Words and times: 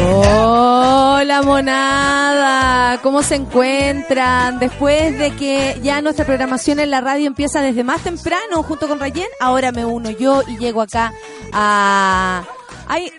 Hola 0.00 1.42
monada, 1.42 3.00
¿cómo 3.02 3.22
se 3.22 3.34
encuentran? 3.34 4.60
Después 4.60 5.18
de 5.18 5.32
que 5.32 5.80
ya 5.82 6.00
nuestra 6.02 6.24
programación 6.24 6.78
en 6.78 6.90
la 6.90 7.00
radio 7.00 7.26
empieza 7.26 7.60
desde 7.60 7.82
más 7.82 8.02
temprano 8.04 8.62
junto 8.62 8.86
con 8.86 9.00
Rayen, 9.00 9.26
ahora 9.40 9.72
me 9.72 9.84
uno 9.84 10.10
yo 10.10 10.42
y 10.46 10.56
llego 10.58 10.82
acá 10.82 11.12
a 11.52 12.44
hay, 12.88 13.12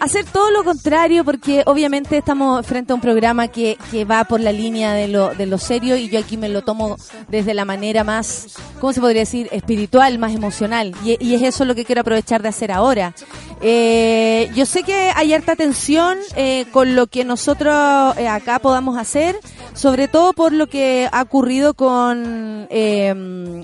hacer 0.00 0.24
todo 0.26 0.50
lo 0.50 0.64
contrario 0.64 1.24
porque 1.24 1.62
obviamente 1.66 2.18
estamos 2.18 2.64
frente 2.66 2.92
a 2.92 2.94
un 2.94 3.00
programa 3.00 3.48
que, 3.48 3.78
que 3.90 4.04
va 4.04 4.24
por 4.24 4.40
la 4.40 4.52
línea 4.52 4.92
de 4.92 5.08
lo, 5.08 5.34
de 5.34 5.46
lo 5.46 5.58
serio 5.58 5.96
y 5.96 6.08
yo 6.08 6.18
aquí 6.18 6.36
me 6.36 6.48
lo 6.48 6.62
tomo 6.62 6.96
desde 7.28 7.54
la 7.54 7.64
manera 7.64 8.04
más, 8.04 8.56
¿cómo 8.80 8.92
se 8.92 9.00
podría 9.00 9.22
decir? 9.22 9.48
Espiritual, 9.50 10.18
más 10.18 10.34
emocional. 10.34 10.94
Y, 11.04 11.16
y 11.24 11.34
es 11.34 11.42
eso 11.42 11.64
lo 11.64 11.74
que 11.74 11.84
quiero 11.84 12.02
aprovechar 12.02 12.42
de 12.42 12.48
hacer 12.48 12.70
ahora. 12.70 13.14
Eh, 13.60 14.50
yo 14.54 14.66
sé 14.66 14.82
que 14.82 15.10
hay 15.14 15.32
harta 15.32 15.56
tensión 15.56 16.18
eh, 16.36 16.66
con 16.70 16.94
lo 16.94 17.06
que 17.06 17.24
nosotros 17.24 17.74
eh, 18.18 18.28
acá 18.28 18.58
podamos 18.58 18.98
hacer, 18.98 19.38
sobre 19.74 20.06
todo 20.06 20.32
por 20.32 20.52
lo 20.52 20.68
que 20.68 21.08
ha 21.10 21.20
ocurrido 21.20 21.74
con, 21.74 22.66
eh, 22.70 23.12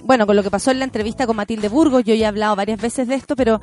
bueno, 0.05 0.27
con 0.27 0.36
lo 0.36 0.42
que 0.42 0.50
pasó 0.50 0.72
en 0.72 0.80
la 0.80 0.84
entrevista 0.84 1.27
con 1.27 1.36
Matilde 1.36 1.69
Burgos. 1.69 2.05
Yo 2.05 2.14
ya 2.14 2.27
he 2.27 2.28
hablado 2.28 2.56
varias 2.56 2.80
veces 2.80 3.08
de 3.08 3.14
esto, 3.14 3.36
pero 3.36 3.61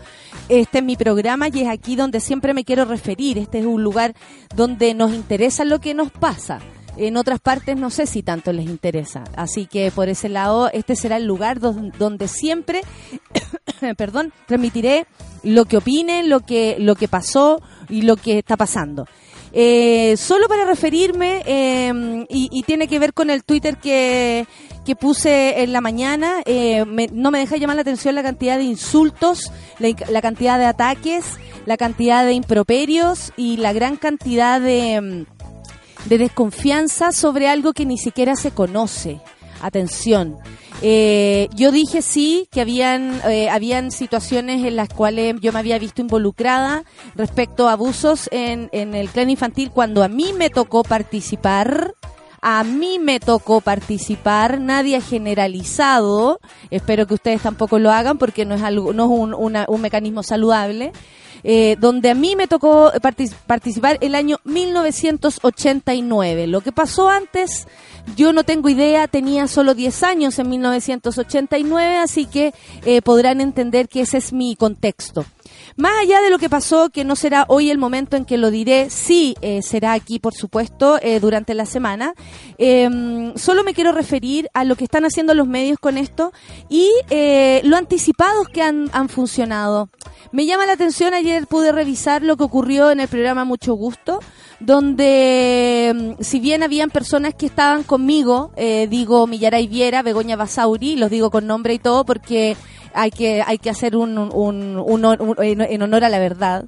este 0.48 0.80
es 0.80 0.84
mi 0.84 0.96
programa 0.96 1.50
y 1.50 1.62
es 1.62 1.68
aquí 1.68 1.96
donde 1.96 2.22
siempre 2.22 2.54
me 2.54 2.64
quiero 2.64 2.86
referir. 2.86 3.38
Este 3.38 3.60
es 3.60 3.66
un 3.66 3.84
lugar 3.84 4.16
donde 4.56 4.94
nos 4.94 5.14
interesa 5.14 5.66
lo 5.66 5.80
que 5.80 5.94
nos 5.94 6.10
pasa. 6.10 6.60
En 6.96 7.16
otras 7.16 7.40
partes 7.40 7.78
no 7.78 7.92
sé 7.92 8.08
si 8.08 8.24
tanto 8.24 8.52
les 8.54 8.66
interesa. 8.66 9.24
Así 9.36 9.68
que 9.68 9.92
por 9.92 10.10
ese 10.10 10.30
lado, 10.30 10.72
este 10.72 10.96
será 10.96 11.18
el 11.18 11.26
lugar 11.26 11.60
donde 11.60 12.28
siempre, 12.28 12.82
perdón, 13.98 14.34
transmitiré 14.48 15.06
lo 15.44 15.66
que 15.66 15.78
opinen, 15.78 16.30
lo 16.30 16.40
que, 16.40 16.78
lo 16.80 16.96
que 16.96 17.08
pasó 17.08 17.62
y 17.88 18.02
lo 18.02 18.16
que 18.16 18.40
está 18.40 18.58
pasando. 18.58 19.06
Eh, 19.54 20.16
solo 20.18 20.48
para 20.48 20.66
referirme, 20.66 21.42
eh, 21.46 22.26
y, 22.30 22.64
tiene 22.64 22.88
que 22.88 23.00
ver 23.00 23.14
con 23.14 23.30
el 23.30 23.44
Twitter 23.44 23.78
que, 23.78 24.46
que 24.86 24.96
puse 24.96 25.64
en 25.64 25.72
la 25.72 25.82
mañana, 25.82 26.42
eh, 26.46 26.86
me, 26.86 27.08
no 27.12 27.32
me 27.32 27.40
deja 27.40 27.58
llamar 27.58 27.78
la 27.78 27.82
atención 27.84 28.16
la 28.16 28.24
cantidad 28.24 28.58
de 28.58 28.64
insultos, 28.64 29.52
la, 29.80 29.90
la, 30.10 30.22
cantidad 30.22 30.60
de 30.60 30.66
ataques, 30.66 31.26
la 31.66 31.78
cantidad 31.78 32.26
de 32.26 32.34
improperios 32.34 33.32
y 33.38 33.58
la 33.58 33.74
gran 33.74 33.96
cantidad 33.96 34.60
de, 34.60 35.26
de 36.06 36.18
desconfianza 36.18 37.12
sobre 37.12 37.48
algo 37.48 37.74
que 37.74 37.86
ni 37.86 37.98
siquiera 37.98 38.36
se 38.36 38.52
conoce. 38.52 39.22
Atención. 39.62 40.38
Eh, 40.82 41.50
yo 41.56 41.72
dije 41.72 42.04
sí 42.04 42.48
que 42.52 42.62
habían 42.62 43.20
eh, 43.28 43.50
habían 43.50 43.90
situaciones 43.90 44.64
en 44.64 44.76
las 44.76 44.90
cuales 44.90 45.36
yo 45.42 45.52
me 45.52 45.60
había 45.60 45.80
visto 45.80 46.02
involucrada 46.02 46.84
respecto 47.16 47.68
a 47.68 47.72
abusos 47.72 48.30
en, 48.32 48.70
en 48.72 48.94
el 48.94 49.10
clan 49.10 49.32
infantil 49.32 49.72
cuando 49.72 50.04
a 50.04 50.08
mí 50.08 50.34
me 50.38 50.50
tocó 50.50 50.84
participar. 50.84 51.94
A 52.40 52.64
mí 52.64 53.00
me 53.00 53.20
tocó 53.20 53.62
participar, 53.62 54.62
nadie 54.62 54.96
ha 54.96 55.02
generalizado, 55.02 56.40
espero 56.70 57.08
que 57.08 57.16
ustedes 57.16 57.42
tampoco 57.42 57.80
lo 57.80 57.92
hagan 57.92 58.20
porque 58.20 58.46
no 58.46 58.54
es 58.54 58.62
algo, 58.62 58.94
no 58.94 59.06
es 59.06 59.10
un, 59.10 59.34
una, 59.34 59.66
un 59.68 59.82
mecanismo 59.82 60.22
saludable. 60.22 60.94
Eh, 61.44 61.76
donde 61.80 62.10
a 62.10 62.16
mí 62.16 62.36
me 62.36 62.48
tocó 62.48 62.92
partic 63.02 63.34
participar 63.46 63.98
el 64.02 64.16
año 64.16 64.40
1989. 64.44 66.48
Lo 66.48 66.62
que 66.62 66.72
pasó 66.72 67.10
antes 67.10 67.68
yo 68.16 68.32
no 68.32 68.44
tengo 68.44 68.70
idea, 68.70 69.08
tenía 69.08 69.48
solo 69.48 69.74
10 69.74 70.04
años 70.04 70.40
en 70.40 70.50
1989, 70.50 71.98
así 71.98 72.26
que 72.26 72.54
eh, 72.86 73.02
podrán 73.02 73.42
entender 73.42 73.90
que 73.90 74.02
ese 74.02 74.18
es 74.18 74.32
mi 74.32 74.56
contexto. 74.56 75.26
Más 75.76 75.94
allá 76.02 76.22
de 76.22 76.30
lo 76.30 76.40
que 76.40 76.50
pasó, 76.50 76.90
que 76.90 77.04
no 77.04 77.16
será 77.16 77.46
hoy 77.48 77.70
el 77.70 77.78
momento 77.78 78.18
en 78.18 78.26
que 78.26 78.38
lo 78.38 78.52
diré, 78.52 78.90
sí 78.90 79.36
eh, 79.42 79.62
será 79.62 79.94
aquí, 79.94 80.20
por 80.20 80.34
supuesto, 80.34 81.00
eh, 81.02 81.20
durante 81.20 81.54
la 81.54 81.66
semana. 81.66 82.14
Eh, 82.58 83.34
solo 83.36 83.64
me 83.64 83.74
quiero 83.74 83.92
referir 83.92 84.50
a 84.54 84.64
lo 84.64 84.76
que 84.76 84.84
están 84.84 85.06
haciendo 85.06 85.34
los 85.34 85.48
medios 85.48 85.80
con 85.80 85.98
esto 85.98 86.32
y 86.70 86.92
eh, 87.10 87.62
lo 87.64 87.78
anticipados 87.78 88.48
que 88.50 88.62
han, 88.62 88.88
funcionado. 89.10 89.90
Me 90.32 90.46
llama 90.46 90.66
la 90.66 90.74
atención, 90.74 91.14
ayer 91.14 91.48
pude 91.48 91.72
revisar 91.72 92.24
lo 92.24 92.36
que 92.36 92.44
ocurrió 92.44 92.92
en 92.92 93.00
el 93.00 93.08
programa 93.08 93.46
Mucho 93.46 93.74
Gusto, 93.74 94.20
donde 94.60 96.16
si 96.20 96.40
bien 96.40 96.64
habían 96.64 96.90
personas 96.90 97.34
que 97.36 97.46
estaban 97.46 97.84
conmigo, 97.84 98.52
eh, 98.58 98.88
digo 98.90 99.28
Millaray 99.28 99.68
Viera, 99.68 100.02
Begoña 100.02 100.36
Basauri, 100.36 100.96
los 100.96 101.10
digo 101.10 101.30
con 101.32 101.48
nombre 101.48 101.74
y 101.74 101.80
todo 101.80 102.06
porque 102.06 102.58
hay 102.98 103.12
que, 103.12 103.44
hay 103.46 103.58
que 103.58 103.70
hacer 103.70 103.96
un, 103.96 104.18
un, 104.18 104.78
un, 104.78 105.36
en 105.40 105.82
honor 105.82 106.04
a 106.04 106.10
la 106.10 106.20
verdad. 106.20 106.66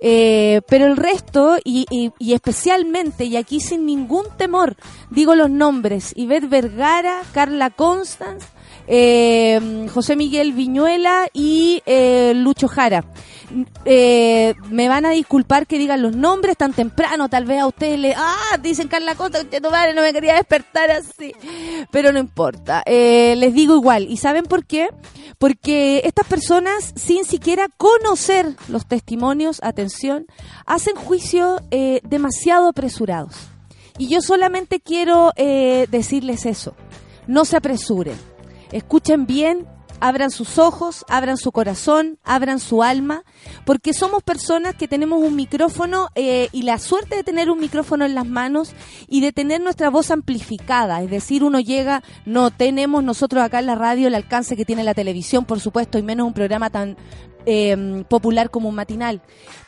Eh, 0.00 0.60
pero 0.68 0.86
el 0.86 0.96
resto, 0.96 1.56
y, 1.64 1.84
y, 1.90 2.12
y, 2.18 2.34
especialmente, 2.34 3.24
y 3.24 3.36
aquí 3.36 3.60
sin 3.60 3.84
ningún 3.84 4.24
temor, 4.36 4.76
digo 5.10 5.34
los 5.34 5.50
nombres, 5.50 6.12
Ivette 6.16 6.48
Vergara, 6.48 7.22
Carla 7.32 7.70
Constance, 7.70 8.46
eh, 8.88 9.86
José 9.92 10.16
Miguel 10.16 10.52
Viñuela 10.52 11.28
y 11.32 11.82
eh, 11.86 12.32
Lucho 12.34 12.68
Jara. 12.68 13.04
Eh, 13.84 14.54
me 14.68 14.88
van 14.88 15.06
a 15.06 15.10
disculpar 15.10 15.66
que 15.66 15.78
digan 15.78 16.02
los 16.02 16.14
nombres 16.14 16.56
tan 16.56 16.72
temprano, 16.72 17.30
tal 17.30 17.46
vez 17.46 17.60
a 17.60 17.66
ustedes 17.66 17.98
le, 17.98 18.14
ah, 18.14 18.58
dicen 18.62 18.88
Carla 18.88 19.14
Costa, 19.14 19.38
madre, 19.70 19.94
no 19.94 20.02
me 20.02 20.12
quería 20.12 20.34
despertar 20.34 20.90
así, 20.90 21.34
pero 21.90 22.12
no 22.12 22.18
importa, 22.18 22.82
eh, 22.84 23.36
les 23.38 23.54
digo 23.54 23.74
igual, 23.74 24.06
¿y 24.06 24.18
saben 24.18 24.44
por 24.44 24.66
qué? 24.66 24.90
Porque 25.38 26.02
estas 26.04 26.26
personas, 26.26 26.92
sin 26.94 27.24
siquiera 27.24 27.68
conocer 27.74 28.54
los 28.68 28.86
testimonios, 28.86 29.60
atención, 29.62 30.26
hacen 30.66 30.96
juicios 30.96 31.62
demasiado 32.02 32.68
apresurados. 32.68 33.34
Y 33.96 34.08
yo 34.08 34.20
solamente 34.20 34.78
quiero 34.80 35.32
decirles 35.36 36.44
eso, 36.44 36.74
no 37.26 37.46
se 37.46 37.56
apresuren, 37.56 38.18
escuchen 38.72 39.26
bien 39.26 39.66
abran 40.00 40.30
sus 40.30 40.58
ojos, 40.58 41.04
abran 41.08 41.36
su 41.36 41.52
corazón, 41.52 42.18
abran 42.24 42.60
su 42.60 42.82
alma, 42.82 43.24
porque 43.64 43.92
somos 43.92 44.22
personas 44.22 44.74
que 44.74 44.88
tenemos 44.88 45.22
un 45.22 45.36
micrófono 45.36 46.08
eh, 46.14 46.48
y 46.52 46.62
la 46.62 46.78
suerte 46.78 47.16
de 47.16 47.24
tener 47.24 47.50
un 47.50 47.60
micrófono 47.60 48.04
en 48.04 48.14
las 48.14 48.26
manos 48.26 48.74
y 49.08 49.20
de 49.20 49.32
tener 49.32 49.60
nuestra 49.60 49.90
voz 49.90 50.10
amplificada, 50.10 51.02
es 51.02 51.10
decir, 51.10 51.44
uno 51.44 51.60
llega, 51.60 52.02
no 52.24 52.50
tenemos 52.50 53.02
nosotros 53.02 53.42
acá 53.42 53.58
en 53.58 53.66
la 53.66 53.74
radio 53.74 54.08
el 54.08 54.14
alcance 54.14 54.56
que 54.56 54.64
tiene 54.64 54.84
la 54.84 54.94
televisión, 54.94 55.44
por 55.44 55.60
supuesto, 55.60 55.98
y 55.98 56.02
menos 56.02 56.26
un 56.26 56.34
programa 56.34 56.70
tan 56.70 56.96
eh, 57.46 58.04
popular 58.08 58.50
como 58.50 58.68
un 58.68 58.74
matinal. 58.74 59.22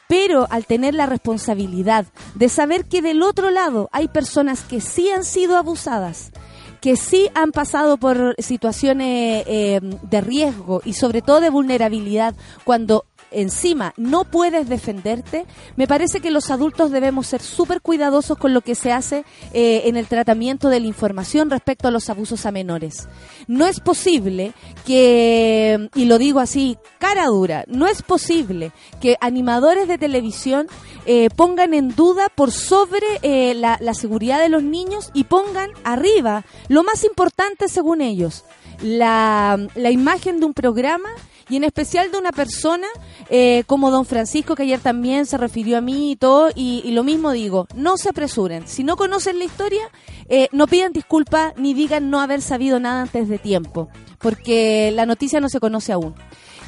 Pero 0.09 0.49
al 0.51 0.67
tener 0.67 0.95
la 0.95 1.07
responsabilidad 1.07 2.05
de 2.35 2.49
saber 2.49 2.87
que 2.87 3.01
del 3.01 3.23
otro 3.23 3.51
lado 3.51 3.89
hay 3.93 4.09
personas 4.09 4.63
que 4.63 4.81
sí 4.81 5.09
han 5.09 5.23
sido 5.23 5.57
abusadas, 5.57 6.33
que 6.81 6.97
sí 6.97 7.29
han 7.35 7.53
pasado 7.53 7.97
por 7.99 8.35
situaciones 8.39 9.45
eh, 9.47 9.81
de 9.83 10.21
riesgo 10.21 10.83
y 10.85 10.95
sobre 10.95 11.23
todo 11.23 11.41
de 11.41 11.51
vulnerabilidad 11.51 12.35
cuando 12.65 13.05
encima 13.31 13.95
no 13.97 14.25
puedes 14.25 14.69
defenderte, 14.69 15.47
me 15.77 15.87
parece 15.87 16.21
que 16.21 16.31
los 16.31 16.51
adultos 16.51 16.91
debemos 16.91 17.27
ser 17.27 17.41
súper 17.41 17.81
cuidadosos 17.81 18.39
con 18.39 18.55
lo 18.55 18.61
que 18.61 18.75
se 18.75 18.93
hace 18.93 19.25
eh, 19.53 19.83
en 19.85 19.97
el 19.97 20.07
tratamiento 20.07 20.69
de 20.69 20.81
la 20.81 20.87
información 20.87 21.51
respecto 21.51 21.89
a 21.89 21.91
los 21.91 22.09
abusos 22.11 22.47
a 22.47 22.53
menores. 22.53 23.09
No 23.47 23.67
es 23.67 23.81
posible 23.81 24.53
que, 24.87 25.89
y 25.95 26.05
lo 26.05 26.19
digo 26.19 26.41
así, 26.41 26.79
cara 26.99 27.27
dura, 27.27 27.65
no 27.69 27.87
es 27.87 28.03
posible 28.03 28.73
que 29.01 29.17
animadores 29.21 29.89
de 29.89 29.99
televisión 29.99 30.67
eh, 31.07 31.29
pongan 31.35 31.75
en 31.75 31.95
duda 31.95 32.29
por 32.35 32.53
sobre 32.53 33.07
eh, 33.23 33.55
la, 33.55 33.79
la 33.81 33.95
seguridad 33.95 34.41
de 34.41 34.49
los 34.49 34.63
niños 34.63 35.11
y 35.15 35.25
pongan 35.25 35.71
arriba 35.85 36.45
lo 36.69 36.83
más 36.83 37.05
importante 37.05 37.69
según 37.69 38.01
ellos, 38.01 38.45
la, 38.83 39.59
la 39.75 39.91
imagen 39.91 40.41
de 40.41 40.47
un 40.47 40.55
programa 40.55 41.09
y 41.51 41.57
en 41.57 41.65
especial 41.65 42.11
de 42.13 42.19
una 42.19 42.33
persona 42.33 42.87
eh, 43.29 43.65
como 43.67 43.91
don 43.91 44.07
Francisco, 44.07 44.55
que 44.55 44.63
ayer 44.63 44.81
también 44.81 45.27
se 45.27 45.37
refirió 45.37 45.77
a 45.77 45.81
mí 45.81 46.13
y 46.13 46.17
todo, 46.17 46.51
y, 46.55 46.91
lo 46.93 47.03
mismo 47.05 47.33
digo, 47.33 47.67
no 47.75 47.97
se 47.97 48.09
apresuren. 48.09 48.67
Si 48.67 48.85
no 48.85 48.97
conocen 48.97 49.39
la 49.39 49.45
historia, 49.45 49.83
eh, 50.29 50.49
no 50.53 50.67
pidan 50.67 50.93
disculpas 50.93 51.53
ni 51.57 51.75
digan 51.75 52.09
no 52.11 52.21
haber 52.21 52.41
sabido 52.41 52.79
nada 52.79 53.03
antes 53.03 53.29
de 53.29 53.39
tiempo, 53.39 53.89
porque 54.19 54.93
la 54.95 55.07
noticia 55.07 55.41
no 55.41 55.49
se 55.49 55.61
conoce 55.61 55.93
aún. 55.93 56.15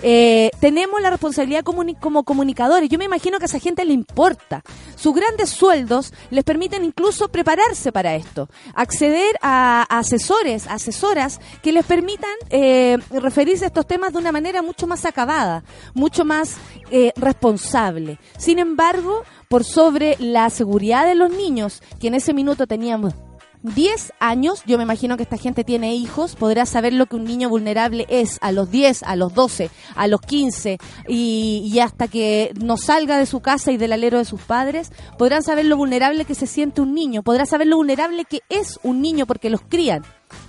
Eh, 0.03 0.51
tenemos 0.61 1.01
la 1.01 1.11
responsabilidad 1.11 1.65
como 1.65 2.25
comunicadores. 2.25 2.89
Yo 2.89 2.99
me 2.99 3.05
imagino 3.05 3.39
que 3.39 3.45
a 3.45 3.47
esa 3.47 3.59
gente 3.59 3.85
le 3.85 3.93
importa. 3.93 4.63
Sus 4.97 5.15
grandes 5.15 5.51
sueldos 5.51 6.13
les 6.31 6.45
permiten 6.45 6.85
incluso 6.85 7.29
prepararse 7.29 7.93
para 7.93 8.15
esto, 8.15 8.49
acceder 8.75 9.37
a, 9.41 9.83
asesores, 9.89 10.67
asesoras 10.67 11.41
que 11.63 11.73
les 11.73 11.85
permitan 11.85 12.31
eh, 12.51 12.99
referirse 13.11 13.65
a 13.65 13.69
estos 13.69 13.87
temas 13.87 14.13
de 14.13 14.19
una 14.19 14.33
manera 14.33 14.63
mucho 14.63 14.87
más 14.87 15.05
acabada, 15.05 15.63
mucho 15.95 16.25
más 16.25 16.57
eh, 16.91 17.13
responsable. 17.17 18.19
Sin 18.39 18.59
embargo, 18.59 19.23
por 19.49 19.65
sobre 19.65 20.17
la 20.19 20.51
seguridad 20.51 21.07
de 21.07 21.15
los 21.15 21.31
niños, 21.31 21.83
que 22.01 22.09
en 22.09 22.15
ese 22.15 22.35
minuto 22.35 22.67
teníamos 22.67 23.15
10 23.63 24.13
años, 24.19 24.63
yo 24.67 24.77
me 24.77 24.85
imagino 24.85 25.17
que 25.17 25.23
esta 25.23 25.37
gente 25.37 25.65
tiene 25.65 25.95
hijos, 25.95 26.35
podrá 26.35 26.67
saber 26.67 26.93
lo 26.93 27.07
que 27.07 27.17
un 27.17 27.25
niño 27.25 27.49
vulnerable 27.49 28.07
es 28.09 28.39
a 28.41 28.51
los 28.51 28.71
10, 28.71 29.05
a 29.05 29.17
los 29.17 29.35
12, 29.35 29.71
a 29.95 30.07
los 30.09 30.21
15 30.21 30.79
y, 31.09 31.79
hasta 31.81 32.09
que 32.09 32.53
no 32.61 32.77
salga 32.77 33.19
de 33.19 33.27
su 33.27 33.41
casa 33.41 33.73
y 33.73 33.77
del 33.77 33.93
alero 33.93 34.19
de 34.19 34.25
sus 34.25 34.41
padres, 34.41 34.91
podrán 35.19 35.43
saber 35.43 35.67
lo 35.67 35.77
vulnerable 35.77 36.25
que 36.25 36.35
se 36.35 36.47
siente 36.47 36.81
un 36.81 36.95
niño, 36.95 37.23
podrá 37.23 37.47
saber 37.47 37.67
lo 37.69 37.77
vulnerable 37.77 38.25
que 38.25 38.41
es 38.49 38.79
un 38.83 39.01
niño 39.01 39.27
porque 39.27 39.51
los 39.51 39.63
crían. 39.63 40.03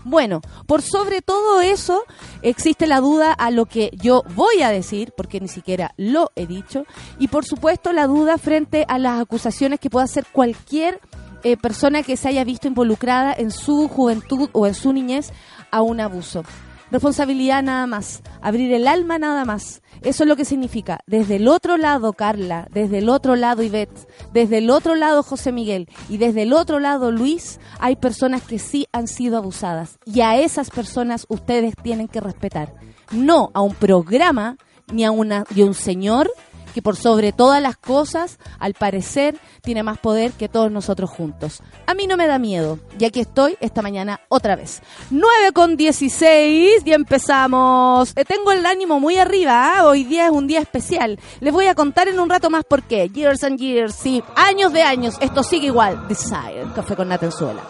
Bueno, 0.06 0.42
por 0.66 0.82
sobre 0.82 1.22
todo 1.22 1.62
eso 1.62 2.04
existe 2.42 2.88
la 2.88 3.00
duda 3.00 3.34
a 3.34 3.52
lo 3.52 3.66
que 3.66 3.92
yo 4.02 4.24
voy 4.36 4.62
a 4.62 4.70
decir, 4.70 5.14
porque 5.16 5.40
ni 5.40 5.48
siquiera 5.48 5.94
lo 5.98 6.32
he 6.36 6.48
dicho, 6.48 6.86
y 7.20 7.28
por 7.28 7.46
supuesto 7.46 7.92
la 7.94 8.08
duda 8.08 8.38
frente 8.38 8.86
a 8.88 8.98
las 8.98 9.22
acusaciones 9.22 9.80
que 9.80 9.90
pueda 9.90 10.06
hacer 10.06 10.26
cualquier 10.32 11.00
eh, 11.44 11.58
persona 11.58 12.04
que 12.04 12.18
se 12.18 12.30
haya 12.30 12.44
visto 12.44 12.68
involucrada 12.68 13.34
en 13.34 13.52
su 13.52 13.88
juventud 13.88 14.50
o 14.54 14.68
en 14.68 14.74
su 14.74 14.94
niñez 14.94 15.32
a 15.72 15.82
un 15.82 16.00
abuso. 16.00 16.44
Responsabilidad 16.92 17.64
nada 17.64 17.88
más, 17.88 18.22
abrir 18.40 18.72
el 18.72 18.88
alma 18.88 19.18
nada 19.18 19.46
más. 19.46 19.82
Eso 20.04 20.24
es 20.24 20.28
lo 20.28 20.36
que 20.36 20.46
significa. 20.46 21.00
Desde 21.08 21.38
el 21.38 21.48
otro 21.48 21.78
lado, 21.78 22.14
Carla, 22.14 22.68
desde 22.72 23.00
el 23.00 23.10
otro 23.10 23.36
lado, 23.36 23.64
Ivette, 23.64 24.08
desde 24.32 24.60
el 24.60 24.70
otro 24.70 24.94
lado, 24.94 25.24
José 25.24 25.52
Miguel, 25.52 25.90
y 26.08 26.18
desde 26.18 26.44
el 26.44 26.54
otro 26.54 26.80
lado, 26.80 27.12
Luis, 27.12 27.60
hay 27.80 27.96
personas 27.96 28.44
que 28.44 28.60
sí 28.60 28.86
han 28.92 29.08
sido 29.08 29.38
abusadas. 29.38 29.98
Y 30.06 30.22
a 30.22 30.38
esas 30.38 30.70
personas 30.70 31.26
ustedes 31.30 31.74
tienen 31.82 32.08
que 32.08 32.22
respetar. 32.22 32.76
No 33.12 33.50
a 33.56 33.62
un 33.62 33.74
programa 33.74 34.58
ni 34.92 35.04
a, 35.04 35.10
una, 35.10 35.46
ni 35.56 35.64
a 35.64 35.66
un 35.66 35.74
señor 35.74 36.30
que 36.74 36.82
por 36.82 36.96
sobre 36.96 37.32
todas 37.32 37.62
las 37.62 37.78
cosas, 37.78 38.40
al 38.60 38.74
parecer, 38.74 39.38
tiene 39.62 39.84
más 39.84 39.98
poder 39.98 40.32
que 40.32 40.50
todos 40.50 40.72
nosotros 40.72 41.10
juntos. 41.10 41.62
A 41.86 41.94
mí 41.94 42.08
no 42.08 42.18
me 42.18 42.28
da 42.28 42.40
miedo, 42.40 42.80
y 43.00 43.06
aquí 43.06 43.20
estoy 43.20 43.58
esta 43.60 43.82
mañana 43.82 44.22
otra 44.30 44.56
vez. 44.56 44.82
9 45.10 45.52
con 45.54 45.78
16 45.78 46.82
y 46.86 46.94
empezamos. 46.94 48.14
Eh, 48.16 48.26
tengo 48.26 48.52
el 48.52 48.66
ánimo 48.66 49.00
muy 49.00 49.18
arriba, 49.18 49.78
¿ah? 49.78 49.86
hoy 49.88 50.04
día 50.04 50.26
es 50.26 50.32
un 50.32 50.48
día 50.48 50.60
especial. 50.60 51.20
Les 51.40 51.54
voy 51.54 51.68
a 51.68 51.76
contar 51.76 52.08
en 52.08 52.20
un 52.20 52.30
rato 52.30 52.50
más 52.50 52.64
por 52.64 52.84
qué. 52.84 53.10
Years 53.10 53.44
and 53.44 53.60
years, 53.60 53.96
sí, 53.96 54.24
años 54.36 54.74
de 54.74 54.82
años, 54.82 55.16
esto 55.22 55.44
sigue 55.44 55.68
igual. 55.68 56.08
Desire, 56.08 56.66
café 56.76 56.96
con 56.96 57.08
Natenzuela. 57.08 57.62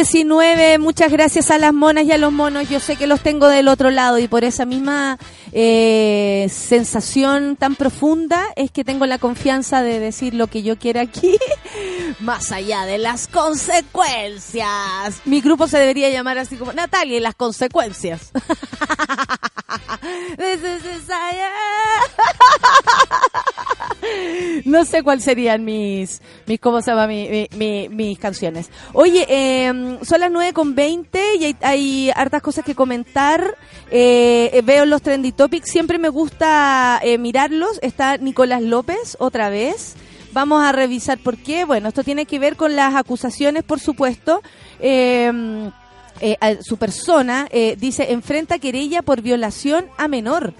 19, 0.00 0.78
muchas 0.78 1.12
gracias 1.12 1.50
a 1.50 1.58
las 1.58 1.74
monas 1.74 2.04
y 2.04 2.12
a 2.12 2.16
los 2.16 2.32
monos. 2.32 2.70
Yo 2.70 2.80
sé 2.80 2.96
que 2.96 3.06
los 3.06 3.20
tengo 3.20 3.48
del 3.48 3.68
otro 3.68 3.90
lado 3.90 4.18
y 4.18 4.28
por 4.28 4.44
esa 4.44 4.64
misma 4.64 5.18
eh, 5.52 6.48
sensación 6.50 7.56
tan 7.56 7.74
profunda 7.74 8.42
es 8.56 8.70
que 8.70 8.82
tengo 8.82 9.04
la 9.04 9.18
confianza 9.18 9.82
de 9.82 10.00
decir 10.00 10.32
lo 10.32 10.46
que 10.46 10.62
yo 10.62 10.78
quiera 10.78 11.02
aquí, 11.02 11.36
más 12.20 12.50
allá 12.50 12.86
de 12.86 12.96
las 12.96 13.28
consecuencias. 13.28 15.20
Mi 15.26 15.42
grupo 15.42 15.68
se 15.68 15.78
debería 15.78 16.08
llamar 16.08 16.38
así 16.38 16.56
como 16.56 16.72
Natalia 16.72 17.18
y 17.18 17.20
las 17.20 17.34
consecuencias. 17.34 18.32
no 24.70 24.84
sé 24.84 25.02
cuáles 25.02 25.24
serían 25.24 25.64
mis, 25.64 26.22
mis 26.46 26.60
¿cómo 26.60 26.80
se 26.80 26.90
llama? 26.90 27.06
mis 27.06 28.18
canciones. 28.18 28.70
Oye, 28.92 29.26
eh, 29.28 29.98
son 30.02 30.20
las 30.20 30.30
9 30.30 30.52
con 30.52 30.74
20 30.74 31.36
y 31.36 31.56
hay, 31.60 32.10
hartas 32.14 32.42
cosas 32.42 32.64
que 32.64 32.74
comentar. 32.74 33.56
Eh, 33.90 34.62
veo 34.64 34.86
los 34.86 35.02
trendy 35.02 35.32
topics, 35.32 35.70
siempre 35.70 35.98
me 35.98 36.08
gusta 36.08 37.00
eh, 37.02 37.18
mirarlos. 37.18 37.78
Está 37.82 38.16
Nicolás 38.16 38.62
López 38.62 39.16
otra 39.18 39.50
vez. 39.50 39.96
Vamos 40.32 40.62
a 40.62 40.72
revisar 40.72 41.18
por 41.18 41.36
qué. 41.36 41.64
Bueno, 41.64 41.88
esto 41.88 42.04
tiene 42.04 42.24
que 42.24 42.38
ver 42.38 42.56
con 42.56 42.76
las 42.76 42.94
acusaciones, 42.94 43.64
por 43.64 43.80
supuesto. 43.80 44.42
Eh, 44.78 45.70
eh, 46.20 46.58
su 46.60 46.76
persona 46.76 47.48
eh, 47.50 47.76
dice 47.78 48.12
enfrenta 48.12 48.58
querella 48.58 49.02
por 49.02 49.22
violación 49.22 49.86
a 49.96 50.06
menor. 50.06 50.52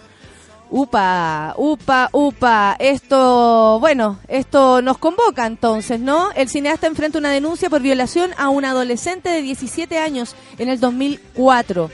Upa, 0.73 1.53
upa, 1.57 2.09
upa. 2.13 2.77
Esto, 2.79 3.79
bueno, 3.81 4.21
esto 4.29 4.81
nos 4.83 4.99
convoca 4.99 5.45
entonces, 5.47 5.99
¿no? 5.99 6.31
El 6.37 6.49
cineasta 6.49 6.87
enfrenta 6.87 7.19
una 7.19 7.33
denuncia 7.33 7.69
por 7.69 7.83
violación 7.83 8.31
a 8.39 8.51
un 8.51 8.65
adolescente 8.65 9.31
de 9.31 9.43
17 9.43 9.99
años 9.99 10.37
en 10.59 10.69
el 10.69 10.79
2004. 10.79 11.91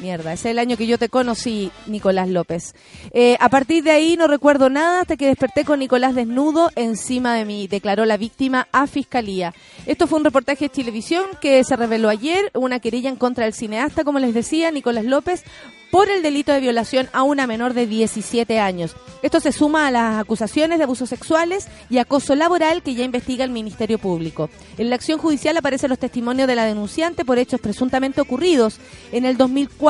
Mierda, 0.00 0.34
ese 0.34 0.48
es 0.48 0.52
el 0.52 0.58
año 0.58 0.76
que 0.76 0.86
yo 0.86 0.98
te 0.98 1.08
conocí, 1.08 1.70
Nicolás 1.86 2.28
López. 2.28 2.74
Eh, 3.12 3.36
a 3.40 3.48
partir 3.48 3.82
de 3.82 3.92
ahí 3.92 4.16
no 4.16 4.26
recuerdo 4.26 4.68
nada 4.68 5.00
hasta 5.00 5.16
que 5.16 5.26
desperté 5.26 5.64
con 5.64 5.78
Nicolás 5.78 6.14
desnudo 6.14 6.70
encima 6.76 7.34
de 7.34 7.46
mí, 7.46 7.66
declaró 7.66 8.04
la 8.04 8.18
víctima 8.18 8.68
a 8.72 8.86
Fiscalía. 8.86 9.54
Esto 9.86 10.06
fue 10.06 10.18
un 10.18 10.24
reportaje 10.24 10.66
de 10.66 10.68
televisión 10.68 11.24
que 11.40 11.64
se 11.64 11.76
reveló 11.76 12.10
ayer, 12.10 12.50
una 12.54 12.78
querella 12.78 13.08
en 13.08 13.16
contra 13.16 13.44
del 13.44 13.54
cineasta, 13.54 14.04
como 14.04 14.18
les 14.18 14.34
decía, 14.34 14.70
Nicolás 14.70 15.04
López, 15.04 15.44
por 15.90 16.10
el 16.10 16.22
delito 16.22 16.52
de 16.52 16.60
violación 16.60 17.08
a 17.12 17.22
una 17.22 17.46
menor 17.46 17.72
de 17.72 17.86
17 17.86 18.58
años. 18.58 18.96
Esto 19.22 19.40
se 19.40 19.52
suma 19.52 19.86
a 19.86 19.90
las 19.90 20.20
acusaciones 20.20 20.78
de 20.78 20.84
abusos 20.84 21.08
sexuales 21.08 21.68
y 21.88 21.98
acoso 21.98 22.34
laboral 22.34 22.82
que 22.82 22.94
ya 22.94 23.04
investiga 23.04 23.44
el 23.44 23.50
Ministerio 23.50 23.98
Público. 23.98 24.50
En 24.78 24.90
la 24.90 24.96
acción 24.96 25.18
judicial 25.18 25.56
aparecen 25.56 25.88
los 25.88 25.98
testimonios 25.98 26.48
de 26.48 26.56
la 26.56 26.64
denunciante 26.64 27.24
por 27.24 27.38
hechos 27.38 27.60
presuntamente 27.60 28.20
ocurridos 28.20 28.78
en 29.12 29.24
el 29.24 29.36
2004 29.36 29.85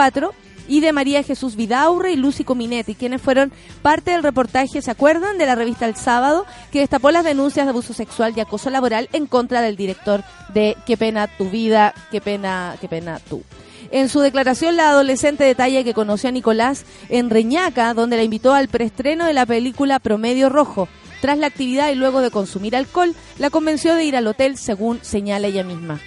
y 0.68 0.80
de 0.80 0.92
María 0.92 1.22
Jesús 1.22 1.56
Vidaurre 1.56 2.12
y 2.12 2.16
Lucy 2.16 2.44
Cominetti, 2.44 2.94
quienes 2.94 3.22
fueron 3.22 3.52
parte 3.82 4.10
del 4.10 4.22
reportaje, 4.22 4.82
¿se 4.82 4.90
acuerdan? 4.90 5.38
De 5.38 5.46
la 5.46 5.54
revista 5.54 5.86
El 5.86 5.96
Sábado, 5.96 6.44
que 6.70 6.80
destapó 6.80 7.10
las 7.10 7.24
denuncias 7.24 7.66
de 7.66 7.70
abuso 7.70 7.94
sexual 7.94 8.34
y 8.36 8.40
acoso 8.40 8.68
laboral 8.68 9.08
en 9.12 9.26
contra 9.26 9.62
del 9.62 9.76
director 9.76 10.22
de 10.52 10.76
Qué 10.84 10.96
pena 10.96 11.28
tu 11.28 11.48
vida, 11.48 11.94
qué 12.10 12.20
pena, 12.20 12.76
qué 12.80 12.88
pena 12.88 13.20
tú. 13.30 13.42
En 13.90 14.08
su 14.08 14.20
declaración, 14.20 14.76
la 14.76 14.90
adolescente 14.90 15.44
detalla 15.44 15.84
que 15.84 15.94
conoció 15.94 16.28
a 16.28 16.32
Nicolás 16.32 16.84
en 17.08 17.30
Reñaca, 17.30 17.94
donde 17.94 18.16
la 18.16 18.24
invitó 18.24 18.52
al 18.52 18.68
preestreno 18.68 19.26
de 19.26 19.32
la 19.32 19.46
película 19.46 20.00
Promedio 20.00 20.48
Rojo. 20.48 20.88
Tras 21.20 21.38
la 21.38 21.46
actividad 21.46 21.90
y 21.90 21.94
luego 21.94 22.20
de 22.20 22.30
consumir 22.30 22.76
alcohol, 22.76 23.14
la 23.38 23.50
convenció 23.50 23.94
de 23.94 24.04
ir 24.04 24.16
al 24.16 24.26
hotel, 24.26 24.58
según 24.58 24.98
señala 25.02 25.46
ella 25.46 25.64
misma. 25.64 26.00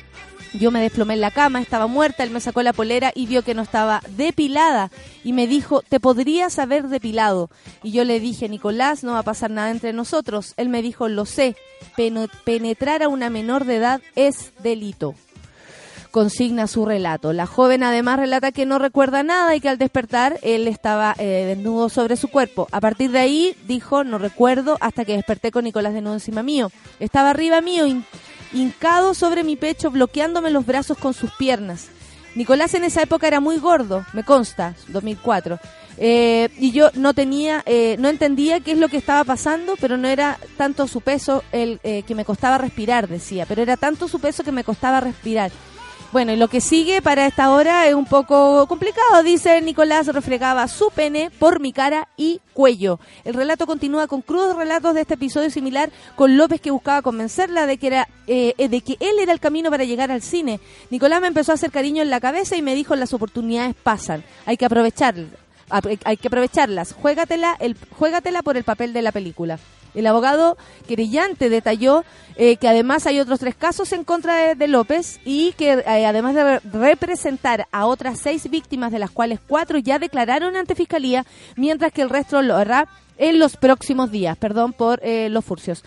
Yo 0.53 0.71
me 0.71 0.81
desplomé 0.81 1.13
en 1.13 1.21
la 1.21 1.31
cama, 1.31 1.61
estaba 1.61 1.87
muerta, 1.87 2.23
él 2.23 2.31
me 2.31 2.39
sacó 2.39 2.63
la 2.63 2.73
polera 2.73 3.11
y 3.13 3.27
vio 3.27 3.43
que 3.43 3.53
no 3.53 3.61
estaba 3.61 4.01
depilada 4.17 4.91
y 5.23 5.33
me 5.33 5.45
dijo, 5.45 5.83
te 5.87 5.99
podrías 5.99 6.57
haber 6.57 6.87
depilado. 6.87 7.49
Y 7.83 7.91
yo 7.91 8.03
le 8.03 8.19
dije, 8.19 8.49
Nicolás, 8.49 9.03
no 9.03 9.13
va 9.13 9.19
a 9.19 9.23
pasar 9.23 9.51
nada 9.51 9.69
entre 9.69 9.93
nosotros. 9.93 10.53
Él 10.57 10.69
me 10.69 10.81
dijo, 10.81 11.07
lo 11.07 11.25
sé, 11.25 11.55
penetrar 12.43 13.03
a 13.03 13.09
una 13.09 13.29
menor 13.29 13.65
de 13.65 13.75
edad 13.75 14.01
es 14.15 14.51
delito 14.63 15.13
consigna 16.11 16.67
su 16.67 16.85
relato. 16.85 17.33
La 17.33 17.45
joven 17.45 17.83
además 17.83 18.19
relata 18.19 18.51
que 18.51 18.65
no 18.65 18.79
recuerda 18.79 19.23
nada 19.23 19.55
y 19.55 19.61
que 19.61 19.69
al 19.69 19.77
despertar 19.77 20.39
él 20.41 20.67
estaba 20.67 21.15
eh, 21.17 21.45
desnudo 21.47 21.89
sobre 21.89 22.15
su 22.15 22.29
cuerpo. 22.29 22.67
A 22.71 22.81
partir 22.81 23.11
de 23.11 23.19
ahí 23.19 23.55
dijo, 23.67 24.03
no 24.03 24.17
recuerdo, 24.17 24.77
hasta 24.81 25.05
que 25.05 25.15
desperté 25.15 25.51
con 25.51 25.63
Nicolás 25.63 25.93
desnudo 25.93 26.15
encima 26.15 26.43
mío. 26.43 26.71
Estaba 26.99 27.29
arriba 27.29 27.61
mío, 27.61 27.85
hincado 28.53 29.13
sobre 29.13 29.43
mi 29.43 29.55
pecho, 29.55 29.91
bloqueándome 29.91 30.49
los 30.49 30.65
brazos 30.65 30.97
con 30.97 31.13
sus 31.13 31.31
piernas. 31.31 31.87
Nicolás 32.35 32.73
en 32.73 32.83
esa 32.83 33.01
época 33.01 33.27
era 33.27 33.39
muy 33.39 33.57
gordo, 33.57 34.05
me 34.13 34.23
consta, 34.23 34.75
2004. 34.87 35.59
Eh, 36.01 36.49
y 36.57 36.71
yo 36.71 36.91
no 36.93 37.13
tenía, 37.13 37.61
eh, 37.65 37.97
no 37.99 38.07
entendía 38.07 38.61
qué 38.61 38.71
es 38.71 38.77
lo 38.77 38.87
que 38.87 38.97
estaba 38.97 39.23
pasando, 39.25 39.75
pero 39.81 39.97
no 39.97 40.07
era 40.07 40.39
tanto 40.55 40.87
su 40.87 41.01
peso 41.01 41.43
el 41.51 41.79
que 41.81 42.15
me 42.15 42.23
costaba 42.23 42.57
respirar, 42.57 43.09
decía, 43.09 43.45
pero 43.45 43.61
era 43.61 43.75
tanto 43.77 44.07
su 44.07 44.19
peso 44.19 44.43
que 44.43 44.51
me 44.51 44.63
costaba 44.63 45.01
respirar. 45.01 45.51
Bueno, 46.11 46.31
y 46.31 46.37
lo 46.37 46.47
que 46.47 46.59
sigue 46.59 47.03
para 47.03 47.27
esta 47.27 47.51
hora 47.51 47.87
es 47.87 47.93
un 47.93 48.05
poco 48.05 48.65
complicado. 48.65 49.21
Dice 49.21 49.61
Nicolás 49.61 50.07
refregaba 50.07 50.67
su 50.67 50.89
pene 50.89 51.29
por 51.29 51.59
mi 51.59 51.71
cara 51.71 52.07
y 52.17 52.41
cuello. 52.53 52.99
El 53.25 53.35
relato 53.35 53.67
continúa 53.67 54.07
con 54.07 54.23
crudos 54.23 54.55
relatos 54.55 54.95
de 54.95 55.01
este 55.01 55.13
episodio 55.13 55.51
similar 55.51 55.91
con 56.15 56.35
López 56.35 56.61
que 56.61 56.71
buscaba 56.71 57.03
convencerla 57.03 57.67
de 57.67 57.77
que 57.77 57.87
era 57.87 58.07
eh, 58.25 58.55
de 58.57 58.81
que 58.81 58.97
él 58.99 59.19
era 59.19 59.33
el 59.33 59.39
camino 59.39 59.69
para 59.69 59.83
llegar 59.83 60.09
al 60.09 60.23
cine. 60.23 60.59
Nicolás 60.89 61.21
me 61.21 61.27
empezó 61.27 61.51
a 61.51 61.55
hacer 61.55 61.69
cariño 61.69 62.01
en 62.01 62.09
la 62.09 62.19
cabeza 62.19 62.57
y 62.57 62.63
me 62.63 62.73
dijo 62.73 62.95
las 62.95 63.13
oportunidades 63.13 63.75
pasan, 63.75 64.23
hay 64.47 64.57
que 64.57 64.65
aprovecharlas, 64.65 65.29
hay 66.05 66.17
que 66.17 66.27
aprovecharlas. 66.27 66.93
Juégatela, 66.93 67.55
el, 67.59 67.77
juégatela 67.91 68.41
por 68.41 68.57
el 68.57 68.63
papel 68.63 68.93
de 68.93 69.03
la 69.03 69.11
película. 69.11 69.59
El 69.93 70.07
abogado 70.07 70.57
querellante 70.87 71.49
detalló 71.49 72.03
eh, 72.41 72.55
que 72.55 72.69
además 72.69 73.05
hay 73.05 73.19
otros 73.19 73.39
tres 73.41 73.53
casos 73.53 73.91
en 73.91 74.05
contra 74.05 74.55
de, 74.55 74.67
López 74.69 75.19
y 75.25 75.51
que 75.57 75.73
eh, 75.73 76.05
además 76.05 76.35
de 76.35 76.59
representar 76.59 77.67
a 77.71 77.85
otras 77.85 78.19
seis 78.19 78.49
víctimas, 78.49 78.93
de 78.93 78.99
las 78.99 79.11
cuales 79.11 79.39
cuatro 79.45 79.77
ya 79.77 79.99
declararon 79.99 80.55
ante 80.55 80.73
Fiscalía, 80.73 81.25
mientras 81.57 81.91
que 81.91 82.01
el 82.01 82.09
resto 82.09 82.41
lo 82.41 82.55
hará 82.55 82.87
en 83.17 83.39
los 83.39 83.57
próximos 83.57 84.09
días. 84.09 84.37
Perdón 84.37 84.71
por 84.71 85.01
eh, 85.03 85.27
los 85.29 85.43
furcios. 85.43 85.83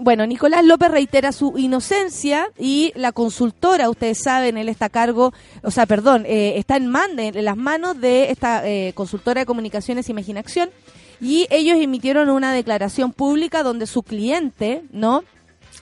bueno, 0.00 0.26
Nicolás 0.26 0.62
López 0.62 0.90
reitera 0.90 1.32
su 1.32 1.56
inocencia 1.56 2.50
y 2.58 2.92
la 2.94 3.12
consultora, 3.12 3.88
ustedes 3.88 4.18
saben, 4.22 4.58
él 4.58 4.68
está 4.68 4.86
a 4.86 4.90
cargo, 4.90 5.32
o 5.62 5.70
sea, 5.70 5.86
perdón, 5.86 6.26
está 6.26 6.76
en, 6.76 6.92
en 7.18 7.44
las 7.46 7.56
manos 7.56 7.98
de 7.98 8.30
esta 8.30 8.62
consultora 8.92 9.40
de 9.40 9.46
comunicaciones 9.46 10.10
Imaginación 10.10 10.68
y 11.20 11.46
ellos 11.50 11.78
emitieron 11.78 12.30
una 12.30 12.52
declaración 12.52 13.12
pública 13.12 13.62
donde 13.62 13.86
su 13.86 14.02
cliente, 14.02 14.82
¿no? 14.92 15.24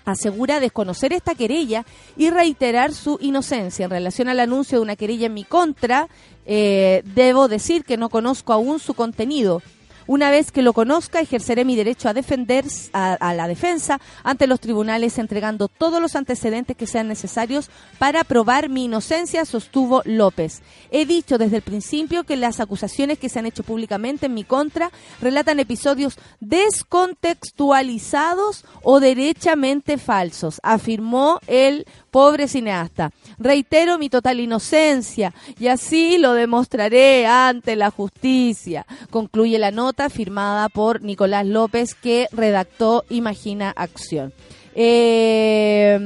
asegura 0.04 0.60
desconocer 0.60 1.12
esta 1.12 1.34
querella 1.34 1.84
y 2.16 2.30
reiterar 2.30 2.92
su 2.92 3.18
inocencia. 3.20 3.84
En 3.84 3.90
relación 3.90 4.28
al 4.28 4.40
anuncio 4.40 4.78
de 4.78 4.82
una 4.82 4.96
querella 4.96 5.26
en 5.26 5.34
mi 5.34 5.44
contra, 5.44 6.08
eh, 6.46 7.02
debo 7.14 7.48
decir 7.48 7.84
que 7.84 7.96
no 7.96 8.10
conozco 8.10 8.52
aún 8.52 8.78
su 8.78 8.94
contenido. 8.94 9.62
Una 10.06 10.30
vez 10.30 10.52
que 10.52 10.62
lo 10.62 10.74
conozca, 10.74 11.20
ejerceré 11.20 11.64
mi 11.64 11.74
derecho 11.76 12.08
a 12.08 12.14
defender 12.14 12.64
a, 12.92 13.34
la 13.34 13.48
defensa 13.48 14.00
ante 14.22 14.46
los 14.46 14.60
tribunales, 14.60 15.18
entregando 15.18 15.66
todos 15.68 16.00
los 16.00 16.14
antecedentes 16.14 16.76
que 16.76 16.86
sean 16.86 17.08
necesarios 17.08 17.70
para 17.98 18.22
probar 18.24 18.68
mi 18.68 18.84
inocencia, 18.84 19.46
sostuvo 19.46 20.02
López. 20.04 20.60
He 20.90 21.06
dicho 21.06 21.38
desde 21.38 21.56
el 21.56 21.62
principio 21.62 22.24
que 22.24 22.36
las 22.36 22.60
acusaciones 22.60 23.18
que 23.18 23.30
se 23.30 23.38
han 23.38 23.46
hecho 23.46 23.62
públicamente 23.62 24.26
en 24.26 24.34
mi 24.34 24.44
contra 24.44 24.90
relatan 25.22 25.58
episodios 25.58 26.18
descontextualizados 26.40 28.66
o 28.82 29.00
derechamente 29.00 29.96
falsos, 29.96 30.60
afirmó 30.62 31.40
el 31.46 31.86
pobre 32.14 32.46
cineasta. 32.46 33.10
Reitero 33.40 33.98
mi 33.98 34.08
total 34.08 34.38
inocencia 34.38 35.34
y 35.58 35.66
así 35.66 36.16
lo 36.16 36.32
demostraré 36.34 37.26
ante 37.26 37.74
la 37.74 37.90
justicia. 37.90 38.86
Concluye 39.10 39.58
la 39.58 39.72
nota 39.72 40.08
firmada 40.08 40.68
por 40.68 41.02
Nicolás 41.02 41.44
López 41.44 41.96
que 41.96 42.28
redactó 42.30 43.04
Imagina 43.08 43.72
Acción. 43.74 44.32
Eh, 44.76 45.98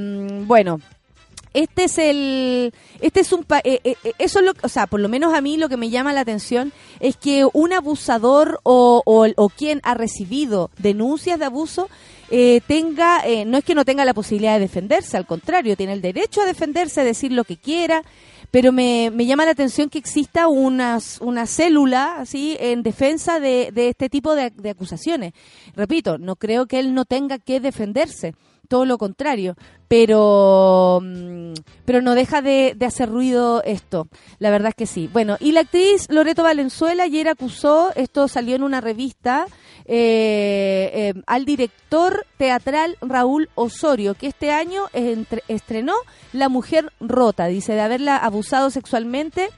bueno, 0.47 0.81
este 1.55 1.85
es 1.85 1.99
el 1.99 2.73
este 3.01 3.21
es 3.21 3.33
un 3.33 3.47
eh, 3.65 3.81
eh, 3.85 3.97
eso 4.19 4.39
es 4.41 4.45
lo 4.45 4.53
o 4.63 4.69
sea 4.69 4.87
por 4.87 5.01
lo 5.01 5.09
menos 5.09 5.35
a 5.35 5.41
mí 5.41 5.57
lo 5.57 5.69
que 5.69 5.77
me 5.77 5.91
llama 5.91 6.13
la 6.13 6.21
atención 6.21 6.73
es 7.01 7.17
que 7.17 7.47
un 7.53 7.73
abusador 7.73 8.61
o, 8.63 9.03
o 9.05 9.49
quien 9.49 9.81
ha 9.85 9.95
recibido 9.95 10.71
denuncias 10.79 11.39
de 11.39 11.45
abuso 11.45 11.89
eh, 12.31 12.61
tenga, 12.67 13.23
eh, 13.25 13.47
no 13.47 13.57
es 13.57 13.65
que 13.65 13.75
no 13.75 13.87
tenga 13.87 14.05
la 14.05 14.13
posibilidad 14.13 14.55
de 14.55 14.61
defenderse, 14.61 15.17
al 15.17 15.27
contrario, 15.27 15.77
tiene 15.77 15.95
el 15.95 16.03
derecho 16.03 16.43
a 16.43 16.47
defenderse, 16.47 17.01
a 17.01 17.05
decir 17.05 17.33
lo 17.33 17.45
que 17.45 17.57
quiera, 17.57 18.03
pero 18.51 18.71
me, 18.71 19.11
me 19.11 19.25
llama 19.25 19.47
la 19.47 19.53
atención 19.53 19.89
que 19.89 19.99
exista 19.99 20.47
una, 20.49 21.01
célula 21.01 22.17
así 22.19 22.57
en 22.61 22.83
defensa 22.83 23.41
de, 23.41 23.71
de 23.73 23.89
este 23.89 24.11
tipo 24.11 24.35
de, 24.35 24.53
acusaciones. 24.69 25.33
Repito, 25.75 26.19
no 26.19 26.37
creo 26.37 26.67
que 26.67 26.79
él 26.79 26.93
no 26.93 27.07
tenga 27.07 27.39
que 27.39 27.61
defenderse. 27.61 28.35
Todo 28.69 28.85
lo 28.85 28.99
contrario, 28.99 29.57
pero 29.89 31.01
mm, 31.03 31.55
pero 31.85 32.03
no 32.03 32.15
deja 32.15 32.43
de, 32.43 32.77
hacer 32.87 33.09
ruido 33.09 33.63
esto, 33.65 34.09
la 34.39 34.51
verdad 34.51 34.69
es 34.69 34.75
que 34.75 34.87
sí. 34.87 35.09
Bueno, 35.13 35.37
y 35.41 35.53
la 35.53 35.61
actriz 35.61 36.07
Loreto 36.11 36.43
Valenzuela 36.43 37.05
ayer 37.05 37.29
acusó, 37.29 37.93
esto 37.97 38.29
salió 38.29 38.55
en 38.57 38.63
una 38.63 38.81
revista, 38.81 39.47
eh, 39.87 40.91
eh, 40.93 41.15
al 41.27 41.47
director 41.47 42.27
teatral 42.37 42.99
Raúl 43.01 43.49
Osorio, 43.55 44.15
que 44.15 44.27
este 44.27 44.51
año 44.51 44.85
estrenó 45.49 45.95
La 46.33 46.49
Mujer 46.49 46.93
Rota, 47.01 47.47
dice, 47.47 47.73
de 47.73 47.81
haberla 47.81 48.19
abusado 48.19 48.71
sexualmente 48.71 49.49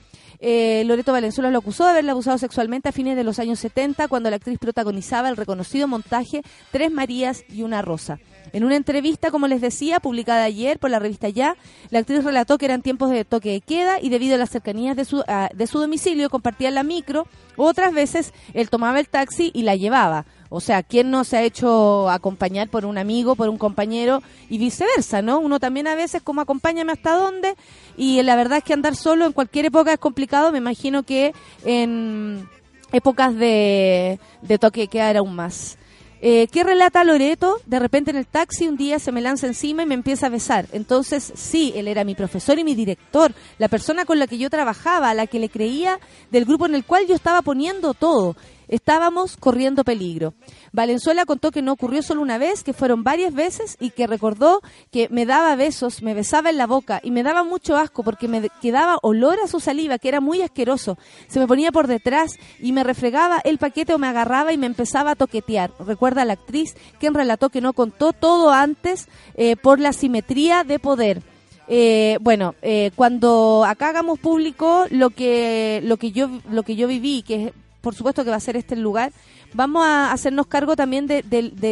eh, 0.40 0.82
Loreto 0.86 1.12
Valenzuela 1.12 1.50
lo 1.50 1.58
acusó 1.58 1.84
de 1.84 1.90
haberla 1.90 2.12
abusado 2.12 2.38
sexualmente 2.38 2.88
a 2.88 2.92
fines 2.92 3.16
de 3.16 3.24
los 3.24 3.38
años 3.38 3.58
70, 3.58 4.08
cuando 4.08 4.30
la 4.30 4.36
actriz 4.36 4.58
protagonizaba 4.58 5.28
el 5.28 5.36
reconocido 5.36 5.86
montaje 5.86 6.42
Tres 6.70 6.90
Marías 6.90 7.44
y 7.48 7.62
una 7.62 7.82
Rosa. 7.82 8.18
En 8.52 8.64
una 8.64 8.76
entrevista, 8.76 9.30
como 9.30 9.48
les 9.48 9.60
decía, 9.60 10.00
publicada 10.00 10.44
ayer 10.44 10.78
por 10.78 10.90
la 10.90 10.98
revista 10.98 11.28
Ya, 11.28 11.56
la 11.90 12.00
actriz 12.00 12.24
relató 12.24 12.58
que 12.58 12.64
eran 12.64 12.82
tiempos 12.82 13.10
de 13.10 13.24
toque 13.24 13.50
de 13.50 13.60
queda 13.60 14.00
y 14.00 14.08
debido 14.08 14.34
a 14.34 14.38
las 14.38 14.50
cercanías 14.50 14.96
de 14.96 15.04
su, 15.04 15.22
de 15.54 15.66
su 15.66 15.78
domicilio 15.78 16.30
compartían 16.30 16.74
la 16.74 16.82
micro, 16.82 17.26
otras 17.56 17.92
veces 17.92 18.32
él 18.54 18.70
tomaba 18.70 18.98
el 18.98 19.08
taxi 19.08 19.50
y 19.54 19.62
la 19.62 19.76
llevaba. 19.76 20.24
O 20.50 20.60
sea, 20.60 20.82
¿quién 20.82 21.10
no 21.10 21.22
se 21.24 21.36
ha 21.36 21.42
hecho 21.42 22.10
acompañar 22.10 22.68
por 22.68 22.84
un 22.84 22.98
amigo, 22.98 23.36
por 23.36 23.48
un 23.48 23.56
compañero 23.56 24.20
y 24.48 24.58
viceversa, 24.58 25.22
¿no? 25.22 25.38
Uno 25.38 25.60
también 25.60 25.86
a 25.86 25.94
veces 25.94 26.22
como 26.22 26.40
acompáñame 26.40 26.92
hasta 26.92 27.16
dónde 27.16 27.54
y 27.96 28.20
la 28.22 28.34
verdad 28.34 28.58
es 28.58 28.64
que 28.64 28.72
andar 28.72 28.96
solo 28.96 29.26
en 29.26 29.32
cualquier 29.32 29.66
época 29.66 29.92
es 29.92 29.98
complicado, 29.98 30.50
me 30.50 30.58
imagino 30.58 31.04
que 31.04 31.32
en 31.64 32.48
épocas 32.92 33.34
de, 33.36 34.18
de 34.42 34.58
toque 34.58 34.88
queda 34.88 35.16
aún 35.16 35.36
más. 35.36 35.78
Eh, 36.22 36.48
¿Qué 36.52 36.64
relata 36.64 37.02
Loreto? 37.02 37.60
De 37.64 37.78
repente 37.78 38.10
en 38.10 38.18
el 38.18 38.26
taxi 38.26 38.68
un 38.68 38.76
día 38.76 38.98
se 38.98 39.10
me 39.10 39.22
lanza 39.22 39.46
encima 39.46 39.84
y 39.84 39.86
me 39.86 39.94
empieza 39.94 40.26
a 40.26 40.30
besar. 40.30 40.66
Entonces, 40.72 41.32
sí, 41.34 41.72
él 41.74 41.88
era 41.88 42.04
mi 42.04 42.14
profesor 42.14 42.58
y 42.58 42.64
mi 42.64 42.74
director, 42.74 43.32
la 43.58 43.68
persona 43.68 44.04
con 44.04 44.18
la 44.18 44.26
que 44.26 44.36
yo 44.36 44.50
trabajaba, 44.50 45.14
la 45.14 45.26
que 45.26 45.38
le 45.38 45.48
creía 45.48 45.98
del 46.30 46.44
grupo 46.44 46.66
en 46.66 46.74
el 46.74 46.84
cual 46.84 47.06
yo 47.06 47.14
estaba 47.14 47.40
poniendo 47.40 47.94
todo. 47.94 48.36
Estábamos 48.70 49.36
corriendo 49.36 49.82
peligro. 49.82 50.32
Valenzuela 50.70 51.24
contó 51.26 51.50
que 51.50 51.60
no 51.60 51.72
ocurrió 51.72 52.02
solo 52.02 52.22
una 52.22 52.38
vez, 52.38 52.62
que 52.62 52.72
fueron 52.72 53.02
varias 53.02 53.34
veces 53.34 53.76
y 53.80 53.90
que 53.90 54.06
recordó 54.06 54.62
que 54.92 55.08
me 55.10 55.26
daba 55.26 55.56
besos, 55.56 56.02
me 56.02 56.14
besaba 56.14 56.50
en 56.50 56.56
la 56.56 56.68
boca 56.68 57.00
y 57.02 57.10
me 57.10 57.24
daba 57.24 57.42
mucho 57.42 57.76
asco 57.76 58.04
porque 58.04 58.28
me 58.28 58.48
quedaba 58.62 59.00
olor 59.02 59.38
a 59.42 59.48
su 59.48 59.58
saliva, 59.58 59.98
que 59.98 60.08
era 60.08 60.20
muy 60.20 60.40
asqueroso. 60.40 60.98
Se 61.26 61.40
me 61.40 61.48
ponía 61.48 61.72
por 61.72 61.88
detrás 61.88 62.38
y 62.60 62.70
me 62.70 62.84
refregaba 62.84 63.40
el 63.42 63.58
paquete 63.58 63.92
o 63.92 63.98
me 63.98 64.06
agarraba 64.06 64.52
y 64.52 64.58
me 64.58 64.66
empezaba 64.66 65.10
a 65.10 65.16
toquetear. 65.16 65.72
Recuerda 65.80 66.24
la 66.24 66.34
actriz 66.34 66.76
quien 67.00 67.14
relató 67.14 67.50
que 67.50 67.60
no 67.60 67.72
contó 67.72 68.12
todo 68.12 68.52
antes 68.52 69.08
eh, 69.34 69.56
por 69.56 69.80
la 69.80 69.92
simetría 69.92 70.62
de 70.62 70.78
poder. 70.78 71.22
Eh, 71.66 72.18
bueno, 72.20 72.54
eh, 72.62 72.92
cuando 72.94 73.64
acá 73.64 73.88
hagamos 73.88 74.20
público 74.20 74.86
lo 74.90 75.10
que 75.10 75.80
lo 75.84 75.96
que 75.96 76.12
yo 76.12 76.28
lo 76.50 76.62
que 76.62 76.76
yo 76.76 76.88
viví, 76.88 77.22
que 77.22 77.52
por 77.80 77.94
supuesto 77.94 78.24
que 78.24 78.30
va 78.30 78.36
a 78.36 78.40
ser 78.40 78.56
este 78.56 78.74
el 78.74 78.82
lugar, 78.82 79.12
vamos 79.52 79.84
a 79.84 80.12
hacernos 80.12 80.46
cargo 80.46 80.76
también 80.76 81.06
de, 81.06 81.22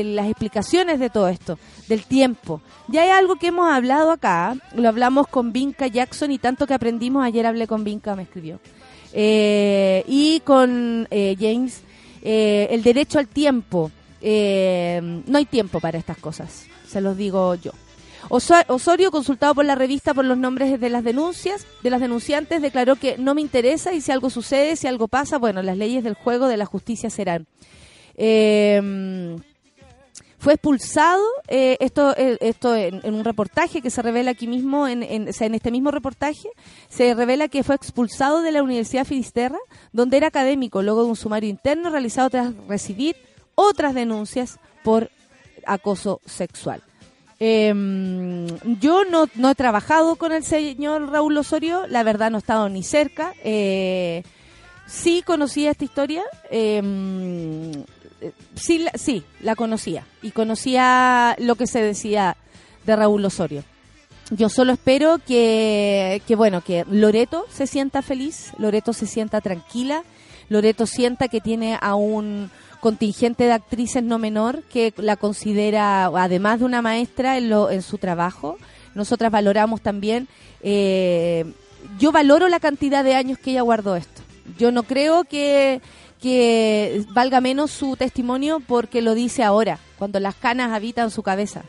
las 0.04 0.26
explicaciones 0.26 0.98
de 0.98 1.10
todo 1.10 1.28
esto, 1.28 1.58
del 1.88 2.04
tiempo. 2.04 2.60
Ya 2.88 3.02
hay 3.02 3.10
algo 3.10 3.36
que 3.36 3.48
hemos 3.48 3.70
hablado 3.70 4.10
acá, 4.10 4.56
lo 4.74 4.88
hablamos 4.88 5.28
con 5.28 5.52
Vinca 5.52 5.86
Jackson 5.86 6.32
y 6.32 6.38
tanto 6.38 6.66
que 6.66 6.74
aprendimos, 6.74 7.24
ayer 7.24 7.46
hablé 7.46 7.66
con 7.66 7.84
Vinca, 7.84 8.16
me 8.16 8.22
escribió, 8.22 8.60
eh, 9.12 10.04
y 10.06 10.40
con 10.40 11.06
eh, 11.10 11.36
James, 11.38 11.82
eh, 12.22 12.68
el 12.70 12.82
derecho 12.82 13.18
al 13.18 13.28
tiempo. 13.28 13.90
no 14.20 15.38
hay 15.38 15.46
tiempo 15.46 15.80
para 15.80 15.98
estas 15.98 16.18
cosas, 16.18 16.66
se 16.86 17.00
los 17.00 17.16
digo 17.16 17.54
yo. 17.54 17.72
Osorio, 18.28 19.10
consultado 19.10 19.54
por 19.54 19.64
la 19.64 19.74
revista 19.74 20.14
por 20.14 20.24
los 20.24 20.38
nombres 20.38 20.80
de 20.80 20.88
las 20.90 21.04
denuncias, 21.04 21.66
de 21.82 21.90
las 21.90 22.00
denunciantes, 22.00 22.62
declaró 22.62 22.96
que 22.96 23.16
no 23.18 23.34
me 23.34 23.40
interesa 23.40 23.94
y 23.94 24.00
si 24.00 24.12
algo 24.12 24.30
sucede, 24.30 24.76
si 24.76 24.86
algo 24.86 25.08
pasa, 25.08 25.38
bueno, 25.38 25.62
las 25.62 25.76
leyes 25.76 26.04
del 26.04 26.14
juego 26.14 26.48
de 26.48 26.56
la 26.56 26.66
justicia 26.66 27.10
serán. 27.10 27.46
Eh, 28.16 29.36
fue 30.38 30.52
expulsado, 30.52 31.24
eh, 31.48 31.76
esto, 31.80 32.16
eh, 32.16 32.38
esto 32.40 32.76
en, 32.76 33.12
un 33.12 33.24
reportaje 33.24 33.82
que 33.82 33.90
se 33.90 34.02
revela 34.02 34.30
aquí 34.30 34.46
mismo, 34.46 34.86
en, 34.86 35.02
en, 35.02 35.28
en 35.28 35.54
este 35.54 35.70
mismo 35.72 35.90
reportaje, 35.90 36.48
se 36.88 37.12
revela 37.14 37.48
que 37.48 37.64
fue 37.64 37.74
expulsado 37.74 38.42
de 38.42 38.52
la 38.52 38.62
Universidad 38.62 39.04
Finisterra, 39.04 39.58
donde 39.92 40.16
era 40.16 40.28
académico, 40.28 40.80
luego 40.82 41.02
de 41.02 41.10
un 41.10 41.16
sumario 41.16 41.50
interno 41.50 41.90
realizado 41.90 42.30
tras 42.30 42.54
recibir 42.68 43.16
otras 43.56 43.94
denuncias 43.94 44.60
por 44.84 45.10
acoso 45.66 46.20
sexual. 46.24 46.82
Eh, 47.40 47.72
yo 48.80 49.04
no, 49.04 49.26
no 49.34 49.50
he 49.50 49.54
trabajado 49.54 50.16
con 50.16 50.32
el 50.32 50.42
señor 50.44 51.10
Raúl 51.10 51.36
Osorio, 51.36 51.86
la 51.86 52.02
verdad 52.02 52.30
no 52.30 52.38
he 52.38 52.40
estado 52.40 52.68
ni 52.68 52.82
cerca. 52.82 53.32
Eh, 53.44 54.22
sí 54.86 55.22
conocía 55.24 55.70
esta 55.70 55.84
historia, 55.84 56.24
em, 56.50 57.72
sí, 58.54 58.86
sí, 58.94 59.22
la 59.40 59.54
conocía 59.54 60.04
y 60.22 60.32
conocía 60.32 61.36
lo 61.38 61.54
que 61.54 61.66
se 61.66 61.80
decía 61.80 62.36
de 62.84 62.96
Raúl 62.96 63.24
Osorio. 63.24 63.62
Yo 64.30 64.48
solo 64.48 64.72
espero 64.72 65.18
que, 65.26 66.20
que, 66.26 66.36
bueno, 66.36 66.60
que 66.62 66.84
Loreto 66.90 67.46
se 67.50 67.66
sienta 67.66 68.02
feliz, 68.02 68.52
Loreto 68.58 68.92
se 68.92 69.06
sienta 69.06 69.40
tranquila, 69.40 70.02
Loreto 70.50 70.86
sienta 70.86 71.28
que 71.28 71.40
tiene 71.40 71.78
a 71.80 71.94
un 71.94 72.50
contingente 72.80 73.44
de 73.44 73.52
actrices 73.52 74.02
no 74.02 74.18
menor 74.18 74.62
que 74.64 74.92
la 74.96 75.16
considera, 75.16 76.06
además 76.06 76.60
de 76.60 76.64
una 76.64 76.82
maestra 76.82 77.36
en, 77.36 77.50
lo, 77.50 77.70
en 77.70 77.82
su 77.82 77.98
trabajo, 77.98 78.58
nosotras 78.94 79.30
valoramos 79.30 79.80
también, 79.80 80.28
eh, 80.62 81.44
yo 81.98 82.12
valoro 82.12 82.48
la 82.48 82.60
cantidad 82.60 83.04
de 83.04 83.14
años 83.14 83.38
que 83.38 83.52
ella 83.52 83.62
guardó 83.62 83.96
esto. 83.96 84.22
Yo 84.58 84.72
no 84.72 84.82
creo 84.82 85.24
que, 85.24 85.80
que 86.20 87.04
valga 87.10 87.40
menos 87.40 87.70
su 87.70 87.96
testimonio 87.96 88.60
porque 88.66 89.02
lo 89.02 89.14
dice 89.14 89.44
ahora, 89.44 89.78
cuando 89.98 90.20
las 90.20 90.34
canas 90.34 90.72
habitan 90.72 91.10
su 91.10 91.22
cabeza. 91.22 91.62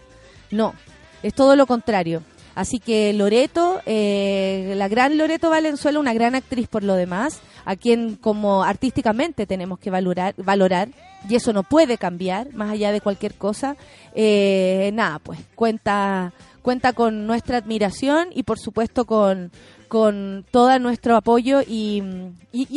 No, 0.51 0.73
es 1.21 1.33
todo 1.33 1.55
lo 1.55 1.67
contrario. 1.67 2.23
Así 2.59 2.81
que 2.81 3.13
Loreto, 3.13 3.79
eh, 3.85 4.73
la 4.75 4.89
gran 4.89 5.17
Loreto 5.17 5.49
Valenzuela, 5.49 5.97
una 5.97 6.13
gran 6.13 6.35
actriz 6.35 6.67
por 6.67 6.83
lo 6.83 6.95
demás, 6.95 7.39
a 7.63 7.77
quien 7.77 8.17
como 8.17 8.65
artísticamente 8.65 9.45
tenemos 9.45 9.79
que 9.79 9.89
valorar, 9.89 10.33
valorar 10.35 10.89
y 11.29 11.35
eso 11.35 11.53
no 11.53 11.63
puede 11.63 11.97
cambiar, 11.97 12.53
más 12.53 12.71
allá 12.71 12.91
de 12.91 12.99
cualquier 12.99 13.35
cosa. 13.35 13.77
Eh, 14.13 14.91
nada, 14.93 15.19
pues 15.19 15.39
cuenta, 15.55 16.33
cuenta 16.61 16.91
con 16.91 17.25
nuestra 17.25 17.59
admiración 17.59 18.27
y 18.35 18.43
por 18.43 18.59
supuesto 18.59 19.05
con, 19.05 19.53
con 19.87 20.45
todo 20.51 20.77
nuestro 20.79 21.15
apoyo 21.15 21.61
y, 21.65 22.03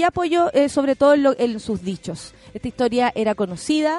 apoyo 0.07 0.53
eh, 0.53 0.69
sobre 0.69 0.95
todo 0.95 1.35
en, 1.37 1.59
sus 1.59 1.83
dichos. 1.83 2.35
Esta 2.55 2.69
historia 2.69 3.11
era 3.17 3.35
conocida, 3.35 3.99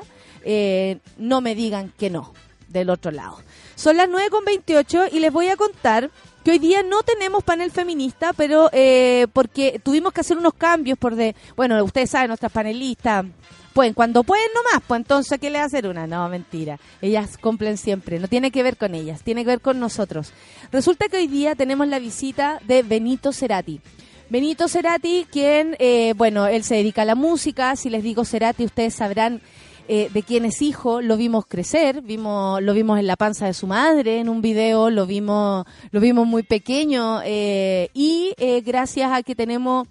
no 1.17 1.41
me 1.41 1.55
digan 1.55 1.91
que 1.97 2.09
no, 2.09 2.31
del 2.69 2.89
otro 2.89 3.11
lado. 3.11 3.39
Son 3.75 3.97
las 3.97 4.09
9.28 4.09 5.09
y 5.11 5.19
les 5.19 5.31
voy 5.31 5.49
a 5.49 5.55
contar 5.55 6.11
que 6.43 6.51
hoy 6.51 6.59
día 6.59 6.83
no 6.83 7.03
tenemos 7.03 7.43
panel 7.43 7.71
feminista, 7.71 8.33
pero 8.33 8.69
eh, 8.73 9.27
porque 9.33 9.79
tuvimos 9.83 10.11
que 10.13 10.21
hacer 10.21 10.37
unos 10.37 10.53
cambios 10.53 10.97
por 10.97 11.15
de, 11.15 11.35
bueno, 11.55 11.81
ustedes 11.83 12.09
saben, 12.09 12.27
nuestras 12.27 12.51
panelistas 12.51 13.25
pueden, 13.73 13.93
cuando 13.93 14.23
pueden 14.23 14.47
nomás, 14.53 14.83
pues 14.87 14.99
entonces, 14.99 15.39
¿qué 15.39 15.49
le 15.49 15.59
hacer 15.59 15.87
una? 15.87 16.05
No, 16.05 16.27
mentira. 16.29 16.79
Ellas 17.01 17.37
cumplen 17.37 17.77
siempre, 17.77 18.19
no 18.19 18.27
tiene 18.27 18.51
que 18.51 18.63
ver 18.63 18.77
con 18.77 18.93
ellas, 18.93 19.23
tiene 19.23 19.43
que 19.43 19.51
ver 19.51 19.61
con 19.61 19.79
nosotros. 19.79 20.31
Resulta 20.71 21.07
que 21.09 21.17
hoy 21.17 21.27
día 21.27 21.55
tenemos 21.55 21.87
la 21.87 21.99
visita 21.99 22.59
de 22.65 22.83
Benito 22.83 23.33
Cerati. 23.33 23.81
Benito 24.29 24.67
Cerati, 24.67 25.27
quien, 25.29 25.75
eh, 25.79 26.13
bueno, 26.15 26.47
él 26.47 26.63
se 26.63 26.75
dedica 26.75 27.01
a 27.01 27.05
la 27.05 27.15
música, 27.15 27.75
si 27.75 27.89
les 27.89 28.03
digo 28.03 28.25
Cerati, 28.25 28.65
ustedes 28.65 28.93
sabrán 28.95 29.41
eh, 29.87 30.09
de 30.13 30.23
quien 30.23 30.45
es 30.45 30.61
hijo, 30.61 31.01
lo 31.01 31.17
vimos 31.17 31.45
crecer, 31.45 32.01
vimos, 32.01 32.61
lo 32.61 32.73
vimos 32.73 32.99
en 32.99 33.07
la 33.07 33.17
panza 33.17 33.47
de 33.47 33.53
su 33.53 33.67
madre 33.67 34.19
en 34.19 34.29
un 34.29 34.41
video, 34.41 34.89
lo 34.89 35.05
vimos, 35.05 35.65
lo 35.91 35.99
vimos 35.99 36.25
muy 36.25 36.43
pequeño 36.43 37.21
eh, 37.25 37.89
y 37.93 38.33
eh, 38.37 38.61
gracias 38.61 39.11
a 39.11 39.23
que 39.23 39.35
tenemos 39.35 39.87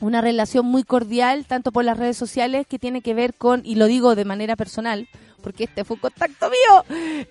una 0.00 0.20
relación 0.20 0.66
muy 0.66 0.84
cordial, 0.84 1.46
tanto 1.46 1.72
por 1.72 1.84
las 1.84 1.96
redes 1.96 2.18
sociales, 2.18 2.66
que 2.66 2.78
tiene 2.78 3.00
que 3.00 3.14
ver 3.14 3.32
con, 3.32 3.62
y 3.64 3.76
lo 3.76 3.86
digo 3.86 4.14
de 4.14 4.26
manera 4.26 4.54
personal, 4.54 5.08
porque 5.42 5.64
este 5.64 5.84
fue 5.84 5.94
un 5.94 6.00
contacto 6.00 6.50
mío, 6.50 6.84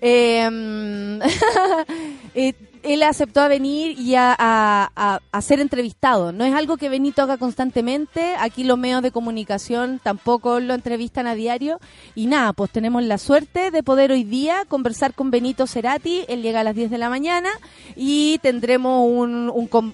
eh, 2.34 2.54
él 2.82 3.02
aceptó 3.02 3.40
a 3.40 3.48
venir 3.48 3.98
y 3.98 4.14
a, 4.16 5.20
ser 5.40 5.60
entrevistado. 5.60 6.32
No 6.32 6.44
es 6.44 6.54
algo 6.54 6.76
que 6.76 6.88
Benito 6.88 7.22
haga 7.22 7.36
constantemente. 7.36 8.34
Aquí 8.38 8.64
los 8.64 8.78
medios 8.78 9.02
de 9.02 9.10
comunicación 9.10 10.00
tampoco 10.02 10.60
lo 10.60 10.74
entrevistan 10.74 11.26
a 11.26 11.34
diario. 11.34 11.80
Y 12.14 12.26
nada, 12.26 12.52
pues 12.52 12.70
tenemos 12.70 13.02
la 13.02 13.18
suerte 13.18 13.70
de 13.70 13.82
poder 13.82 14.12
hoy 14.12 14.24
día 14.24 14.64
conversar 14.68 15.14
con 15.14 15.30
Benito 15.30 15.66
Cerati. 15.66 16.24
Él 16.28 16.42
llega 16.42 16.60
a 16.60 16.64
las 16.64 16.74
10 16.74 16.90
de 16.90 16.98
la 16.98 17.08
mañana 17.08 17.50
y 17.96 18.38
tendremos 18.38 19.08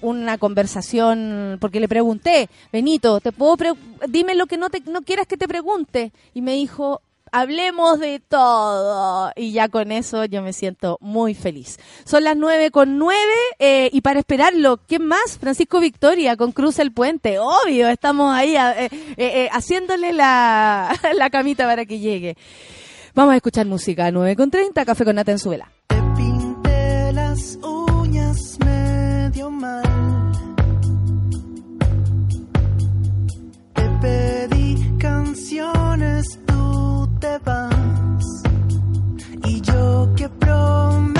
una 0.01 0.37
conversación, 0.37 1.57
porque 1.59 1.79
le 1.79 1.87
pregunté, 1.87 2.49
Benito, 2.71 3.19
¿te 3.19 3.31
puedo 3.31 3.57
dime 4.07 4.35
lo 4.35 4.45
que 4.45 4.57
no, 4.57 4.69
te, 4.69 4.81
no 4.81 5.01
quieras 5.01 5.27
que 5.27 5.37
te 5.37 5.47
pregunte? 5.47 6.11
Y 6.33 6.41
me 6.41 6.53
dijo, 6.53 7.01
hablemos 7.31 7.99
de 7.99 8.19
todo. 8.19 9.31
Y 9.35 9.51
ya 9.51 9.69
con 9.69 9.91
eso 9.91 10.25
yo 10.25 10.41
me 10.41 10.53
siento 10.53 10.97
muy 11.01 11.33
feliz. 11.33 11.79
Son 12.05 12.23
las 12.23 12.37
nueve 12.37 12.71
con 12.71 12.97
nueve 12.97 13.33
eh, 13.59 13.89
y 13.91 14.01
para 14.01 14.19
esperarlo, 14.19 14.77
¿quién 14.87 15.05
más? 15.05 15.37
Francisco 15.39 15.79
Victoria 15.79 16.37
con 16.37 16.51
Cruz 16.51 16.79
el 16.79 16.91
Puente. 16.91 17.39
Obvio, 17.39 17.87
estamos 17.89 18.33
ahí 18.33 18.55
eh, 18.55 18.89
eh, 19.17 19.49
haciéndole 19.51 20.13
la, 20.13 20.97
la 21.15 21.29
camita 21.29 21.65
para 21.65 21.85
que 21.85 21.99
llegue. 21.99 22.35
Vamos 23.15 23.33
a 23.33 23.37
escuchar 23.37 23.65
música 23.65 24.11
9 24.11 24.35
con 24.35 24.51
30, 24.51 24.85
Café 24.85 25.03
con 25.03 25.15
Nata 25.15 25.31
en 25.31 25.39
su 25.39 25.49
vela. 25.49 25.71
Te 25.87 26.01
pinté 26.15 27.11
las 27.13 27.57
uñas 27.61 28.57
medio 28.63 29.49
mal. 29.49 29.83
Te 33.73 33.89
pedí 34.01 34.97
canciones, 34.99 36.39
Y 39.45 39.61
yo 39.61 40.09
que 40.15 40.29
prometí, 40.29 41.18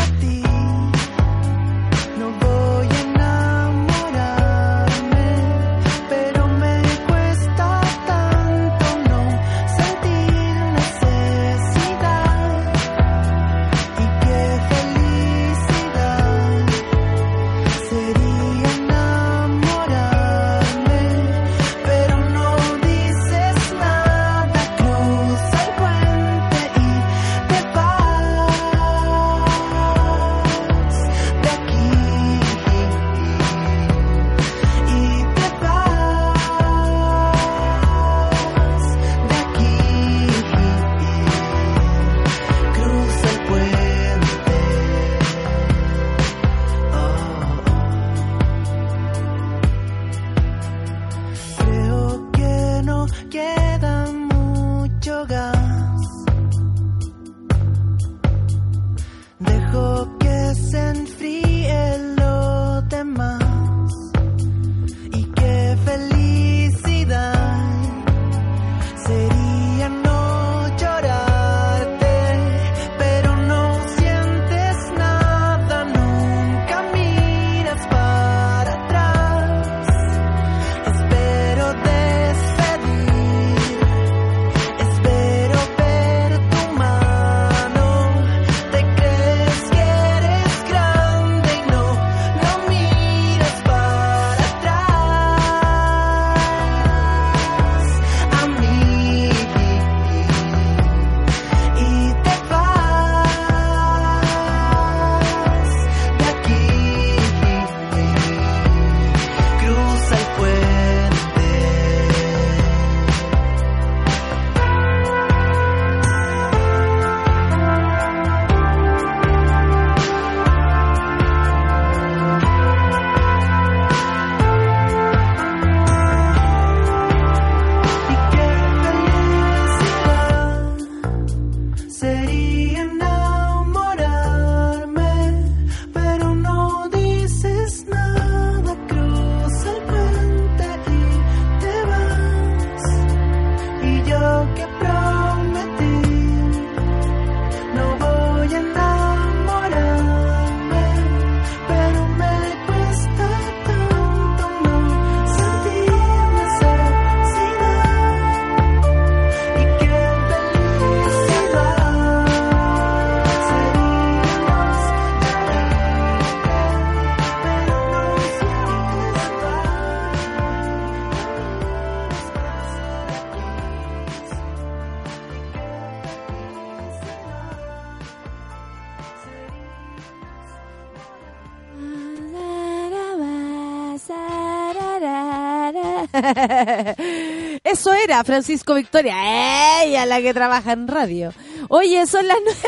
Eso 187.63 187.93
era 187.93 188.23
Francisco 188.23 188.73
Victoria, 188.75 189.83
ella 189.83 190.05
la 190.05 190.21
que 190.21 190.33
trabaja 190.33 190.71
en 190.73 190.87
radio. 190.87 191.33
Oye, 191.69 192.05
son 192.07 192.27
las 192.27 192.37
nueve. 192.43 192.59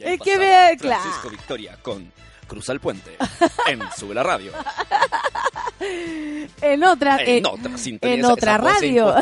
es 0.00 0.20
que 0.20 0.38
me. 0.38 0.76
Claro. 0.78 1.02
Francisco 1.02 1.30
Victoria 1.30 1.78
con 1.82 2.12
Cruza 2.46 2.72
el 2.72 2.80
Puente 2.80 3.16
en 3.66 3.80
Sube 3.96 4.14
la 4.14 4.22
Radio. 4.22 4.52
En 6.60 6.84
otra. 6.84 7.16
En 7.16 7.44
eh, 7.44 7.48
otra 7.48 7.72
en 8.02 8.24
otra 8.24 8.56
radio. 8.56 9.12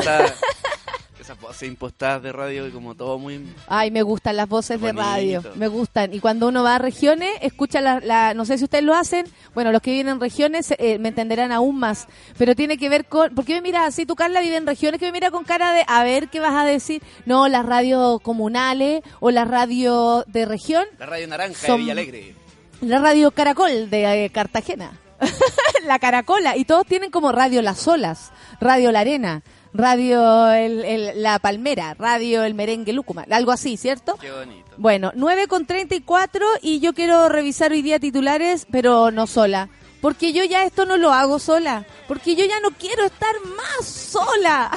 Voces 1.61 1.67
impostadas 1.69 2.23
de 2.23 2.31
radio 2.31 2.67
y 2.67 2.71
como 2.71 2.95
todo 2.95 3.17
muy... 3.19 3.45
Ay, 3.67 3.91
me 3.91 4.01
gustan 4.01 4.35
las 4.35 4.47
voces 4.49 4.81
de 4.81 4.91
radio, 4.93 5.43
me 5.55 5.67
gustan. 5.67 6.13
Y 6.13 6.19
cuando 6.19 6.47
uno 6.47 6.63
va 6.63 6.75
a 6.75 6.79
regiones, 6.79 7.29
escucha 7.41 7.81
la, 7.81 7.99
la- 7.99 8.33
no 8.33 8.45
sé 8.45 8.57
si 8.57 8.63
ustedes 8.63 8.83
lo 8.83 8.95
hacen, 8.95 9.25
bueno, 9.53 9.71
los 9.71 9.81
que 9.81 9.91
viven 9.91 10.09
en 10.09 10.19
regiones 10.19 10.73
eh, 10.77 10.97
me 10.99 11.09
entenderán 11.09 11.51
aún 11.51 11.77
más, 11.77 12.07
pero 12.37 12.55
tiene 12.55 12.77
que 12.77 12.89
ver 12.89 13.05
con, 13.05 13.33
¿por 13.35 13.45
qué 13.45 13.53
me 13.55 13.61
miras 13.61 13.87
así? 13.87 14.05
Tu 14.05 14.15
Carla 14.15 14.41
vive 14.41 14.55
en 14.57 14.65
regiones, 14.65 14.99
que 14.99 15.05
me 15.05 15.11
mira 15.11 15.29
con 15.31 15.43
cara 15.43 15.71
de, 15.73 15.83
a 15.87 16.03
ver, 16.03 16.29
¿qué 16.29 16.39
vas 16.39 16.53
a 16.55 16.65
decir? 16.65 17.01
No, 17.25 17.47
las 17.47 17.65
radios 17.65 18.19
comunales 18.21 19.01
o 19.19 19.29
las 19.31 19.47
radios 19.47 20.23
de 20.27 20.45
región, 20.45 20.85
La 20.99 21.05
radio 21.05 21.27
naranja 21.27 21.67
Son- 21.67 21.77
de 21.77 21.81
Villalegre. 21.83 22.35
la 22.81 22.99
radio 22.99 23.31
Caracol 23.31 23.89
de 23.89 24.25
eh, 24.25 24.29
Cartagena, 24.31 24.91
la 25.85 25.99
Caracola, 25.99 26.57
y 26.57 26.65
todos 26.65 26.85
tienen 26.87 27.11
como 27.11 27.31
radio 27.31 27.61
Las 27.61 27.87
Olas, 27.87 28.31
radio 28.59 28.91
La 28.91 29.01
Arena, 29.01 29.43
radio 29.73 30.49
el- 30.51 30.83
el- 30.85 31.23
La 31.23 31.39
Palmera, 31.39 31.93
radio 31.93 32.43
El 32.43 32.53
Merengue 32.53 32.93
Lúcuma, 32.93 33.25
algo 33.29 33.51
así, 33.51 33.77
¿cierto? 33.77 34.17
Qué 34.19 34.31
bonito. 34.31 34.71
Bueno, 34.77 35.11
9 35.15 35.47
con 35.47 35.65
34 35.65 36.45
y 36.61 36.79
yo 36.79 36.93
quiero 36.93 37.29
revisar 37.29 37.71
hoy 37.71 37.81
día 37.81 37.99
titulares, 37.99 38.65
pero 38.71 39.11
no 39.11 39.27
sola. 39.27 39.69
Porque 40.01 40.33
yo 40.33 40.43
ya 40.43 40.63
esto 40.65 40.85
no 40.87 40.97
lo 40.97 41.11
hago 41.13 41.37
sola. 41.37 41.85
Porque 42.07 42.35
yo 42.35 42.43
ya 42.45 42.59
no 42.61 42.71
quiero 42.71 43.05
estar 43.05 43.35
más 43.55 43.85
sola. 43.85 44.71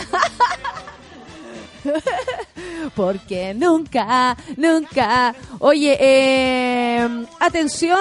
Porque 2.95 3.55
nunca, 3.55 4.37
nunca. 4.57 5.35
Oye, 5.59 5.97
eh, 6.01 7.09
atención, 7.41 7.99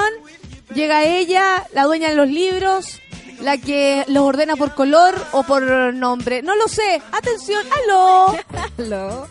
llega 0.74 1.04
ella, 1.06 1.66
la 1.74 1.84
dueña 1.84 2.10
de 2.10 2.16
los 2.16 2.28
libros, 2.30 3.00
la 3.44 3.58
que 3.58 4.04
los 4.08 4.24
ordena 4.24 4.56
por 4.56 4.74
color 4.74 5.14
o 5.34 5.44
por 5.44 5.94
nombre. 5.94 6.42
No 6.42 6.56
lo 6.56 6.68
sé. 6.68 7.02
Atención, 7.12 7.64
aló. 7.84 8.36
Aló. 8.80 9.28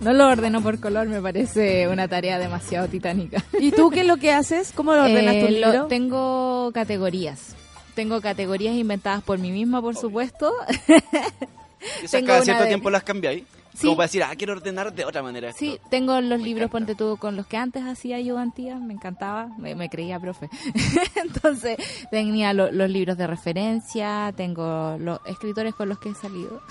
No 0.00 0.12
lo 0.12 0.28
ordeno 0.28 0.62
por 0.62 0.78
color, 0.78 1.08
me 1.08 1.20
parece 1.20 1.88
una 1.88 2.06
tarea 2.06 2.38
demasiado 2.38 2.86
titánica. 2.88 3.42
¿Y 3.58 3.72
tú 3.72 3.90
qué 3.90 4.00
es 4.02 4.06
lo 4.06 4.16
que 4.18 4.32
haces? 4.32 4.72
¿Cómo 4.74 4.94
lo 4.94 5.02
ordenas 5.02 5.34
tu 5.40 5.46
Eh, 5.46 5.50
lo- 5.60 5.70
libro? 5.72 5.86
tengo 5.86 6.70
categorías. 6.72 7.54
Tengo 7.94 8.20
categorías 8.20 8.74
inventadas 8.74 9.22
por 9.24 9.38
mí 9.38 9.50
misma, 9.50 9.80
por 9.80 9.96
supuesto. 9.96 10.52
Esas 10.86 12.10
Tengo 12.10 12.26
cada 12.28 12.42
cierto 12.42 12.62
de- 12.62 12.68
tiempo 12.68 12.90
las 12.90 13.02
cambiáis. 13.02 13.44
Sí. 13.76 13.82
Como 13.88 13.96
para 13.98 14.06
decir, 14.06 14.22
ah, 14.22 14.34
quiero 14.36 14.54
ordenar 14.54 14.92
de 14.94 15.04
otra 15.04 15.22
manera. 15.22 15.50
esto. 15.50 15.58
Sí, 15.60 15.78
tengo 15.90 16.18
los 16.22 16.40
libros, 16.40 16.70
ponte 16.70 16.94
tú, 16.94 17.18
con 17.18 17.36
los 17.36 17.46
que 17.46 17.56
antes 17.58 17.82
hacía 17.84 18.16
ayudantía, 18.16 18.76
me 18.76 18.94
encantaba, 18.94 19.48
me, 19.58 19.74
me 19.74 19.90
creía 19.90 20.18
profe. 20.18 20.48
Entonces, 21.16 21.76
tenía 22.10 22.52
lo- 22.54 22.72
los 22.72 22.88
libros 22.88 23.16
de 23.18 23.26
referencia, 23.26 24.32
tengo 24.36 24.96
los 24.98 25.20
escritores 25.26 25.74
con 25.74 25.88
los 25.90 25.98
que 25.98 26.08
he 26.08 26.14
salido. 26.14 26.62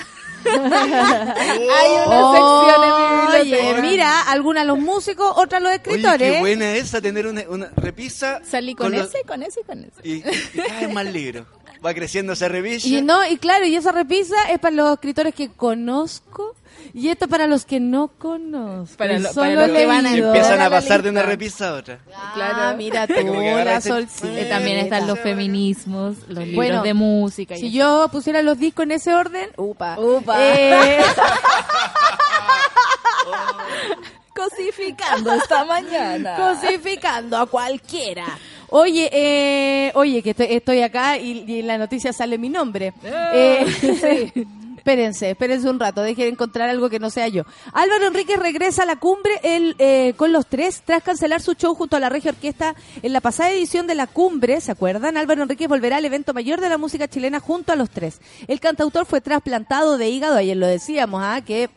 Hay 0.46 1.92
una 2.06 2.32
sección 2.32 2.84
en 2.84 3.48
mi 3.48 3.54
Oye, 3.54 3.82
mira, 3.82 4.22
algunas 4.30 4.66
los 4.66 4.80
músicos, 4.80 5.32
otras 5.36 5.62
los 5.62 5.70
Oye, 5.72 5.76
escritores. 5.78 6.34
qué 6.34 6.40
buena 6.40 6.74
esa, 6.74 7.02
tener 7.02 7.28
una, 7.28 7.44
una 7.50 7.70
repisa. 7.76 8.42
Salí 8.44 8.74
con, 8.76 8.92
los- 8.92 9.08
ese, 9.14 9.24
con 9.28 9.44
ese 9.44 9.62
y 9.62 9.64
con 9.64 9.80
ese. 9.84 10.02
Y, 10.04 10.14
y 10.18 10.62
cada 10.68 10.80
vez 10.82 10.94
más 10.94 11.06
libros. 11.06 11.46
Va 11.86 11.94
creciendo 11.94 12.34
esa 12.34 12.48
revista. 12.48 12.88
Y 12.88 13.02
no, 13.02 13.26
y 13.28 13.38
claro, 13.38 13.66
y 13.66 13.76
esa 13.76 13.92
repisa 13.92 14.36
es 14.52 14.60
para 14.60 14.76
los 14.76 14.94
escritores 14.94 15.36
que 15.36 15.50
conozco 15.50 16.56
y 16.94 17.10
esto 17.10 17.28
para 17.28 17.46
los 17.48 17.66
que 17.66 17.80
no 17.80 18.08
conozco. 18.08 18.96
Para 18.98 19.14
Y 19.14 19.20
lo- 19.20 19.30
solo 19.34 19.42
para 19.56 19.68
los 19.68 19.78
que 19.78 19.86
van 19.86 20.06
a 20.06 20.16
empiezan 20.16 20.62
a 20.62 20.70
pasar 20.70 21.04
de 21.04 21.10
una 21.10 21.24
repisa 21.24 21.70
a 21.70 21.74
otra. 21.74 22.00
Ah, 22.38 22.74
mira 22.78 23.06
tú, 23.08 23.14
la 23.16 23.82
solcita. 23.82 24.50
También 24.50 24.78
están 24.80 25.06
los 25.08 25.20
feminismos, 25.20 26.16
los 26.28 26.40
libros 26.40 26.56
Bueno, 26.56 26.84
de 26.84 26.94
música. 26.94 27.56
y 27.56 27.60
Si 27.60 27.68
eso. 27.68 27.76
yo 27.76 28.08
pusiera 28.12 28.42
los 28.42 28.58
discos 28.60 28.84
en 28.84 28.92
ese 28.92 29.14
orden, 29.14 29.50
upa. 29.58 30.00
Upa. 30.00 30.36
Eh, 30.40 31.02
cosificando 34.36 35.34
esta 35.34 35.66
mañana. 35.66 36.36
cosificando 36.36 37.38
a 37.38 37.46
cualquiera. 37.46 38.26
Oye, 38.70 39.10
eh, 39.12 39.92
oye, 39.96 40.22
que 40.22 40.32
estoy, 40.32 40.48
estoy 40.50 40.82
acá 40.82 41.18
y, 41.18 41.44
y 41.48 41.60
en 41.60 41.68
la 41.68 41.78
noticia 41.78 42.14
sale 42.14 42.38
mi 42.38 42.50
nombre. 42.50 42.94
Eh, 43.04 43.66
Espérense, 44.86 45.32
espérense 45.32 45.68
un 45.68 45.80
rato, 45.80 46.02
dejen 46.04 46.28
encontrar 46.28 46.70
algo 46.70 46.92
que 46.92 47.00
no 47.00 47.10
sea 47.10 47.28
yo. 47.28 47.42
Álvaro 47.74 48.06
Enríquez 48.06 48.38
regresa 48.38 48.84
a 48.84 48.86
la 48.86 48.98
cumbre 48.98 49.32
el, 49.42 49.76
eh, 49.80 50.14
con 50.16 50.32
los 50.32 50.46
tres 50.46 50.84
tras 50.86 51.02
cancelar 51.02 51.42
su 51.42 51.54
show 51.56 51.74
junto 51.74 51.98
a 51.98 52.00
la 52.00 52.08
Regia 52.08 52.30
Orquesta 52.30 52.76
en 53.02 53.12
la 53.12 53.20
pasada 53.20 53.50
edición 53.50 53.88
de 53.88 53.96
la 53.96 54.06
cumbre, 54.06 54.62
¿se 54.62 54.72
acuerdan? 54.72 55.18
Álvaro 55.18 55.42
Enríquez 55.42 55.68
volverá 55.68 55.98
al 55.98 56.06
evento 56.06 56.36
mayor 56.36 56.62
de 56.62 56.70
la 56.70 56.78
música 56.78 57.08
chilena 57.08 57.40
junto 57.40 57.74
a 57.74 57.76
los 57.76 57.90
tres. 57.90 58.22
El 58.48 58.60
cantautor 58.60 59.08
fue 59.08 59.22
trasplantado 59.22 59.98
de 59.98 60.08
hígado, 60.08 60.36
ayer 60.36 60.56
lo 60.56 60.68
decíamos, 60.68 61.20
¿ah? 61.24 61.42
que 61.44 61.72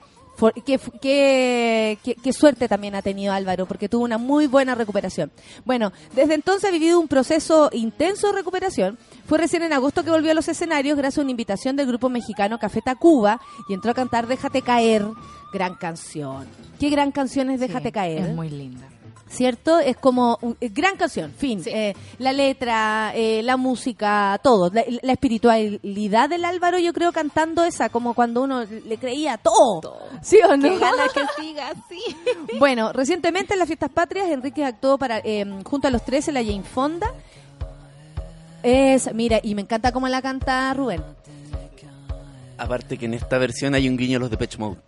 qué, 0.64 0.78
qué- 1.00 1.98
qué- 2.02 2.14
qué 2.14 2.32
suerte 2.32 2.68
también 2.68 2.94
ha 2.94 3.02
tenido 3.02 3.32
Álvaro, 3.32 3.66
porque 3.66 3.88
tuvo 3.88 4.04
una 4.04 4.18
muy 4.18 4.46
buena 4.46 4.74
recuperación. 4.74 5.30
Bueno, 5.64 5.92
desde 6.14 6.34
entonces 6.34 6.68
ha 6.68 6.72
vivido 6.72 7.00
un 7.00 7.08
proceso 7.08 7.70
intenso 7.72 8.28
de 8.28 8.34
recuperación. 8.34 8.98
Fue 9.26 9.38
recién 9.38 9.62
en 9.62 9.72
agosto 9.72 10.04
que 10.04 10.10
volvió 10.10 10.30
a 10.30 10.34
los 10.34 10.48
escenarios 10.48 10.96
gracias 10.96 11.18
a 11.18 11.22
una 11.22 11.30
invitación 11.32 11.76
del 11.76 11.86
grupo 11.86 12.08
mexicano 12.08 12.58
Café 12.58 12.80
Tacuba 12.82 13.40
y 13.68 13.74
entró 13.74 13.90
a 13.90 13.94
cantar 13.94 14.26
Déjate 14.26 14.62
caer, 14.62 15.04
gran 15.52 15.74
canción. 15.74 16.46
Qué 16.78 16.90
gran 16.90 17.10
canción 17.12 17.50
es 17.50 17.60
Déjate 17.60 17.88
Sí, 17.88 17.92
caer. 17.92 18.28
Es 18.28 18.34
muy 18.34 18.48
linda. 18.48 18.86
¿Cierto? 19.30 19.78
Es 19.78 19.96
como 19.96 20.38
un- 20.40 20.56
eh, 20.60 20.70
gran 20.70 20.96
canción, 20.96 21.32
fin. 21.36 21.62
Sí. 21.62 21.70
Eh, 21.72 21.94
la 22.18 22.32
letra, 22.32 23.12
eh, 23.14 23.42
la 23.42 23.56
música, 23.58 24.40
todo. 24.42 24.70
La, 24.72 24.82
la 25.02 25.12
espiritualidad 25.12 26.28
del 26.30 26.44
Álvaro, 26.46 26.78
yo 26.78 26.92
creo, 26.94 27.12
cantando 27.12 27.62
esa, 27.64 27.90
como 27.90 28.14
cuando 28.14 28.42
uno 28.42 28.64
le 28.64 28.96
creía 28.98 29.36
todo. 29.36 29.98
¿Sí 30.22 30.38
o 30.48 30.56
no? 30.56 30.62
Qué 30.70 30.78
ganas 30.78 31.12
que 31.12 31.20
siga 31.42 31.68
así. 31.68 32.16
Bueno, 32.58 32.92
recientemente 32.92 33.52
en 33.52 33.58
las 33.58 33.68
fiestas 33.68 33.90
patrias, 33.90 34.28
Enrique 34.30 34.64
actuó 34.64 34.96
para, 34.98 35.18
eh, 35.18 35.44
junto 35.64 35.86
a 35.88 35.90
los 35.90 36.02
tres 36.04 36.26
en 36.28 36.34
la 36.34 36.42
Jane 36.42 36.62
Fonda. 36.62 37.12
Es, 38.62 39.12
mira, 39.14 39.38
y 39.42 39.54
me 39.54 39.62
encanta 39.62 39.92
cómo 39.92 40.08
la 40.08 40.20
canta 40.22 40.72
Rubén. 40.74 41.02
Aparte 42.56 42.98
que 42.98 43.04
en 43.06 43.14
esta 43.14 43.38
versión 43.38 43.74
hay 43.74 43.88
un 43.88 43.96
guiño 43.96 44.16
a 44.16 44.20
los 44.20 44.30
de 44.30 44.36
Pitch 44.36 44.58
Mode. 44.58 44.78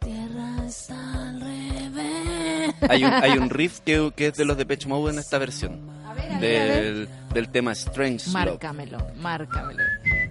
Hay 2.89 3.05
un, 3.05 3.13
hay 3.13 3.39
un 3.39 3.51
riff 3.51 3.81
que, 3.81 4.13
que 4.15 4.29
es 4.29 4.37
de 4.37 4.45
los 4.45 4.57
de 4.57 4.67
Pitch 4.67 4.87
Mode 4.87 5.13
en 5.13 5.19
esta 5.19 5.39
versión. 5.39 6.01
Del, 6.41 7.09
del 7.33 7.49
tema 7.51 7.73
Strange 7.73 8.27
Love. 8.27 8.33
Márcamelo, 8.33 8.99
márcamelo. 9.17 9.83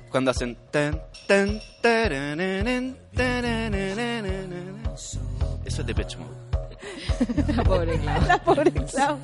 Cuando 0.10 0.32
hacen 0.32 0.58
tan, 0.72 1.00
tan, 1.28 1.60
tarananan, 1.82 2.96
tarananan. 3.14 4.82
Eso 4.96 5.20
es 5.66 5.86
de 5.86 5.96
Pitch 5.96 6.18
Mode. 6.18 6.49
La 7.56 7.64
pobre 7.64 8.00
Clau. 8.00 8.22
La 8.28 8.38
pobre 8.44 8.72
Clau. 8.72 9.18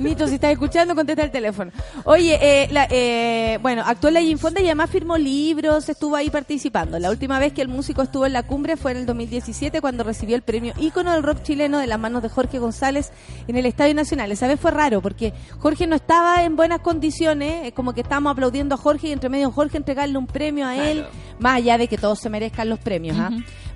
Nito, 0.00 0.26
si 0.26 0.34
estás 0.34 0.52
escuchando, 0.52 0.94
contesta 0.94 1.22
el 1.22 1.30
teléfono. 1.30 1.70
Oye, 2.04 2.38
eh, 2.40 2.68
la- 2.70 2.86
eh, 2.90 3.58
bueno, 3.62 3.82
actuó 3.86 4.08
en 4.08 4.14
la 4.14 4.20
Jane 4.20 4.36
Fonda 4.36 4.60
y 4.60 4.66
además 4.66 4.90
firmó 4.90 5.16
libros, 5.16 5.88
estuvo 5.88 6.16
ahí 6.16 6.30
participando. 6.30 6.98
La 6.98 7.10
última 7.10 7.38
vez 7.38 7.52
que 7.52 7.62
el 7.62 7.68
músico 7.68 8.02
estuvo 8.02 8.26
en 8.26 8.32
la 8.32 8.42
cumbre 8.42 8.76
fue 8.76 8.92
en 8.92 8.98
el 8.98 9.06
2017 9.06 9.80
cuando 9.80 10.04
recibió 10.04 10.36
el 10.36 10.42
premio 10.42 10.72
ícono 10.78 11.12
del 11.12 11.22
rock 11.22 11.42
chileno 11.42 11.78
de 11.78 11.86
las 11.86 11.98
manos 11.98 12.22
de 12.22 12.28
Jorge 12.28 12.58
González 12.58 13.12
en 13.48 13.56
el 13.56 13.66
Estadio 13.66 13.94
Nacional. 13.94 14.30
Esa 14.32 14.46
vez 14.46 14.60
fue 14.60 14.70
raro 14.70 15.00
porque 15.00 15.32
Jorge 15.58 15.86
no 15.86 15.96
estaba 15.96 16.42
en 16.44 16.56
buenas 16.56 16.80
condiciones, 16.80 17.66
es 17.66 17.72
como 17.72 17.92
que 17.92 18.02
estábamos 18.02 18.32
aplaudiendo 18.32 18.74
a 18.74 18.78
Jorge 18.78 19.08
y 19.08 19.12
entre 19.12 19.28
medio 19.30 19.50
Jorge 19.50 19.76
entregarle 19.78 20.18
un 20.18 20.26
premio 20.26 20.66
a 20.66 20.76
él, 20.76 21.06
más 21.38 21.56
allá 21.56 21.78
de 21.78 21.88
que 21.88 21.96
todos 21.98 22.18
se 22.18 22.28
merezcan 22.30 22.68
los 22.68 22.78
premios. 22.78 23.16
¿ah? 23.18 23.30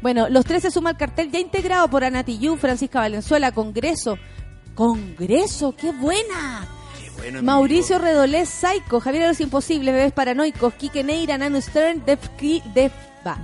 Bueno, 0.05 0.29
los 0.29 0.45
tres 0.45 0.61
se 0.61 0.71
suma 0.71 0.91
al 0.91 0.99
cartel 0.99 1.31
ya 1.31 1.39
integrado 1.39 1.89
por 1.89 2.05
Ana 2.05 2.23
Tijoux, 2.25 2.59
Francisca 2.61 2.99
Valenzuela, 2.99 3.53
Congreso. 3.53 4.19
¡Congreso! 4.75 5.75
¡Qué 5.75 5.93
buena! 5.93 6.69
Bueno, 7.17 7.43
Mauricio. 7.43 7.99
Redolés, 7.99 8.51
Psycho, 8.51 9.01
Javier 9.01 9.23
de 9.23 9.29
los 9.31 9.41
Imposibles, 9.41 9.95
Bebés 9.95 10.13
Paranoicos, 10.13 10.75
Quique 10.75 11.03
Neira, 11.03 11.39
Nano 11.39 11.59
Stern, 11.59 12.05
Defki- 12.05 12.63
Def-. 12.75 12.93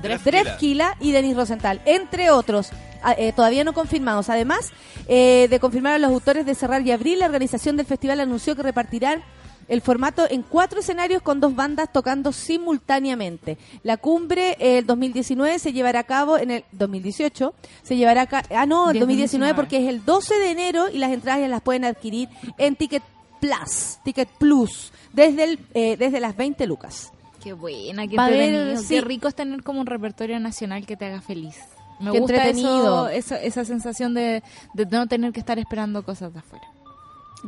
Drefkila 0.02 0.98
y 1.00 1.12
Denis 1.12 1.34
Rosenthal, 1.34 1.80
entre 1.86 2.30
otros. 2.30 2.68
Ah, 3.02 3.14
eh, 3.16 3.32
todavía 3.32 3.64
no 3.64 3.72
confirmados. 3.72 4.28
Además 4.28 4.70
eh, 5.08 5.46
de 5.48 5.60
confirmar 5.60 5.94
a 5.94 5.98
los 5.98 6.10
autores 6.10 6.44
de 6.44 6.54
Cerrar 6.54 6.86
y 6.86 6.92
Abril, 6.92 7.20
la 7.20 7.24
organización 7.24 7.78
del 7.78 7.86
festival 7.86 8.20
anunció 8.20 8.54
que 8.54 8.62
repartirán 8.62 9.22
el 9.70 9.80
formato 9.80 10.26
en 10.28 10.42
cuatro 10.42 10.80
escenarios 10.80 11.22
con 11.22 11.40
dos 11.40 11.54
bandas 11.54 11.90
tocando 11.90 12.30
simultáneamente. 12.32 13.56
La 13.82 13.96
cumbre 13.96 14.56
eh, 14.58 14.78
el 14.78 14.86
2019 14.86 15.58
se 15.58 15.72
llevará 15.72 16.00
a 16.00 16.04
cabo 16.04 16.36
en 16.36 16.50
el 16.50 16.64
2018, 16.72 17.54
se 17.82 17.96
llevará 17.96 18.22
a 18.22 18.26
ca- 18.26 18.44
ah 18.54 18.66
no, 18.66 18.90
el 18.90 18.98
2019 18.98 19.54
porque 19.54 19.78
es 19.78 19.88
el 19.88 20.04
12 20.04 20.38
de 20.38 20.50
enero 20.50 20.88
y 20.90 20.98
las 20.98 21.10
entradas 21.12 21.40
ya 21.40 21.48
las 21.48 21.62
pueden 21.62 21.84
adquirir 21.84 22.28
en 22.58 22.76
Ticket 22.76 23.02
Plus, 23.40 23.98
Ticket 24.04 24.28
Plus, 24.38 24.92
desde 25.12 25.44
el 25.44 25.58
eh, 25.72 25.96
desde 25.96 26.20
las 26.20 26.36
20 26.36 26.66
lucas. 26.66 27.12
Qué 27.42 27.54
buena, 27.54 28.06
qué 28.06 28.16
entretenido. 28.16 28.76
sí. 28.76 28.88
Qué 28.96 29.00
rico 29.00 29.26
es 29.28 29.34
tener 29.34 29.62
como 29.62 29.80
un 29.80 29.86
repertorio 29.86 30.38
nacional 30.40 30.84
que 30.84 30.96
te 30.96 31.06
haga 31.06 31.22
feliz. 31.22 31.56
Me 31.98 32.12
Qué 32.12 32.18
gusta 32.20 32.34
entretenido. 32.36 33.08
eso, 33.08 33.34
esa, 33.36 33.42
esa 33.42 33.64
sensación 33.64 34.14
de, 34.14 34.42
de 34.74 34.86
no 34.86 35.06
tener 35.06 35.32
que 35.32 35.40
estar 35.40 35.58
esperando 35.58 36.02
cosas 36.02 36.32
de 36.32 36.38
afuera. 36.40 36.66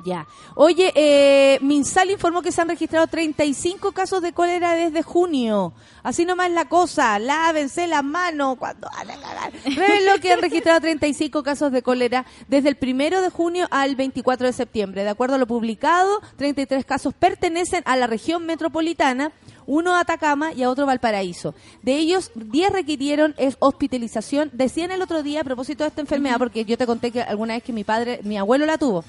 Ya. 0.04 0.26
Oye, 0.54 0.92
eh, 0.94 1.58
Minsal 1.60 2.10
informó 2.10 2.40
que 2.40 2.50
se 2.50 2.60
han 2.62 2.68
registrado 2.68 3.06
35 3.06 3.92
casos 3.92 4.22
de 4.22 4.32
cólera 4.32 4.72
desde 4.72 5.02
junio. 5.02 5.72
Así 6.02 6.24
nomás 6.24 6.50
la 6.50 6.64
cosa. 6.64 7.18
Lávense 7.18 7.86
las 7.86 8.02
manos 8.02 8.56
cuando 8.58 8.88
van 8.90 9.10
a 9.10 9.20
cagar. 9.20 9.52
Reveló 9.64 10.18
que 10.20 10.32
han 10.32 10.40
registrado 10.40 10.80
35 10.80 11.42
casos 11.42 11.72
de 11.72 11.82
cólera 11.82 12.24
desde 12.48 12.70
el 12.70 12.76
primero 12.76 13.20
de 13.20 13.30
junio 13.30 13.68
al 13.70 13.94
24 13.94 14.46
de 14.46 14.52
septiembre. 14.52 15.04
De 15.04 15.10
acuerdo 15.10 15.34
a 15.34 15.38
lo 15.38 15.46
publicado, 15.46 16.20
33 16.36 16.84
casos 16.84 17.14
pertenecen 17.14 17.82
a 17.84 17.96
la 17.96 18.06
región 18.06 18.46
metropolitana, 18.46 19.32
uno 19.66 19.94
a 19.94 20.00
Atacama 20.00 20.52
y 20.52 20.62
a 20.62 20.70
otro 20.70 20.84
a 20.84 20.86
Valparaíso. 20.86 21.54
De 21.82 21.96
ellos, 21.96 22.32
10 22.34 22.72
requirieron 22.72 23.34
hospitalización. 23.58 24.50
Decían 24.52 24.90
el 24.90 25.02
otro 25.02 25.22
día 25.22 25.42
a 25.42 25.44
propósito 25.44 25.84
de 25.84 25.88
esta 25.88 26.00
enfermedad, 26.00 26.38
porque 26.38 26.64
yo 26.64 26.78
te 26.78 26.86
conté 26.86 27.10
que 27.10 27.22
alguna 27.22 27.54
vez 27.54 27.62
que 27.62 27.72
mi 27.72 27.84
padre, 27.84 28.20
mi 28.24 28.38
abuelo 28.38 28.66
la 28.66 28.78
tuvo. 28.78 29.04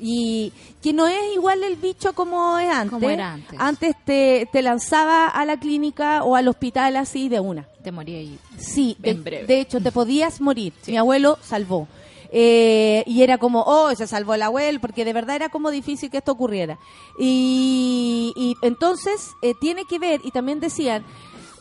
Y 0.00 0.52
que 0.82 0.92
no 0.92 1.06
es 1.06 1.18
igual 1.34 1.62
el 1.64 1.76
bicho 1.76 2.12
como 2.12 2.58
es 2.58 2.70
antes. 2.70 2.90
Como 2.90 3.10
era 3.10 3.32
antes. 3.32 3.58
Antes 3.58 3.96
te, 4.04 4.48
te 4.52 4.62
lanzaba 4.62 5.26
a 5.28 5.44
la 5.44 5.58
clínica 5.58 6.22
o 6.24 6.36
al 6.36 6.48
hospital 6.48 6.96
así 6.96 7.28
de 7.28 7.40
una. 7.40 7.66
Te 7.82 7.90
morí 7.92 8.14
ahí. 8.14 8.38
Sí, 8.58 8.96
de, 8.98 9.10
En 9.10 9.24
breve. 9.24 9.46
de 9.46 9.60
hecho 9.60 9.80
te 9.80 9.90
podías 9.92 10.40
morir. 10.40 10.72
Mi 10.86 10.96
abuelo 10.96 11.38
salvó. 11.42 11.88
Eh, 12.30 13.04
y 13.06 13.22
era 13.22 13.38
como, 13.38 13.62
oh, 13.62 13.94
se 13.94 14.06
salvó 14.06 14.34
el 14.34 14.42
abuelo, 14.42 14.80
porque 14.80 15.04
de 15.04 15.12
verdad 15.14 15.36
era 15.36 15.48
como 15.48 15.70
difícil 15.70 16.10
que 16.10 16.18
esto 16.18 16.32
ocurriera. 16.32 16.78
Y, 17.18 18.32
y 18.36 18.54
entonces 18.66 19.30
eh, 19.42 19.54
tiene 19.60 19.84
que 19.88 19.98
ver, 19.98 20.20
y 20.22 20.30
también 20.30 20.60
decían, 20.60 21.04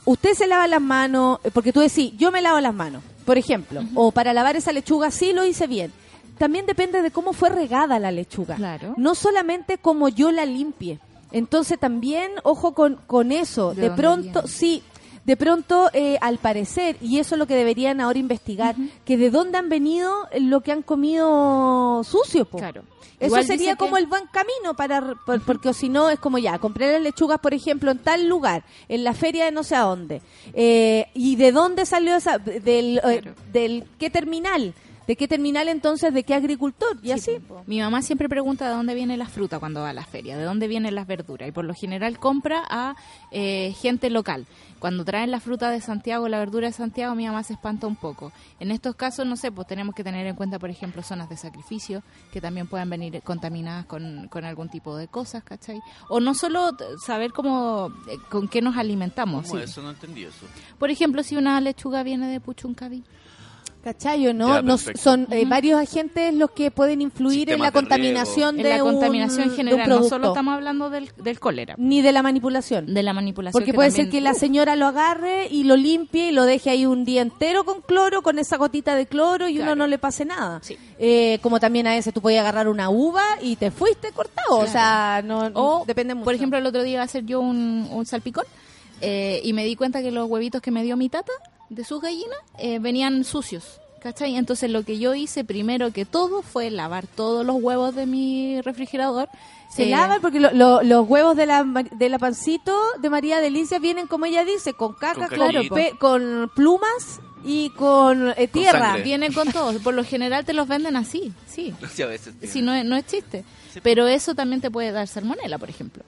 usted 0.05 0.33
se 0.33 0.45
lava 0.45 0.67
las 0.67 0.81
manos, 0.81 1.39
eh, 1.43 1.51
porque 1.53 1.71
tú 1.71 1.79
decís, 1.79 2.11
yo 2.17 2.31
me 2.31 2.41
lavo 2.41 2.59
las 2.59 2.73
manos, 2.73 3.01
por 3.25 3.37
ejemplo, 3.37 3.81
o 3.95 4.11
para 4.11 4.33
lavar 4.33 4.55
esa 4.57 4.73
lechuga 4.73 5.09
sí 5.09 5.31
lo 5.33 5.45
hice 5.45 5.67
bien. 5.67 5.93
También 6.37 6.65
depende 6.65 7.01
de 7.01 7.11
cómo 7.11 7.33
fue 7.33 7.49
regada 7.49 7.99
la 7.99 8.11
lechuga. 8.11 8.55
Claro. 8.55 8.93
No 8.97 9.15
solamente 9.15 9.77
como 9.77 10.09
yo 10.09 10.31
la 10.31 10.45
limpie. 10.45 10.99
Entonces 11.31 11.77
también, 11.79 12.31
ojo 12.43 12.73
con, 12.73 12.95
con 13.07 13.31
eso. 13.31 13.73
¿De 13.73 13.91
pronto, 13.91 14.41
viene? 14.41 14.47
sí, 14.47 14.83
de 15.25 15.35
pronto, 15.35 15.89
eh, 15.91 16.17
al 16.21 16.37
parecer, 16.37 16.95
y 17.01 17.19
eso 17.19 17.35
es 17.35 17.39
lo 17.39 17.47
que 17.47 17.55
deberían 17.55 17.99
ahora 17.99 18.17
investigar, 18.17 18.75
que 19.03 19.17
de 19.17 19.29
dónde 19.29 19.57
han 19.57 19.67
venido 19.67 20.09
lo 20.39 20.61
que 20.61 20.71
han 20.71 20.83
comido 20.83 22.01
sucio, 22.05 22.45
po. 22.45 22.57
Claro. 22.59 22.83
Eso 23.19 23.27
Igual 23.27 23.45
sería 23.45 23.75
como 23.75 23.95
que- 23.95 24.01
el 24.03 24.07
buen 24.07 24.23
camino 24.27 24.75
para 24.75 25.15
por- 25.25 25.41
porque 25.43 25.73
si 25.73 25.89
no 25.89 26.09
es 26.11 26.19
como 26.19 26.37
ya 26.37 26.59
compré 26.59 26.91
las 26.93 27.01
lechugas 27.01 27.39
por 27.39 27.55
ejemplo 27.55 27.89
en 27.89 27.97
tal 27.97 28.27
lugar 28.27 28.63
en 28.89 29.03
la 29.03 29.13
feria 29.15 29.45
de 29.45 29.51
no 29.51 29.63
sé 29.63 29.75
a 29.75 29.81
dónde 29.81 30.21
Eh, 30.53 31.07
y 31.15 31.35
de 31.35 31.51
dónde 31.51 31.87
salió 31.87 32.15
esa 32.15 32.37
del 32.37 33.01
eh, 33.03 33.33
del 33.51 33.85
qué 33.97 34.11
terminal 34.11 34.75
de 35.07 35.15
qué 35.15 35.27
terminal 35.27 35.69
entonces 35.69 36.13
de 36.13 36.23
qué 36.23 36.33
agricultor 36.33 36.97
y 37.01 37.11
así 37.11 37.39
po. 37.39 37.63
Mi 37.65 37.79
mamá 37.79 38.01
siempre 38.01 38.27
pregunta 38.27 38.67
de 38.67 38.75
dónde 38.75 38.93
viene 38.93 39.15
la 39.15 39.27
fruta 39.27 39.57
cuando 39.57 39.81
va 39.81 39.89
a 39.89 39.93
la 39.93 40.05
feria, 40.05 40.37
de 40.37 40.43
dónde 40.43 40.67
vienen 40.67 40.95
las 40.95 41.07
verduras. 41.07 41.47
Y 41.47 41.51
por 41.51 41.65
lo 41.65 41.73
general 41.73 42.19
compra 42.19 42.63
a 42.69 42.95
eh, 43.31 43.73
gente 43.79 44.09
local. 44.09 44.45
Cuando 44.79 45.03
traen 45.05 45.31
la 45.31 45.39
fruta 45.39 45.71
de 45.71 45.81
Santiago, 45.81 46.27
la 46.27 46.37
verdura 46.37 46.67
de 46.67 46.73
Santiago, 46.73 47.15
mi 47.15 47.25
mamá 47.25 47.41
se 47.43 47.53
espanta 47.53 47.87
un 47.87 47.95
poco. 47.95 48.31
En 48.59 48.69
estos 48.69 48.95
casos, 48.95 49.25
no 49.25 49.35
sé, 49.35 49.51
pues 49.51 49.65
tenemos 49.65 49.95
que 49.95 50.03
tener 50.03 50.27
en 50.27 50.35
cuenta, 50.35 50.59
por 50.59 50.69
ejemplo, 50.69 51.01
zonas 51.01 51.29
de 51.29 51.37
sacrificio, 51.37 52.03
que 52.31 52.41
también 52.41 52.67
pueden 52.67 52.89
venir 52.89 53.21
contaminadas 53.23 53.85
con, 53.85 54.27
con 54.27 54.45
algún 54.45 54.69
tipo 54.69 54.95
de 54.95 55.07
cosas, 55.07 55.43
¿cachai? 55.43 55.81
O 56.09 56.19
no 56.19 56.35
solo 56.35 56.71
saber 57.03 57.31
cómo, 57.31 57.91
eh, 58.07 58.17
con 58.29 58.47
qué 58.47 58.61
nos 58.61 58.77
alimentamos. 58.77 59.47
¿Cómo 59.47 59.59
sí. 59.59 59.63
eso? 59.63 59.81
No 59.81 59.89
entendí 59.89 60.25
eso. 60.25 60.45
Por 60.77 60.91
ejemplo, 60.91 61.23
si 61.23 61.37
una 61.37 61.59
lechuga 61.59 62.03
viene 62.03 62.27
de 62.27 62.39
Puchuncaví. 62.39 63.03
¿Cachayo, 63.93 64.33
no? 64.33 64.49
Ya, 64.49 64.61
Nos- 64.61 64.83
perfecto. 64.83 65.01
son 65.01 65.27
eh, 65.31 65.45
varios 65.47 65.79
agentes 65.79 66.33
los 66.33 66.51
que 66.51 66.71
pueden 66.71 67.01
influir 67.01 67.49
en 67.51 67.59
la 67.59 67.67
de 67.67 67.71
contaminación 67.71 68.57
En 68.57 68.63
de 68.63 68.69
la 68.77 68.83
un- 68.83 68.91
contaminación 68.91 69.43
de 69.45 69.49
un 69.51 69.55
general, 69.55 69.79
no 69.79 69.85
producto, 69.95 70.09
solo 70.09 70.27
estamos 70.27 70.53
hablando 70.55 70.89
del, 70.89 71.09
del 71.15 71.39
cólera, 71.39 71.75
ni 71.77 72.01
de 72.01 72.11
la 72.11 72.21
manipulación. 72.21 72.93
de 72.93 73.01
la 73.01 73.13
manipulación. 73.13 73.53
Porque 73.53 73.71
que 73.71 73.75
puede 73.75 73.87
también- 73.91 74.07
ser 74.07 74.11
que 74.11 74.19
la 74.19 74.33
señora 74.33 74.75
lo 74.75 74.87
agarre 74.87 75.47
y 75.49 75.63
lo 75.63 75.77
limpie 75.77 76.27
y 76.27 76.31
lo 76.33 76.43
deje 76.43 76.69
ahí 76.69 76.85
un 76.85 77.05
día 77.05 77.21
entero 77.21 77.63
con 77.63 77.79
cloro, 77.79 78.21
con 78.21 78.39
esa 78.39 78.57
gotita 78.57 78.93
de 78.93 79.05
cloro 79.05 79.47
y 79.47 79.53
uno 79.55 79.67
Claro. 79.67 79.75
no 79.77 79.87
le 79.87 79.97
pase 79.97 80.25
nada. 80.25 80.59
Sí. 80.63 80.77
Eh, 80.99 81.39
como 81.41 81.61
también 81.61 81.87
a 81.87 81.91
veces 81.91 82.13
tú 82.13 82.19
podías 82.21 82.41
agarrar 82.41 82.67
una 82.67 82.89
uva 82.89 83.23
y 83.41 83.55
te 83.55 83.71
fuiste 83.71 84.11
cortado. 84.11 84.57
O 84.57 84.67
sea, 84.67 85.21
no 85.23 85.49
O, 85.53 85.85
depende 85.87 86.13
mucho. 86.13 86.25
por 86.25 86.33
ejemplo, 86.33 86.59
el 86.59 86.65
otro 86.65 86.83
día 86.83 86.93
iba 86.95 87.01
a 87.03 87.05
hacer 87.05 87.23
yo 87.25 87.39
un, 87.39 87.87
un 87.89 88.05
salpicón 88.05 88.43
eh, 88.99 89.39
y 89.45 89.53
me 89.53 89.63
di 89.63 89.77
cuenta 89.77 90.01
que 90.01 90.11
los 90.11 90.29
huevitos 90.29 90.61
que 90.61 90.71
me 90.71 90.83
dio 90.83 90.97
mi 90.97 91.07
tata 91.07 91.31
de 91.69 91.83
sus 91.83 92.01
gallinas 92.01 92.37
eh, 92.59 92.79
venían 92.79 93.23
sucios. 93.23 93.79
¿Cachai? 94.01 94.35
Entonces 94.37 94.69
lo 94.69 94.83
que 94.83 94.99
yo 94.99 95.15
hice 95.15 95.43
primero 95.43 95.91
que 95.91 96.05
todo 96.05 96.43
fue 96.43 96.69
lavar 96.69 97.07
todos 97.07 97.43
los 97.45 97.55
huevos 97.61 97.95
de 97.95 98.05
mi 98.05 98.61
refrigerador. 98.61 99.27
se 99.73 99.87
Eh, 99.87 99.89
lavan 99.89 100.21
porque 100.21 100.39
lo- 100.39 100.51
lo- 100.53 100.81
los 100.83 101.09
huevos 101.09 101.35
de 101.35 101.45
la, 101.47 101.63
de 101.63 102.07
la 102.09 102.19
pancito 102.19 102.77
de 103.01 103.09
María 103.09 103.39
Delicia 103.41 103.79
vienen, 103.79 104.07
como 104.07 104.25
ella 104.25 104.45
dice, 104.45 104.73
con 104.73 104.93
caca, 104.93 105.27
Con 105.27 105.67
pe- 105.69 105.93
con 105.99 106.49
plumas 106.55 107.19
y 107.43 107.71
con 107.71 108.29
eh, 108.37 108.47
tierra. 108.47 108.97
Vienen 108.97 109.33
con 109.33 109.51
todos. 109.51 109.75
Por 109.81 109.95
lo 109.95 110.03
general 110.05 110.45
te 110.45 110.53
los 110.53 110.67
venden 110.67 110.95
así, 110.95 111.33
sí. 111.47 111.73
Sí, 111.93 112.03
a 112.03 112.05
veces. 112.07 112.35
Si 112.43 112.61
no 112.61 112.81
no 112.83 112.95
es 112.95 113.05
chiste. 113.07 113.43
Pero 113.83 114.07
eso 114.07 114.35
también 114.35 114.61
te 114.61 114.69
puede 114.71 114.91
dar 114.91 115.07
salmonela, 115.07 115.57
por 115.57 115.69
ejemplo. 115.69 116.03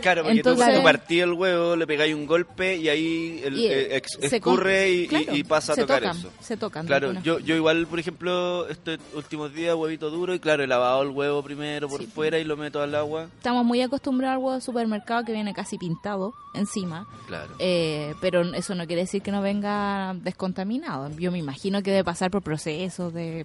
Claro, 0.00 0.22
porque 0.22 0.38
Entonces- 0.38 0.66
tú, 0.68 0.74
tú 0.76 0.82
partí 0.84 1.18
el 1.20 1.32
huevo, 1.32 1.74
le 1.74 1.86
pegáis 1.86 2.14
un 2.14 2.24
golpe 2.26 2.76
y 2.76 2.88
ahí 2.88 3.40
el, 3.44 3.58
Y, 3.58 3.66
eh, 3.66 3.96
ex- 3.96 4.16
se 4.20 4.36
escurre 4.36 4.90
y, 4.90 5.02
y- 5.02 5.06
claro, 5.08 5.34
y 5.36 5.42
pasa 5.44 5.72
a 5.72 5.76
tocar 5.76 6.02
tocan, 6.02 6.16
eso. 6.18 6.30
se 6.40 6.56
tocan 6.56 6.86
Claro, 6.86 7.12
yo, 7.22 7.40
yo 7.40 7.56
igual, 7.56 7.86
por 7.88 7.98
ejemplo, 7.98 8.68
estos 8.68 8.98
últimos 9.14 9.52
días, 9.52 9.74
huevito 9.74 10.10
duro 10.10 10.34
y 10.34 10.38
claro, 10.38 10.62
he 10.62 10.66
lavado 10.68 11.02
el 11.02 11.08
huevo 11.10 11.42
primero 11.42 11.88
por 11.88 12.00
Sí. 12.00 12.06
fuera 12.06 12.38
y 12.38 12.44
lo 12.44 12.56
meto 12.56 12.80
al 12.80 12.94
agua. 12.94 13.26
Estamos 13.36 13.64
muy 13.64 13.80
acostumbrados 13.82 14.36
al 14.36 14.42
huevo 14.42 14.54
de 14.54 14.60
supermercado 14.60 15.24
que 15.24 15.32
viene 15.32 15.52
casi 15.52 15.78
pintado 15.78 16.32
encima. 16.54 17.08
Claro. 17.26 17.52
Eh, 17.58 18.14
pero 18.20 18.42
eso 18.54 18.74
no 18.76 18.86
quiere 18.86 19.02
decir 19.02 19.20
que 19.22 19.32
no 19.32 19.42
venga 19.42 20.14
descontaminado. 20.22 21.10
Yo 21.18 21.32
me 21.32 21.38
imagino 21.38 21.82
que 21.82 21.90
debe 21.90 22.04
pasar 22.04 22.30
por 22.30 22.42
procesos 22.42 23.12
de 23.12 23.44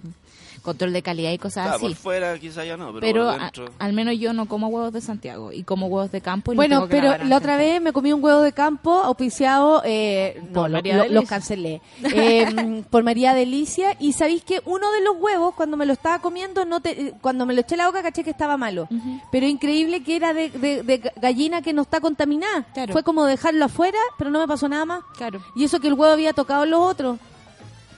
control 0.62 0.92
de 0.92 1.02
calidad 1.02 1.30
y 1.32 1.38
cosas 1.38 1.64
Claro, 1.66 1.80
por 1.80 1.90
así. 1.92 2.00
fuera 2.00 2.38
quizá 2.38 2.64
ya 2.64 2.76
no, 2.76 2.86
pero, 2.88 3.00
Pero 3.00 3.24
por 3.24 3.34
a- 3.34 3.38
dentro. 3.44 3.64
al 3.78 3.92
menos 3.92 4.18
yo 4.18 4.32
no 4.32 4.46
como 4.46 4.68
huevos 4.68 4.92
de 4.92 5.00
Santiago 5.00 5.52
y 5.52 5.62
como 5.64 5.86
huevos 5.86 6.10
de 6.12 6.20
campo. 6.20 6.52
Y 6.52 6.54
no 6.54 6.58
Bueno, 6.58 6.76
tengo 6.76 6.88
que 6.88 6.96
pero 7.16 7.24
la 7.24 7.36
otra 7.36 7.56
vez 7.56 7.80
me 7.82 7.92
comí 7.92 8.12
un 8.12 8.22
huevo 8.22 8.42
de 8.42 8.52
campo 8.52 8.92
auspiciado, 9.02 9.82
eh, 9.84 10.40
no, 10.50 10.62
Por 10.62 10.70
lo- 10.70 10.80
lo- 10.82 11.08
los 11.08 11.24
cancelé, 11.28 11.80
eh, 12.14 12.82
por 12.90 13.02
María 13.02 13.34
Delicia. 13.34 13.96
Y 14.00 14.12
sabéis 14.12 14.42
que 14.44 14.60
uno 14.64 14.90
de 14.92 15.00
los 15.02 15.16
huevos, 15.18 15.54
cuando 15.54 15.76
me 15.76 15.86
lo 15.86 15.92
estaba 15.92 16.20
comiendo, 16.20 16.64
no 16.64 16.80
te, 16.80 17.14
cuando 17.20 17.46
me 17.46 17.54
lo 17.54 17.60
eché 17.60 17.74
a 17.74 17.78
la 17.78 17.86
boca, 17.86 18.02
caché 18.02 18.24
que 18.24 18.30
estaba 18.30 18.56
malo. 18.56 18.88
Pero 19.32 19.46
increíble 19.46 20.02
que 20.02 20.16
era 20.16 20.32
de, 20.34 20.50
de- 20.50 20.82
de 20.82 21.12
gallina 21.20 21.62
que 21.62 21.72
no 21.72 21.82
está 21.82 22.00
contaminada. 22.00 22.64
Claro. 22.74 22.92
Fue 22.92 23.02
como 23.02 23.24
dejarlo 23.24 23.64
afuera, 23.64 23.98
pero 24.18 24.30
no 24.30 24.38
me 24.40 24.46
pasó 24.48 24.68
nada 24.68 24.84
más. 24.84 25.02
Claro. 25.16 25.40
Y 25.56 25.64
eso 25.64 25.80
que 25.80 25.88
el 25.88 25.94
huevo 25.94 26.12
había 26.12 26.32
tocado 26.32 26.66
los 26.66 26.80
otros. 26.80 27.18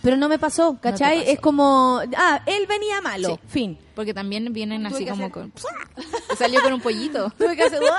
Pero 0.02 0.16
no 0.16 0.28
me 0.28 0.38
pasó, 0.38 0.78
¿cachai? 0.80 1.18
pasó. 1.20 1.30
es 1.30 1.40
como, 1.40 2.00
ah, 2.16 2.40
él 2.46 2.66
venía 2.66 3.00
malo, 3.02 3.28
Sí. 3.34 3.48
fin. 3.48 3.78
Porque 3.94 4.14
también 4.14 4.50
vienen 4.52 4.82
Tuve 4.84 4.94
así 4.94 5.04
como 5.06 5.24
hacer- 5.26 5.30
con... 5.32 5.52
Salió 6.38 6.62
con 6.62 6.72
un 6.72 6.80
pollito. 6.80 7.30
Tuve 7.38 7.56
que 7.56 7.62
hacer... 7.64 7.80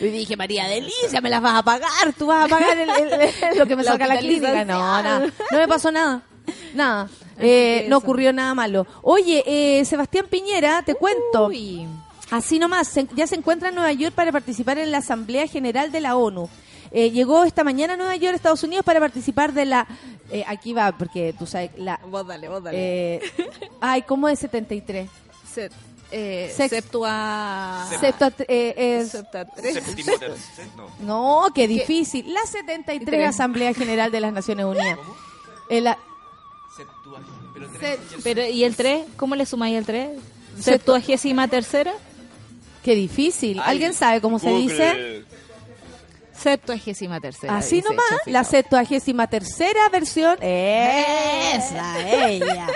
Y 0.00 0.04
dije, 0.08 0.36
María 0.36 0.66
Delicia, 0.68 1.20
me 1.22 1.30
las 1.30 1.40
vas 1.40 1.54
a 1.58 1.62
pagar, 1.62 2.12
tú 2.18 2.26
vas 2.26 2.44
a 2.44 2.48
pagar 2.48 2.76
el- 2.76 2.90
el- 2.90 3.12
el- 3.12 3.58
lo 3.58 3.66
que 3.66 3.74
me 3.76 3.82
La 3.82 3.92
saca 3.92 4.06
la 4.06 4.18
clínica. 4.18 4.64
No, 4.64 5.02
nada, 5.02 5.26
no 5.50 5.58
me 5.58 5.66
pasó 5.68 5.90
nada, 5.90 6.22
nada, 6.74 7.08
Eh, 7.38 7.86
no 7.88 7.98
ocurrió 7.98 8.32
nada 8.32 8.54
malo. 8.54 8.86
Oye, 9.02 9.42
eh, 9.46 9.84
Sebastián 9.84 10.26
Piñera, 10.30 10.82
te 10.82 10.94
cuento, 10.94 11.46
Uy. 11.46 11.86
así 12.30 12.58
nomás, 12.58 12.92
ya 13.14 13.26
se 13.26 13.34
encuentra 13.36 13.68
en 13.70 13.74
Nueva 13.76 13.92
York 13.92 14.14
para 14.14 14.32
participar 14.32 14.78
en 14.78 14.90
la 14.90 14.98
Asamblea 14.98 15.46
General 15.46 15.90
de 15.92 16.00
la 16.00 16.16
ONU. 16.16 16.48
Eh, 16.98 17.10
llegó 17.10 17.44
esta 17.44 17.62
mañana 17.62 17.92
a 17.92 17.96
Nueva 17.98 18.16
York, 18.16 18.34
Estados 18.34 18.62
Unidos, 18.62 18.82
para 18.84 19.00
participar 19.00 19.52
de 19.52 19.66
la... 19.66 19.86
eh, 20.30 20.44
aquí 20.46 20.72
va, 20.72 20.92
porque 20.96 21.34
tú 21.38 21.46
sabes, 21.46 21.70
la... 21.76 22.00
Vos 22.08 22.26
dale, 22.26 22.48
vos 22.48 22.62
eh, 22.72 23.20
ay, 23.82 24.00
¿cómo 24.02 24.30
es 24.30 24.38
73? 24.38 25.06
Set, 25.52 25.72
eh, 26.10 26.50
Sex- 26.56 26.70
septua... 26.70 27.86
Septua- 28.00 28.32
eh, 28.48 29.00
es- 29.02 29.12
no. 31.00 31.48
Qué 31.54 31.68
difícil. 31.68 32.32
La 32.32 32.40
73 32.46 33.04
Tres. 33.04 33.28
Asamblea 33.28 33.74
General 33.74 34.10
de 34.10 34.20
las 34.20 34.32
Naciones 34.32 34.64
Unidas. 34.64 34.98
Eh, 35.68 35.82
la- 35.82 35.98
Pero 37.52 37.68
se- 37.78 37.98
Pero, 38.22 38.46
¿y 38.46 38.64
el 38.64 38.74
3? 38.74 39.04
¿Cómo 39.18 39.34
le 39.34 39.44
sumáis 39.44 39.76
el 39.76 39.84
3? 39.84 40.10
Septuagésima 40.60 41.46
tercera. 41.48 41.92
qué 42.82 42.94
difícil. 42.94 43.60
¿Alguien 43.60 43.92
sabe 43.92 44.20
cómo 44.20 44.38
se 44.38 44.48
dice? 44.50 45.24
Septuagésima 46.46 47.20
tercera. 47.20 47.56
Así 47.56 47.82
nomás, 47.82 48.04
la 48.26 48.44
73 48.44 49.28
tercera 49.28 49.88
versión, 49.88 50.38
esa, 50.40 52.08
ella, 52.28 52.68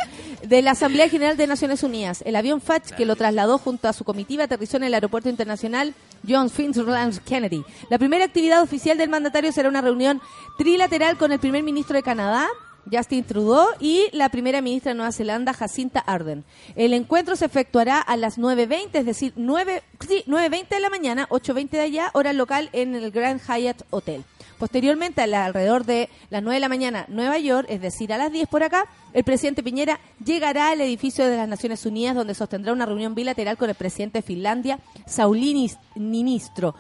de 0.43 0.61
la 0.61 0.73
Asamblea 0.73 1.09
General 1.09 1.37
de 1.37 1.47
Naciones 1.47 1.85
Unidas. 1.85 2.21
El 2.27 2.35
avión 2.35 2.61
FACH 2.61 2.97
que 2.97 3.07
lo 3.07 3.15
trasladó 3.15 3.59
junto 3.59 3.87
a 3.87 3.93
su 3.93 4.03
comitiva 4.03 4.43
aterrizó 4.43 4.77
en 4.79 4.85
el 4.85 4.95
Aeropuerto 4.95 5.29
Internacional 5.29 5.95
John 6.29 6.51
Fitzgerald 6.51 7.21
Kennedy. 7.21 7.63
La 7.91 7.99
primera 7.99 8.25
actividad 8.25 8.61
oficial 8.61 8.99
del 8.99 9.09
mandatario 9.09 9.53
será 9.53 9.69
una 9.69 9.83
reunión 9.83 10.21
trilateral 10.59 11.17
con 11.17 11.31
el 11.31 11.39
primer 11.39 11.63
ministro 11.63 11.95
de 11.95 12.03
Canadá, 12.03 12.49
Justin 12.91 13.25
Trudeau, 13.25 13.67
y 13.81 14.09
la 14.13 14.29
primera 14.29 14.61
ministra 14.61 14.93
de 14.93 14.97
Nueva 14.97 15.13
Zelanda, 15.13 15.53
Jacinta 15.53 16.01
Ardern. 16.01 16.45
El 16.77 16.93
encuentro 16.93 17.37
se 17.37 17.45
efectuará 17.45 18.01
a 18.01 18.17
las 18.17 18.39
9.20, 18.39 18.89
es 18.93 19.07
decir, 19.07 19.33
9, 19.37 19.83
sí, 20.07 20.25
9.20 20.27 20.69
de 20.69 20.81
la 20.81 20.91
mañana, 20.91 21.29
8.20 21.31 21.71
de 21.71 21.81
allá, 21.81 22.11
hora 22.15 22.33
local 22.33 22.71
en 22.73 22.95
el 22.95 23.11
Grand 23.11 23.41
Hyatt 23.41 23.83
Hotel. 23.91 24.25
Posteriormente, 24.61 25.23
a 25.23 25.27
la- 25.27 25.47
alrededor 25.47 25.85
de 25.87 26.09
las 26.29 26.43
9 26.43 26.55
de 26.57 26.61
la 26.61 26.69
mañana, 26.69 27.07
Nueva 27.09 27.39
York, 27.39 27.67
es 27.71 27.81
decir, 27.81 28.13
a 28.13 28.19
las 28.19 28.31
10 28.31 28.47
por 28.49 28.63
acá, 28.63 28.87
el 29.15 29.25
presidente 29.25 29.63
Piñera 29.65 29.99
llegará 30.25 30.69
al 30.71 30.81
edificio 30.83 31.27
de 31.27 31.37
las 31.37 31.49
Naciones 31.49 31.85
Unidas, 31.87 32.15
donde 32.15 32.35
sostendrá 32.35 32.73
una 32.73 32.87
reunión 32.87 33.15
bilateral 33.15 33.57
con 33.57 33.71
el 33.71 33.75
presidente 33.75 34.19
de 34.19 34.23
Finlandia, 34.23 34.79
Sauli 35.07 35.55
Nis- 35.55 35.79
Ninistro. 35.97 36.75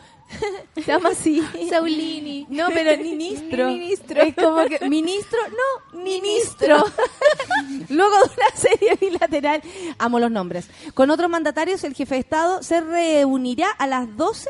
Se 0.77 0.83
llama 0.83 1.09
así. 1.13 1.43
Saulini. 1.69 2.47
No, 2.51 2.69
pero 2.73 2.97
ministro. 3.03 3.67
Ministro. 3.67 4.23
Es 4.23 4.35
como 4.37 4.65
que, 4.67 4.89
ministro, 4.89 5.39
no, 5.49 5.99
ministro. 6.05 6.77
Luego 7.89 8.15
de 8.17 8.23
una 8.25 8.51
serie 8.55 8.95
bilateral, 9.01 9.63
amo 9.99 10.21
los 10.21 10.31
nombres. 10.31 10.69
Con 10.95 11.11
otros 11.11 11.29
mandatarios, 11.31 11.83
el 11.85 11.95
jefe 11.95 12.15
de 12.17 12.21
Estado 12.21 12.63
se 12.63 12.81
reunirá 12.81 13.71
a 13.71 13.87
las 13.89 14.17
12 14.17 14.49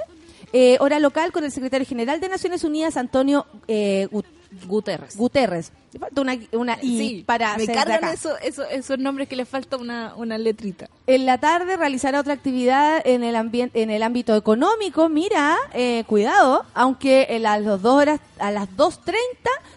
eh, 0.52 0.76
hora 0.80 0.98
local 0.98 1.32
con 1.32 1.44
el 1.44 1.52
secretario 1.52 1.86
general 1.86 2.20
de 2.20 2.28
Naciones 2.28 2.64
Unidas, 2.64 2.96
Antonio 2.96 3.46
eh, 3.68 4.08
Gut- 4.10 4.26
Guterres. 4.66 5.16
Guterres. 5.16 5.70
Le 5.92 6.00
falta 6.00 6.20
una, 6.20 6.36
una 6.52 6.76
I 6.82 6.98
Sí, 6.98 7.22
para 7.24 7.56
me 7.56 7.66
cargan 7.68 8.04
eso, 8.12 8.36
eso- 8.38 8.64
esos 8.64 8.98
nombres 8.98 9.28
que 9.28 9.36
le 9.36 9.44
falta 9.44 9.76
una, 9.76 10.12
una 10.16 10.38
letrita. 10.38 10.88
En 11.06 11.24
la 11.26 11.38
tarde 11.38 11.76
realizará 11.76 12.18
otra 12.20 12.32
actividad 12.34 13.00
en 13.04 13.22
el 13.22 13.36
ambiente, 13.36 13.80
en 13.82 13.90
el 13.90 14.02
ámbito 14.02 14.34
económico. 14.36 15.08
Mira, 15.08 15.56
eh, 15.72 16.02
cuidado, 16.08 16.64
aunque 16.74 17.28
en 17.30 17.42
las 17.44 17.64
dos 17.64 17.84
horas, 17.84 18.20
a 18.40 18.50
las 18.50 18.68
2.30 18.76 19.14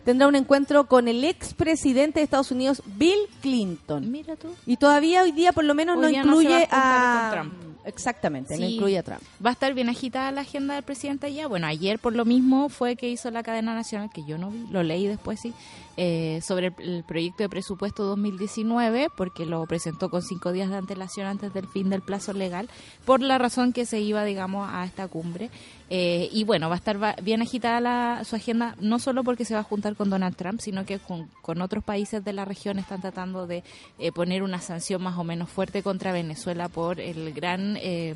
tendrá 0.06 0.28
un 0.28 0.36
encuentro 0.36 0.88
con 0.88 1.08
el 1.08 1.24
expresidente 1.24 2.20
de 2.20 2.24
Estados 2.24 2.52
Unidos, 2.52 2.82
Bill 2.98 3.20
Clinton. 3.42 4.12
Mira 4.12 4.36
tú. 4.36 4.48
Y 4.66 4.78
todavía 4.78 5.22
hoy 5.24 5.32
día 5.34 5.52
por 5.52 5.64
lo 5.66 5.76
menos 5.76 5.98
Hoy 5.98 6.02
no 6.02 6.08
a 6.08 6.12
incluye 6.12 6.68
a, 6.72 7.30
Trump. 7.32 7.54
Exactamente, 7.86 8.58
no 8.58 8.66
incluye 8.66 8.98
a 8.98 9.04
Trump. 9.04 9.22
Va 9.44 9.50
a 9.50 9.54
estar 9.54 9.74
bien 9.74 9.90
agitada 9.90 10.32
la 10.32 10.42
agenda 10.42 10.76
del 10.76 10.84
presidente 10.84 11.28
allá. 11.28 11.48
Bueno, 11.48 11.68
ayer 11.68 12.00
por 12.00 12.16
lo 12.16 12.26
mismo 12.26 12.70
fue 12.70 12.96
que 12.96 13.10
hizo 13.10 13.30
la 13.32 13.44
cadena 13.44 13.74
nacional, 13.76 14.10
que 14.14 14.24
yo 14.26 14.38
no 14.38 14.52
vi, 14.52 14.66
lo 14.72 14.84
leí 14.84 15.08
después 15.08 15.40
sí, 15.40 15.54
eh, 15.98 16.40
sobre 16.42 16.68
el, 16.68 16.74
el 16.80 17.04
proyecto 17.04 17.44
de 17.44 17.50
presupuesto 17.50 18.04
2019, 18.04 19.08
porque 19.16 19.46
lo 19.46 19.66
presentó 19.66 20.10
con 20.10 20.22
cinco 20.22 20.52
días 20.52 20.70
de 20.70 20.78
antelación 20.78 21.28
antes 21.28 21.54
del 21.54 21.68
fin 21.68 21.90
del 21.90 22.02
plazo 22.02 22.34
legal, 22.34 22.70
por 23.06 23.22
la 23.22 23.38
razón 23.38 23.74
que 23.74 23.86
se 23.86 24.00
iba, 24.00 24.24
digamos, 24.24 24.70
a 24.72 24.86
esta 24.86 25.08
cumbre. 25.08 25.50
Eh, 25.96 26.28
y 26.32 26.44
bueno, 26.44 26.70
va 26.70 26.76
a 26.76 26.78
estar 26.80 26.98
bien 27.22 27.44
agitada 27.44 27.80
la- 27.80 28.24
su 28.24 28.36
agenda, 28.36 28.76
no 28.80 28.98
solo 28.98 29.24
porque 29.24 29.46
se 29.46 29.54
va 29.54 29.60
a 29.60 29.64
juntar 29.64 29.96
con 29.96 30.10
Donald 30.10 30.36
Trump, 30.36 30.60
sino 30.60 30.86
que 30.88 30.98
con, 30.98 31.30
con 31.44 31.62
otros 31.62 31.84
países 31.84 32.24
de 32.26 32.34
la 32.34 32.46
región 32.46 32.80
están 32.80 33.00
tratando 33.02 33.46
de 33.46 33.64
eh, 34.00 34.12
poner 34.12 34.42
una 34.42 34.60
sanción 34.60 35.04
más 35.04 35.20
o 35.20 35.24
menos 35.24 35.50
fuerte 35.52 35.84
contra 35.84 36.12
Venezuela 36.12 36.68
por 36.68 37.00
el 37.00 37.32
gran... 37.34 37.78
eh, 37.80 38.16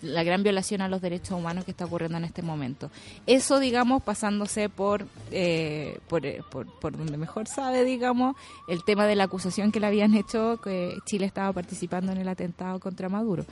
la 0.00 0.22
gran 0.22 0.44
violación 0.44 0.80
a 0.80 0.86
los 0.88 1.00
derechos 1.02 1.32
humanos 1.36 1.64
que 1.64 1.72
está 1.72 1.84
ocurriendo 1.86 2.18
en 2.18 2.24
este 2.24 2.40
momento. 2.40 2.88
Eso, 3.26 3.58
digamos, 3.58 4.00
pasándose 4.00 4.68
por, 4.68 5.04
eh, 5.32 5.98
por, 6.08 6.24
eh, 6.24 6.40
por, 6.52 6.66
por 6.78 6.96
donde 6.96 7.16
mejor 7.16 7.48
sabe, 7.48 7.82
digamos, 7.82 8.36
el 8.68 8.84
tema 8.84 9.06
de 9.08 9.16
la 9.16 9.24
acusación 9.24 9.72
que 9.72 9.80
le 9.80 9.88
habían 9.88 10.14
hecho 10.14 10.60
que 10.62 10.94
Chile 11.04 11.26
estaba 11.26 11.52
participando 11.52 12.12
en 12.12 12.18
el 12.18 12.28
atentado 12.28 12.78
contra 12.78 13.08
Maduro. 13.08 13.44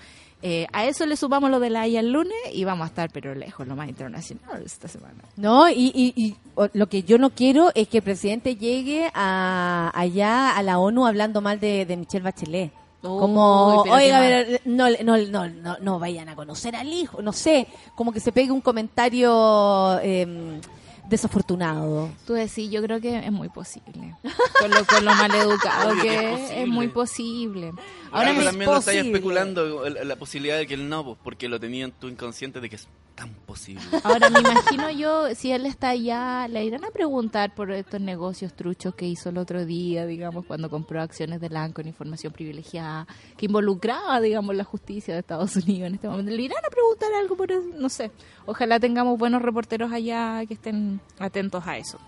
Eh, 0.49 0.65
a 0.73 0.85
eso 0.87 1.07
le 1.07 1.17
sumamos 1.17 1.51
lo 1.51 1.59
de 1.59 1.71
la 1.71 1.81
Haya 1.81 1.99
el 1.99 2.13
lunes 2.13 2.37
y 2.53 2.63
vamos 2.65 2.85
a 2.85 2.89
estar, 2.89 3.11
pero 3.11 3.35
lejos, 3.35 3.67
lo 3.67 3.75
más 3.75 3.89
internacional 3.89 4.63
esta 4.65 4.87
semana. 4.87 5.25
No, 5.37 5.69
y, 5.69 5.91
y, 5.93 6.13
y 6.15 6.37
o- 6.55 6.69
lo 6.73 6.87
que 6.89 7.03
yo 7.03 7.19
no 7.19 7.31
quiero 7.31 7.73
es 7.75 7.89
que 7.89 7.97
el 7.99 8.05
presidente 8.05 8.55
llegue 8.55 9.11
a, 9.13 9.91
allá 9.93 10.57
a 10.57 10.63
la 10.63 10.79
ONU 10.79 11.05
hablando 11.05 11.41
mal 11.41 11.59
de, 11.59 11.85
de 11.85 11.97
Michelle 11.97 12.23
Bachelet. 12.23 12.71
Uy, 13.03 13.19
Como, 13.21 13.83
oiga, 13.83 14.21
pero 14.21 14.59
no, 14.65 14.87
no, 15.05 15.17
no, 15.19 15.49
no, 15.49 15.77
no 15.81 15.99
vayan 15.99 16.29
a 16.29 16.37
conocer 16.37 16.77
al 16.77 16.93
hijo, 16.93 17.23
no 17.23 17.33
sé, 17.33 17.67
como 17.97 18.13
que 18.13 18.21
se 18.21 18.31
pegue 18.33 18.51
un 18.53 18.61
comentario 18.61 19.99
eh, 20.03 20.61
desafortunado. 21.09 22.11
Tú 22.27 22.33
decís, 22.35 22.71
yo 22.71 22.83
creo 22.83 23.01
que 23.01 23.19
es 23.19 23.33
muy 23.33 23.49
posible. 23.49 24.15
Con 24.61 24.71
lo, 24.71 24.85
con 24.87 25.05
lo 25.05 25.15
maleducado 25.15 25.91
Obvio 25.93 26.03
que 26.03 26.15
es 26.17 26.23
es, 26.25 26.31
posible. 26.41 26.63
es 26.63 26.69
muy 26.69 26.89
posible. 26.89 27.67
Ahora 28.13 28.29
Ahora 28.29 28.33
me- 28.35 28.45
también 28.45 28.71
lo 28.71 28.77
estáis 28.79 28.99
posible. 28.99 29.19
especulando 29.19 29.89
la 29.89 30.17
posibilidad 30.17 30.57
de 30.59 30.67
que 30.67 30.75
él 30.75 30.89
no, 30.89 31.05
pues, 31.05 31.19
porque 31.23 31.49
lo 31.49 31.59
tenía 31.61 31.85
en 31.85 31.93
tu 31.93 32.09
inconsciente 32.09 32.61
de 32.61 32.69
que 32.71 32.77
es 32.77 32.89
tan 33.17 33.35
posible. 33.47 33.83
Ahora 34.05 34.31
me 34.31 34.41
imagino 34.41 34.91
yo, 34.91 35.35
si 35.35 35.51
él 35.51 35.67
está 35.67 35.89
allá, 35.89 36.47
le 36.49 36.65
irán 36.65 36.85
a 36.85 36.91
preguntar 36.91 37.55
por 37.55 37.73
estos 37.73 38.01
negocios 38.01 38.53
truchos 38.53 38.95
que 38.95 39.07
hizo 39.07 39.31
el 39.31 39.39
otro 39.39 39.65
día, 39.65 40.07
digamos, 40.07 40.45
cuando 40.45 40.71
compró 40.71 41.01
acciones 41.01 41.41
de 41.41 41.49
LAN 41.49 41.73
con 41.73 41.87
información 41.87 42.33
privilegiada, 42.33 43.07
que 43.37 43.47
involucraba, 43.47 44.21
digamos, 44.21 44.55
la 44.55 44.65
justicia 44.65 45.15
de 45.15 45.21
Estados 45.21 45.57
Unidos 45.57 45.89
en 45.89 45.95
este 45.95 46.09
momento. 46.09 46.31
Le 46.31 46.43
irán 46.43 46.65
a 46.65 46.71
preguntar 46.71 47.13
algo 47.15 47.37
por 47.37 47.51
eso, 47.51 47.67
no 47.77 47.89
sé. 47.89 48.13
Ojalá 48.45 48.79
tengamos 48.79 49.19
buenos 49.19 49.43
reporteros 49.43 49.91
allá 49.91 50.45
que 50.47 50.55
estén 50.55 51.01
atentos 51.19 51.67
a 51.67 51.79
eso. 51.79 51.99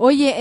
Oye, 0.00 0.32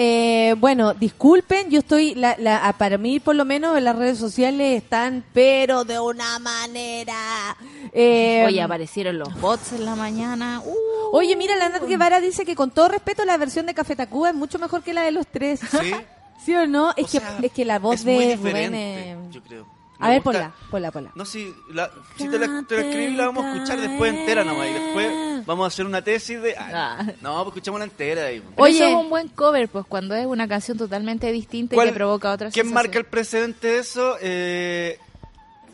eh, 0.49 0.53
bueno, 0.53 0.93
disculpen, 0.93 1.71
yo 1.71 1.79
estoy, 1.79 2.13
la, 2.13 2.35
la, 2.37 2.67
a- 2.67 2.73
para 2.77 2.99
mí 2.99 3.19
por 3.19 3.35
lo 3.35 3.43
menos 3.43 3.81
las 3.81 3.95
redes 3.95 4.19
sociales 4.19 4.77
están, 4.83 5.23
pero 5.33 5.83
de 5.83 5.99
una 5.99 6.37
manera... 6.37 7.57
eh, 7.91 8.43
Oye, 8.45 8.61
aparecieron 8.61 9.17
los 9.17 9.41
bots 9.41 9.73
en 9.73 9.83
la 9.85 9.95
mañana. 9.95 10.61
Uh, 10.63 11.15
Oye, 11.15 11.35
mira, 11.35 11.55
la 11.55 11.69
Nat 11.69 11.87
Guevara 11.87 12.19
dice 12.19 12.45
que 12.45 12.55
con 12.55 12.69
todo 12.69 12.87
respeto 12.89 13.25
la 13.25 13.35
versión 13.37 13.65
de 13.65 13.73
Café 13.73 13.95
Tacuba 13.95 14.29
es 14.29 14.35
mucho 14.35 14.59
mejor 14.59 14.83
que 14.83 14.93
la 14.93 15.01
de 15.01 15.11
los 15.11 15.25
tres. 15.25 15.59
¿Sí? 15.59 15.91
¿Sí 16.45 16.53
o 16.55 16.67
no? 16.67 16.91
Es, 16.95 17.05
O 17.05 17.11
que, 17.11 17.19
sea, 17.19 17.37
es 17.41 17.51
que 17.51 17.65
la 17.65 17.79
voz 17.79 17.95
es 17.95 18.05
de 18.05 18.35
Rubén... 18.35 19.31
yo 19.31 19.41
creo. 19.41 19.76
A 19.99 20.09
ver, 20.09 20.21
ponla, 20.21 20.53
ponla, 20.69 20.91
ponla. 20.91 21.11
No, 21.15 21.25
si, 21.25 21.53
la, 21.71 21.89
si 22.17 22.27
te, 22.29 22.37
la, 22.37 22.63
te 22.67 22.75
la 22.75 22.81
escribí, 22.83 23.15
la 23.15 23.25
vamos 23.25 23.45
a 23.45 23.53
escuchar 23.55 23.81
después 23.81 24.13
entera 24.13 24.43
nomás. 24.43 24.69
Y 24.69 24.73
después 24.73 25.45
vamos 25.45 25.63
a 25.65 25.67
hacer 25.67 25.85
una 25.85 26.03
tesis 26.03 26.41
de. 26.41 26.55
Ah. 26.57 27.03
No, 27.21 27.35
pues 27.43 27.47
escuchamos 27.55 27.79
la 27.79 27.85
entera. 27.85 28.21
Pero 28.27 28.43
Oye. 28.57 28.75
eso 28.75 28.85
es 28.85 28.93
un 28.93 29.09
buen 29.09 29.27
cover, 29.29 29.67
pues 29.69 29.85
cuando 29.87 30.13
es 30.15 30.25
una 30.27 30.47
canción 30.47 30.77
totalmente 30.77 31.31
distinta 31.31 31.73
y 31.73 31.77
¿Cuál- 31.77 31.87
que 31.89 31.93
provoca 31.95 32.31
otras 32.31 32.53
¿Quién 32.53 32.71
marca 32.71 32.99
el 32.99 33.05
precedente 33.05 33.67
de 33.67 33.79
eso? 33.79 34.17
Eh, 34.21 34.99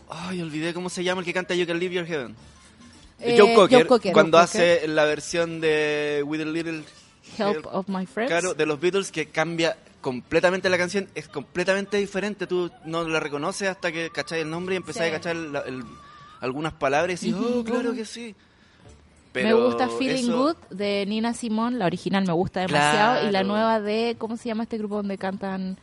ay, 0.10 0.42
olvidé 0.42 0.74
cómo 0.74 0.90
se 0.90 1.04
llama 1.04 1.20
el 1.20 1.26
que 1.26 1.34
canta 1.34 1.54
You 1.54 1.68
Can 1.68 1.80
Leave 1.80 1.96
Your 1.96 2.06
Heaven. 2.06 2.36
Eh, 3.20 3.36
Joe, 3.38 3.54
Cocker, 3.54 3.80
Joe 3.80 3.88
Cocker. 3.88 4.14
cuando 4.14 4.38
Joe 4.38 4.46
hace 4.46 4.88
la 4.88 5.06
versión 5.06 5.60
de 5.62 6.24
With 6.26 6.42
a 6.42 6.46
Little 6.46 6.84
Help 7.38 7.66
of 7.72 7.88
My 7.88 8.06
Friends. 8.06 8.30
Claro, 8.32 8.54
de 8.54 8.66
los 8.66 8.80
Beatles 8.80 9.12
que 9.12 9.28
cambia 9.28 9.78
completamente 10.04 10.70
la 10.70 10.78
canción, 10.78 11.10
es 11.16 11.28
completamente 11.28 11.98
diferente. 11.98 12.46
Tú 12.46 12.70
no 12.86 13.04
la 13.08 13.20
reconoces 13.20 13.68
hasta 13.70 13.92
que 13.92 14.12
cacháis 14.12 14.44
el 14.44 14.50
nombre 14.52 14.76
y 14.76 14.78
empezás 14.78 15.04
Sí. 15.04 15.10
a 15.10 15.14
cachar 15.14 15.36
la- 15.36 15.62
el- 15.62 15.84
algunas 16.42 16.74
palabras 16.74 17.24
y 17.24 17.32
decís, 17.32 17.42
oh, 17.44 17.64
claro 17.64 17.94
que 17.94 18.06
sí. 18.06 18.36
me 19.34 19.42
Pero 19.42 19.66
gusta 19.66 19.88
Feeling 19.90 20.26
eso- 20.26 20.38
Good 20.38 20.56
de 20.78 21.06
Nina 21.08 21.34
Simón, 21.34 21.80
la 21.80 21.88
original 21.88 22.24
me 22.28 22.34
gusta 22.34 22.60
demasiado 22.60 23.22
y 23.22 23.26
la 23.26 23.40
Claro. 23.40 23.48
nueva 23.48 23.80
de 23.80 24.16
¿cómo 24.20 24.38
se 24.38 24.50
llama 24.50 24.62
este 24.64 24.78
grupo 24.78 24.98
donde 24.98 25.18
cantan? 25.18 25.80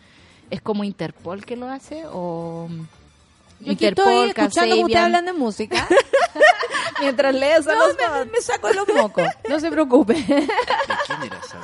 Es 0.51 0.61
como 0.61 0.85
Interpol 0.85 1.45
que 1.45 1.57
lo 1.57 1.69
hace 1.69 2.05
o 2.13 2.69
Yo 3.61 3.73
aquí 3.73 3.87
estoy 3.87 4.29
escuchando 4.29 4.75
como 4.77 4.87
ustedes 4.87 5.05
hablan 5.05 5.25
de 5.25 5.33
música. 5.33 5.89
mientras 7.01 7.35
lees 7.35 7.67
a 7.67 7.75
No, 7.75 7.89
los 7.89 7.97
me, 7.97 8.25
me 8.33 8.41
saco 8.41 8.71
los 8.73 8.87
mocos, 8.95 9.25
no 9.49 9.59
se 9.59 9.71
preocupe. 9.71 10.13
¿De 10.15 10.25
quién 11.07 11.23
era 11.25 11.39
esa? 11.43 11.59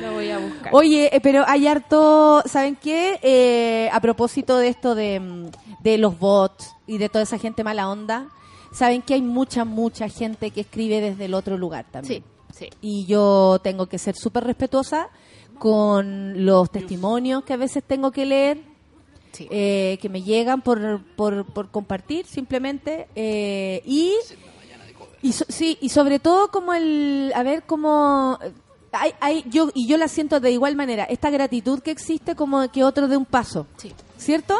Lo 0.00 0.12
voy 0.12 0.30
a 0.30 0.38
buscar. 0.38 0.74
Oye, 0.74 1.14
eh, 1.14 1.20
pero 1.20 1.44
hay 1.46 1.66
harto, 1.66 2.42
¿saben 2.46 2.76
qué? 2.76 3.18
Eh, 3.22 3.88
a 3.92 4.00
propósito 4.00 4.58
de 4.58 4.68
esto 4.68 4.94
de, 4.94 5.20
mm, 5.20 5.46
de 5.82 5.98
los 5.98 6.18
bots 6.18 6.74
y 6.86 6.98
de 6.98 7.08
toda 7.08 7.22
esa 7.24 7.38
gente 7.38 7.64
mala 7.64 7.88
onda, 7.88 8.28
¿saben 8.72 9.02
que 9.02 9.14
hay 9.14 9.22
mucha, 9.22 9.64
mucha 9.64 10.08
gente 10.08 10.50
que 10.50 10.60
escribe 10.62 11.00
desde 11.00 11.24
el 11.26 11.34
otro 11.34 11.56
lugar 11.58 11.86
también? 11.90 12.22
sí, 12.52 12.58
sí. 12.58 12.70
Y 12.80 13.06
yo 13.06 13.58
tengo 13.62 13.86
que 13.86 13.98
ser 13.98 14.14
súper 14.16 14.44
respetuosa 14.44 15.08
con 15.58 16.44
los 16.44 16.70
testimonios 16.70 17.44
que 17.44 17.52
a 17.54 17.56
veces 17.56 17.82
tengo 17.84 18.10
que 18.12 18.26
leer, 18.26 18.60
sí. 19.32 19.48
eh, 19.50 19.98
que 20.02 20.08
me 20.08 20.22
llegan 20.22 20.60
por, 20.62 21.02
por, 21.16 21.44
por 21.46 21.70
compartir 21.70 22.26
simplemente. 22.26 23.08
eh, 23.14 23.82
y, 23.86 24.12
y 25.22 25.32
so- 25.32 25.46
sí, 25.48 25.78
y 25.80 25.88
sobre 25.88 26.18
todo 26.18 26.50
como 26.50 26.74
el, 26.74 27.32
a 27.34 27.42
ver, 27.42 27.62
como... 27.64 28.38
Hay, 29.00 29.12
hay, 29.20 29.44
yo, 29.48 29.70
y 29.74 29.86
yo 29.86 29.96
la 29.96 30.08
siento 30.08 30.40
de 30.40 30.50
igual 30.50 30.76
manera, 30.76 31.04
esta 31.04 31.30
gratitud 31.30 31.80
que 31.80 31.90
existe 31.90 32.34
como 32.34 32.70
que 32.70 32.84
otro 32.84 33.08
de 33.08 33.16
un 33.16 33.24
paso, 33.24 33.66
Sí. 33.76 33.92
¿cierto? 34.18 34.54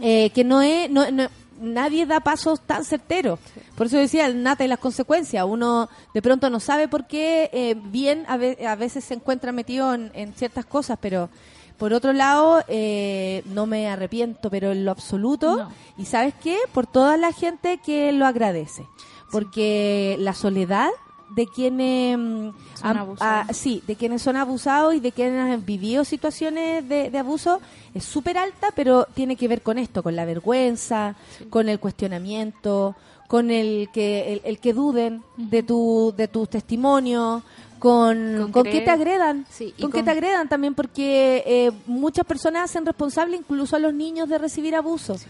Eh, 0.00 0.30
que 0.30 0.44
no 0.44 0.62
es, 0.62 0.90
no, 0.90 1.10
no- 1.10 1.28
nadie 1.60 2.06
da 2.06 2.20
pasos 2.20 2.60
tan 2.60 2.84
certeros. 2.84 3.38
Por 3.74 3.86
eso 3.88 3.96
decía 3.96 4.26
el 4.26 4.42
nata 4.44 4.64
y 4.64 4.68
las 4.68 4.78
consecuencias. 4.78 5.44
Uno 5.44 5.88
de 6.14 6.22
pronto 6.22 6.50
no 6.50 6.60
sabe 6.60 6.86
por 6.88 7.06
qué 7.08 7.50
eh, 7.52 7.74
bien 7.76 8.24
a, 8.28 8.36
ve- 8.36 8.64
a 8.66 8.76
veces 8.76 9.04
se 9.04 9.14
encuentra 9.14 9.50
metido 9.50 9.92
en, 9.94 10.10
en 10.14 10.32
ciertas 10.34 10.64
cosas, 10.66 10.98
pero 11.00 11.28
por 11.76 11.92
otro 11.92 12.12
lado 12.12 12.62
eh, 12.68 13.42
no 13.46 13.66
me 13.66 13.88
arrepiento, 13.88 14.50
pero 14.50 14.70
en 14.70 14.84
lo 14.84 14.92
absoluto. 14.92 15.56
No. 15.56 15.70
Y 15.96 16.04
sabes 16.06 16.34
qué? 16.42 16.56
Por 16.72 16.86
toda 16.86 17.16
la 17.16 17.32
gente 17.32 17.78
que 17.78 18.12
lo 18.12 18.24
agradece. 18.26 18.86
Porque 19.32 20.16
la 20.20 20.34
soledad 20.34 20.88
de 21.30 21.46
quienes 21.46 22.18
mm, 22.18 22.50
Son 22.74 22.86
han- 22.90 22.96
abusados. 22.98 23.46
ah, 23.48 23.52
sí, 23.52 23.82
de 23.86 23.96
quienes 23.96 24.22
son 24.22 24.36
abusados 24.36 24.94
y 24.94 25.00
de 25.00 25.12
quienes 25.12 25.40
han 25.40 25.64
vivido 25.64 26.04
situaciones 26.04 26.88
de, 26.88 27.10
de 27.10 27.18
abuso 27.18 27.60
es 27.94 28.04
súper 28.04 28.38
alta, 28.38 28.68
pero 28.74 29.06
tiene 29.14 29.36
que 29.36 29.48
ver 29.48 29.62
con 29.62 29.78
esto, 29.78 30.02
con 30.02 30.16
la 30.16 30.24
vergüenza, 30.24 31.14
con 31.50 31.68
el 31.68 31.78
cuestionamiento, 31.80 32.94
con 33.26 33.50
el 33.50 33.88
que 33.92 34.32
el, 34.34 34.40
el 34.44 34.58
que 34.58 34.72
duden 34.72 35.22
de 35.36 35.62
tu 35.62 36.14
de 36.16 36.28
tus 36.28 36.48
testimonios, 36.48 37.42
con, 37.78 38.36
Con 38.38 38.52
con, 38.52 38.62
que 38.64 38.80
te 38.80 38.90
agredan, 38.90 39.46
Sí, 39.50 39.72
con, 39.80 39.92
que 39.92 40.02
te 40.02 40.10
agredan 40.10 40.48
también 40.48 40.74
porque 40.74 41.44
eh, 41.46 41.70
muchas 41.86 42.26
personas 42.26 42.64
hacen 42.70 42.84
responsable 42.84 43.36
incluso 43.36 43.76
a 43.76 43.78
los 43.78 43.94
niños 43.94 44.28
de 44.28 44.38
recibir 44.38 44.74
abusos. 44.74 45.24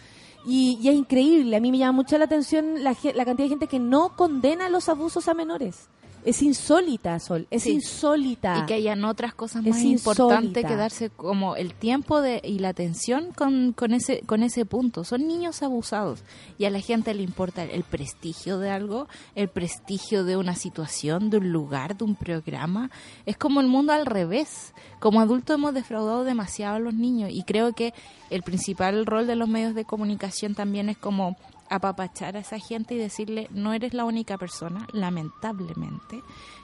Y, 0.51 0.79
y 0.81 0.89
es 0.89 0.95
increíble, 0.95 1.59
a 1.59 1.61
mí 1.61 1.71
me 1.71 1.77
llama 1.77 1.93
mucho 1.93 2.17
la 2.17 2.25
atención 2.25 2.83
la, 2.83 2.97
la 3.15 3.25
cantidad 3.27 3.45
de 3.45 3.49
gente 3.51 3.67
que 3.67 3.79
no 3.79 4.17
condena 4.17 4.71
los 4.71 4.89
abusos 4.89 5.29
a 5.29 5.35
menores. 5.35 5.89
Es 6.25 6.43
insólita, 6.43 7.19
Sol, 7.21 7.47
es 7.51 7.63
Sí. 7.63 7.73
insólita. 7.73 8.59
Y 8.63 8.67
que 8.67 8.75
hayan 8.75 9.05
otras 9.05 9.35
cosas 9.35 9.63
más 9.65 9.83
importantes 9.83 10.65
que 10.65 10.77
darse 10.77 11.11
como 11.11 11.57
el 11.57 11.75
tiempo 11.75 12.21
de, 12.21 12.41
y 12.45 12.59
la 12.59 12.71
atención 12.71 13.33
con, 13.35 13.73
con, 13.73 13.95
ese, 13.95 14.21
con 14.27 14.43
ese 14.43 14.65
punto. 14.67 15.05
Son 15.05 15.27
niños 15.27 15.63
abusados 15.63 16.23
y 16.59 16.65
a 16.65 16.71
la 16.71 16.81
gente 16.81 17.15
le 17.15 17.23
importa 17.23 17.63
el 17.65 17.85
prestigio 17.85 18.59
de 18.59 18.71
algo, 18.71 19.09
el 19.35 19.49
prestigio 19.49 20.25
de 20.25 20.37
una 20.37 20.55
situación, 20.55 21.31
de 21.31 21.39
un 21.39 21.53
lugar, 21.53 21.97
de 21.97 22.05
un 22.05 22.15
programa. 22.15 22.91
Es 23.25 23.37
como 23.37 23.61
el 23.61 23.67
mundo 23.69 23.93
al 23.93 24.07
revés. 24.07 24.75
Como 25.01 25.21
adultos 25.21 25.55
hemos 25.55 25.75
defraudado 25.75 26.25
demasiado 26.25 26.77
a 26.77 26.81
los 26.81 26.95
niños 26.95 27.31
y 27.33 27.43
creo 27.45 27.73
que 27.73 27.95
el 28.31 28.43
principal 28.43 29.07
rol 29.07 29.27
de 29.27 29.37
los 29.37 29.49
medios 29.49 29.75
de 29.75 29.85
comunicación 29.85 30.55
también 30.55 30.89
es 30.89 30.99
como 30.99 31.37
apapachar 31.71 32.37
a 32.37 32.41
esa 32.41 32.59
gente 32.59 32.95
y 32.95 32.99
decirle 32.99 33.49
no 33.53 33.73
eres 33.73 33.95
la 33.95 34.05
única 34.05 34.39
persona, 34.39 34.87
lamentablemente, 34.93 36.23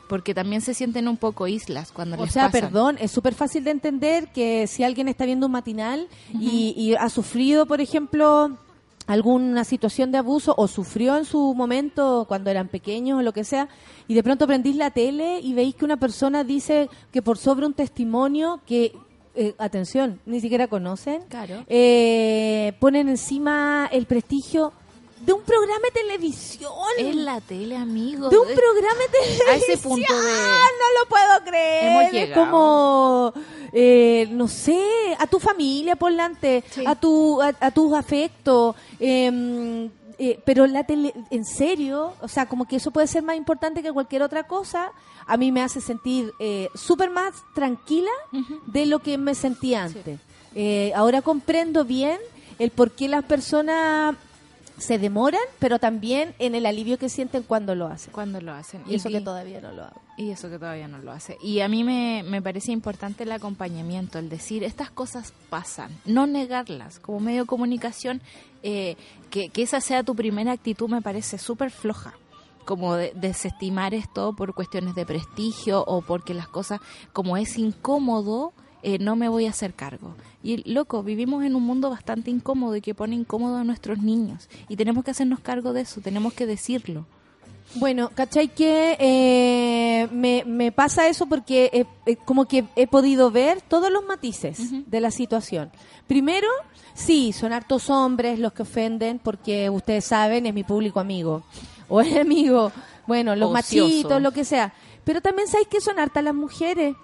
porque 0.08 0.34
también 0.34 0.60
se 0.60 0.74
sienten 0.74 1.08
un 1.08 1.16
poco 1.16 1.46
islas 1.48 1.92
cuando 1.92 2.16
O 2.16 2.24
les 2.24 2.32
sea, 2.32 2.46
pasan. 2.46 2.60
perdón, 2.60 2.96
es 3.00 3.10
súper 3.10 3.34
fácil 3.34 3.64
de 3.64 3.70
entender 3.70 4.28
que 4.32 4.66
si 4.66 4.82
alguien 4.84 5.08
está 5.08 5.24
viendo 5.26 5.46
un 5.46 5.52
matinal 5.52 6.08
y, 6.38 6.74
y 6.76 6.94
ha 6.94 7.08
sufrido, 7.08 7.66
por 7.66 7.80
ejemplo, 7.80 8.50
alguna 9.06 9.64
situación 9.64 10.12
de 10.12 10.18
abuso 10.18 10.54
o 10.56 10.66
sufrió 10.66 11.16
en 11.16 11.24
su 11.26 11.54
momento 11.54 12.24
cuando 12.26 12.50
eran 12.50 12.68
pequeños 12.68 13.18
o 13.18 13.22
lo 13.22 13.32
que 13.32 13.44
sea, 13.44 13.68
y 14.08 14.14
de 14.14 14.22
pronto 14.22 14.46
prendís 14.46 14.76
la 14.76 14.90
tele 14.90 15.40
y 15.40 15.52
veis 15.54 15.74
que 15.74 15.84
una 15.84 15.98
persona 15.98 16.44
dice 16.44 16.88
que 17.12 17.20
por 17.22 17.36
sobre 17.38 17.66
un 17.66 17.74
testimonio 17.74 18.60
que, 18.66 18.96
eh, 19.34 19.54
atención, 19.58 20.20
ni 20.26 20.40
siquiera 20.40 20.68
conocen, 20.68 21.22
Claro. 21.28 21.64
eh, 21.68 22.72
ponen 22.78 23.08
encima 23.08 23.88
el 23.92 24.06
prestigio 24.06 24.72
de 25.24 25.32
un 25.32 25.42
programa 25.42 25.80
de 25.92 26.00
televisión. 26.02 26.72
En 26.98 27.24
la 27.24 27.40
tele, 27.40 27.76
amigo. 27.76 28.28
de 28.28 28.36
un 28.38 28.46
programa 28.46 29.00
de 29.00 29.18
televisión. 29.18 29.48
A 29.50 29.54
ese 29.56 29.76
punto 29.78 30.14
de- 30.14 30.22
No 30.80 31.00
lo 31.00 31.08
puedo 31.08 31.44
creer. 31.50 31.84
Hemos 31.90 32.02
Es 32.04 32.12
llegado. 32.12 32.44
como, 32.44 33.32
eh, 33.72 34.28
no 34.30 34.48
sé, 34.48 34.80
a 35.18 35.26
tu 35.26 35.38
familia, 35.40 35.96
por 35.96 36.10
delante, 36.10 36.62
Sí. 36.70 36.84
a, 36.86 36.94
tu, 36.94 37.40
a, 37.42 37.52
a 37.60 37.70
tus 37.70 37.92
afectos. 37.94 38.74
eh, 39.00 39.90
eh, 40.16 40.38
pero 40.44 40.64
la 40.68 40.84
tele, 40.84 41.12
en 41.30 41.44
serio, 41.44 42.12
o 42.20 42.28
sea, 42.28 42.46
como 42.46 42.68
que 42.68 42.76
eso 42.76 42.92
puede 42.92 43.08
ser 43.08 43.24
más 43.24 43.36
importante 43.36 43.82
que 43.82 43.92
cualquier 43.92 44.22
otra 44.22 44.44
cosa. 44.46 44.92
A 45.26 45.36
mí 45.36 45.50
me 45.50 45.60
hace 45.60 45.80
sentir 45.80 46.32
eh, 46.38 46.68
súper 46.76 47.10
más 47.10 47.34
tranquila 47.52 48.10
de 48.66 48.86
lo 48.86 49.00
que 49.00 49.18
me 49.18 49.34
sentía 49.34 49.82
antes. 49.82 50.20
Eh, 50.54 50.92
ahora 50.94 51.20
comprendo 51.20 51.84
bien 51.84 52.20
el 52.60 52.70
por 52.70 52.92
qué 52.92 53.08
las 53.08 53.24
personas 53.24 54.14
se 54.78 54.98
demoran, 54.98 55.40
pero 55.58 55.78
también 55.78 56.34
en 56.38 56.54
el 56.54 56.66
alivio 56.66 56.98
que 56.98 57.08
sienten 57.08 57.42
cuando 57.44 57.74
lo 57.74 57.86
hacen. 57.86 58.12
Cuando 58.12 58.40
lo 58.40 58.52
hacen. 58.52 58.82
Y 58.88 58.96
eso 58.96 59.08
que 59.08 59.20
todavía 59.20 59.60
no 59.60 59.72
lo 59.72 59.84
hago. 59.84 60.00
Y 60.16 60.30
eso 60.30 60.48
que 60.50 60.58
todavía 60.58 60.88
no 60.88 60.98
lo 60.98 61.12
hace. 61.12 61.36
Y 61.42 61.60
a 61.60 61.68
mí 61.68 61.84
me, 61.84 62.24
me 62.26 62.42
parece 62.42 62.72
importante 62.72 63.22
el 63.24 63.32
acompañamiento, 63.32 64.18
el 64.18 64.28
decir, 64.28 64.64
estas 64.64 64.90
cosas 64.90 65.32
pasan, 65.50 65.90
no 66.04 66.26
negarlas. 66.26 66.98
Como 66.98 67.20
medio 67.20 67.42
de 67.42 67.46
comunicación, 67.46 68.20
eh, 68.62 68.96
que, 69.30 69.48
que 69.48 69.62
esa 69.62 69.80
sea 69.80 70.02
tu 70.02 70.14
primera 70.16 70.52
actitud 70.52 70.88
me 70.88 71.02
parece 71.02 71.38
súper 71.38 71.70
floja. 71.70 72.14
Como 72.64 72.94
de- 72.94 73.12
desestimar 73.14 73.92
esto 73.94 74.32
por 74.34 74.54
cuestiones 74.54 74.94
de 74.94 75.04
prestigio 75.06 75.84
o 75.86 76.00
porque 76.02 76.32
las 76.34 76.48
cosas, 76.48 76.80
como 77.12 77.36
es 77.36 77.58
incómodo, 77.58 78.52
eh, 78.84 78.98
no 78.98 79.16
me 79.16 79.28
voy 79.28 79.46
a 79.46 79.50
hacer 79.50 79.74
cargo. 79.74 80.14
Y 80.42 80.70
loco, 80.70 81.02
vivimos 81.02 81.42
en 81.44 81.56
un 81.56 81.62
mundo 81.62 81.90
bastante 81.90 82.30
incómodo 82.30 82.76
y 82.76 82.80
que 82.80 82.94
pone 82.94 83.16
incómodo 83.16 83.56
a 83.56 83.64
nuestros 83.64 83.98
niños. 83.98 84.48
Y 84.68 84.76
tenemos 84.76 85.04
que 85.04 85.10
hacernos 85.10 85.40
cargo 85.40 85.72
de 85.72 85.80
eso, 85.82 86.00
tenemos 86.00 86.34
que 86.34 86.46
decirlo. 86.46 87.06
Bueno, 87.76 88.10
¿cachai 88.14 88.48
que 88.48 88.96
eh, 89.00 90.08
me, 90.12 90.44
me 90.46 90.70
pasa 90.70 91.08
eso 91.08 91.26
porque 91.26 91.70
eh, 91.72 91.86
eh, 92.06 92.16
como 92.24 92.44
que 92.46 92.66
he 92.76 92.86
podido 92.86 93.30
ver 93.30 93.62
todos 93.62 93.90
los 93.90 94.04
matices 94.04 94.58
de 94.88 95.00
la 95.00 95.10
situación. 95.10 95.72
Primero, 96.06 96.46
sí, 96.94 97.32
son 97.32 97.52
hartos 97.52 97.90
hombres 97.90 98.38
los 98.38 98.52
que 98.52 98.62
ofenden 98.62 99.18
porque 99.18 99.70
ustedes 99.70 100.04
saben, 100.04 100.46
es 100.46 100.54
mi 100.54 100.62
público 100.62 101.00
amigo 101.00 101.42
o 101.88 102.00
enemigo. 102.00 102.70
Bueno, 103.06 103.34
los 103.34 103.50
Ocioso. 103.52 103.88
machitos, 103.88 104.22
lo 104.22 104.32
que 104.32 104.44
sea. 104.44 104.72
Pero 105.04 105.20
también 105.20 105.48
sabéis 105.48 105.68
que 105.68 105.80
son 105.80 105.98
hartas 105.98 106.22
las 106.22 106.34
mujeres. 106.34 106.94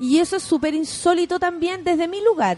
Y 0.00 0.18
eso 0.18 0.36
es 0.36 0.42
súper 0.42 0.72
insólito 0.74 1.38
también 1.38 1.84
desde 1.84 2.08
mi 2.08 2.20
lugar. 2.24 2.56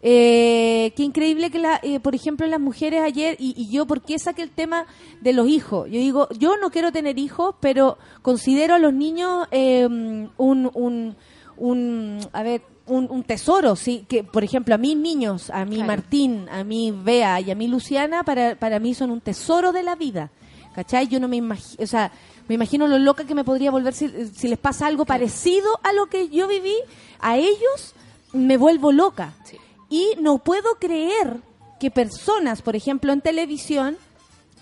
Eh, 0.00 0.92
qué 0.96 1.02
increíble 1.02 1.50
que, 1.50 1.58
la, 1.58 1.80
eh, 1.82 1.98
por 1.98 2.14
ejemplo, 2.14 2.46
las 2.46 2.60
mujeres 2.60 3.02
ayer, 3.02 3.36
y, 3.40 3.52
y 3.60 3.68
yo, 3.68 3.84
¿por 3.84 4.00
qué 4.00 4.18
saqué 4.18 4.42
el 4.42 4.50
tema 4.50 4.86
de 5.20 5.32
los 5.32 5.48
hijos? 5.48 5.86
Yo 5.90 5.98
digo, 5.98 6.28
yo 6.38 6.56
no 6.56 6.70
quiero 6.70 6.92
tener 6.92 7.18
hijos, 7.18 7.56
pero 7.60 7.98
considero 8.22 8.74
a 8.74 8.78
los 8.78 8.94
niños 8.94 9.48
eh, 9.50 9.86
un, 9.86 10.30
un, 10.38 11.16
un, 11.56 12.18
a 12.32 12.42
ver, 12.44 12.62
un, 12.86 13.10
un 13.10 13.22
tesoro, 13.24 13.74
sí, 13.76 14.04
que 14.08 14.22
por 14.22 14.44
ejemplo 14.44 14.74
a 14.74 14.78
mis 14.78 14.96
niños, 14.96 15.50
a 15.50 15.64
mi 15.64 15.76
Claro. 15.76 15.88
Martín, 15.88 16.46
a 16.50 16.62
mi 16.64 16.92
Bea 16.92 17.40
y 17.40 17.50
a 17.50 17.54
mi 17.54 17.66
Luciana, 17.66 18.22
para, 18.22 18.54
para 18.54 18.78
mí 18.78 18.94
son 18.94 19.10
un 19.10 19.20
tesoro 19.20 19.72
de 19.72 19.82
la 19.82 19.96
vida. 19.96 20.30
¿Cachai? 20.74 21.06
Yo 21.06 21.20
no 21.20 21.28
me 21.28 21.36
imagino, 21.36 21.84
o 21.84 21.86
sea, 21.86 22.10
me 22.48 22.56
imagino 22.56 22.86
lo 22.86 22.98
loca 22.98 23.24
que 23.24 23.34
me 23.34 23.44
podría 23.44 23.70
volver 23.70 23.94
si, 23.94 24.28
si 24.28 24.48
les 24.48 24.58
pasa 24.58 24.86
algo 24.86 25.04
parecido 25.04 25.78
a 25.82 25.92
lo 25.92 26.06
que 26.06 26.28
yo 26.28 26.46
viví, 26.46 26.76
a 27.20 27.36
ellos 27.36 27.94
me 28.32 28.56
vuelvo 28.56 28.92
loca. 28.92 29.34
Sí. 29.44 29.58
Y 29.88 30.16
no 30.20 30.38
puedo 30.38 30.74
creer 30.78 31.40
que 31.80 31.90
personas, 31.90 32.62
por 32.62 32.76
ejemplo, 32.76 33.12
en 33.12 33.20
televisión, 33.20 33.96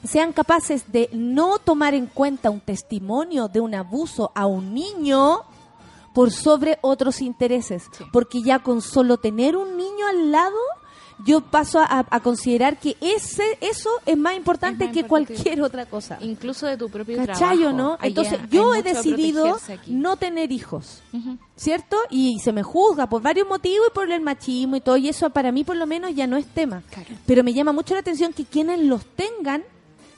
sean 0.04 0.32
capaces 0.32 0.90
de 0.92 1.08
no 1.12 1.58
tomar 1.58 1.94
en 1.94 2.06
cuenta 2.06 2.50
un 2.50 2.60
testimonio 2.60 3.48
de 3.48 3.60
un 3.60 3.74
abuso 3.74 4.32
a 4.34 4.46
un 4.46 4.74
niño 4.74 5.42
por 6.14 6.30
sobre 6.30 6.78
otros 6.82 7.20
intereses. 7.20 7.84
Sí. 7.92 8.04
Porque 8.12 8.42
ya 8.42 8.60
con 8.60 8.82
solo 8.82 9.16
tener 9.16 9.56
un 9.56 9.76
niño 9.76 10.06
al 10.06 10.30
lado, 10.30 10.58
yo 11.24 11.40
paso 11.40 11.78
a, 11.80 12.06
a 12.10 12.20
considerar 12.20 12.78
que 12.78 12.96
ese 13.00 13.44
eso 13.60 13.90
es 14.06 14.16
más 14.16 14.34
importante 14.36 14.84
Es 14.84 14.88
más 14.88 14.94
que 14.94 15.00
importante. 15.00 15.34
cualquier 15.34 15.62
otra 15.62 15.86
cosa. 15.86 16.18
Incluso 16.20 16.66
de 16.66 16.76
tu 16.76 16.88
propio 16.90 17.16
¿Cachai 17.18 17.58
o 17.58 17.68
trabajo. 17.70 17.76
no? 17.76 17.98
Entonces, 18.02 18.38
yo 18.50 18.74
he 18.74 18.82
decidido 18.82 19.58
no 19.86 20.16
tener 20.16 20.52
hijos. 20.52 21.02
¿Cierto? 21.56 21.96
Y 22.10 22.38
se 22.40 22.52
me 22.52 22.62
juzga 22.62 23.06
por 23.08 23.22
varios 23.22 23.46
motivos 23.48 23.86
y 23.90 23.94
por 23.94 24.10
el 24.10 24.20
machismo 24.20 24.76
y 24.76 24.80
todo, 24.80 24.96
y 24.96 25.08
eso 25.08 25.30
para 25.30 25.52
mí 25.52 25.62
por 25.64 25.76
lo 25.76 25.86
menos 25.86 26.14
ya 26.14 26.26
no 26.26 26.36
es 26.36 26.46
tema. 26.46 26.82
Claro. 26.90 27.10
Pero 27.26 27.44
me 27.44 27.52
llama 27.52 27.72
mucho 27.72 27.94
la 27.94 28.00
atención 28.00 28.32
que 28.32 28.44
quienes 28.44 28.80
los 28.80 29.04
tengan 29.14 29.62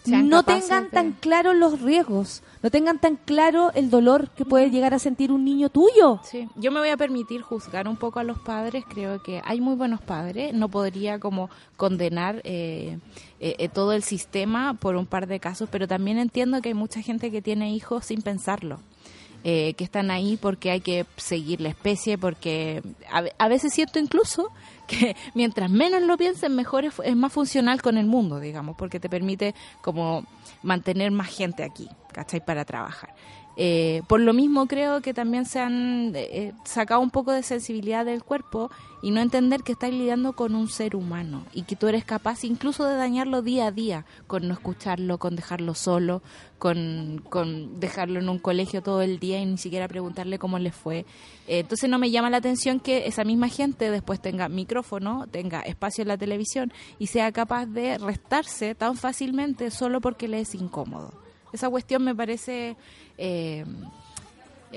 no 0.06 0.42
tengan 0.42 0.84
de- 0.84 0.90
tan 0.90 1.12
claros 1.12 1.56
los 1.56 1.80
riesgos, 1.80 2.42
no 2.62 2.70
tengan 2.70 2.98
tan 2.98 3.16
claro 3.16 3.70
el 3.74 3.90
dolor 3.90 4.30
que 4.30 4.44
puede 4.44 4.70
llegar 4.70 4.92
a 4.94 4.98
sentir 4.98 5.32
un 5.32 5.44
niño 5.44 5.68
tuyo. 5.70 6.20
Sí, 6.24 6.48
yo 6.56 6.70
me 6.70 6.80
voy 6.80 6.90
a 6.90 6.96
permitir 6.96 7.40
juzgar 7.42 7.88
un 7.88 7.96
poco 7.96 8.18
a 8.20 8.24
los 8.24 8.38
padres. 8.38 8.84
Creo 8.88 9.22
que 9.22 9.40
hay 9.44 9.60
muy 9.60 9.74
buenos 9.76 10.00
padres. 10.02 10.52
No 10.54 10.68
podría 10.68 11.18
como 11.18 11.48
condenar 11.76 12.40
eh, 12.44 12.98
eh, 13.40 13.56
eh, 13.58 13.68
todo 13.68 13.92
el 13.92 14.02
sistema 14.02 14.74
por 14.74 14.96
un 14.96 15.06
par 15.06 15.26
de 15.26 15.40
casos, 15.40 15.68
pero 15.70 15.88
también 15.88 16.18
entiendo 16.18 16.60
que 16.60 16.68
hay 16.68 16.74
mucha 16.74 17.00
gente 17.02 17.30
que 17.30 17.42
tiene 17.42 17.72
hijos 17.74 18.06
sin 18.06 18.22
pensarlo. 18.22 18.80
eh, 19.46 19.74
que 19.74 19.84
están 19.84 20.10
ahí 20.10 20.38
porque 20.40 20.70
hay 20.70 20.80
que 20.80 21.04
seguir 21.18 21.60
la 21.60 21.68
especie, 21.68 22.16
porque 22.16 22.82
a 23.38 23.46
veces 23.48 23.74
siento 23.74 23.98
incluso 23.98 24.48
que 24.86 25.16
mientras 25.34 25.70
menos 25.70 26.02
lo 26.02 26.16
piensen, 26.16 26.54
mejor 26.54 26.84
es, 26.84 26.94
es 27.04 27.16
más 27.16 27.32
funcional 27.32 27.82
con 27.82 27.98
el 27.98 28.06
mundo, 28.06 28.40
digamos, 28.40 28.76
porque 28.76 29.00
te 29.00 29.08
permite 29.08 29.54
como 29.80 30.24
mantener 30.62 31.10
más 31.10 31.28
gente 31.28 31.62
aquí, 31.62 31.88
¿cachai? 32.12 32.44
Para 32.44 32.64
trabajar. 32.64 33.14
Eh, 33.56 34.02
por 34.08 34.20
lo 34.20 34.32
mismo 34.32 34.66
creo 34.66 35.00
que 35.00 35.14
también 35.14 35.44
se 35.44 35.60
han 35.60 36.14
eh, 36.16 36.28
eh, 36.32 36.52
sacado 36.64 37.00
un 37.00 37.10
poco 37.10 37.32
de 37.32 37.42
sensibilidad 37.42 38.04
del 38.04 38.24
cuerpo 38.24 38.70
y 39.04 39.10
no 39.10 39.20
entender 39.20 39.62
que 39.62 39.72
estás 39.72 39.90
lidiando 39.90 40.32
con 40.32 40.54
un 40.54 40.66
ser 40.68 40.96
humano 40.96 41.44
y 41.52 41.62
que 41.62 41.76
tú 41.76 41.88
eres 41.88 42.04
capaz 42.04 42.42
incluso 42.42 42.84
de 42.84 42.96
dañarlo 42.96 43.42
día 43.42 43.66
a 43.66 43.70
día 43.70 44.06
con 44.26 44.48
no 44.48 44.54
escucharlo, 44.54 45.18
con 45.18 45.36
dejarlo 45.36 45.74
solo, 45.74 46.22
con, 46.58 47.22
dejarlo 47.78 48.20
en 48.20 48.30
un 48.30 48.38
colegio 48.38 48.82
todo 48.82 49.02
el 49.02 49.18
día 49.18 49.40
y 49.40 49.44
ni 49.44 49.58
siquiera 49.58 49.88
preguntarle 49.88 50.38
cómo 50.38 50.58
le 50.58 50.72
fue. 50.72 51.00
Eh, 51.46 51.58
entonces 51.58 51.90
no 51.90 51.98
me 51.98 52.10
llama 52.10 52.30
la 52.30 52.38
atención 52.38 52.80
que 52.80 53.06
esa 53.06 53.24
misma 53.24 53.48
gente 53.48 53.90
después 53.90 54.20
tenga 54.22 54.48
micrófono, 54.48 55.26
tenga 55.26 55.60
espacio 55.60 56.00
en 56.00 56.08
la 56.08 56.16
televisión 56.16 56.72
y 56.98 57.08
sea 57.08 57.30
capaz 57.30 57.66
de 57.66 57.98
restarse 57.98 58.74
tan 58.74 58.96
fácilmente 58.96 59.70
solo 59.70 60.00
porque 60.00 60.28
le 60.28 60.40
es 60.40 60.54
incómodo. 60.54 61.12
Esa 61.52 61.68
cuestión 61.68 62.02
me 62.02 62.14
parece 62.14 62.76
eh, 63.18 63.64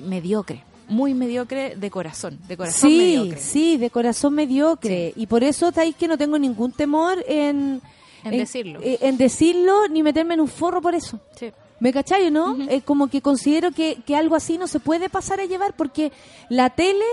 mediocre, 0.04 0.64
muy 0.90 1.14
mediocre 1.14 1.76
de 1.76 1.90
corazón, 1.92 2.40
de 2.48 2.56
corazón 2.58 2.90
Sí, 2.90 2.98
mediocre. 2.98 3.40
sí, 3.42 3.78
de 3.78 3.90
corazón 3.90 4.34
mediocre. 4.34 5.14
Y 5.16 5.28
por 5.28 5.44
eso 5.44 5.70
estáis 5.70 5.96
que 5.96 6.08
no 6.08 6.18
tengo 6.18 6.38
ningún 6.40 6.72
temor 6.72 7.24
en, 7.28 7.82
En 8.24 8.32
decirlo. 8.38 8.80
eh, 8.82 8.98
en 9.02 9.18
decirlo 9.18 9.88
ni 9.90 10.04
meterme 10.04 10.36
en 10.36 10.42
un 10.42 10.48
forro 10.48 10.82
por 10.82 10.96
eso. 10.96 11.20
Sí. 11.38 11.52
¿Me 11.80 11.94
cachai 11.94 12.32
no? 12.32 12.58
Eh, 12.70 12.82
como 12.82 13.08
que 13.08 13.22
considero 13.22 13.72
que, 13.72 13.98
que 14.06 14.16
algo 14.16 14.36
así 14.36 14.58
no 14.58 14.68
se 14.68 14.80
puede 14.80 15.10
pasar 15.10 15.40
a 15.40 15.46
llevar 15.46 15.76
porque 15.76 16.12
la 16.50 16.72
tele, 16.72 17.06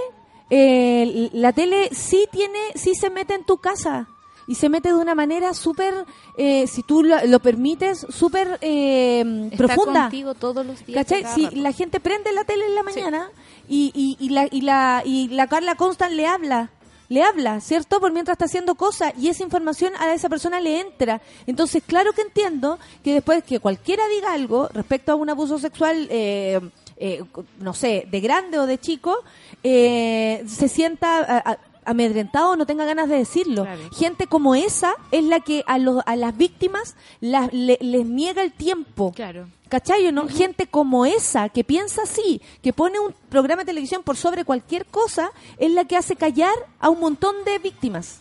eh, 0.50 1.28
la 1.32 1.52
tele 1.52 1.90
sí 1.92 2.26
tiene, 2.32 2.58
sí 2.74 2.94
se 2.94 3.10
mete 3.10 3.34
en 3.34 3.44
tu 3.44 3.58
casa 3.58 4.08
y 4.46 4.54
se 4.56 4.68
mete 4.68 4.88
de 4.88 4.94
una 4.94 5.14
manera 5.14 5.54
súper, 5.54 5.94
eh, 6.36 6.66
si 6.66 6.82
tú 6.82 7.02
lo, 7.02 7.24
lo 7.26 7.40
permites, 7.40 8.06
súper 8.10 8.58
eh, 8.60 9.50
profunda. 9.56 10.02
contigo 10.02 10.34
todos 10.34 10.64
los 10.66 10.84
días. 10.84 11.04
¿Cachai? 11.06 11.24
Si 11.34 11.44
rato. 11.46 11.56
la 11.56 11.72
gente 11.72 12.00
prende 12.00 12.32
la 12.32 12.44
tele 12.44 12.66
en 12.66 12.74
la 12.74 12.82
mañana 12.82 13.30
y, 13.68 13.90
y, 13.94 14.24
y 14.24 14.28
la, 14.30 14.46
y, 14.50 14.60
la, 14.60 15.02
y 15.04 15.28
la 15.28 15.46
Carla 15.46 15.74
Constant 15.76 16.12
le 16.12 16.26
habla, 16.26 16.70
le 17.08 17.22
habla, 17.22 17.60
¿cierto? 17.60 18.00
Por 18.00 18.12
mientras 18.12 18.34
está 18.34 18.46
haciendo 18.46 18.74
cosas 18.74 19.12
y 19.18 19.28
esa 19.28 19.42
información 19.42 19.92
a 19.98 20.12
esa 20.14 20.28
persona 20.28 20.60
le 20.60 20.80
entra. 20.80 21.20
Entonces, 21.46 21.82
claro 21.86 22.12
que 22.12 22.22
entiendo 22.22 22.78
que 23.02 23.14
después 23.14 23.44
que 23.44 23.60
cualquiera 23.60 24.02
diga 24.08 24.32
algo 24.32 24.68
respecto 24.72 25.12
a 25.12 25.14
un 25.14 25.28
abuso 25.30 25.58
sexual, 25.58 26.08
eh, 26.10 26.60
eh, 26.96 27.22
no 27.58 27.74
sé, 27.74 28.06
de 28.10 28.20
grande 28.20 28.58
o 28.58 28.66
de 28.66 28.78
chico, 28.78 29.16
eh, 29.62 30.44
se 30.46 30.68
sienta... 30.68 31.18
a- 31.18 31.50
a- 31.52 31.58
amedrentado 31.86 32.50
o 32.50 32.56
no 32.56 32.66
tenga 32.66 32.84
ganas 32.84 33.08
de 33.08 33.16
decirlo. 33.16 33.62
Claro. 33.64 33.82
Gente 33.96 34.26
como 34.26 34.54
esa 34.54 34.94
es 35.10 35.24
la 35.24 35.40
que 35.40 35.62
a, 35.66 35.78
los, 35.78 36.02
a 36.06 36.16
las 36.16 36.36
víctimas 36.36 36.96
las- 37.20 37.52
le- 37.52 37.78
les 37.80 38.06
niega 38.06 38.42
el 38.42 38.52
tiempo. 38.52 39.12
Claro. 39.14 39.48
¿Cachai 39.68 40.12
no? 40.12 40.28
Gente 40.28 40.66
como 40.68 41.04
esa, 41.06 41.48
que 41.48 41.64
piensa 41.64 42.02
así, 42.02 42.40
que 42.62 42.72
pone 42.72 42.98
un 43.00 43.12
programa 43.28 43.62
de 43.62 43.66
televisión 43.66 44.02
por 44.02 44.16
sobre 44.16 44.44
cualquier 44.44 44.86
cosa, 44.86 45.30
es 45.58 45.70
la 45.72 45.84
que 45.84 45.96
hace 45.96 46.14
callar 46.16 46.54
a 46.78 46.90
un 46.90 47.00
montón 47.00 47.34
de 47.44 47.58
víctimas. 47.58 48.20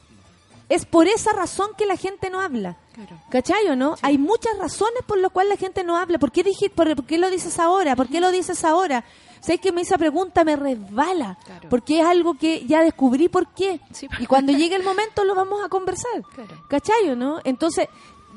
es 0.69 0.85
por 0.85 1.07
esa 1.07 1.31
razón 1.33 1.67
que 1.77 1.85
la 1.85 1.97
gente 1.97 2.29
no 2.31 2.39
habla. 2.41 2.77
Claro. 2.95 3.19
¿Cachai 3.29 3.67
o 3.67 3.75
no? 3.75 3.95
Hay 4.01 4.17
muchas 4.17 4.57
razones 4.57 5.03
por 5.05 5.19
las 5.19 5.31
cuales 5.31 5.49
la 5.51 5.57
gente 5.57 5.83
no 5.83 5.97
habla. 5.97 6.17
¿Por 6.17 6.31
qué, 6.31 6.41
dije, 6.43 6.69
por, 6.71 6.95
por 6.95 7.05
qué 7.05 7.17
lo 7.19 7.29
dices 7.29 7.59
ahora? 7.59 7.95
¿Por 7.95 8.07
qué 8.07 8.19
lo 8.19 8.31
dices 8.31 8.63
ahora? 8.63 9.03
¿Sabes 9.43 9.59
que 9.59 9.73
me 9.73 9.81
esa 9.81 9.97
pregunta 9.97 10.45
me 10.45 10.55
resbala? 10.55 11.37
Claro. 11.45 11.67
Porque 11.69 11.99
es 11.99 12.05
algo 12.05 12.35
que 12.35 12.65
ya 12.65 12.81
descubrí 12.81 13.27
por 13.27 13.53
qué. 13.53 13.81
Sí. 13.91 14.07
Y 14.19 14.25
cuando 14.25 14.53
llegue 14.57 14.75
el 14.75 14.83
momento 14.83 15.25
lo 15.25 15.35
vamos 15.35 15.63
a 15.63 15.67
conversar. 15.67 16.23
Claro. 16.33 16.55
¿Cachai 16.69 17.09
o 17.09 17.15
no? 17.17 17.41
Entonces, 17.43 17.89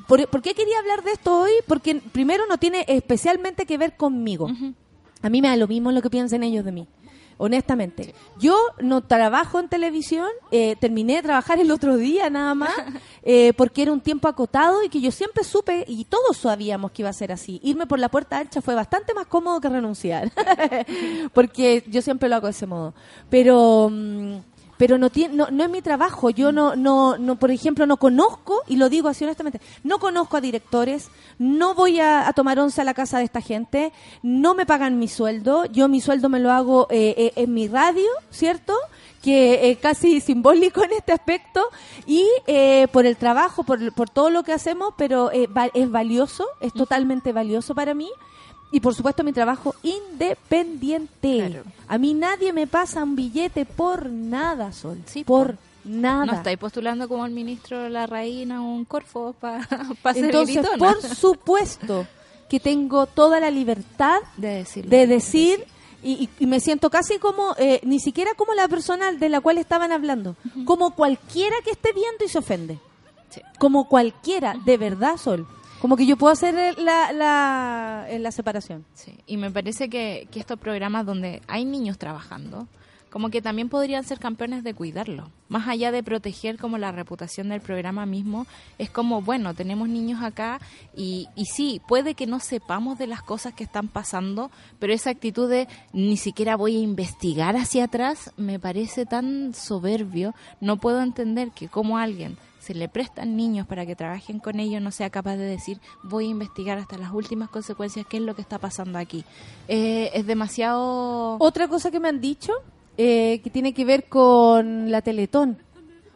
¿por, 0.09 0.26
por 0.28 0.42
qué 0.42 0.52
quería 0.54 0.78
hablar 0.80 1.04
de 1.04 1.12
esto 1.12 1.42
hoy? 1.42 1.52
Porque 1.68 1.94
primero 2.12 2.44
no 2.48 2.59
tiene 2.59 2.84
especialmente 2.88 3.66
que 3.66 3.78
ver 3.78 3.96
conmigo. 3.96 4.48
A 5.22 5.30
mí 5.30 5.40
me 5.40 5.48
da 5.48 5.57
lo 5.57 5.68
mismo 5.68 5.92
lo 5.92 6.02
que 6.02 6.11
piensen 6.11 6.42
ellos 6.42 6.64
de 6.64 6.72
mí. 6.72 6.88
Honestamente, 7.39 8.14
yo 8.39 8.57
no 8.80 9.03
trabajo 9.03 9.61
en 9.61 9.68
televisión, 9.68 10.28
eh, 10.51 10.74
terminé 10.80 11.16
de 11.16 11.22
trabajar 11.22 11.59
el 11.59 11.70
otro 11.70 11.97
día 11.97 12.30
nada 12.30 12.55
más, 12.55 12.70
eh, 13.22 13.53
porque 13.57 13.82
era 13.82 13.93
un 13.93 14.01
tiempo 14.01 14.28
acotado 14.28 14.82
y 14.82 14.89
que 14.89 15.01
yo 15.01 15.11
siempre 15.11 15.45
supe, 15.45 15.84
y 15.87 16.05
todos 16.05 16.37
sabíamos 16.39 16.93
que 16.93 17.03
iba 17.03 17.11
a 17.11 17.14
ser 17.14 17.32
así. 17.32 17.61
Irme 17.62 17.87
por 17.87 17.99
la 17.99 18.09
puerta 18.09 18.39
ancha 18.39 18.62
fue 18.62 18.74
bastante 18.74 19.12
más 19.12 19.26
cómodo 19.26 19.61
que 19.61 19.68
renunciar, 19.68 20.32
porque 21.34 21.84
yo 21.89 22.01
siempre 22.01 22.28
lo 22.28 22.37
hago 22.37 22.47
de 22.47 22.53
ese 22.53 22.66
modo. 22.66 22.95
Pero... 23.28 23.91
mm, 23.91 24.55
pero 24.79 24.99
no, 24.99 25.11
tiene, 25.11 25.35
no, 25.35 25.49
no 25.51 25.64
es 25.64 25.70
mi 25.70 25.83
trabajo. 25.83 26.31
Yo 26.31 26.53
no, 26.53 26.77
no, 26.77 27.18
no, 27.18 27.37
por 27.37 27.51
ejemplo, 27.51 27.87
no 27.87 27.97
conozco, 27.97 28.62
y 28.66 28.77
lo 28.77 28.89
digo 28.89 29.09
así 29.09 29.24
honestamente, 29.24 29.61
no 29.85 29.99
conozco 29.99 30.37
a 30.37 30.41
directores, 30.41 31.09
no 31.39 31.74
voy 31.74 32.01
a, 32.01 32.29
a 32.29 32.33
tomar 32.33 32.59
once 32.59 32.81
a 32.81 32.85
la 32.85 32.95
casa 32.95 33.18
de 33.18 33.24
esta 33.24 33.41
gente, 33.41 33.93
no 34.22 34.55
me 34.55 34.66
pagan 34.66 34.99
mi 34.99 35.09
sueldo, 35.09 35.64
yo 35.66 35.89
mi 35.89 36.01
sueldo 36.01 36.29
me 36.29 36.41
lo 36.41 36.53
hago 36.53 36.87
eh, 36.91 37.14
eh, 37.16 37.33
en 37.37 37.55
mi 37.55 37.68
radio, 37.68 38.09
¿cierto? 38.31 38.74
que 39.22 39.72
es 39.72 39.79
casi 39.79 40.20
simbólico 40.20 40.85
en 40.85 40.93
este 40.93 41.12
aspecto 41.12 41.61
y 42.07 42.24
eh, 42.47 42.87
por 42.93 43.07
el 43.07 43.16
trabajo, 43.16 43.64
por, 43.64 43.93
por 43.93 44.09
todo 44.09 44.31
lo 44.31 44.45
que 44.45 44.53
hacemos, 44.53 44.95
pero 44.97 45.33
eh, 45.33 45.49
va- 45.49 45.70
es 45.74 45.91
valioso, 45.91 46.47
es 46.61 46.72
totalmente 46.72 47.33
valioso 47.33 47.74
para 47.74 47.93
mí. 47.93 48.09
Y 48.77 48.81
por 48.81 48.95
supuesto 48.95 49.24
mi 49.24 49.33
trabajo 49.33 49.74
independiente. 49.83 51.47
Claro. 51.49 51.62
A 51.89 51.97
mí 51.97 52.12
nadie 52.12 52.53
me 52.53 52.66
pasa 52.66 53.03
un 53.03 53.16
billete 53.16 53.64
por 53.64 54.11
nada, 54.11 54.70
Sol. 54.72 54.99
Sí, 55.07 55.24
por 55.24 55.55
po. 55.55 55.61
nada. 55.85 56.27
No 56.27 56.33
estáis 56.35 56.59
postulando 56.59 57.09
como 57.09 57.24
el 57.24 57.33
ministro 57.33 57.89
la 57.89 58.07
reina 58.07 58.61
un 58.61 58.85
corfo 58.85 59.35
para 59.41 59.66
ser 60.12 60.27
Entonces, 60.27 60.57
gritona. 60.57 60.77
por 60.79 61.03
supuesto 61.03 62.07
que 62.51 62.61
tengo 62.61 63.07
toda 63.07 63.41
la 63.41 63.51
libertad 63.51 64.18
de 64.37 64.49
decirlo. 64.49 64.91
de 64.91 65.07
decir 65.07 65.64
y, 66.03 66.29
y- 66.39 66.47
me 66.47 66.61
siento 66.61 66.91
casi 66.91 67.18
como, 67.18 67.55
eh, 67.59 67.81
ni 67.83 67.99
siquiera 67.99 68.33
como 68.37 68.53
la 68.53 68.68
persona 68.68 69.12
de 69.12 69.29
la 69.31 69.41
cual 69.41 69.57
estaban 69.59 69.91
hablando, 69.91 70.37
como 70.66 70.95
cualquiera 70.95 71.57
que 71.64 71.70
esté 71.70 71.93
viendo 71.95 72.24
y 72.24 72.29
se 72.29 72.39
ofende. 72.39 72.79
Sí. 73.31 73.41
Como 73.59 73.89
cualquiera, 73.89 74.55
de 74.66 74.77
verdad, 74.77 75.16
Sol. 75.16 75.47
Como 75.87 75.97
que 75.97 76.05
yo 76.05 76.16
puedo 76.16 76.32
hacer 76.32 76.76
la, 76.78 77.12
la, 77.12 78.07
eh, 78.09 78.18
la 78.18 78.32
separación. 78.32 78.84
Sí, 78.95 79.12
y 79.24 79.37
me 79.37 79.53
parece 79.53 79.89
que, 79.89 80.26
que 80.32 80.41
estos 80.41 80.59
programas 80.59 81.07
donde 81.07 81.43
hay 81.47 81.64
niños 81.64 81.97
trabajando, 81.97 82.66
como 83.09 83.30
que 83.30 83.41
también 83.41 83.68
podrían 83.68 84.03
ser 84.03 84.18
campeones 84.18 84.64
de 84.64 84.74
cuidarlo. 84.74 85.30
Más 85.49 85.68
allá 85.68 85.93
de 85.93 86.03
proteger 86.03 86.59
como 86.59 86.76
la 86.76 86.91
reputación 86.91 87.51
del 87.51 87.61
programa 87.61 88.05
mismo, 88.05 88.49
es 88.78 88.91
como, 88.91 89.22
bueno, 89.22 89.55
tenemos 89.55 89.89
niños 89.89 90.24
acá 90.24 90.61
y, 90.97 91.28
y 91.37 91.45
sí, 91.45 91.80
puede 91.87 92.14
que 92.14 92.26
no 92.26 92.41
sepamos 92.41 92.99
de 92.99 93.07
las 93.07 93.22
cosas 93.22 93.55
que 93.55 93.62
están 93.62 93.87
pasando, 93.87 94.51
pero 94.80 94.93
esa 94.93 95.11
actitud 95.11 95.49
de 95.49 95.68
ni 95.93 96.16
siquiera 96.16 96.57
voy 96.57 96.74
a 96.74 96.80
investigar 96.80 97.55
hacia 97.55 97.84
atrás 97.84 98.32
me 98.37 98.59
parece 98.59 99.07
tan 99.07 99.55
soberbio. 99.55 100.34
No 100.61 100.78
puedo 100.78 101.01
entender 101.01 101.53
que 101.53 101.68
como 101.68 101.97
alguien 101.97 102.39
se 102.67 102.75
le 102.75 102.89
prestan 102.89 103.37
niños 103.37 103.67
para 103.67 103.87
que 103.87 103.95
trabajen 103.95 104.41
con 104.41 104.59
ellos, 104.59 104.83
no 104.83 104.91
sea 104.91 105.09
capaz 105.11 105.37
de 105.37 105.45
decir, 105.45 105.79
voy 106.03 106.27
a 106.27 106.31
investigar 106.31 106.79
hasta 106.79 106.99
las 106.99 107.12
últimas 107.12 107.49
consecuencias 107.49 108.05
qué 108.09 108.17
es 108.17 108.23
lo 108.25 108.35
que 108.35 108.43
está 108.43 108.59
pasando 108.59 108.99
aquí. 108.99 109.25
Eh, 109.69 110.11
es 110.14 110.27
demasiado... 110.27 111.37
Otra 111.39 111.69
cosa 111.69 111.91
que 111.91 112.01
me 112.01 112.09
han 112.09 112.21
dicho, 112.21 112.53
eh, 112.99 113.41
que 113.45 113.51
tiene 113.51 113.73
que 113.73 113.85
ver 113.85 114.09
con 114.09 114.91
la 114.91 115.01
Teletón. 115.03 115.59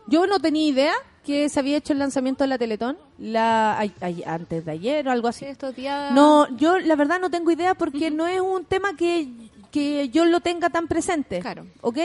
Yo 0.09 0.27
no 0.27 0.41
tenía 0.41 0.67
idea 0.69 0.93
que 1.25 1.49
se 1.49 1.61
había 1.61 1.77
hecho 1.77 1.93
el 1.93 1.99
lanzamiento 2.01 2.43
de 2.45 2.49
la 2.49 2.59
Teletón 2.59 2.97
la, 3.19 3.79
ay- 3.79 3.93
ay- 4.01 4.25
antes 4.27 4.65
de 4.65 4.73
ayer 4.73 5.07
o 5.07 5.13
algo 5.13 5.29
así. 5.29 5.45
Sí, 5.45 5.51
estos 5.53 5.77
días... 5.77 6.13
No, 6.13 6.49
yo 6.57 6.79
la 6.81 6.97
verdad 6.97 7.21
no 7.21 7.31
tengo 7.31 7.53
idea 7.53 7.75
porque 7.75 8.11
no 8.11 8.27
es 8.27 8.41
un 8.41 8.65
tema 8.65 8.97
que, 8.97 9.29
que 9.71 10.09
yo 10.09 10.25
lo 10.25 10.41
tenga 10.41 10.71
tan 10.71 10.89
presente. 10.89 11.39
Claro. 11.41 11.67
¿Ok? 11.83 11.99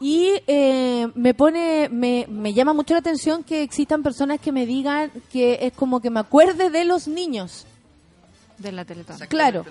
Y 0.00 0.42
eh, 0.46 1.08
me 1.14 1.34
pone, 1.34 1.88
me, 1.88 2.26
me 2.28 2.52
llama 2.52 2.72
mucho 2.72 2.94
la 2.94 3.00
atención 3.00 3.44
que 3.44 3.62
existan 3.62 4.02
personas 4.02 4.40
que 4.40 4.52
me 4.52 4.66
digan 4.66 5.10
que 5.30 5.58
es 5.62 5.72
como 5.72 6.00
que 6.00 6.10
me 6.10 6.20
acuerde 6.20 6.70
de 6.70 6.84
los 6.84 7.08
niños. 7.08 7.66
De 8.58 8.72
la 8.72 8.84
Teletón. 8.84 9.16
Claro. 9.28 9.64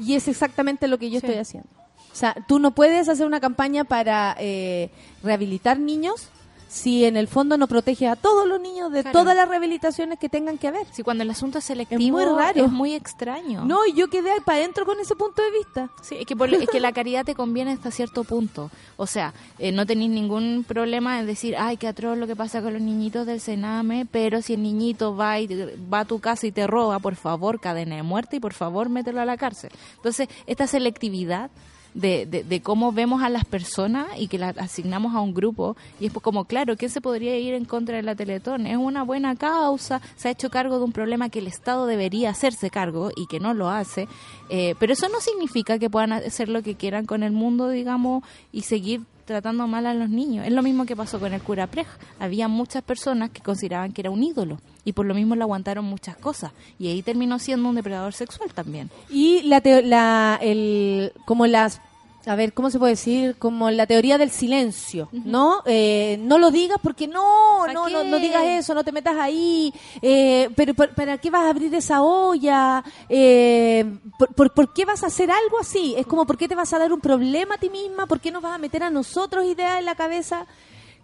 Y 0.00 0.14
es 0.14 0.28
exactamente 0.28 0.88
lo 0.88 0.98
que 0.98 1.10
yo 1.10 1.18
estoy 1.18 1.36
haciendo. 1.36 1.68
O 2.12 2.14
sea, 2.14 2.36
tú 2.46 2.58
no 2.58 2.72
puedes 2.72 3.08
hacer 3.08 3.26
una 3.26 3.40
campaña 3.40 3.84
para 3.84 4.36
eh, 4.38 4.90
rehabilitar 5.22 5.78
niños 5.78 6.28
si 6.72 7.04
en 7.04 7.18
el 7.18 7.28
fondo 7.28 7.58
no 7.58 7.66
proteges 7.68 8.08
a 8.08 8.16
todos 8.16 8.48
los 8.48 8.58
niños 8.58 8.90
de 8.90 9.02
Claro. 9.02 9.18
todas 9.18 9.36
las 9.36 9.46
rehabilitaciones 9.46 10.18
que 10.18 10.30
tengan 10.30 10.56
que 10.56 10.68
haber. 10.68 10.86
Sí, 10.90 11.02
cuando 11.02 11.22
el 11.22 11.28
asunto 11.30 11.58
es 11.58 11.64
selectivo 11.64 12.00
muy 12.16 12.24
raro. 12.24 12.64
es 12.64 12.72
muy 12.72 12.94
extraño. 12.94 13.62
No, 13.66 13.84
y 13.86 13.92
yo 13.92 14.08
quedé 14.08 14.30
para 14.42 14.56
adentro 14.58 14.86
con 14.86 14.98
ese 14.98 15.14
punto 15.14 15.42
de 15.42 15.50
vista. 15.50 15.90
Sí, 16.00 16.16
es 16.20 16.24
que, 16.24 16.34
por- 16.34 16.48
es 16.54 16.66
que 16.70 16.80
la 16.80 16.92
caridad 16.94 17.26
te 17.26 17.34
conviene 17.34 17.72
hasta 17.72 17.90
cierto 17.90 18.24
punto. 18.24 18.70
O 18.96 19.06
sea, 19.06 19.34
eh, 19.58 19.70
no 19.70 19.84
tenéis 19.84 20.10
ningún 20.12 20.64
problema 20.66 21.20
en 21.20 21.26
decir, 21.26 21.56
ay, 21.58 21.76
qué 21.76 21.88
atroz 21.88 22.16
lo 22.16 22.26
que 22.26 22.36
pasa 22.36 22.62
con 22.62 22.72
los 22.72 22.80
niñitos 22.80 23.26
del 23.26 23.40
Sename, 23.40 24.06
pero 24.10 24.40
si 24.40 24.54
el 24.54 24.62
niñito 24.62 25.14
va, 25.14 25.38
y, 25.40 25.48
va 25.92 26.00
a 26.00 26.04
tu 26.06 26.20
casa 26.20 26.46
y 26.46 26.52
te 26.52 26.66
roba, 26.66 27.00
por 27.00 27.16
favor, 27.16 27.60
cadena 27.60 27.96
de 27.96 28.02
muerte 28.02 28.36
y 28.36 28.40
por 28.40 28.54
favor, 28.54 28.88
mételo 28.88 29.20
a 29.20 29.26
la 29.26 29.36
cárcel. 29.36 29.70
Entonces, 29.96 30.26
esta 30.46 30.66
selectividad 30.66 31.50
de, 31.94 32.26
de, 32.26 32.44
de 32.44 32.60
cómo 32.62 32.92
vemos 32.92 33.22
a 33.22 33.28
las 33.28 33.44
personas 33.44 34.06
y 34.18 34.28
que 34.28 34.38
las 34.38 34.56
asignamos 34.58 35.14
a 35.14 35.20
un 35.20 35.34
grupo, 35.34 35.76
y 36.00 36.06
es 36.06 36.12
como, 36.12 36.44
claro, 36.44 36.76
¿quién 36.76 36.90
se 36.90 37.00
podría 37.00 37.38
ir 37.38 37.54
en 37.54 37.64
contra 37.64 37.96
de 37.96 38.02
la 38.02 38.14
Teletón? 38.14 38.66
Es 38.66 38.76
una 38.76 39.02
buena 39.02 39.36
causa, 39.36 40.00
se 40.16 40.28
ha 40.28 40.30
hecho 40.32 40.50
cargo 40.50 40.78
de 40.78 40.84
un 40.84 40.92
problema 40.92 41.28
que 41.28 41.40
el 41.40 41.46
Estado 41.46 41.86
debería 41.86 42.30
hacerse 42.30 42.70
cargo 42.70 43.10
y 43.14 43.26
que 43.26 43.40
no 43.40 43.54
lo 43.54 43.68
hace, 43.68 44.08
eh, 44.48 44.74
pero 44.78 44.92
eso 44.92 45.08
no 45.08 45.20
significa 45.20 45.78
que 45.78 45.90
puedan 45.90 46.12
hacer 46.12 46.48
lo 46.48 46.62
que 46.62 46.74
quieran 46.74 47.06
con 47.06 47.22
el 47.22 47.32
mundo, 47.32 47.68
digamos, 47.68 48.24
y 48.52 48.62
seguir 48.62 49.02
tratando 49.32 49.66
mal 49.66 49.86
a 49.86 49.94
los 49.94 50.10
niños. 50.10 50.46
Es 50.46 50.52
lo 50.52 50.62
mismo 50.62 50.84
que 50.84 50.94
pasó 50.94 51.18
con 51.18 51.32
el 51.32 51.40
cura 51.40 51.66
Prej. 51.66 51.86
Había 52.20 52.48
muchas 52.48 52.82
personas 52.82 53.30
que 53.30 53.40
consideraban 53.40 53.92
que 53.92 54.02
era 54.02 54.10
un 54.10 54.22
ídolo 54.22 54.60
y 54.84 54.92
por 54.92 55.06
lo 55.06 55.14
mismo 55.14 55.34
le 55.34 55.42
aguantaron 55.42 55.84
muchas 55.84 56.16
cosas 56.16 56.52
y 56.78 56.88
ahí 56.88 57.02
terminó 57.02 57.38
siendo 57.38 57.68
un 57.68 57.74
depredador 57.74 58.12
sexual 58.12 58.52
también. 58.52 58.90
Y 59.08 59.42
la, 59.42 59.62
la 59.84 60.38
el, 60.42 61.12
como 61.24 61.46
las, 61.46 61.80
a 62.24 62.34
ver, 62.36 62.52
¿cómo 62.52 62.70
se 62.70 62.78
puede 62.78 62.92
decir? 62.92 63.36
Como 63.38 63.70
la 63.70 63.86
teoría 63.86 64.16
del 64.18 64.30
silencio, 64.30 65.08
¿no? 65.12 65.62
Eh, 65.66 66.18
no 66.20 66.38
lo 66.38 66.50
digas 66.50 66.78
porque 66.82 67.08
no, 67.08 67.62
¿Pa' 67.66 67.72
no, 67.72 67.88
no, 67.88 68.04
no 68.04 68.18
digas 68.18 68.44
eso, 68.44 68.74
no 68.74 68.84
te 68.84 68.92
metas 68.92 69.16
ahí. 69.18 69.72
Eh, 70.00 70.48
pero 70.54 70.74
por- 70.74 70.94
¿para 70.94 71.18
qué 71.18 71.30
vas 71.30 71.42
a 71.42 71.50
abrir 71.50 71.74
esa 71.74 72.02
olla? 72.02 72.84
Eh, 73.08 73.98
por, 74.18 74.34
por, 74.34 74.52
por 74.54 74.72
qué 74.72 74.84
vas 74.84 75.02
a 75.02 75.06
hacer 75.06 75.30
algo 75.30 75.58
así? 75.60 75.94
Es 75.98 76.06
como, 76.06 76.24
¿por 76.26 76.36
qué 76.36 76.48
te 76.48 76.54
vas 76.54 76.72
a 76.72 76.78
dar 76.78 76.92
un 76.92 77.00
problema 77.00 77.56
a 77.56 77.58
ti 77.58 77.70
misma? 77.70 78.06
¿Por 78.06 78.20
qué 78.20 78.30
nos 78.30 78.42
vas 78.42 78.54
a 78.54 78.58
meter 78.58 78.82
a 78.84 78.90
nosotros 78.90 79.44
ideas 79.44 79.78
en 79.78 79.84
la 79.84 79.94
cabeza? 79.94 80.46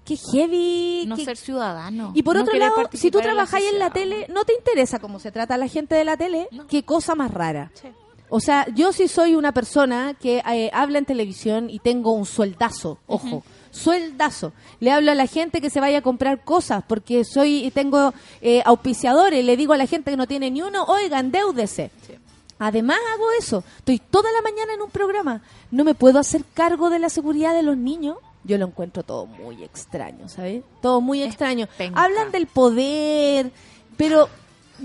Qué 0.05 0.17
heavy. 0.17 1.05
No 1.07 1.17
qué- 1.17 1.25
ser 1.25 1.37
ciudadano. 1.37 2.13
y 2.15 2.23
por 2.23 2.37
no 2.37 2.43
otro 2.43 2.55
lado, 2.57 2.77
si 2.95 3.11
tú 3.11 3.21
trabajáis 3.21 3.67
en 3.73 3.79
la 3.79 3.91
tele, 3.91 4.27
no 4.31 4.45
te 4.45 4.55
interesa 4.55 4.99
cómo 5.01 5.19
se 5.19 5.31
trata 5.33 5.55
a 5.55 5.59
la 5.59 5.69
gente 5.69 5.95
de 5.97 6.05
la 6.05 6.17
tele, 6.17 6.49
No. 6.51 6.67
qué 6.67 6.83
cosa 6.83 7.15
más 7.15 7.31
rara. 7.31 7.71
Sí. 7.75 7.89
O 8.31 8.41
sea, 8.41 8.67
yo 8.75 8.93
sí 8.93 9.09
soy 9.09 9.35
una 9.35 9.53
persona 9.53 10.15
que 10.15 10.43
eh, 10.53 10.71
habla 10.73 10.99
en 10.99 11.05
televisión 11.05 11.71
y 11.71 11.79
tengo 11.79 12.13
un 12.13 12.27
sueldazo, 12.27 12.99
ojo, 13.07 13.43
sueldazo. 13.71 14.53
Le 14.81 14.91
hablo 14.91 15.13
a 15.13 15.15
la 15.15 15.27
gente 15.27 15.61
que 15.61 15.71
se 15.71 15.81
vaya 15.81 15.99
a 15.99 16.03
comprar 16.03 16.45
cosas 16.45 16.85
porque 16.87 17.25
soy 17.25 17.65
y 17.65 17.71
tengo 17.71 18.13
eh, 18.43 18.63
auspiciadores, 18.65 19.45
le 19.45 19.57
digo 19.57 19.73
a 19.73 19.79
la 19.79 19.87
gente 19.87 20.11
que 20.11 20.17
no 20.17 20.27
tiene 20.27 20.51
ni 20.51 20.61
uno, 20.61 20.85
oigan, 20.85 21.27
endeúdese. 21.27 21.91
Además 22.59 22.99
hago 23.15 23.31
eso, 23.39 23.63
estoy 23.79 23.99
toda 23.99 24.31
la 24.33 24.43
mañana 24.43 24.75
en 24.75 24.83
un 24.83 24.91
programa, 24.91 25.43
no 25.71 25.85
me 25.85 25.95
puedo 25.95 26.19
hacer 26.19 26.45
cargo 26.55 26.91
de 26.91 26.99
la 26.99 27.09
seguridad 27.09 27.55
de 27.55 27.63
los 27.63 27.77
niños. 27.77 28.17
Yo 28.45 28.59
lo 28.59 28.67
encuentro 28.67 29.03
todo 29.03 29.27
muy 29.27 29.63
extraño, 29.63 30.29
¿sabes? 30.29 30.63
Todo 30.81 31.01
muy 31.01 31.23
extraño. 31.23 31.69
Hablan 31.95 32.33
del 32.33 32.47
poder, 32.47 33.53
pero 33.97 34.29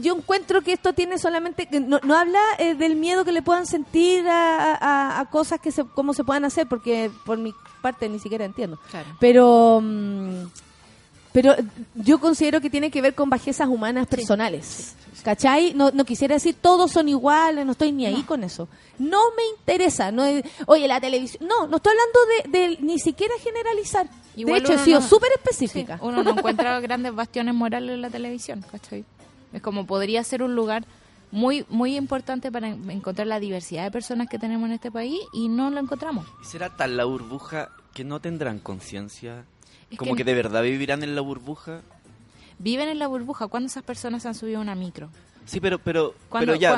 yo 0.02 0.16
encuentro 0.16 0.62
que 0.62 0.74
esto 0.74 0.94
tiene 0.94 1.18
solamente 1.18 1.68
que 1.68 1.80
no, 1.80 2.00
no 2.04 2.16
habla 2.18 2.39
eh, 2.58 2.76
del 2.76 2.96
miedo 2.96 3.24
que 3.26 3.32
le 3.32 3.41
puedan 3.41 3.66
sentir 3.66 4.28
a, 4.28 4.76
a- 4.76 5.20
a 5.20 5.30
cosas 5.30 5.60
que 5.60 5.72
se 5.72 5.84
cómo 5.86 6.14
se 6.14 6.24
puedan 6.24 6.46
hacer 6.46 6.68
porque 6.68 7.12
por 7.26 7.38
mi 7.38 7.54
parte 7.82 8.08
ni 8.10 8.20
siquiera 8.20 8.46
entiendo 8.46 8.80
Claro. 8.91 9.08
pero 9.20 9.80
mm, 9.84 10.46
Pero 11.32 11.56
yo 11.96 12.20
considero 12.20 12.62
que 12.62 12.70
tiene 12.70 12.91
que 12.91 13.02
ver 13.02 13.16
con 13.16 13.28
bajezas 13.30 13.68
humanas 13.68 14.06
personales. 14.08 14.96
¿Cachai? 15.24 15.74
No, 15.74 15.89
no 15.91 16.04
quisiera 16.06 16.36
decir 16.36 16.56
todos 16.60 16.91
son 16.91 17.08
iguales, 17.08 17.66
no 17.66 17.72
estoy 17.72 17.91
ni 17.94 18.06
ahí 18.06 18.24
con 18.24 18.44
eso. 18.44 18.68
No 19.00 19.20
me 19.38 19.44
interesa. 19.58 20.12
No 20.12 20.24
oye, 20.68 20.88
la 20.88 21.00
televisión. 21.00 21.48
No, 21.48 21.66
no 21.66 21.78
estoy 21.78 21.94
hablando 21.94 22.20
de, 22.52 22.60
de 22.68 22.78
ni 22.82 23.00
siquiera 23.00 23.34
generalizar. 23.41 24.08
Igual 24.36 24.62
de 24.62 24.68
hecho, 24.68 24.74
he 24.74 24.84
sido 24.86 25.00
no- 25.00 25.08
súper 25.08 25.30
Sí, 25.30 25.36
específica. 25.39 25.98
uno 26.02 26.24
no 26.24 26.32
encuentra 26.32 26.80
grandes 26.82 27.16
bastiones 27.16 27.56
morales 27.56 27.91
en 27.96 28.02
la 28.02 28.10
televisión, 28.10 28.66
¿cachai? 28.70 29.06
Es 29.54 29.62
como 29.62 29.86
podría 29.86 30.24
ser 30.24 30.43
un 30.43 30.56
lugar 30.56 30.86
muy 31.32 31.66
muy 31.70 31.95
importante 31.95 32.51
para 32.51 32.68
en- 32.70 32.89
encontrar 32.91 33.28
la 33.28 33.39
diversidad 33.39 33.84
de 33.86 33.91
personas 33.91 34.28
que 34.28 34.38
tenemos 34.39 34.68
en 34.68 34.74
este 34.74 34.91
país 34.91 35.20
y 35.34 35.47
no 35.49 35.70
lo 35.70 35.80
encontramos. 35.80 36.28
¿Y 36.41 36.45
será 36.45 36.70
tal 36.76 36.97
la 36.97 37.06
burbuja 37.06 37.70
que 37.93 38.04
no 38.04 38.20
tendrán 38.20 38.60
conciencia? 38.60 39.45
Como 39.97 40.14
que, 40.16 40.24
que- 40.24 40.32
de 40.32 40.34
verdad 40.36 40.62
vivirán 40.64 41.04
en 41.04 41.16
la 41.16 41.22
burbuja. 41.22 41.82
Viven 42.60 42.88
en 42.89 42.99
la 42.99 43.08
burbuja. 43.08 43.47
¿Cuándo 43.47 43.68
esas 43.68 43.84
personas 43.84 44.26
han 44.26 44.36
subido 44.36 44.60
a 44.60 44.62
una 44.62 44.76
micro? 44.76 45.10
Sí, 45.45 45.60
pero, 45.60 45.78
pero, 45.80 46.14
¿Cuándo, 46.30 46.51
pero 46.54 46.60
ya, 46.60 46.70
han, 46.70 46.78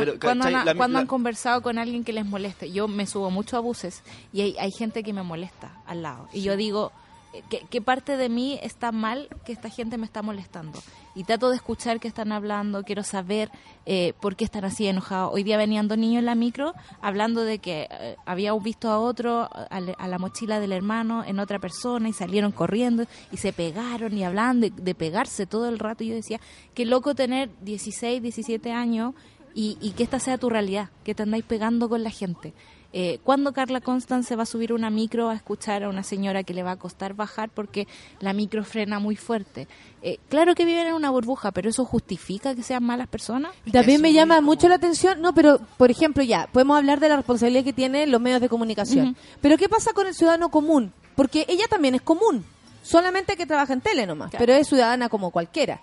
La- 0.51 0.73
la- 0.93 0.99
han 0.99 1.07
conversado 1.07 1.61
con 1.61 1.77
alguien 1.77 2.03
que 2.03 2.13
les 2.13 2.25
moleste? 2.25 2.71
Yo 2.71 2.87
me 2.87 3.05
subo 3.05 3.29
mucho 3.29 3.57
a 3.57 3.59
buses 3.59 4.01
y 4.33 4.41
hay, 4.41 4.55
hay 4.57 4.71
gente 4.71 5.03
que 5.03 5.13
me 5.13 5.21
molesta 5.21 5.71
al 5.85 6.01
lado. 6.01 6.27
Y 6.33 6.41
yo 6.41 6.57
digo, 6.57 6.91
eh, 7.33 7.43
¿qué, 7.49 7.65
qué 7.69 7.81
parte 7.81 8.17
de 8.17 8.27
mí 8.29 8.57
está 8.63 8.91
mal 8.91 9.27
que 9.45 9.51
esta 9.53 9.69
gente 9.69 9.97
me 9.99 10.05
está 10.05 10.21
molestando? 10.23 10.81
Y 11.15 11.23
trato 11.23 11.49
de 11.49 11.55
escuchar 11.55 12.01
qué 12.01 12.09
están 12.09 12.33
hablando, 12.33 12.83
quiero 12.83 13.01
saber 13.01 13.49
eh, 13.85 14.13
por 14.19 14.35
qué 14.35 14.43
están 14.43 14.65
así 14.65 14.85
enojados. 14.87 15.31
Hoy 15.33 15.43
día 15.43 15.55
venían 15.57 15.87
dos 15.87 15.97
niños 15.97 16.19
en 16.19 16.25
la 16.25 16.35
micro 16.35 16.73
hablando 17.01 17.43
de 17.43 17.59
que 17.59 17.87
eh, 17.89 18.17
habían 18.25 18.61
visto 18.61 18.89
a 18.91 18.99
otro, 18.99 19.49
a, 19.69 19.79
la- 19.79 19.93
a 19.93 20.07
la 20.09 20.17
mochila 20.19 20.59
del 20.59 20.73
hermano, 20.73 21.23
en 21.25 21.39
otra 21.39 21.57
persona 21.59 22.09
y 22.09 22.13
salieron 22.13 22.51
corriendo 22.51 23.05
y 23.31 23.37
se 23.37 23.53
pegaron 23.53 24.17
y 24.17 24.25
hablaban 24.25 24.59
de, 24.59 24.71
de 24.71 24.93
pegarse 24.93 25.45
todo 25.45 25.69
el 25.69 25.79
rato. 25.79 26.03
Y 26.03 26.09
yo 26.09 26.15
decía, 26.15 26.41
qué 26.73 26.85
loco 26.85 27.15
tener 27.15 27.49
16, 27.61 28.21
17 28.21 28.73
años 28.73 29.13
y, 29.53 29.77
y 29.79 29.91
que 29.91 30.03
esta 30.03 30.19
sea 30.19 30.37
tu 30.37 30.49
realidad, 30.49 30.89
que 31.05 31.15
te 31.15 31.23
andáis 31.23 31.45
pegando 31.45 31.87
con 31.87 32.03
la 32.03 32.09
gente. 32.09 32.53
Eh, 32.97 33.19
¿Cuándo 33.25 33.51
Carla 33.51 33.81
Constance 33.81 34.33
va 34.37 34.43
a 34.43 34.45
subir 34.45 34.71
una 34.71 34.89
micro 34.89 35.27
a 35.27 35.35
escuchar 35.35 35.83
a 35.83 35.89
una 35.89 36.01
señora 36.01 36.43
que 36.43 36.53
le 36.53 36.63
va 36.63 36.71
a 36.71 36.75
costar 36.77 37.13
bajar 37.13 37.49
porque 37.49 37.89
la 38.21 38.31
micro 38.31 38.63
frena 38.63 38.99
muy 38.99 39.17
fuerte? 39.17 39.67
Eh, 40.01 40.17
claro 40.29 40.55
que 40.55 40.63
viven 40.63 40.87
en 40.87 40.93
una 40.93 41.09
burbuja, 41.09 41.51
pero 41.51 41.69
¿eso 41.69 41.83
justifica 41.83 42.55
que 42.55 42.63
sean 42.63 42.85
malas 42.85 43.09
personas? 43.09 43.51
También 43.69 43.99
me 44.01 44.13
llama 44.13 44.35
como- 44.37 44.45
mucho 44.51 44.69
la 44.69 44.75
atención, 44.75 45.19
no, 45.19 45.33
pero 45.35 45.59
por 45.77 45.91
ejemplo 45.91 46.23
ya, 46.23 46.47
podemos 46.53 46.77
hablar 46.77 47.01
de 47.01 47.09
la 47.09 47.17
responsabilidad 47.17 47.65
que 47.65 47.73
tienen 47.73 48.11
los 48.11 48.21
medios 48.21 48.39
de 48.39 48.47
comunicación. 48.47 49.17
Pero 49.41 49.57
¿qué 49.57 49.67
pasa 49.67 49.91
con 49.91 50.07
el 50.07 50.13
ciudadano 50.15 50.47
común? 50.49 50.93
Porque 51.17 51.45
ella 51.49 51.65
también 51.69 51.95
es 51.95 52.01
común, 52.01 52.45
solamente 52.81 53.35
que 53.35 53.45
trabaja 53.45 53.73
en 53.73 53.81
tele 53.81 54.05
nomás, 54.05 54.29
Claro. 54.29 54.41
pero 54.45 54.53
es 54.57 54.69
ciudadana 54.69 55.09
como 55.09 55.31
cualquiera. 55.31 55.81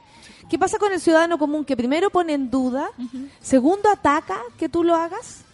¿Qué 0.49 0.59
pasa 0.59 0.79
con 0.79 0.91
el 0.93 1.01
ciudadano 1.01 1.37
común 1.37 1.67
que 1.67 1.77
primero 1.77 2.09
pone 2.09 2.33
en 2.33 2.51
duda, 2.51 2.89
segundo 3.43 3.91
ataca 3.91 4.39
que 4.57 4.71
tú 4.71 4.83
lo 4.83 4.95
hagas? 4.97 5.45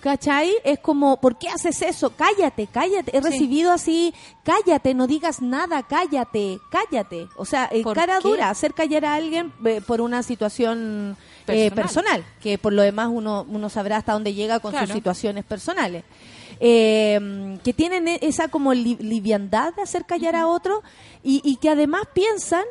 ¿Cachai? 0.00 0.52
Es 0.62 0.78
como, 0.78 1.20
¿por 1.20 1.36
qué 1.36 1.48
haces 1.48 1.82
eso? 1.82 2.10
Cállate, 2.10 2.68
cállate. 2.68 3.16
He 3.16 3.20
Sí. 3.22 3.28
recibido 3.28 3.72
así, 3.72 4.14
cállate, 4.44 4.94
no 4.94 5.06
digas 5.08 5.42
nada, 5.42 5.82
cállate, 5.82 6.58
cállate. 6.70 7.26
O 7.36 7.44
sea, 7.44 7.68
eh, 7.72 7.82
¿Por 7.82 7.96
cara 7.96 8.18
qué? 8.22 8.28
dura, 8.28 8.50
hacer 8.50 8.72
callar 8.74 9.04
a 9.04 9.14
alguien 9.14 9.52
eh, 9.64 9.80
por 9.84 10.00
una 10.00 10.22
situación 10.22 11.16
eh, 11.48 11.70
Personal. 11.70 11.72
personal, 11.74 12.24
que 12.40 12.58
por 12.58 12.72
lo 12.72 12.82
demás 12.82 13.08
uno, 13.10 13.44
uno 13.48 13.68
sabrá 13.68 13.96
hasta 13.96 14.12
dónde 14.12 14.34
llega 14.34 14.60
con 14.60 14.72
sus 14.78 14.90
situaciones 14.90 15.44
personales. 15.44 16.04
Eh, 16.60 17.58
que 17.64 17.72
tienen 17.74 18.08
e- 18.08 18.18
esa 18.22 18.48
como 18.48 18.72
li- 18.72 18.96
liviandad 19.00 19.74
de 19.74 19.82
hacer 19.82 20.04
callar 20.06 20.36
a 20.36 20.46
otro 20.46 20.82
y, 21.22 21.40
y 21.44 21.56
que 21.56 21.68
además 21.68 22.02
piensan 22.14 22.64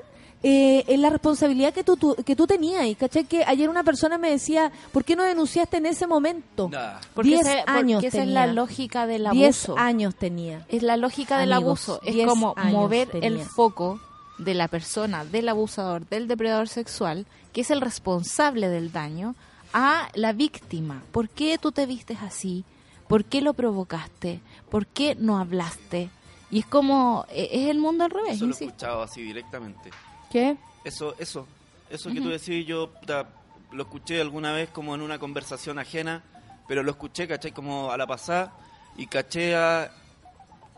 eh, 0.47 0.83
en 0.89 1.01
la 1.01 1.09
responsabilidad 1.09 1.73
que 1.73 1.83
tú, 1.83 1.97
tú- 1.97 2.15
que 2.23 2.35
tú 2.35 2.45
tenías. 2.45 2.85
Y 2.85 2.93
caché 2.93 3.23
que 3.23 3.43
ayer 3.43 3.67
una 3.67 3.83
persona 3.83 4.19
me 4.19 4.29
decía, 4.29 4.71
¿por 4.91 5.03
qué 5.03 5.15
no 5.15 5.23
denunciaste 5.23 5.77
en 5.77 5.87
ese 5.87 6.05
momento? 6.05 6.69
Nah. 6.69 6.99
Porque, 7.15 7.29
Diez 7.31 7.41
ese- 7.47 7.63
porque 7.65 7.71
años 7.79 8.03
esa 8.03 8.21
es 8.21 8.27
la 8.27 8.45
lógica 8.45 9.07
del 9.07 9.27
Diez 9.31 9.67
abuso. 9.67 9.81
años 9.81 10.13
tenía. 10.15 10.63
Es 10.69 10.83
la 10.83 10.97
lógica 10.97 11.39
del 11.39 11.51
Amigos, 11.51 11.89
abuso. 11.89 12.01
Es 12.05 12.13
10 12.13 12.27
como 12.27 12.53
mover 12.65 13.09
el 13.21 13.39
foco 13.41 13.99
de 14.37 14.53
la 14.53 14.67
persona, 14.67 15.25
del 15.25 15.49
abusador, 15.49 16.07
del 16.09 16.27
depredador 16.27 16.67
sexual, 16.67 17.25
que 17.51 17.61
es 17.61 17.71
el 17.71 17.81
responsable 17.81 18.69
del 18.69 18.91
daño, 18.91 19.33
a 19.73 20.09
la 20.13 20.31
víctima. 20.31 21.01
¿Por 21.11 21.27
qué 21.29 21.57
tú 21.57 21.71
te 21.71 21.87
vistes 21.87 22.19
así? 22.21 22.65
¿Por 23.07 23.25
qué 23.25 23.41
lo 23.41 23.53
provocaste? 23.55 24.41
¿Por 24.69 24.85
qué 24.85 25.15
no 25.15 25.39
hablaste? 25.39 26.09
Y 26.51 26.59
es 26.59 26.65
como, 26.67 27.25
eh, 27.29 27.49
es 27.51 27.69
el 27.69 27.79
mundo 27.79 28.03
al 28.03 28.11
revés, 28.11 28.35
Eso 28.35 28.45
lo 28.45 28.53
he 28.55 28.63
escuchado 28.65 29.01
así 29.01 29.21
directamente. 29.23 29.89
¿Qué? 30.31 30.57
Eso, 30.83 31.15
eso, 31.19 31.47
eso 31.89 32.09
que 32.09 32.21
tú 32.21 32.29
decís, 32.29 32.65
yo 32.65 32.89
puta, 32.91 33.27
lo 33.71 33.83
escuché 33.83 34.21
alguna 34.21 34.51
vez 34.51 34.69
como 34.69 34.93
en 34.95 35.01
una 35.01 35.17
conversación 35.19 35.79
ajena, 35.79 36.23
pero 36.67 36.83
lo 36.83 36.91
escuché, 36.91 37.27
¿cachai? 37.27 37.51
Como 37.51 37.91
a 37.91 37.97
la 37.97 38.05
pasada, 38.07 38.53
y 38.97 39.07
caché 39.07 39.55
a, 39.55 39.91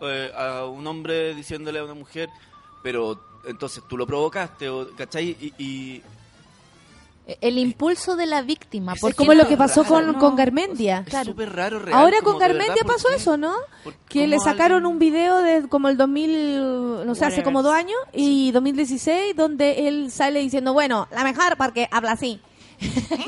eh, 0.02 0.32
a 0.36 0.66
un 0.66 0.86
hombre 0.88 1.34
diciéndole 1.36 1.80
a 1.80 1.84
una 1.84 1.94
mujer, 1.94 2.30
pero 2.84 3.22
entonces 3.46 3.84
tú 3.88 3.98
lo 3.98 4.06
provocaste, 4.08 4.70
o, 4.70 4.90
¿cachai? 4.96 5.36
Y, 5.40 5.54
y- 5.58 6.04
El 7.42 7.58
impulso 7.58 8.16
de 8.16 8.26
la 8.26 8.42
víctima. 8.42 8.94
Es 8.94 9.02
¿por 9.02 9.10
Es 9.12 9.16
qué 9.16 9.26
como 9.26 9.34
lo 9.34 9.48
que 9.48 9.58
pasó 9.58 9.84
con, 9.84 10.08
No. 10.14 10.18
con 10.20 10.36
Garmendia. 10.38 11.04
es 11.06 11.26
súper 11.26 11.54
raro, 11.54 11.80
real. 11.80 12.00
Ahora 12.00 12.22
con 12.22 12.40
verdad, 12.40 12.56
Garmendia 12.56 12.84
¿por 12.84 12.94
pasó 12.96 13.10
eso, 13.10 13.36
¿no? 13.36 13.54
¿Por- 13.84 13.94
Que 14.08 14.28
le 14.28 14.40
sacaron 14.40 14.78
alguien- 14.78 14.94
un 14.94 15.00
video 15.00 15.38
de 15.40 15.68
como 15.68 15.90
el 15.90 15.98
2000, 15.98 17.06
no 17.06 17.16
sé, 17.16 17.26
hace 17.26 17.44
como 17.44 17.64
dos 17.64 17.74
años, 17.74 17.98
y 18.14 18.52
2016, 18.52 19.36
donde 19.36 19.88
él 19.90 20.10
sale 20.12 20.40
diciendo, 20.40 20.72
bueno, 20.74 21.08
la 21.12 21.24
mejor, 21.26 21.58
porque 21.58 21.90
habla 21.92 22.14
así. 22.14 22.40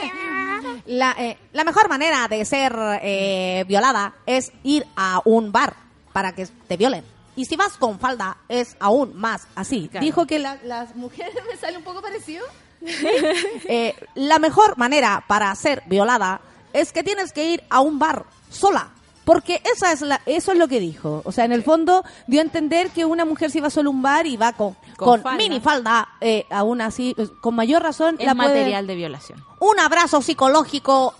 la, 0.85 1.15
eh, 1.17 1.37
la 1.53 1.63
mejor 1.63 1.89
manera 1.89 2.27
de 2.27 2.45
ser 2.45 2.75
eh, 3.01 3.65
violada 3.67 4.13
es 4.25 4.51
ir 4.63 4.85
a 4.95 5.21
un 5.25 5.51
bar 5.51 5.75
para 6.13 6.33
que 6.33 6.47
te 6.67 6.77
violen. 6.77 7.03
Y 7.35 7.45
si 7.45 7.55
vas 7.55 7.77
con 7.77 7.99
falda, 7.99 8.37
es 8.49 8.75
aún 8.79 9.15
más 9.15 9.47
así. 9.55 9.87
Claro. 9.89 10.05
Dijo 10.05 10.25
que 10.25 10.39
la- 10.39 10.59
las 10.63 10.95
mujeres 10.95 11.33
me 11.49 11.57
sale 11.57 11.77
un 11.77 11.83
poco 11.83 12.01
parecido. 12.01 12.45
Eh, 12.81 13.93
la 14.15 14.39
mejor 14.39 14.77
manera 14.77 15.23
para 15.27 15.53
ser 15.55 15.83
violada 15.87 16.41
es 16.73 16.91
que 16.91 17.03
tienes 17.03 17.31
que 17.33 17.45
ir 17.51 17.63
a 17.69 17.81
un 17.81 17.99
bar 17.99 18.25
sola. 18.49 18.89
Porque 19.25 19.61
esa 19.75 19.91
es 19.91 20.01
la, 20.01 20.21
eso 20.25 20.53
es 20.53 20.57
lo 20.57 20.67
que 20.67 20.79
dijo. 20.79 21.21
O 21.23 21.31
sea, 21.31 21.45
en 21.45 21.51
el 21.51 21.61
fondo 21.61 22.03
dio 22.25 22.39
a 22.39 22.43
entender 22.43 22.89
que 22.89 23.05
una 23.05 23.25
mujer 23.25 23.51
si 23.51 23.59
va 23.59 23.69
solo 23.69 23.91
a 23.91 23.93
un 23.93 24.01
bar 24.01 24.25
y 24.25 24.37
va 24.37 24.53
con, 24.53 24.73
Con 24.97 25.07
con, 25.07 25.21
falda. 25.21 25.37
minifalda, 25.37 26.07
eh, 26.19 26.45
aún 26.49 26.81
así, 26.81 27.13
pues, 27.15 27.29
con 27.39 27.53
mayor 27.53 27.83
razón, 27.83 28.15
Es 28.17 28.25
la 28.25 28.33
puede- 28.33 28.49
material 28.49 28.87
de 28.87 28.95
violación. 28.95 29.43
un 29.59 29.79
abrazo 29.79 30.21
psicológico. 30.23 31.13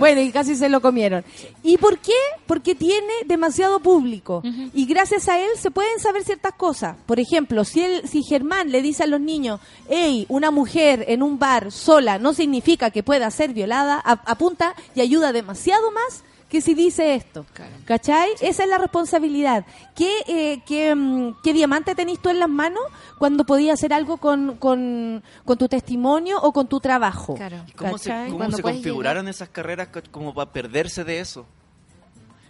Bueno, 0.00 0.20
y 0.20 0.32
casi 0.32 0.56
se 0.56 0.68
lo 0.68 0.80
comieron. 0.80 1.24
¿Y 1.62 1.76
por 1.78 1.98
qué? 1.98 2.16
Porque 2.46 2.74
tiene 2.74 3.12
demasiado 3.26 3.80
público. 3.80 4.42
Y 4.74 4.86
gracias 4.86 5.28
a 5.28 5.38
él 5.38 5.50
se 5.56 5.70
pueden 5.70 6.00
saber 6.00 6.24
ciertas 6.24 6.54
cosas. 6.54 6.96
Por 7.06 7.20
ejemplo, 7.20 7.64
si 7.64 7.82
él, 7.82 8.02
si 8.08 8.22
Germán 8.22 8.72
le 8.72 8.82
dice 8.82 9.04
a 9.04 9.06
los 9.06 9.20
niños, 9.20 9.60
hey, 9.88 10.26
una 10.28 10.50
mujer 10.50 11.04
en 11.08 11.22
un 11.22 11.38
bar 11.38 11.70
sola 11.70 12.18
no 12.18 12.32
significa 12.32 12.90
que 12.90 13.02
pueda 13.02 13.30
ser 13.30 13.52
violada, 13.52 14.00
apunta 14.00 14.74
y 14.94 15.02
ayuda 15.02 15.32
demasiado 15.32 15.90
más 15.92 16.24
que 16.50 16.60
si 16.60 16.74
dice 16.74 17.14
esto. 17.14 17.46
Claro. 17.54 17.72
¿Cachai? 17.86 18.28
Esa 18.40 18.64
es 18.64 18.68
la 18.68 18.76
responsabilidad. 18.76 19.64
¿Qué, 19.94 20.10
eh, 20.26 20.60
qué, 20.66 20.94
mm, 20.94 21.36
qué 21.42 21.52
diamante 21.52 21.94
tenés 21.94 22.18
tú 22.20 22.28
en 22.28 22.40
las 22.40 22.48
manos 22.48 22.82
cuando 23.18 23.44
podías 23.46 23.74
hacer 23.78 23.92
algo 23.94 24.16
con, 24.18 24.56
con, 24.56 25.22
con 25.44 25.56
tu 25.58 25.68
testimonio 25.68 26.38
o 26.42 26.52
con 26.52 26.66
tu 26.68 26.80
trabajo? 26.80 27.36
Claro. 27.36 27.64
¿Y 27.68 27.72
¿Cómo 27.72 27.96
se, 27.96 28.10
configuraron 28.62 29.28
esas 29.28 29.48
carreras 29.48 29.88
co- 29.88 30.00
como 30.10 30.34
para 30.34 30.50
perderse 30.52 31.04
de 31.04 31.20
eso? 31.20 31.46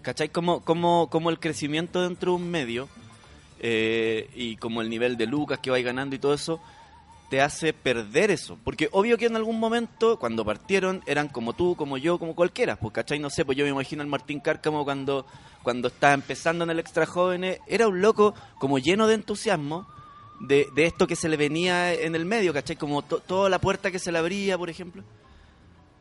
¿Cachai? 0.02 0.30
Como, 0.30 0.60
como, 0.64 1.08
como 1.10 1.28
el 1.28 1.38
crecimiento 1.38 2.02
dentro 2.02 2.32
de 2.32 2.36
un 2.42 2.50
medio 2.50 2.88
eh, 3.58 4.30
y 4.34 4.56
como 4.56 4.80
el 4.80 4.88
nivel 4.88 5.18
de 5.18 5.26
lucas 5.26 5.58
que 5.58 5.70
vais 5.70 5.84
ganando 5.84 6.16
y 6.16 6.18
todo 6.18 6.32
eso 6.32 6.58
te 7.30 7.40
hace 7.40 7.72
perder 7.72 8.30
eso. 8.30 8.58
Porque 8.64 8.88
obvio 8.92 9.16
que 9.16 9.26
en 9.26 9.36
algún 9.36 9.58
momento, 9.58 10.18
cuando 10.18 10.44
partieron, 10.44 11.00
eran 11.06 11.28
como 11.28 11.54
tú, 11.54 11.76
como 11.76 11.96
yo, 11.96 12.18
como 12.18 12.34
cualquiera. 12.34 12.76
Pues, 12.76 12.92
¿cachai? 12.92 13.18
No 13.18 13.30
sé, 13.30 13.44
pues 13.44 13.56
yo 13.56 13.64
me 13.64 13.70
imagino 13.70 14.02
al 14.02 14.08
Martín 14.08 14.40
Cárcamo 14.40 14.84
cuando, 14.84 15.24
cuando 15.62 15.88
estaba 15.88 16.12
empezando 16.12 16.64
en 16.64 16.70
el 16.70 16.78
Extra 16.80 17.06
Jóvenes. 17.06 17.60
Era 17.66 17.88
un 17.88 18.02
loco 18.02 18.34
como 18.58 18.78
lleno 18.78 19.06
de 19.06 19.14
entusiasmo 19.14 19.86
de, 20.40 20.66
de 20.74 20.86
esto 20.86 21.06
que 21.06 21.16
se 21.16 21.28
le 21.28 21.36
venía 21.36 21.94
en 21.94 22.14
el 22.14 22.24
medio, 22.24 22.52
¿cachai? 22.52 22.76
Como 22.76 23.02
to- 23.02 23.20
toda 23.20 23.48
la 23.48 23.60
puerta 23.60 23.90
que 23.90 23.98
se 23.98 24.10
le 24.12 24.18
abría, 24.18 24.58
por 24.58 24.68
ejemplo. 24.68 25.02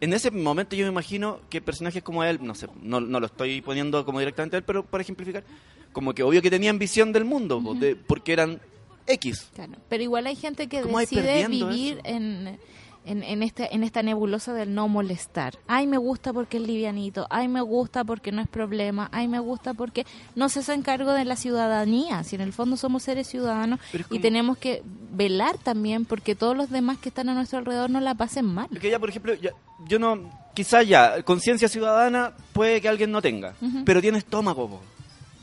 En 0.01 0.13
ese 0.13 0.32
momento 0.32 0.75
yo 0.77 0.86
me 0.86 0.91
imagino 0.91 1.39
que 1.49 1.61
personajes 1.61 2.01
como 2.01 2.23
él, 2.23 2.39
no 2.41 2.55
sé, 2.55 2.67
no, 2.82 3.01
no 3.01 3.19
lo 3.19 3.25
estoy 3.25 3.61
poniendo 3.61 4.05
como 4.05 4.19
directamente 4.19 4.55
a 4.55 4.59
él, 4.59 4.63
pero 4.65 4.82
para 4.84 5.01
ejemplificar, 5.01 5.43
como 5.91 6.13
que 6.13 6.23
obvio 6.23 6.41
que 6.41 6.49
tenían 6.49 6.80
visión 6.80 7.11
del 7.11 7.25
mundo, 7.25 7.61
de- 7.75 7.95
porque 7.97 8.32
eran 8.32 8.61
X. 9.10 9.49
Claro, 9.55 9.74
pero 9.89 10.03
igual 10.03 10.28
hay 10.28 10.36
gente 10.36 10.68
que 10.68 10.82
¿Cómo 10.82 10.93
vais 10.95 11.10
decide 11.10 11.47
vivir 11.47 11.93
eso? 12.05 12.16
en, 12.16 12.60
en, 13.05 13.24
en, 13.24 13.43
este, 13.43 13.74
en 13.74 13.84
esta 13.84 14.03
nebulosa 14.03 14.53
del 14.53 14.74
no 14.76 14.88
molestar. 14.88 15.57
Ay, 15.68 15.88
me 15.88 15.97
gusta 15.97 16.32
porque 16.34 16.57
es 16.57 16.64
livianito, 16.64 17.26
ay, 17.30 17.47
me 17.47 17.62
gusta 17.62 18.03
porque 18.03 18.32
no 18.32 18.41
es 18.41 18.47
problema, 18.47 19.10
ay, 19.12 19.28
me 19.28 19.39
gusta 19.39 19.74
porque 19.74 20.05
no 20.36 20.47
se 20.49 20.60
hace 20.60 20.80
cargo 20.82 21.14
de 21.14 21.26
la 21.26 21.36
ciudadanía, 21.36 22.24
si 22.24 22.36
en 22.36 22.41
el 22.41 22.53
fondo 22.53 22.78
somos 22.78 23.03
seres 23.03 23.28
ciudadanos 23.28 23.80
y 24.12 24.20
tenemos 24.20 24.57
que 24.57 24.84
velar 25.12 25.57
también 25.57 26.05
porque 26.05 26.36
todos 26.36 26.55
los 26.55 26.70
demás 26.70 26.97
que 26.99 27.10
están 27.10 27.30
a 27.30 27.34
nuestro 27.34 27.57
alrededor 27.60 27.89
no 27.89 27.99
la 27.99 28.14
pasen 28.16 28.45
mal. 28.45 28.68
Porque 28.70 28.89
ya, 28.91 28.99
por 28.99 29.10
ejemplo, 29.10 29.34
ya- 29.34 29.51
yo 29.88 29.97
no. 29.97 30.30
Quizás 30.53 30.86
ya, 30.88 31.24
conciencia 31.24 31.70
ciudadana 31.70 32.34
puede 32.53 32.82
que 32.82 32.89
alguien 32.89 33.12
no 33.12 33.22
tenga, 33.22 33.55
pero 33.86 34.01
tiene 34.01 34.18
estómago, 34.18 34.68
po. 34.70 34.82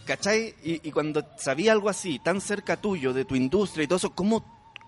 ¿Cachai? 0.06 0.54
Y, 0.64 0.88
y 0.88 0.92
cuando 0.92 1.22
sabía 1.36 1.72
algo 1.72 1.90
así, 1.90 2.18
tan 2.18 2.40
cerca 2.40 2.78
tuyo, 2.78 3.12
de 3.12 3.26
tu 3.26 3.34
industria 3.34 3.84
y 3.84 3.86
todo 3.86 3.98
eso, 3.98 4.10
¿cómo, 4.14 4.42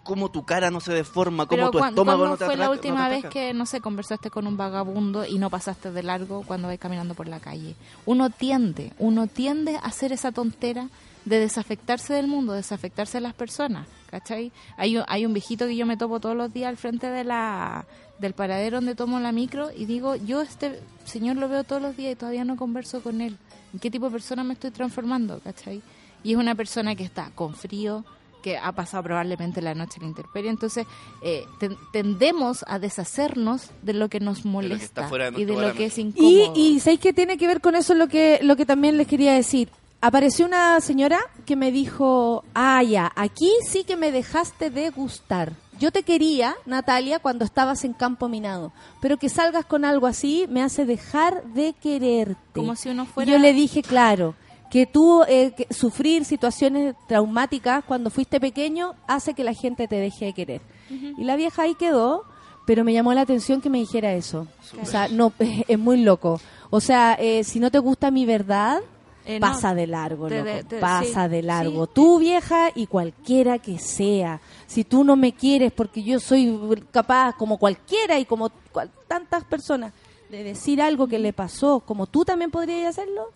cómo 0.09 0.31
tu 0.31 0.45
cara 0.45 0.71
no 0.71 0.81
se 0.81 0.95
deforma? 0.95 1.45
¿Cómo 1.47 1.71
Pero 1.71 1.71
tu 1.71 1.85
estómago 1.85 2.21
¿cuándo 2.21 2.27
no 2.29 2.37
te 2.39 2.47
fue 2.47 2.57
la 2.57 2.65
no 2.65 2.71
última 2.71 3.09
vez 3.11 3.27
que, 3.27 3.53
no 3.53 3.67
sé, 3.67 3.83
conversaste 3.83 4.31
con 4.31 4.47
un 4.47 4.57
vagabundo 4.57 5.27
y 5.27 5.39
no 5.39 5.51
pasaste 5.51 5.91
de 5.91 6.03
largo 6.03 6.45
cuando 6.47 6.69
vas 6.69 6.79
caminando 6.79 7.15
por 7.15 7.29
la 7.29 7.41
calle? 7.41 7.75
Uno 8.07 8.31
tiende, 8.31 8.95
uno 8.99 9.27
tiende 9.27 9.77
a 9.77 9.81
hacer 9.81 10.13
esa 10.13 10.33
tontera 10.33 10.89
de 11.27 11.41
desafectarse 11.41 12.15
del 12.15 12.27
mundo, 12.27 12.55
desafectarse 12.55 13.19
de 13.19 13.23
las 13.23 13.35
personas, 13.35 13.87
¿cachai? 14.11 14.51
Hay 14.79 14.97
un, 14.97 15.05
hay 15.09 15.27
un 15.27 15.35
viejito 15.35 15.67
que 15.67 15.77
yo 15.77 15.85
me 15.85 15.99
topo 15.99 16.21
todos 16.21 16.37
los 16.37 16.55
días 16.55 16.71
al 16.71 16.79
frente 16.79 17.11
de 17.11 17.25
la 17.25 17.85
del 18.19 18.33
paradero 18.33 18.79
donde 18.79 18.95
tomo 18.95 19.21
la 19.21 19.31
micro 19.31 19.71
y 19.77 19.85
digo, 19.85 20.17
yo 20.17 20.41
este 20.41 20.81
señor 21.05 21.37
lo 21.37 21.49
veo 21.49 21.65
todos 21.65 21.81
los 21.81 21.97
días 21.97 22.13
y 22.13 22.17
todavía 22.17 22.45
no 22.45 22.57
converso 22.57 23.03
con 23.03 23.21
él. 23.21 23.37
¿En 23.73 23.79
qué 23.81 23.91
tipo 23.91 24.07
de 24.07 24.13
persona 24.13 24.43
me 24.45 24.55
estoy 24.55 24.71
transformando, 24.71 25.41
cachai? 25.41 25.83
Y 26.25 26.33
es 26.33 26.37
una 26.39 26.55
persona 26.55 26.95
que 26.97 27.05
está 27.05 27.31
con 27.35 27.55
frío, 27.55 28.05
que 28.43 28.57
ha 28.57 28.73
pasado 28.73 29.03
probablemente 29.03 29.61
la 29.61 29.75
noche 29.75 29.95
en 29.97 30.03
la 30.05 30.09
intemperie. 30.11 30.51
Entonces, 30.51 30.87
eh, 31.23 31.45
ten- 31.59 31.77
tendemos 31.93 32.65
a 32.69 32.79
deshacernos 32.79 33.71
de 33.83 33.95
lo 33.95 34.09
que 34.09 34.21
nos 34.21 34.45
molesta 34.45 35.03
y 35.41 35.45
de 35.45 35.53
lo 35.53 35.73
que 35.75 35.87
es 35.87 35.95
parámetro. 35.95 36.23
Y, 36.25 36.41
incómodo. 36.43 36.53
y 36.61 36.81
¿sabéis 36.81 37.01
qué 37.01 37.13
tiene 37.13 37.37
que 37.37 37.47
ver 37.47 37.61
con 37.61 37.75
eso 37.75 37.95
lo 37.95 38.09
que, 38.09 38.39
lo 38.43 38.57
que 38.57 38.65
también 38.67 38.97
les 38.97 39.07
quería 39.07 39.33
decir? 39.35 39.69
Apareció 40.01 40.47
una 40.47 40.81
señora 40.81 41.19
que 41.45 41.57
me 41.57 41.73
dijo, 41.73 42.45
ah, 42.55 42.81
ya, 42.85 43.11
aquí 43.17 43.51
sí 43.69 43.83
que 43.83 43.97
me 43.97 44.13
dejaste 44.13 44.71
de 44.71 44.91
gustar. 44.91 45.53
Yo 45.79 45.93
te 45.93 46.03
quería, 46.03 46.57
Natalia, 46.67 47.19
cuando 47.21 47.45
estabas 47.45 47.85
en 47.85 47.93
campo 47.93 48.29
minado, 48.29 48.73
pero 49.01 49.17
que 49.17 49.29
salgas 49.29 49.65
con 49.65 49.85
algo 49.85 50.07
así 50.07 50.47
me 50.49 50.63
hace 50.63 50.85
dejar 50.85 51.45
de 51.45 51.73
quererte. 51.75 52.37
Como 52.53 52.75
si 52.75 52.89
uno 52.89 53.05
Y 53.05 53.07
fuera... 53.07 53.33
yo 53.33 53.39
le 53.39 53.53
dije, 53.53 53.83
claro, 53.83 54.35
que 54.71 54.87
tú 54.87 55.23
eh, 55.29 55.53
que 55.57 55.73
sufrir 55.73 56.25
situaciones 56.25 56.95
traumáticas 57.07 57.85
cuando 57.85 58.11
fuiste 58.11 58.41
pequeño 58.41 58.95
hace 59.07 59.35
que 59.35 59.45
la 59.45 59.55
gente 59.55 59.89
te 59.89 59.97
deje 59.97 60.27
de 60.27 60.33
querer. 60.33 60.61
Y 60.91 61.25
la 61.25 61.37
vieja 61.37 61.63
ahí 61.63 61.75
quedó, 61.75 62.25
pero 62.67 62.83
me 62.83 62.93
llamó 62.93 63.13
la 63.15 63.21
atención 63.21 63.61
que 63.61 63.71
me 63.71 63.79
dijera 63.79 64.15
eso. 64.15 64.47
O 64.83 64.87
sea, 64.87 65.09
no, 65.09 65.33
es 65.69 65.79
muy 65.79 66.03
loco. 66.03 66.41
O 66.71 66.81
sea, 66.81 67.15
eh, 67.15 67.45
si 67.45 67.61
no 67.61 67.71
te 67.71 67.79
gusta 67.79 68.11
mi 68.11 68.27
verdad, 68.27 68.81
Eh, 69.29 69.39
no. 69.39 69.47
pasa 69.47 69.75
de 69.75 69.87
largo, 69.87 70.27
Te- 70.29 70.43
loco. 70.43 70.67
te- 70.69 70.79
pasa 70.79 71.25
sí, 71.27 71.31
de 71.31 71.43
largo. 71.43 71.85
sí. 71.85 71.91
Tú, 71.95 72.19
vieja, 72.19 72.71
y 72.75 72.87
cualquiera 72.87 73.59
que 73.59 73.79
sea. 73.79 74.41
Si 74.67 74.85
tú 74.85 75.05
no 75.05 75.17
me 75.17 75.35
quieres 75.35 75.71
porque 75.71 76.03
yo 76.03 76.19
soy 76.19 76.59
capaz, 76.91 77.35
como 77.37 77.59
cualquiera 77.59 78.19
y 78.19 78.25
como 78.25 78.51
cual- 78.73 78.91
tantas 79.07 79.45
personas, 79.45 79.93
de 80.31 80.43
decir 80.45 80.81
algo 80.81 81.07
que 81.09 81.19
le 81.19 81.33
pasó, 81.35 81.81
como 81.81 82.07
tú 82.07 82.25
también 82.25 82.51
podrías 82.51 82.89
hacerlo, 82.99 83.29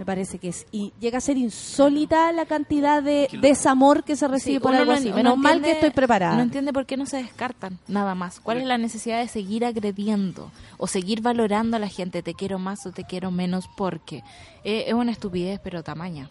me 0.00 0.06
parece 0.06 0.38
que 0.38 0.48
es. 0.48 0.66
Y 0.72 0.94
llega 0.98 1.18
a 1.18 1.20
ser 1.20 1.36
insólita 1.36 2.32
la 2.32 2.46
cantidad 2.46 3.02
de 3.02 3.28
desamor 3.42 4.02
que 4.02 4.16
se 4.16 4.26
recibe 4.28 4.54
Sí, 4.56 4.60
por 4.60 4.74
algo 4.74 4.92
no- 4.92 4.98
así. 4.98 5.12
Menos 5.12 5.36
mal 5.36 5.60
que 5.60 5.72
estoy 5.72 5.90
preparada. 5.90 6.36
No 6.36 6.42
entiende 6.42 6.72
por 6.72 6.86
qué 6.86 6.96
no 6.96 7.04
se 7.04 7.18
descartan, 7.18 7.78
nada 7.86 8.14
más. 8.14 8.40
¿Cuál 8.40 8.56
es 8.62 8.66
la 8.66 8.78
necesidad 8.78 9.18
de 9.20 9.28
seguir 9.28 9.62
agrediendo 9.62 10.50
o 10.78 10.86
seguir 10.86 11.20
valorando 11.20 11.76
a 11.76 11.80
la 11.80 11.88
gente? 11.88 12.22
Te 12.22 12.32
quiero 12.32 12.58
más 12.58 12.86
o 12.86 12.92
te 12.92 13.04
quiero 13.04 13.30
menos 13.30 13.68
porque 13.76 14.24
eh, 14.64 14.84
es 14.86 14.94
una 14.94 15.12
estupidez, 15.12 15.60
pero 15.62 15.82
tamaña. 15.82 16.30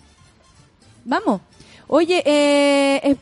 Vamos. 1.06 1.42
Oye, 1.88 2.24
eh, 2.26 3.02
eh, 3.04 3.18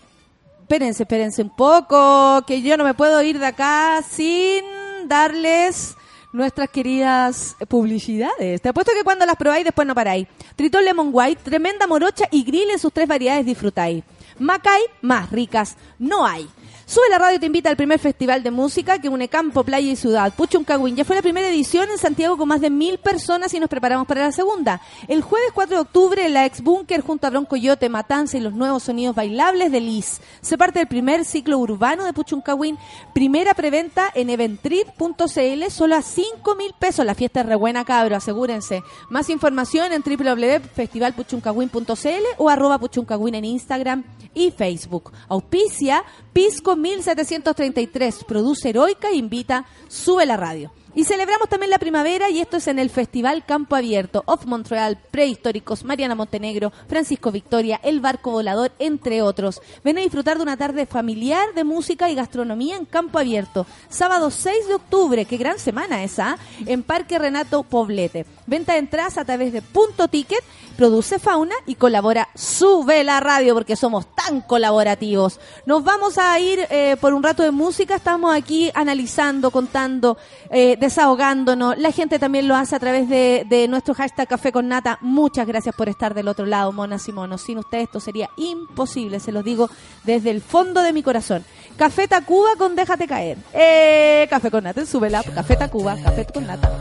espérense, 0.62 1.04
espérense 1.04 1.42
un 1.42 1.54
poco, 1.54 2.42
que 2.48 2.62
yo 2.62 2.78
no 2.78 2.86
me 2.86 2.94
puedo 2.94 3.22
ir 3.22 3.38
de 3.38 3.48
acá 3.48 4.02
sin 4.10 4.64
darles 5.10 5.97
nuestras 6.32 6.70
queridas 6.70 7.56
publicidades. 7.68 8.62
Te 8.62 8.70
apuesto 8.70 8.92
que 8.94 9.04
cuando 9.04 9.26
las 9.26 9.36
probáis 9.36 9.66
después 9.66 9.88
no 9.88 9.96
paráis. 9.96 10.28
Tritón 10.56 10.86
Lemon 10.86 11.10
White, 11.12 11.42
tremenda 11.44 11.88
morocha 11.88 12.26
y 12.32 12.44
grill 12.44 12.70
en 12.70 12.80
sus 12.80 12.94
tres 12.94 13.08
variedades 13.08 13.46
disfrutáis. 13.46 14.04
Macay, 14.40 14.82
más 15.02 15.32
ricas, 15.32 15.78
no 15.98 16.26
hay. 16.26 16.48
Sube 16.90 17.10
la 17.10 17.20
radio 17.20 17.38
te 17.38 17.48
invita 17.48 17.70
al 17.70 17.76
primer 17.76 18.00
festival 18.00 18.44
de 18.44 18.50
música 18.50 18.98
que 18.98 19.10
une 19.10 19.28
campo, 19.28 19.66
playa 19.66 19.92
y 19.92 19.98
ciudad. 19.98 20.34
Puchuncahuín 20.34 20.96
ya 20.96 21.04
fue 21.04 21.18
la 21.18 21.22
primera 21.22 21.50
edición 21.50 21.90
en 21.90 21.98
Santiago 21.98 22.38
con 22.38 22.48
más 22.48 22.62
de 22.62 22.70
mil 22.70 22.98
personas 22.98 23.54
y 23.54 23.60
nos 23.60 23.68
preparamos 23.68 24.08
para 24.08 24.22
la 24.22 24.32
segunda. 24.32 24.80
El 25.10 25.22
jueves 25.22 25.50
4 25.54 25.76
de 25.76 25.82
octubre 25.82 26.30
la 26.30 26.46
ex 26.46 26.62
Bunker 26.62 27.02
junto 27.02 27.28
a 27.28 27.30
Bronco 27.30 27.50
Coyote, 27.50 27.90
Matanza 27.90 28.38
y 28.38 28.40
los 28.40 28.54
nuevos 28.54 28.84
sonidos 28.84 29.18
bailables 29.18 29.70
de 29.70 29.82
Liz. 29.82 30.22
Se 30.40 30.58
parte 30.58 30.80
del 30.80 30.88
primer 30.88 31.26
ciclo 31.26 31.58
urbano 31.58 32.06
de 32.06 32.14
Puchuncahuín. 32.14 32.78
Primera 33.14 33.54
preventa 33.54 34.10
en 34.16 34.30
eventtrip.cl 34.30 35.70
solo 35.70 35.98
a 35.98 36.02
5 36.02 36.56
mil 36.56 36.74
pesos. 36.80 37.06
La 37.06 37.16
fiesta 37.16 37.42
es 37.42 37.48
re 37.48 37.56
buena, 37.56 37.84
cabro, 37.84 38.16
asegúrense. 38.16 38.82
Más 39.10 39.30
información 39.30 39.92
en 39.92 40.04
www.festivalpuchuncahuín.cl 40.04 42.24
o 42.38 42.48
arroba 42.48 42.80
puchuncahuín 42.80 43.36
en 43.36 43.44
Instagram 43.44 44.06
y 44.34 44.52
Facebook. 44.52 45.12
Auspicia 45.28 46.06
Pisco 46.32 46.77
1733, 46.78 48.24
produce 48.26 48.70
Heroica 48.70 49.10
e 49.10 49.16
invita 49.16 49.66
Sube 49.88 50.26
la 50.26 50.36
Radio. 50.36 50.77
Y 50.98 51.04
celebramos 51.04 51.48
también 51.48 51.70
la 51.70 51.78
primavera 51.78 52.32
y 52.32 52.40
esto 52.40 52.58
es 52.58 52.66
en 52.66 52.80
el 52.80 52.90
Festival 52.90 53.46
Campo 53.46 53.76
Abierto, 53.76 54.24
Off 54.26 54.48
Montreal, 54.48 54.98
Prehistóricos, 55.12 55.84
Mariana 55.84 56.16
Montenegro, 56.16 56.74
Francisco 56.88 57.32
Victoria, 57.32 57.80
El 57.84 58.00
Barco 58.00 58.32
Volador, 58.32 58.72
entre 58.80 59.22
otros. 59.22 59.62
Ven 59.84 60.00
a 60.00 60.02
disfrutar 60.02 60.38
de 60.38 60.42
una 60.42 60.58
tarde 60.58 60.88
familiar 60.88 61.54
de 61.54 61.64
música 61.64 62.10
y 62.10 62.16
gastronomía 62.16 62.78
en 62.78 62.86
Campo 62.86 63.20
Abierto. 63.20 63.68
Sábado 63.90 64.32
6 64.32 64.70
de 64.70 64.74
octubre, 64.74 65.26
qué 65.26 65.38
gran 65.38 65.60
semana 65.60 66.04
esa, 66.04 66.40
en 66.66 66.82
Parque 66.82 67.20
Renato 67.20 67.62
Poblete. 67.62 68.26
Venta 68.48 68.74
de 68.74 68.80
entradas 68.80 69.20
a 69.20 69.26
través 69.26 69.54
de 69.54 69.62
Punto 69.62 70.08
Ticket, 70.08 70.44
produce 70.78 71.20
Fauna 71.20 71.56
y 71.66 71.76
colabora 71.76 72.30
Sube 72.34 73.04
la 73.04 73.20
Radio 73.20 73.54
porque 73.54 73.76
somos 73.76 74.08
tan 74.16 74.42
colaborativos. 74.42 75.40
Nos 75.66 75.84
vamos 75.84 76.18
a 76.18 76.40
ir 76.40 76.66
eh, 76.70 76.96
por 77.02 77.14
un 77.14 77.24
rato 77.24 77.44
de 77.44 77.52
música, 77.52 77.96
estamos 77.96 78.34
aquí 78.34 78.72
analizando, 78.74 79.52
contando, 79.52 80.18
eh, 80.50 80.78
desahogándonos. 80.88 81.78
La 81.78 81.92
gente 81.92 82.18
también 82.18 82.48
lo 82.48 82.56
hace 82.56 82.76
a 82.76 82.80
través 82.80 83.10
de, 83.10 83.68
nuestro 83.70 83.94
hashtag 83.94 84.28
Café 84.28 84.52
con 84.52 84.70
Nata. 84.70 84.98
Muchas 85.02 85.46
gracias 85.46 85.76
por 85.76 85.90
estar 85.90 86.14
del 86.14 86.30
otro 86.30 86.46
lado, 86.46 86.72
monas 86.72 87.08
y 87.10 87.12
monos. 87.12 87.42
Sin 87.42 87.58
ustedes 87.58 87.84
esto 87.86 88.00
sería 88.00 88.30
imposible, 88.38 89.20
se 89.20 89.32
los 89.32 89.44
digo 89.44 89.70
desde 90.06 90.32
el 90.32 90.42
fondo 90.42 90.82
de 90.82 90.94
mi 90.94 91.04
corazón. 91.04 91.44
Café 91.76 92.08
Tacuba 92.08 92.56
con 92.58 92.76
Déjate 92.76 93.06
Caer. 93.06 93.38
Eh, 93.54 94.28
café 94.30 94.50
con 94.50 94.64
Nata, 94.64 94.86
súbela. 94.86 95.24
Café 95.24 95.58
Tacuba, 95.58 95.98
café 96.02 96.26
con 96.26 96.48
Nata. 96.48 96.72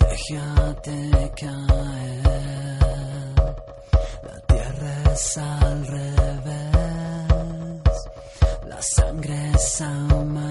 Déjate 0.00 1.32
caer, 1.36 2.78
la 4.22 4.40
tierra 4.46 5.12
es 5.12 5.38
al 5.38 5.86
revés, 5.86 6.70
la 8.66 8.80
sangre 8.80 9.50
es 9.54 9.80
amarilla, 9.82 10.43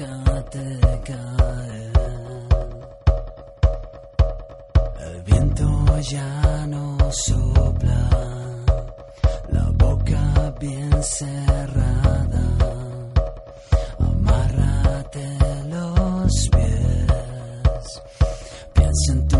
déjate 0.00 0.80
caer. 1.04 1.92
El 5.06 5.22
viento 5.22 6.00
ya 6.00 6.66
no 6.66 6.96
sopla, 7.10 8.08
la 9.50 9.70
boca 9.74 10.54
bien 10.58 11.02
cerrada. 11.02 12.44
Amárrate 13.98 15.26
los 15.68 16.48
pies, 16.48 18.02
piensa 18.72 19.12
en 19.12 19.28
tu 19.28 19.39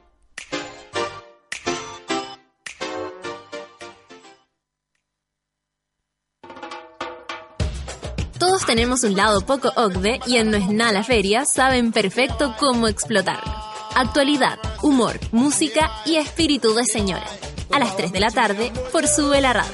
Tenemos 8.71 9.03
un 9.03 9.17
lado 9.17 9.41
poco 9.41 9.73
OCDE 9.75 10.21
y 10.27 10.37
en 10.37 10.49
No 10.49 10.55
es 10.55 10.69
nada 10.69 10.93
la 10.93 11.03
feria 11.03 11.43
saben 11.43 11.91
perfecto 11.91 12.55
cómo 12.57 12.87
explotarlo. 12.87 13.53
Actualidad, 13.95 14.59
humor, 14.81 15.19
música 15.33 15.91
y 16.05 16.15
espíritu 16.15 16.73
de 16.73 16.85
señora. 16.85 17.27
A 17.69 17.79
las 17.79 17.97
3 17.97 18.13
de 18.13 18.19
la 18.21 18.31
tarde 18.31 18.71
por 18.93 19.09
Sube 19.09 19.41
la 19.41 19.51
Radio. 19.51 19.73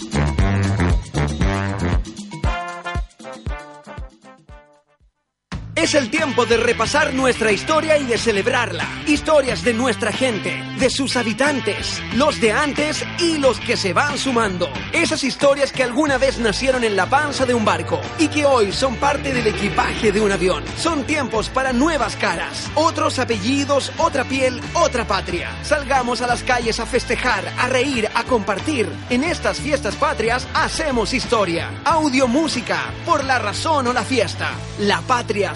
Es 5.73 5.95
el 5.95 6.09
tiempo 6.09 6.45
de 6.45 6.57
repasar 6.57 7.13
nuestra 7.13 7.53
historia 7.53 7.97
y 7.97 8.03
de 8.03 8.17
celebrarla. 8.17 8.85
Historias 9.07 9.63
de 9.63 9.73
nuestra 9.73 10.11
gente, 10.11 10.61
de 10.77 10.89
sus 10.89 11.15
habitantes, 11.15 12.01
los 12.13 12.41
de 12.41 12.51
antes 12.51 13.05
y 13.19 13.37
los 13.37 13.57
que 13.61 13.77
se 13.77 13.93
van 13.93 14.17
sumando. 14.17 14.69
Esas 14.91 15.23
historias 15.23 15.71
que 15.71 15.83
alguna 15.83 16.17
vez 16.17 16.39
nacieron 16.39 16.83
en 16.83 16.97
la 16.97 17.05
panza 17.05 17.45
de 17.45 17.53
un 17.53 17.63
barco 17.63 18.01
y 18.19 18.27
que 18.27 18.45
hoy 18.45 18.73
son 18.73 18.97
parte 18.97 19.33
del 19.33 19.47
equipaje 19.47 20.11
de 20.11 20.19
un 20.19 20.33
avión. 20.33 20.61
Son 20.77 21.05
tiempos 21.05 21.47
para 21.47 21.71
nuevas 21.71 22.17
caras, 22.17 22.69
otros 22.75 23.17
apellidos, 23.17 23.93
otra 23.97 24.25
piel, 24.25 24.59
otra 24.73 25.07
patria. 25.07 25.51
Salgamos 25.63 26.21
a 26.21 26.27
las 26.27 26.43
calles 26.43 26.81
a 26.81 26.85
festejar, 26.85 27.45
a 27.57 27.69
reír, 27.69 28.09
a 28.13 28.25
compartir. 28.25 28.89
En 29.09 29.23
estas 29.23 29.61
fiestas 29.61 29.95
patrias 29.95 30.45
hacemos 30.53 31.13
historia. 31.13 31.69
Audio 31.85 32.27
música, 32.27 32.91
por 33.05 33.23
la 33.23 33.39
razón 33.39 33.87
o 33.87 33.93
la 33.93 34.03
fiesta. 34.03 34.51
La 34.79 34.99
patria 34.99 35.55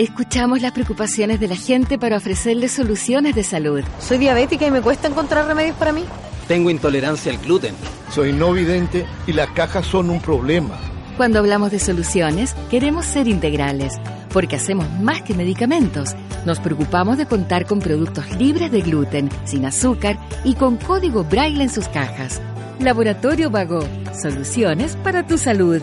Escuchamos 0.00 0.62
las 0.62 0.72
preocupaciones 0.72 1.40
de 1.40 1.48
la 1.48 1.56
gente 1.56 1.98
para 1.98 2.16
ofrecerles 2.16 2.72
soluciones 2.72 3.34
de 3.34 3.44
salud. 3.44 3.84
Soy 3.98 4.16
diabética 4.16 4.66
y 4.66 4.70
me 4.70 4.80
cuesta 4.80 5.08
encontrar 5.08 5.46
remedios 5.46 5.76
para 5.76 5.92
mí. 5.92 6.06
Tengo 6.48 6.70
intolerancia 6.70 7.30
al 7.30 7.36
gluten. 7.36 7.74
Soy 8.10 8.32
no 8.32 8.50
vidente 8.54 9.04
y 9.26 9.34
las 9.34 9.50
cajas 9.50 9.84
son 9.84 10.08
un 10.08 10.18
problema. 10.22 10.80
Cuando 11.18 11.38
hablamos 11.38 11.70
de 11.70 11.78
soluciones, 11.78 12.54
queremos 12.70 13.04
ser 13.04 13.28
integrales, 13.28 13.92
porque 14.32 14.56
hacemos 14.56 14.88
más 15.02 15.20
que 15.20 15.34
medicamentos. 15.34 16.16
Nos 16.46 16.60
preocupamos 16.60 17.18
de 17.18 17.26
contar 17.26 17.66
con 17.66 17.80
productos 17.80 18.24
libres 18.38 18.72
de 18.72 18.80
gluten, 18.80 19.28
sin 19.44 19.66
azúcar 19.66 20.18
y 20.44 20.54
con 20.54 20.78
código 20.78 21.24
braille 21.24 21.62
en 21.62 21.68
sus 21.68 21.88
cajas. 21.88 22.40
Laboratorio 22.78 23.50
Vago, 23.50 23.86
soluciones 24.18 24.96
para 24.96 25.26
tu 25.26 25.36
salud. 25.36 25.82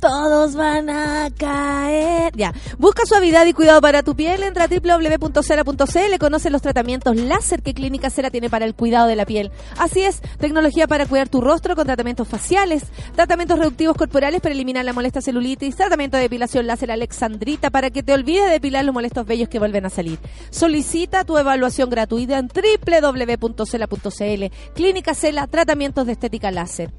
Todos 0.00 0.54
van 0.54 0.90
a 0.90 1.30
caer. 1.36 2.32
Ya. 2.36 2.52
Busca 2.78 3.06
suavidad 3.06 3.46
y 3.46 3.52
cuidado 3.52 3.80
para 3.80 4.02
tu 4.02 4.14
piel. 4.14 4.42
Entra 4.42 4.64
a 4.64 4.68
www.cera.cl. 4.68 6.18
Conoce 6.18 6.50
los 6.50 6.62
tratamientos 6.62 7.16
láser 7.16 7.62
que 7.62 7.74
Clínica 7.74 8.10
Cera 8.10 8.30
tiene 8.30 8.50
para 8.50 8.64
el 8.64 8.74
cuidado 8.74 9.06
de 9.06 9.16
la 9.16 9.24
piel. 9.24 9.50
Así 9.78 10.02
es, 10.02 10.20
tecnología 10.38 10.86
para 10.86 11.06
cuidar 11.06 11.28
tu 11.28 11.40
rostro 11.40 11.74
con 11.74 11.86
tratamientos 11.86 12.28
faciales, 12.28 12.84
tratamientos 13.14 13.58
reductivos 13.58 13.96
corporales 13.96 14.40
para 14.40 14.54
eliminar 14.54 14.84
la 14.84 14.92
molesta 14.92 15.20
celulitis, 15.20 15.76
tratamiento 15.76 16.16
de 16.16 16.24
depilación 16.24 16.66
láser 16.66 16.90
Alexandrita 16.90 17.70
para 17.70 17.90
que 17.90 18.02
te 18.02 18.12
olvides 18.12 18.44
de 18.44 18.50
depilar 18.50 18.84
los 18.84 18.94
molestos 18.94 19.26
vellos 19.26 19.48
que 19.48 19.58
vuelven 19.58 19.86
a 19.86 19.90
salir. 19.90 20.18
Solicita 20.50 21.24
tu 21.24 21.38
evaluación 21.38 21.88
gratuita 21.90 22.38
en 22.38 22.48
www.cela.cl. 22.48 24.44
Clínica 24.74 25.14
Cela, 25.14 25.46
tratamientos 25.46 26.06
de 26.06 26.12
estética 26.12 26.50
láser. 26.50 26.92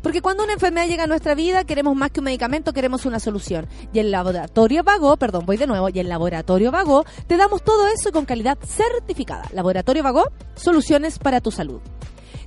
Porque 0.00 0.22
cuando 0.22 0.44
una 0.44 0.54
enfermedad 0.54 0.86
llega 0.86 1.04
a 1.04 1.06
nuestra 1.06 1.34
vida, 1.34 1.64
queremos 1.64 1.94
más 1.96 2.10
que 2.10 2.20
un 2.20 2.24
medicamento, 2.24 2.72
queremos 2.72 3.04
una 3.04 3.20
solución. 3.20 3.66
Y 3.92 3.98
el 3.98 4.10
laboratorio 4.10 4.82
Vago, 4.84 5.16
perdón, 5.16 5.44
voy 5.46 5.56
de 5.56 5.66
nuevo, 5.66 5.88
y 5.88 5.98
el 5.98 6.08
laboratorio 6.08 6.70
Vago, 6.70 7.04
te 7.26 7.36
damos 7.36 7.62
todo 7.62 7.86
eso 7.88 8.12
con 8.12 8.24
calidad 8.24 8.58
certificada. 8.64 9.48
Laboratorio 9.52 10.02
Vago, 10.02 10.24
soluciones 10.54 11.18
para 11.18 11.40
tu 11.40 11.50
salud. 11.50 11.80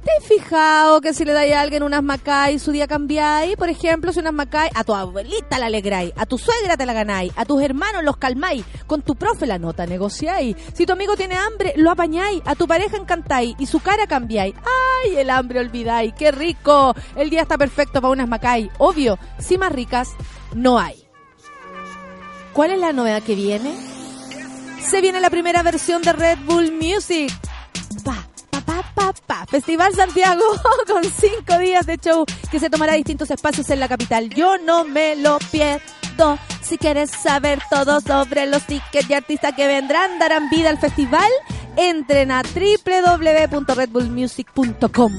¿Te 0.05 0.11
has 0.11 0.23
fijado 0.23 1.01
que 1.01 1.15
si 1.15 1.25
le 1.25 1.33
dais 1.33 1.51
a 1.55 1.61
alguien 1.61 1.81
unas 1.81 2.03
macay, 2.03 2.59
su 2.59 2.71
día 2.71 2.85
cambiáis? 2.87 3.57
Por 3.57 3.69
ejemplo, 3.69 4.13
si 4.13 4.19
unas 4.19 4.33
macay, 4.33 4.69
a 4.75 4.83
tu 4.83 4.93
abuelita 4.93 5.57
la 5.57 5.65
alegráis, 5.65 6.13
a 6.15 6.27
tu 6.27 6.37
suegra 6.37 6.77
te 6.77 6.85
la 6.85 6.93
ganáis, 6.93 7.33
a 7.35 7.43
tus 7.43 7.59
hermanos 7.63 8.03
los 8.03 8.15
calmáis, 8.17 8.63
con 8.85 9.01
tu 9.01 9.15
profe 9.15 9.47
la 9.47 9.57
nota 9.57 9.87
negociáis. 9.87 10.55
Si 10.75 10.85
tu 10.85 10.93
amigo 10.93 11.15
tiene 11.15 11.33
hambre, 11.35 11.73
lo 11.77 11.89
apañáis, 11.89 12.43
a 12.45 12.53
tu 12.53 12.67
pareja 12.67 12.97
encantáis 12.97 13.55
y 13.57 13.65
su 13.65 13.79
cara 13.79 14.05
cambiáis. 14.05 14.53
¡Ay, 15.03 15.17
el 15.17 15.31
hambre 15.31 15.59
olvidáis! 15.59 16.13
¡Qué 16.13 16.31
rico! 16.31 16.93
El 17.15 17.31
día 17.31 17.41
está 17.41 17.57
perfecto 17.57 17.99
para 17.99 18.11
unas 18.11 18.27
macay. 18.27 18.69
Obvio, 18.77 19.17
si 19.39 19.57
más 19.57 19.71
ricas, 19.71 20.09
no 20.53 20.77
hay. 20.77 21.03
¿Cuál 22.53 22.69
es 22.69 22.79
la 22.79 22.93
novedad 22.93 23.23
que 23.23 23.33
viene? 23.33 23.73
Se 24.81 25.01
viene 25.01 25.19
la 25.19 25.31
primera 25.31 25.63
versión 25.63 26.03
de 26.03 26.13
Red 26.13 26.37
Bull 26.45 26.71
Music. 26.73 27.33
Pa. 28.93 29.13
Festival 29.47 29.93
Santiago 29.93 30.43
con 30.87 31.03
cinco 31.03 31.59
días 31.59 31.85
de 31.85 31.97
show 31.97 32.25
que 32.49 32.59
se 32.59 32.69
tomará 32.69 32.93
distintos 32.93 33.29
espacios 33.31 33.69
en 33.69 33.79
la 33.79 33.87
capital. 33.87 34.29
Yo 34.29 34.57
no 34.57 34.83
me 34.83 35.15
lo 35.15 35.37
pierdo. 35.51 36.37
Si 36.61 36.77
quieres 36.77 37.11
saber 37.11 37.61
todo 37.69 38.01
sobre 38.01 38.47
los 38.47 38.65
tickets 38.65 39.09
y 39.09 39.13
artistas 39.13 39.53
que 39.53 39.67
vendrán, 39.67 40.19
darán 40.19 40.49
vida 40.49 40.69
al 40.69 40.79
festival, 40.79 41.31
entren 41.77 42.31
a 42.31 42.41
www.redbullmusic.com. 42.41 45.13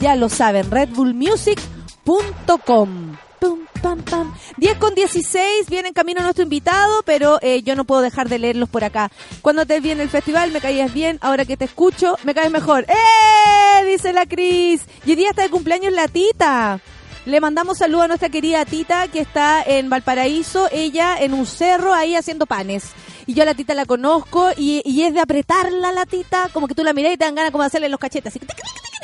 Ya 0.00 0.16
lo 0.16 0.28
saben, 0.28 0.70
redbullmusic.com. 0.70 3.16
Pum, 3.40 3.60
pam, 3.82 4.02
pam. 4.02 4.34
10 4.56 4.78
con 4.78 4.94
16, 4.94 5.68
viene 5.68 5.88
en 5.88 5.94
camino 5.94 6.22
nuestro 6.22 6.42
invitado, 6.42 7.02
pero 7.04 7.38
eh, 7.42 7.62
yo 7.62 7.76
no 7.76 7.84
puedo 7.84 8.00
dejar 8.00 8.28
de 8.28 8.38
leerlos 8.38 8.68
por 8.68 8.84
acá. 8.84 9.10
Cuando 9.42 9.66
te 9.66 9.80
vi 9.80 9.90
en 9.90 10.00
el 10.00 10.08
festival 10.08 10.50
me 10.50 10.60
caías 10.60 10.92
bien, 10.92 11.18
ahora 11.20 11.44
que 11.44 11.56
te 11.56 11.64
escucho 11.64 12.16
me 12.24 12.34
caes 12.34 12.50
mejor. 12.50 12.84
¡Eh! 12.88 13.84
dice 13.84 14.12
la 14.12 14.26
Cris. 14.26 14.82
Y 15.04 15.10
hoy 15.10 15.16
día 15.16 15.30
está 15.30 15.42
de 15.42 15.50
cumpleaños 15.50 15.92
la 15.92 16.08
tita. 16.08 16.80
Le 17.24 17.40
mandamos 17.40 17.78
saludo 17.78 18.02
a 18.02 18.08
nuestra 18.08 18.30
querida 18.30 18.64
tita 18.64 19.08
que 19.08 19.20
está 19.20 19.62
en 19.62 19.90
Valparaíso, 19.90 20.68
ella 20.72 21.16
en 21.18 21.34
un 21.34 21.46
cerro 21.46 21.92
ahí 21.92 22.14
haciendo 22.14 22.46
panes. 22.46 22.92
Y 23.28 23.34
yo 23.34 23.42
a 23.42 23.46
la 23.46 23.52
tita 23.52 23.74
la 23.74 23.84
conozco 23.84 24.48
y, 24.56 24.80
y 24.86 25.02
es 25.02 25.12
de 25.12 25.20
apretarla 25.20 25.92
la 25.92 26.06
tita, 26.06 26.48
como 26.52 26.66
que 26.66 26.74
tú 26.74 26.82
la 26.82 26.94
mirás 26.94 27.12
y 27.12 27.18
te 27.18 27.26
dan 27.26 27.34
ganas 27.34 27.50
como 27.52 27.62
de 27.62 27.66
hacerle 27.66 27.90
los 27.90 28.00
cachetes. 28.00 28.34
Así. 28.34 28.40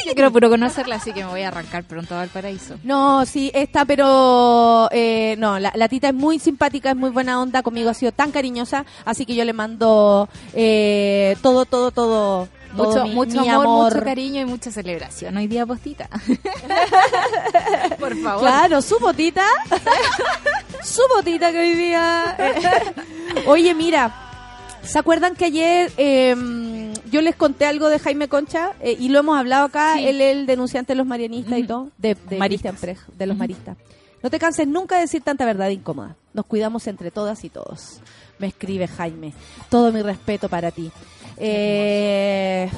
Yo 0.06 0.14
quiero 0.14 0.32
puro 0.32 0.48
conocerla, 0.48 0.96
así 0.96 1.12
que 1.12 1.22
me 1.24 1.30
voy 1.30 1.42
a 1.42 1.48
arrancar 1.48 1.84
pronto 1.84 2.16
al 2.16 2.28
paraíso. 2.30 2.76
No, 2.84 3.26
sí, 3.26 3.50
está, 3.54 3.84
pero 3.84 4.88
eh, 4.92 5.34
no, 5.38 5.58
la, 5.58 5.72
la 5.74 5.88
tita 5.88 6.08
es 6.08 6.14
muy 6.14 6.38
simpática, 6.38 6.90
es 6.90 6.96
muy 6.96 7.10
buena 7.10 7.38
onda, 7.40 7.62
conmigo 7.62 7.90
ha 7.90 7.94
sido 7.94 8.12
tan 8.12 8.30
cariñosa, 8.32 8.86
así 9.04 9.26
que 9.26 9.34
yo 9.34 9.44
le 9.44 9.52
mando 9.52 10.28
eh, 10.54 11.36
todo, 11.42 11.64
todo, 11.66 11.90
todo. 11.90 12.48
todo 12.76 12.86
Mucho, 12.88 13.04
mi- 13.04 13.14
mucho 13.14 13.40
mi 13.42 13.48
amor, 13.50 13.92
mucho 13.92 14.04
cariño 14.04 14.40
y 14.40 14.44
mucha 14.46 14.70
celebración. 14.70 15.36
Hoy 15.36 15.46
día 15.46 15.64
postita. 15.66 16.08
Por 17.98 18.16
favor. 18.22 18.40
Claro, 18.42 18.80
su 18.82 18.98
botita. 18.98 19.44
su 20.84 21.02
botita 21.14 21.50
que 21.52 21.58
hoy 21.58 21.74
día. 21.74 22.36
Oye, 23.46 23.74
mira. 23.74 24.20
¿Se 24.82 24.98
acuerdan 24.98 25.34
que 25.34 25.46
ayer 25.46 25.90
eh, 25.96 26.92
yo 27.10 27.22
les 27.22 27.34
conté 27.36 27.64
algo 27.64 27.88
de 27.88 27.98
Jaime 27.98 28.28
Concha? 28.28 28.72
Eh, 28.80 28.94
y 29.00 29.08
lo 29.08 29.20
hemos 29.20 29.38
hablado 29.38 29.64
acá, 29.64 29.94
Sí. 29.96 30.06
él 30.06 30.20
es 30.20 30.36
el 30.36 30.44
denunciante 30.44 30.92
de 30.92 30.96
los 30.98 31.06
marianistas 31.06 31.58
y 31.58 31.62
todo, 31.66 31.88
de, 31.96 32.14
de 32.28 32.36
Maristas. 32.36 32.74
De 33.16 33.26
los 33.26 33.34
maristas. 33.36 33.78
No 34.22 34.28
te 34.28 34.38
canses 34.38 34.66
nunca 34.68 34.96
de 34.96 35.02
decir 35.02 35.22
tanta 35.22 35.46
verdad 35.46 35.70
incómoda. 35.70 36.16
Nos 36.34 36.44
cuidamos 36.44 36.86
entre 36.86 37.10
todas 37.10 37.44
y 37.44 37.48
todos. 37.48 38.00
Me 38.38 38.46
escribe 38.48 38.86
Jaime. 38.86 39.32
Todo 39.70 39.90
mi 39.90 40.02
respeto 40.02 40.50
para 40.50 40.70
ti. 40.70 40.90
Eh, 41.38 42.68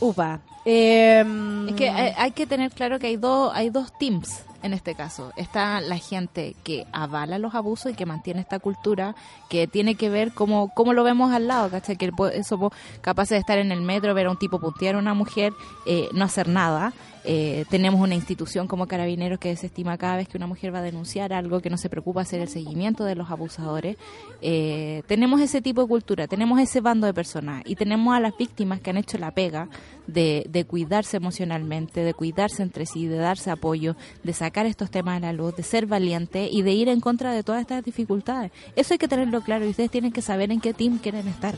upa. 0.00 0.40
Eh, 0.66 1.24
Es 1.68 1.74
que 1.76 1.88
hay, 1.88 2.12
hay 2.16 2.30
que 2.32 2.46
tener 2.46 2.72
claro 2.72 2.98
que 2.98 3.06
hay 3.06 3.16
dos, 3.16 3.50
hay 3.54 3.70
dos 3.70 3.90
teams 3.98 4.40
en 4.64 4.72
este 4.72 4.94
caso. 4.94 5.30
Está 5.36 5.80
la 5.82 5.98
gente 5.98 6.56
que 6.64 6.86
avala 6.90 7.38
los 7.38 7.54
abusos 7.54 7.92
y 7.92 7.94
que 7.94 8.06
mantiene 8.06 8.40
esta 8.40 8.58
cultura 8.58 9.14
que 9.50 9.66
tiene 9.66 9.94
que 9.94 10.08
ver 10.08 10.32
cómo, 10.32 10.72
cómo 10.74 10.94
lo 10.94 11.04
vemos 11.04 11.32
al 11.32 11.46
lado, 11.46 11.68
¿cachai? 11.70 11.96
Que 11.96 12.10
somos 12.42 12.72
capaces 13.02 13.36
de 13.36 13.40
estar 13.40 13.58
en 13.58 13.70
el 13.72 13.82
metro, 13.82 14.14
ver 14.14 14.26
a 14.26 14.30
un 14.30 14.38
tipo 14.38 14.58
puntear 14.58 14.94
a 14.94 14.98
una 14.98 15.12
mujer, 15.12 15.52
eh, 15.86 16.08
no 16.12 16.24
hacer 16.24 16.48
nada. 16.48 16.94
Eh, 17.24 17.64
tenemos 17.70 18.00
una 18.00 18.14
institución 18.14 18.68
como 18.68 18.86
Carabineros 18.86 19.38
que 19.38 19.48
desestima 19.48 19.96
cada 19.96 20.16
vez 20.16 20.28
que 20.28 20.36
una 20.36 20.46
mujer 20.46 20.74
va 20.74 20.80
a 20.80 20.82
denunciar 20.82 21.32
algo, 21.32 21.60
que 21.60 21.70
no 21.70 21.78
se 21.78 21.88
preocupa 21.88 22.20
hacer 22.20 22.40
el 22.40 22.48
seguimiento 22.48 23.04
de 23.04 23.14
los 23.14 23.30
abusadores. 23.30 23.96
Eh, 24.42 25.02
tenemos 25.06 25.40
ese 25.40 25.62
tipo 25.62 25.82
de 25.82 25.88
cultura, 25.88 26.26
tenemos 26.26 26.60
ese 26.60 26.80
bando 26.80 27.06
de 27.06 27.14
personas 27.14 27.62
y 27.64 27.76
tenemos 27.76 28.14
a 28.14 28.20
las 28.20 28.36
víctimas 28.36 28.80
que 28.80 28.90
han 28.90 28.98
hecho 28.98 29.16
la 29.18 29.30
pega 29.30 29.68
de, 30.06 30.46
de 30.50 30.64
cuidarse 30.64 31.16
emocionalmente, 31.16 32.04
de 32.04 32.12
cuidarse 32.12 32.62
entre 32.62 32.84
sí, 32.84 33.06
de 33.06 33.16
darse 33.16 33.50
apoyo, 33.50 33.96
de 34.22 34.32
sacar 34.32 34.66
estos 34.66 34.90
temas 34.90 35.16
a 35.16 35.20
la 35.20 35.32
luz, 35.32 35.56
de 35.56 35.62
ser 35.62 35.86
valiente 35.86 36.48
y 36.50 36.62
de 36.62 36.72
ir 36.72 36.88
en 36.88 37.00
contra 37.00 37.32
de 37.32 37.42
todas 37.42 37.62
estas 37.62 37.84
dificultades. 37.84 38.52
Eso 38.76 38.94
hay 38.94 38.98
que 38.98 39.08
tenerlo 39.08 39.40
claro 39.40 39.64
y 39.64 39.70
ustedes 39.70 39.90
tienen 39.90 40.12
que 40.12 40.22
saber 40.22 40.50
en 40.52 40.60
qué 40.60 40.74
team 40.74 40.98
quieren 40.98 41.26
estar. 41.28 41.54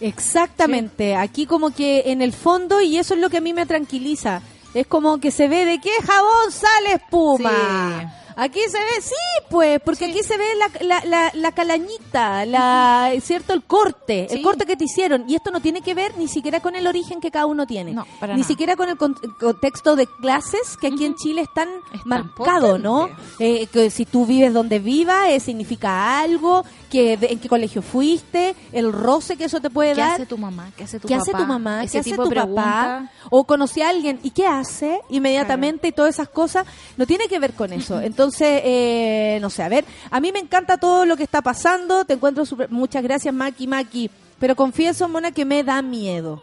Exactamente, 0.00 1.16
aquí 1.16 1.46
como 1.46 1.70
que 1.70 2.12
en 2.12 2.22
el 2.22 2.32
fondo, 2.32 2.80
y 2.80 2.98
eso 2.98 3.14
es 3.14 3.20
lo 3.20 3.30
que 3.30 3.38
a 3.38 3.40
mí 3.40 3.52
me 3.52 3.66
tranquiliza, 3.66 4.42
es 4.74 4.86
como 4.86 5.18
que 5.18 5.30
se 5.30 5.48
ve 5.48 5.64
de 5.64 5.80
qué 5.80 5.90
jabón 6.06 6.52
sale 6.52 6.94
espuma. 6.94 8.14
Aquí 8.40 8.60
se 8.70 8.78
ve, 8.78 9.00
sí, 9.02 9.14
pues, 9.50 9.80
porque 9.84 10.04
aquí 10.06 10.22
se 10.22 10.36
ve 10.38 10.44
la, 10.56 10.86
la, 10.86 11.04
la, 11.04 11.30
la 11.34 11.52
calañita, 11.52 12.46
la, 12.46 13.10
¿cierto? 13.20 13.52
El 13.52 13.64
corte, 13.64 14.28
el 14.32 14.42
corte 14.42 14.64
que 14.64 14.76
te 14.76 14.84
hicieron. 14.84 15.24
Y 15.28 15.34
esto 15.34 15.50
no 15.50 15.60
tiene 15.60 15.82
que 15.82 15.92
ver 15.94 16.16
ni 16.16 16.28
siquiera 16.28 16.60
con 16.60 16.76
el 16.76 16.86
origen 16.86 17.20
que 17.20 17.32
cada 17.32 17.46
uno 17.46 17.66
tiene. 17.66 17.92
No, 17.94 18.06
para 18.20 18.34
ni 18.34 18.40
nada. 18.42 18.48
siquiera 18.48 18.76
con 18.76 18.88
el 18.88 18.96
con- 18.96 19.14
contexto 19.40 19.96
de 19.96 20.06
clases 20.06 20.76
que 20.80 20.86
aquí 20.86 21.04
en 21.04 21.16
Chile 21.16 21.42
es 21.42 21.52
tan 21.52 21.68
Es 21.92 22.06
marcado, 22.06 22.78
¿no? 22.78 23.08
Eh, 23.40 23.66
que 23.66 23.90
si 23.90 24.04
tú 24.04 24.24
vives 24.24 24.52
donde 24.54 24.78
vivas, 24.78 25.30
eh, 25.30 25.40
significa 25.40 26.20
algo, 26.20 26.64
que 26.90 27.16
de- 27.16 27.32
en 27.32 27.40
qué 27.40 27.48
colegio 27.48 27.82
fuiste, 27.82 28.54
el 28.72 28.92
roce 28.92 29.36
que 29.36 29.44
eso 29.46 29.60
te 29.60 29.68
puede 29.68 29.94
¿Qué 29.94 30.00
dar. 30.00 30.12
hace 30.12 30.26
tu 30.26 30.38
mamá? 30.38 30.70
¿Qué 30.76 30.84
hace 30.84 31.00
tu 31.00 31.08
¿Qué 31.08 31.14
papá? 31.14 31.22
hace 31.22 31.32
tu 31.32 31.44
mamá? 31.46 31.82
Ese 31.82 31.92
¿Qué 31.92 31.98
hace 31.98 32.16
tu 32.16 32.28
de 32.28 32.36
papá? 32.36 33.10
O 33.30 33.44
conocí 33.44 33.82
a 33.82 33.88
alguien 33.88 34.20
y 34.22 34.30
¿qué 34.30 34.46
hace? 34.46 35.00
Inmediatamente 35.10 35.88
y 35.88 35.92
todas 35.92 36.14
esas 36.14 36.28
cosas. 36.28 36.66
No 36.96 37.04
tiene 37.04 37.26
que 37.26 37.38
ver 37.40 37.52
con 37.54 37.72
eso. 37.72 38.00
Entonces, 38.00 38.27
eh, 38.40 39.38
no 39.40 39.50
sé, 39.50 39.62
a 39.62 39.68
ver, 39.68 39.84
a 40.10 40.20
mí 40.20 40.32
me 40.32 40.38
encanta 40.38 40.76
todo 40.78 41.04
lo 41.04 41.16
que 41.16 41.22
está 41.22 41.42
pasando. 41.42 42.04
Te 42.04 42.14
encuentro 42.14 42.44
súper- 42.46 42.70
Muchas 42.70 43.02
gracias, 43.02 43.32
Maki, 43.34 43.66
Maki. 43.66 44.10
Pero 44.38 44.54
confieso, 44.56 45.08
Mona, 45.08 45.32
que 45.32 45.44
me 45.44 45.64
da 45.64 45.82
miedo. 45.82 46.42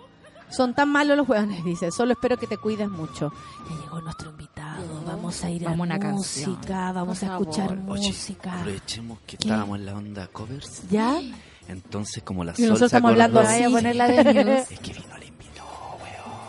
Son 0.50 0.74
tan 0.74 0.90
malos 0.90 1.18
los 1.18 1.28
hueones, 1.28 1.64
dice. 1.66 1.92
Solo 1.92 2.14
espero 2.14 2.38
que 2.38 2.46
te 2.48 2.58
cuides 2.58 2.90
mucho. 2.90 3.32
Ya 3.70 3.76
llegó 3.84 4.00
nuestro 4.02 4.30
invitado. 4.30 5.02
Vamos 5.06 5.44
a 5.44 5.50
ir 5.50 5.64
Vamos 5.64 5.90
a 5.90 5.96
una 5.96 6.12
música. 6.12 6.92
Vamos 6.92 7.24
a 7.24 7.26
escuchar. 7.26 7.72
Oye, 7.88 8.08
música. 8.10 8.60
aprovechemos 8.60 9.18
que 9.26 9.38
¿Qué? 9.38 9.48
estábamos 9.48 9.80
en 9.80 9.86
la 9.88 9.96
onda 9.96 10.28
covers. 10.28 10.84
¿Ya? 10.90 11.20
Entonces, 11.68 12.22
como 12.24 12.44
la 12.44 12.52
Y 12.52 12.56
Sol 12.58 12.66
nosotros 12.68 12.90
estamos 12.94 13.12
hablando 13.12 13.40
así. 13.40 13.64
Voy 13.64 13.72
a 13.72 13.76
poner 13.76 13.96
la 13.96 14.08
de 14.08 14.44
News. 14.46 14.72
Es 14.72 14.80
que 14.80 14.94
vino 14.94 15.18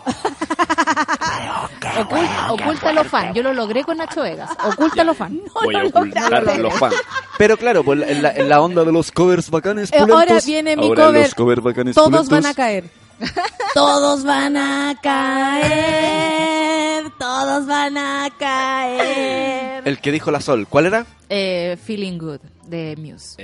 el 0.07 1.61
invitado, 1.61 2.07
Ocul- 2.07 2.51
ocúltalo 2.61 3.03
fan. 3.03 3.33
Yo 3.33 3.43
lo 3.43 3.53
logré 3.53 3.83
con 3.83 3.97
Nacho 3.97 4.21
Vegas. 4.21 4.49
Ocúltalo 4.63 5.13
fan. 5.13 5.39
Voy 5.63 5.75
a 5.75 5.83
lo 5.83 5.89
ocultar 5.89 6.57
los 6.59 6.73
fans. 6.75 6.95
Pero 7.37 7.57
claro, 7.57 7.83
pues 7.83 8.01
en 8.07 8.21
la, 8.21 8.31
en 8.31 8.49
la 8.49 8.61
onda 8.61 8.83
de 8.83 8.91
los 8.91 9.11
covers 9.11 9.49
bacanes 9.49 9.89
Eh, 9.91 9.99
pulentos. 9.99 10.19
ahora 10.19 10.39
viene 10.45 10.75
mi 10.75 10.87
ahora 10.87 11.05
cover. 11.07 11.29
los 11.37 11.63
bacanes 11.63 11.95
Todos 11.95 12.09
pulentos. 12.09 12.29
van 12.29 12.45
a 12.45 12.53
caer. 12.53 12.89
Todos 13.73 14.23
van 14.23 14.57
a 14.57 14.95
caer. 15.01 17.11
Todos 17.17 17.65
van 17.65 17.97
a 17.97 18.29
caer. 18.37 19.81
El 19.87 19.99
que 19.99 20.11
dijo 20.11 20.29
la 20.31 20.41
Sol, 20.41 20.67
¿cuál 20.67 20.85
era? 20.87 21.05
Eh, 21.29 21.77
Feeling 21.83 22.17
Good 22.19 22.39
de 22.67 22.95
Muse. 22.97 23.35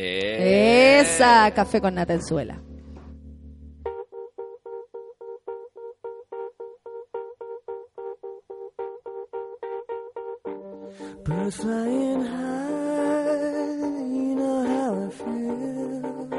Esa, 0.99 1.49
café 1.52 1.81
con 1.81 1.95
nata 1.95 2.14
Birds 11.23 11.55
flying 11.55 12.25
high, 12.25 13.77
you 14.17 14.35
know 14.35 14.65
how 14.73 14.91
I 15.05 15.09
feel. 15.21 16.29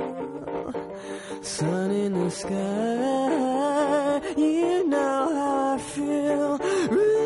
Sun 1.43 1.91
in 1.91 2.13
the 2.13 2.31
sky, 2.31 4.21
you 4.37 4.87
know 4.87 5.35
how 5.39 5.75
I 5.75 5.79
feel. 5.79 6.59
Rain 6.99 7.25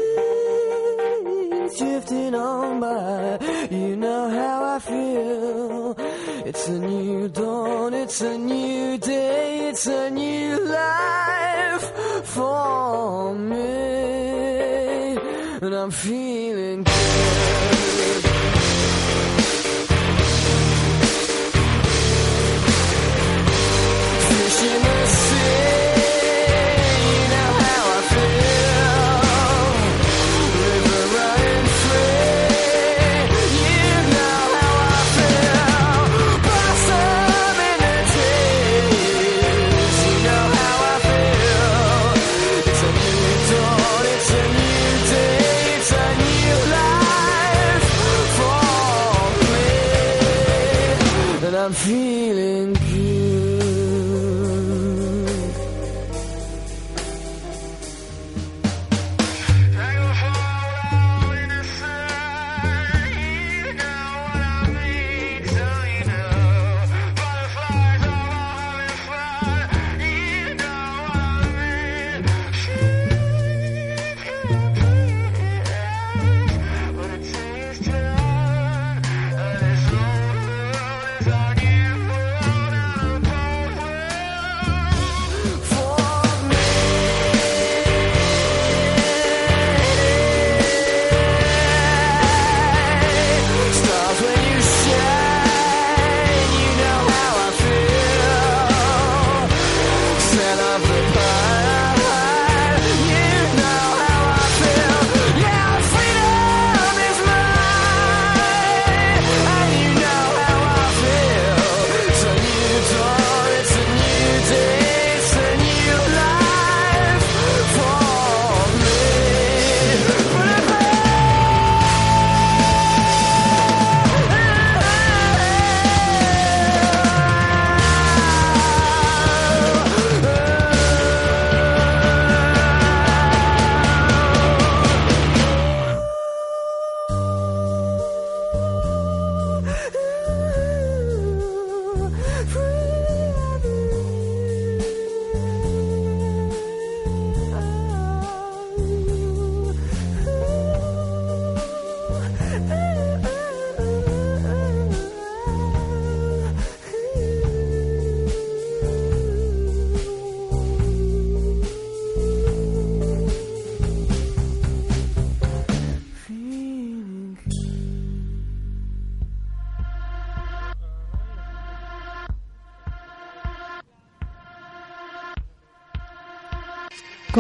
drifting 1.77 2.35
on 2.37 2.79
by, 2.79 3.39
you 3.71 3.97
know 3.97 4.31
how 4.31 4.77
I 4.77 4.79
feel. 4.79 5.97
It's 6.47 6.69
a 6.69 6.79
new 6.79 7.29
dawn, 7.29 7.93
it's 7.93 8.21
a 8.21 8.39
new 8.39 8.99
day, 8.99 9.69
it's 9.69 9.87
a 9.87 10.11
new 10.11 10.65
life 10.65 11.93
for 12.25 13.35
me. 13.35 13.89
And 15.61 15.75
I'm 15.75 15.91
feeling 15.91 16.85
yeah. 17.19 17.58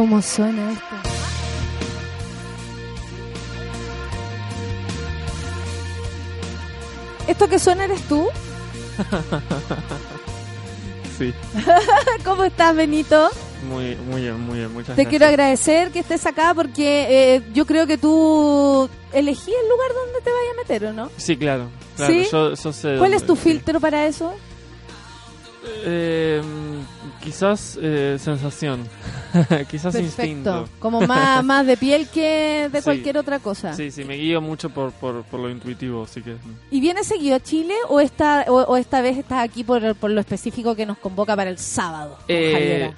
¿Cómo 0.09 0.23
suena 0.23 0.73
esto? 0.73 0.97
¿Esto 7.27 7.47
que 7.47 7.59
suena 7.59 7.85
eres 7.85 8.01
tú? 8.09 8.27
Sí, 11.19 11.35
¿Cómo 12.25 12.45
estás, 12.45 12.77
Benito? 12.77 13.29
muy, 13.69 13.97
muy 13.97 14.23
bien, 14.23 14.41
muy 14.41 14.59
bien. 14.59 14.73
Muchas 14.73 14.95
Te 14.95 15.03
gracias. 15.03 15.09
quiero 15.11 15.27
agradecer 15.27 15.91
que 15.91 15.99
estés 15.99 16.25
acá 16.27 16.55
porque 16.55 17.35
eh, 17.35 17.43
yo 17.53 17.67
creo 17.67 17.89
que 17.89 17.99
tú 17.99 18.89
elegí 19.13 19.51
el 19.51 19.69
lugar 19.69 19.91
donde 19.95 20.21
te 20.23 20.31
vayas 20.31 20.53
a 20.53 20.57
meter, 20.63 20.85
¿o 20.87 20.93
no? 20.93 21.11
Sí, 21.17 21.37
claro. 21.37 21.69
claro 21.97 22.13
¿Sí? 22.15 22.29
Yo, 22.31 22.55
yo 22.55 22.73
sé 22.73 22.97
¿Cuál 22.99 23.15
es 23.15 23.27
tu 23.27 23.35
sí. 23.35 23.43
filtro 23.43 23.81
para 23.81 24.07
eso? 24.07 24.33
Eh, 25.85 26.41
quizás 27.23 27.79
eh, 27.83 28.17
sensación. 28.21 28.89
quizás 29.71 29.95
Perfecto. 29.95 30.01
instinto. 30.03 30.69
Como 30.79 31.01
más, 31.03 31.45
más 31.45 31.67
de 31.67 31.77
piel 31.77 32.09
que 32.09 32.69
de 32.73 32.79
Sí. 32.79 32.85
cualquier 32.85 33.19
otra 33.19 33.39
cosa. 33.39 33.73
Sí, 33.75 33.91
sí, 33.91 34.05
me 34.05 34.15
guío 34.17 34.41
mucho 34.41 34.71
por, 34.71 34.93
por, 34.93 35.23
por 35.25 35.41
lo 35.41 35.51
intuitivo, 35.51 36.05
así 36.05 36.23
que... 36.23 36.37
¿Y 36.71 36.81
vienes 36.81 37.07
seguido 37.07 37.37
a 37.37 37.41
Chile 37.41 37.75
o 37.89 38.01
esta, 38.01 38.45
o, 38.49 38.55
o 38.63 38.77
esta 38.77 39.01
vez 39.01 39.17
estás 39.19 39.41
aquí 39.43 39.65
por, 39.65 39.95
por 39.97 40.11
lo 40.11 40.21
específico 40.21 40.75
que 40.75 40.87
nos 40.87 40.99
convoca 40.99 41.35
para 41.37 41.51
el 41.51 41.59
sábado? 41.59 42.19
Eh, 42.29 42.93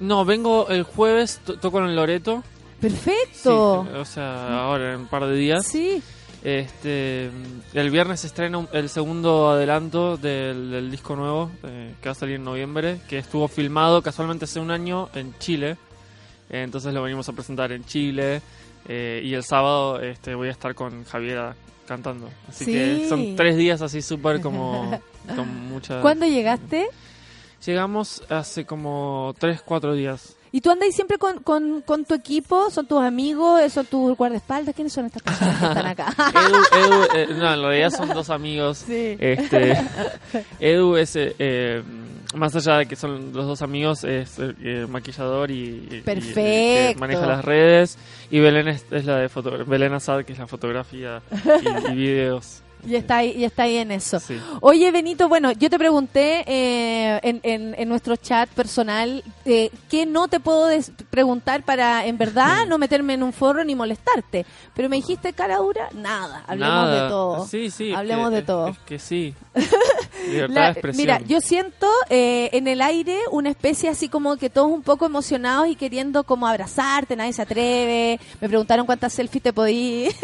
no, 0.00 0.24
vengo 0.24 0.68
el 0.68 0.82
jueves, 0.84 1.40
to- 1.44 1.58
toco 1.58 1.78
en 1.80 1.86
el 1.86 1.96
Loreto. 1.96 2.42
Sí, 2.80 2.88
Perfecto. 2.88 3.80
o 4.00 4.04
sea, 4.04 4.60
ahora 4.62 4.94
en 4.94 5.00
un 5.00 5.06
par 5.08 5.26
de 5.26 5.34
días. 5.34 5.66
Sí. 5.66 6.00
Este, 6.44 7.30
el 7.74 7.90
viernes 7.90 8.20
se 8.20 8.28
estrena 8.28 8.66
el 8.72 8.88
segundo 8.88 9.50
adelanto 9.50 10.16
del, 10.16 10.70
del 10.70 10.90
disco 10.90 11.16
nuevo 11.16 11.50
eh, 11.64 11.94
que 12.00 12.08
va 12.08 12.12
a 12.12 12.14
salir 12.14 12.36
en 12.36 12.44
noviembre, 12.44 13.00
que 13.08 13.18
estuvo 13.18 13.48
filmado 13.48 14.02
casualmente 14.02 14.44
hace 14.44 14.60
un 14.60 14.70
año 14.70 15.08
en 15.14 15.34
Chile. 15.38 15.76
Eh, 16.50 16.62
entonces 16.62 16.94
lo 16.94 17.02
venimos 17.02 17.28
a 17.28 17.32
presentar 17.32 17.72
en 17.72 17.84
Chile 17.84 18.40
eh, 18.86 19.20
y 19.24 19.34
el 19.34 19.42
sábado 19.44 20.00
este, 20.00 20.34
voy 20.34 20.48
a 20.48 20.52
estar 20.52 20.74
con 20.74 21.04
Javiera 21.04 21.56
cantando. 21.86 22.30
Así 22.48 22.64
Sí. 22.66 22.72
que 22.72 23.06
son 23.08 23.34
tres 23.36 23.56
días 23.56 23.82
así 23.82 24.00
súper 24.00 24.40
como 24.42 25.00
con 25.34 25.68
mucha... 25.68 26.00
¿Cuándo 26.00 26.24
llegaste? 26.26 26.86
Llegamos 27.66 28.22
hace 28.30 28.64
como 28.64 29.34
tres, 29.38 29.60
cuatro 29.62 29.94
días. 29.94 30.36
¿Y 30.52 30.60
tú 30.60 30.70
andas 30.70 30.94
siempre 30.94 31.18
con, 31.18 31.42
con, 31.42 31.82
con 31.82 32.04
tu 32.04 32.14
equipo? 32.14 32.70
¿Son 32.70 32.86
tus 32.86 33.02
amigos? 33.02 33.72
¿Son 33.72 33.86
tus 33.86 34.16
guardaespaldas? 34.16 34.74
¿Quiénes 34.74 34.92
son 34.92 35.06
estas 35.06 35.22
personas 35.22 35.58
que 35.58 35.66
están 35.66 35.86
acá? 35.86 36.14
Edu, 36.34 36.84
Edu, 36.84 37.02
eh, 37.14 37.26
no, 37.30 37.54
en 37.54 37.62
realidad 37.62 37.90
son 37.90 38.08
dos 38.10 38.30
amigos. 38.30 38.84
Sí. 38.86 39.16
Este, 39.18 39.76
Edu 40.60 40.96
es, 40.96 41.16
eh, 41.16 41.34
eh, 41.38 41.82
más 42.34 42.54
allá 42.56 42.78
de 42.78 42.86
que 42.86 42.96
son 42.96 43.32
los 43.32 43.46
dos 43.46 43.62
amigos, 43.62 44.04
es 44.04 44.38
eh, 44.38 44.86
maquillador 44.88 45.50
y, 45.50 46.02
maneja 46.98 47.26
las 47.26 47.44
redes. 47.44 47.98
Y 48.30 48.40
Belén 48.40 48.68
es, 48.68 48.84
es 48.90 49.04
la 49.04 49.18
de 49.18 49.28
Belén 49.66 49.94
Azad, 49.94 50.24
que 50.24 50.32
es 50.32 50.38
la 50.38 50.46
fotografía 50.46 51.22
y, 51.88 51.92
y 51.92 51.94
videos. 51.94 52.62
Y 52.86 52.94
está 52.94 53.18
ahí, 53.18 53.32
y 53.36 53.44
está 53.44 53.64
ahí 53.64 53.76
en 53.76 53.90
eso. 53.90 54.18
Sí. 54.20 54.38
Oye, 54.60 54.90
Benito, 54.90 55.28
bueno, 55.28 55.52
yo 55.52 55.68
te 55.68 55.78
pregunté 55.78 56.44
eh, 56.46 57.20
en, 57.22 57.40
en, 57.42 57.74
en 57.78 57.88
nuestro 57.88 58.16
chat 58.16 58.48
personal 58.50 59.22
eh, 59.44 59.70
qué 59.90 60.06
no 60.06 60.28
te 60.28 60.40
puedo 60.40 60.68
preguntar 61.10 61.62
para, 61.64 62.06
en 62.06 62.16
verdad, 62.18 62.66
no 62.66 62.78
meterme 62.78 63.14
en 63.14 63.22
un 63.22 63.32
forro 63.32 63.64
ni 63.64 63.74
molestarte. 63.74 64.46
Pero 64.74 64.88
me 64.88 64.96
dijiste 64.96 65.32
cara 65.32 65.56
dura, 65.58 65.88
nada, 65.94 66.44
hablemos 66.46 66.74
Nada. 66.74 67.02
de 67.04 67.08
todo. 67.10 67.46
Sí, 67.46 67.70
sí. 67.70 67.92
Hablemos 67.92 68.30
que- 68.30 68.36
de 68.36 68.42
todo. 68.42 68.68
Es, 68.68 68.78
que 68.80 68.98
sí. 68.98 69.34
Libertad 70.28 70.54
La- 70.54 70.64
de 70.66 70.70
expresión. 70.72 71.02
mira, 71.02 71.20
yo 71.26 71.40
siento 71.40 71.88
eh, 72.10 72.50
en 72.52 72.68
el 72.68 72.80
aire 72.80 73.18
una 73.32 73.50
especie 73.50 73.88
así 73.88 74.08
como 74.08 74.36
que 74.36 74.50
todos 74.50 74.70
un 74.70 74.82
poco 74.82 75.06
emocionados 75.06 75.68
y 75.68 75.76
queriendo 75.76 76.24
como 76.24 76.46
abrazarte, 76.46 77.16
nadie 77.16 77.32
se 77.32 77.42
atreve. 77.42 78.20
Me 78.40 78.48
preguntaron 78.48 78.86
cuántas 78.86 79.12
selfies 79.12 79.42
te 79.42 79.52
podí. 79.52 80.08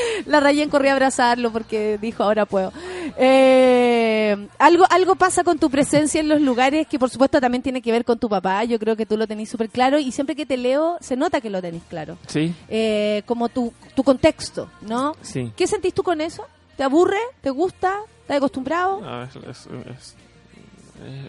La 0.26 0.40
Rayen 0.40 0.68
corrió 0.70 0.90
a 0.90 0.92
abrazarlo 0.94 1.50
porque 1.52 1.98
dijo 2.00 2.22
ahora 2.24 2.44
puedo. 2.46 2.72
Eh, 3.16 4.48
algo, 4.58 4.84
algo 4.90 5.14
pasa 5.16 5.44
con 5.44 5.58
tu 5.58 5.70
presencia 5.70 6.20
en 6.20 6.28
los 6.28 6.40
lugares 6.40 6.86
que 6.86 6.98
por 6.98 7.10
supuesto 7.10 7.40
también 7.40 7.62
tiene 7.62 7.80
que 7.82 7.92
ver 7.92 8.04
con 8.04 8.18
tu 8.18 8.28
papá. 8.28 8.64
Yo 8.64 8.78
creo 8.78 8.96
que 8.96 9.06
tú 9.06 9.16
lo 9.16 9.26
tenés 9.26 9.48
súper 9.48 9.68
claro 9.70 9.98
y 9.98 10.12
siempre 10.12 10.34
que 10.36 10.46
te 10.46 10.56
leo 10.56 10.98
se 11.00 11.16
nota 11.16 11.40
que 11.40 11.50
lo 11.50 11.60
tenés 11.62 11.82
claro. 11.88 12.16
Sí, 12.26 12.54
Eh, 12.68 13.22
como 13.26 13.48
tu, 13.48 13.72
tu 13.94 14.02
contexto, 14.02 14.68
¿no? 14.82 15.14
sí. 15.22 15.52
¿Qué 15.56 15.66
sentís 15.66 15.94
tú 15.94 16.02
con 16.02 16.20
eso? 16.20 16.44
¿Te 16.76 16.82
aburre? 16.84 17.18
¿Te 17.40 17.50
gusta? 17.50 17.94
¿Estás 18.22 18.36
acostumbrado? 18.38 19.00
Es, 19.24 19.36
es- 19.36 19.68
es- 19.90 20.16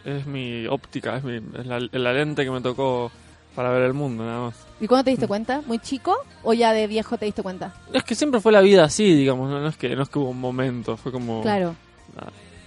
es- 0.06 0.26
mi 0.26 0.66
óptica, 0.68 1.18
es, 1.18 1.24
mi, 1.24 1.40
la 1.64 2.14
lente 2.14 2.44
que 2.44 2.52
me 2.52 2.62
tocó 2.62 3.12
para 3.60 3.72
ver 3.72 3.82
el 3.82 3.94
mundo, 3.94 4.24
nada 4.24 4.40
más. 4.40 4.56
¿Y 4.80 4.88
cuándo 4.88 5.04
te 5.04 5.10
diste 5.10 5.28
cuenta? 5.28 5.62
¿Muy 5.66 5.80
chico 5.80 6.16
o 6.44 6.54
ya 6.54 6.72
de 6.72 6.88
viejo 6.88 7.18
te 7.18 7.26
diste 7.26 7.44
cuenta? 7.44 7.74
Es 7.92 8.06
que 8.06 8.16
siempre 8.16 8.40
fue 8.40 8.54
la 8.54 8.62
vida 8.62 8.86
así, 8.86 9.14
digamos, 9.14 9.50
no, 9.50 9.60
No 9.60 9.68
es 9.68 9.76
que 9.76 9.98
no 9.98 10.04
es 10.04 10.08
que 10.08 10.18
hubo 10.18 10.30
un 10.30 10.40
momento, 10.40 10.96
fue 10.96 11.12
como 11.12 11.42
Claro. 11.42 11.76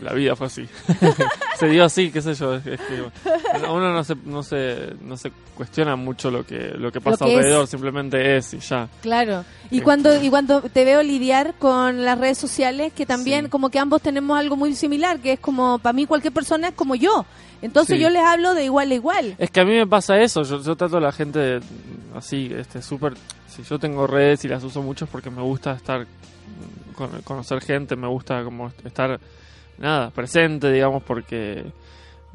La 0.02 0.12
vida 0.12 0.36
fue 0.36 0.48
así. 0.48 0.68
se 1.58 1.68
dio 1.68 1.84
así, 1.84 2.10
qué 2.10 2.20
sé 2.20 2.34
yo, 2.34 2.54
es, 2.56 2.62
que 2.62 2.78
uno 3.68 3.92
no 3.92 4.04
se 4.04 4.14
no 4.24 4.42
se 4.42 4.94
no 5.00 5.16
se 5.16 5.32
cuestiona 5.54 5.96
mucho 5.96 6.30
lo 6.30 6.44
que 6.44 6.72
lo 6.76 6.90
que 6.92 7.00
pasa 7.00 7.24
que 7.24 7.32
es. 7.32 7.36
alrededor, 7.38 7.66
simplemente 7.66 8.36
es 8.36 8.52
y 8.54 8.58
ya. 8.58 8.88
Claro. 9.00 9.44
Y 9.70 9.76
Este. 9.76 9.84
cuando 9.84 10.22
y 10.22 10.28
cuando 10.30 10.60
te 10.62 10.84
veo 10.84 11.02
lidiar 11.02 11.54
con 11.58 12.04
las 12.04 12.18
redes 12.18 12.38
sociales, 12.38 12.92
que 12.92 13.06
también 13.06 13.44
Sí. 13.46 13.50
como 13.50 13.70
que 13.70 13.78
ambos 13.78 14.02
tenemos 14.02 14.38
algo 14.38 14.56
muy 14.56 14.74
similar, 14.74 15.20
que 15.20 15.32
es 15.34 15.40
como, 15.40 15.78
para 15.78 15.92
mí 15.92 16.06
cualquier 16.06 16.32
persona 16.32 16.68
es 16.68 16.74
como 16.74 16.94
yo. 16.94 17.24
Entonces 17.62 17.96
Sí. 17.96 18.02
yo 18.02 18.10
les 18.10 18.22
hablo 18.22 18.54
de 18.54 18.64
igual 18.64 18.90
a 18.90 18.94
igual. 18.94 19.34
Es 19.38 19.50
que 19.50 19.60
a 19.60 19.64
mí 19.64 19.72
me 19.76 19.86
pasa 19.86 20.18
eso, 20.20 20.42
yo, 20.42 20.60
yo 20.62 20.74
trato 20.74 20.96
a 20.96 21.00
la 21.00 21.12
gente 21.12 21.60
así, 22.16 22.50
este, 22.54 22.82
súper... 22.82 23.14
Si 23.48 23.62
yo 23.62 23.78
tengo 23.78 24.06
redes 24.06 24.44
y 24.44 24.48
las 24.48 24.64
uso 24.64 24.80
mucho 24.82 25.04
es 25.04 25.10
porque 25.10 25.28
me 25.30 25.42
gusta 25.42 25.72
estar, 25.72 26.06
con, 26.96 27.10
conocer 27.22 27.60
gente, 27.60 27.96
me 27.96 28.08
gusta 28.08 28.42
como 28.44 28.72
estar, 28.84 29.20
nada, 29.78 30.10
presente, 30.10 30.70
digamos, 30.72 31.02
porque 31.02 31.64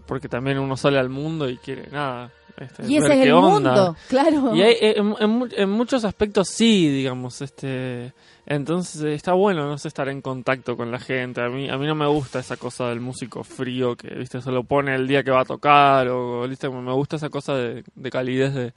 porque 0.06 0.30
también 0.30 0.58
uno 0.60 0.78
sale 0.78 0.98
al 1.00 1.10
mundo 1.10 1.50
y 1.50 1.58
quiere, 1.58 1.90
nada, 1.92 2.32
este, 2.58 2.88
Y 2.88 2.96
ese 2.98 3.20
es 3.20 3.26
el 3.28 3.34
onda. 3.34 3.50
mundo, 3.72 3.96
claro. 4.08 4.56
Y 4.56 4.62
hay- 4.62 4.78
en, 4.80 5.16
en 5.20 5.50
en 5.56 5.70
muchos 5.70 6.06
aspectos 6.06 6.48
sí, 6.50 6.88
digamos, 6.90 7.42
este... 7.42 8.14
Entonces 8.50 9.02
eh, 9.04 9.14
está 9.14 9.34
bueno, 9.34 9.68
no 9.68 9.78
sé, 9.78 9.90
estar 9.90 10.08
en 10.08 10.22
contacto 10.22 10.78
con 10.78 10.90
la 10.90 11.00
gente. 11.00 11.42
A 11.42 11.50
mí, 11.50 11.70
a 11.70 11.78
mí 11.78 11.86
no 11.86 11.96
me 11.96 12.08
gusta 12.08 12.40
esa 12.40 12.56
cosa 12.56 12.88
del 12.88 13.02
músico 13.02 13.44
frío 13.44 13.98
que, 13.98 14.08
viste, 14.16 14.40
se 14.40 14.52
lo 14.52 14.64
pone 14.64 14.96
el 14.96 15.06
día 15.06 15.22
que 15.22 15.32
va 15.32 15.42
a 15.42 15.46
tocar 15.46 16.08
o, 16.08 16.48
viste, 16.48 16.70
me 16.70 16.94
gusta 16.94 17.18
esa 17.18 17.28
cosa 17.28 17.56
de, 17.56 17.84
de 17.94 18.10
calidez 18.10 18.54
de, 18.54 18.74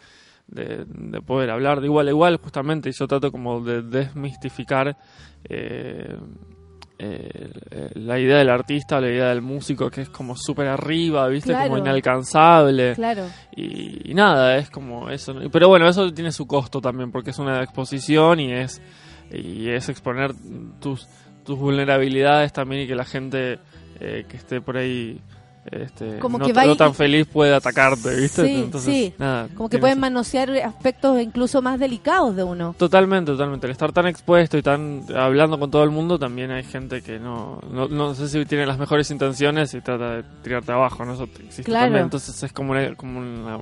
de, 0.49 0.85
de 0.89 1.21
poder 1.23 1.51
hablar 1.51 1.81
de 1.81 1.87
igual 1.87 2.09
a 2.09 2.11
igual, 2.11 2.41
justamente. 2.43 2.89
Y 2.89 2.93
yo 2.93 3.07
trato 3.07 3.31
como 3.31 3.61
de 3.61 3.83
desmistificar 3.83 4.97
eh, 5.45 6.17
eh, 7.03 7.51
eh, 7.71 7.91
la 7.95 8.19
idea 8.19 8.37
del 8.39 8.51
artista, 8.51 9.01
la 9.01 9.09
idea 9.09 9.29
del 9.31 9.41
músico 9.41 9.91
que 9.91 10.03
es 10.03 10.11
como 10.11 10.37
súper 10.37 10.67
arriba, 10.69 11.27
viste, 11.29 11.51
Claro. 11.53 11.71
como 11.71 11.79
inalcanzable. 11.79 12.95
Claro. 12.95 13.25
Y, 13.57 14.11
y 14.11 14.15
nada, 14.15 14.59
es 14.59 14.69
como 14.69 15.09
eso. 15.09 15.35
Pero 15.51 15.69
bueno, 15.69 15.89
eso 15.89 16.13
tiene 16.13 16.31
su 16.31 16.47
costo 16.47 16.81
también, 16.81 17.11
porque 17.11 17.31
es 17.31 17.39
una 17.39 17.63
exposición 17.63 18.39
y 18.41 18.53
es, 18.53 18.83
y 19.33 19.69
es 19.71 19.89
exponer 19.89 20.33
tus, 20.81 21.09
tus 21.45 21.59
vulnerabilidades 21.59 22.53
también 22.53 22.83
y 22.83 22.87
que 22.87 22.95
la 22.95 23.05
gente 23.07 23.59
eh, 23.99 24.25
que 24.29 24.37
esté 24.37 24.61
por 24.61 24.77
ahí 24.77 25.21
este, 25.71 26.19
Como 26.19 26.39
no, 26.39 26.47
que 26.47 26.53
va 26.53 26.65
no 26.65 26.77
tan 26.77 26.95
feliz 26.95 27.27
puede 27.27 27.55
atacarte, 27.55 28.15
¿viste? 28.17 28.45
Sí, 28.45 28.55
Entonces, 28.55 28.93
sí. 28.93 29.15
nada, 29.19 29.49
Como 29.55 29.69
que 29.69 29.79
pueden 29.79 30.01
manosear 30.01 30.51
aspectos 30.51 31.21
incluso 31.21 31.63
más 31.63 31.79
delicados 31.79 32.35
de 32.35 32.43
uno. 32.43 32.75
Totalmente, 32.77 33.31
totalmente. 33.33 33.67
El 33.67 33.71
estar 33.73 33.93
tan 33.93 34.07
expuesto 34.07 34.59
y 34.59 34.63
tan 34.63 35.05
hablando 35.17 35.59
con 35.59 35.71
todo 35.71 35.85
el 35.85 35.91
mundo, 35.91 36.19
también 36.19 36.51
hay 36.51 36.65
gente 36.65 37.03
que 37.03 37.19
no, 37.21 37.61
no, 37.71 37.87
no 37.89 38.15
sé 38.15 38.29
si 38.29 38.45
tiene 38.47 38.67
las 38.67 38.79
mejores 38.79 39.11
intenciones 39.11 39.73
y 39.75 39.81
trata 39.81 40.17
de 40.17 40.23
tirarte 40.43 40.73
abajo, 40.73 41.05
¿no? 41.05 41.15
Eso 41.15 41.25
existe 41.25 41.63
Claro. 41.65 41.87
también. 41.87 42.05
Entonces 42.05 42.43
es 42.43 42.53
como 42.53 42.73
una, 42.73 42.95
como 42.97 43.21
una, 43.21 43.59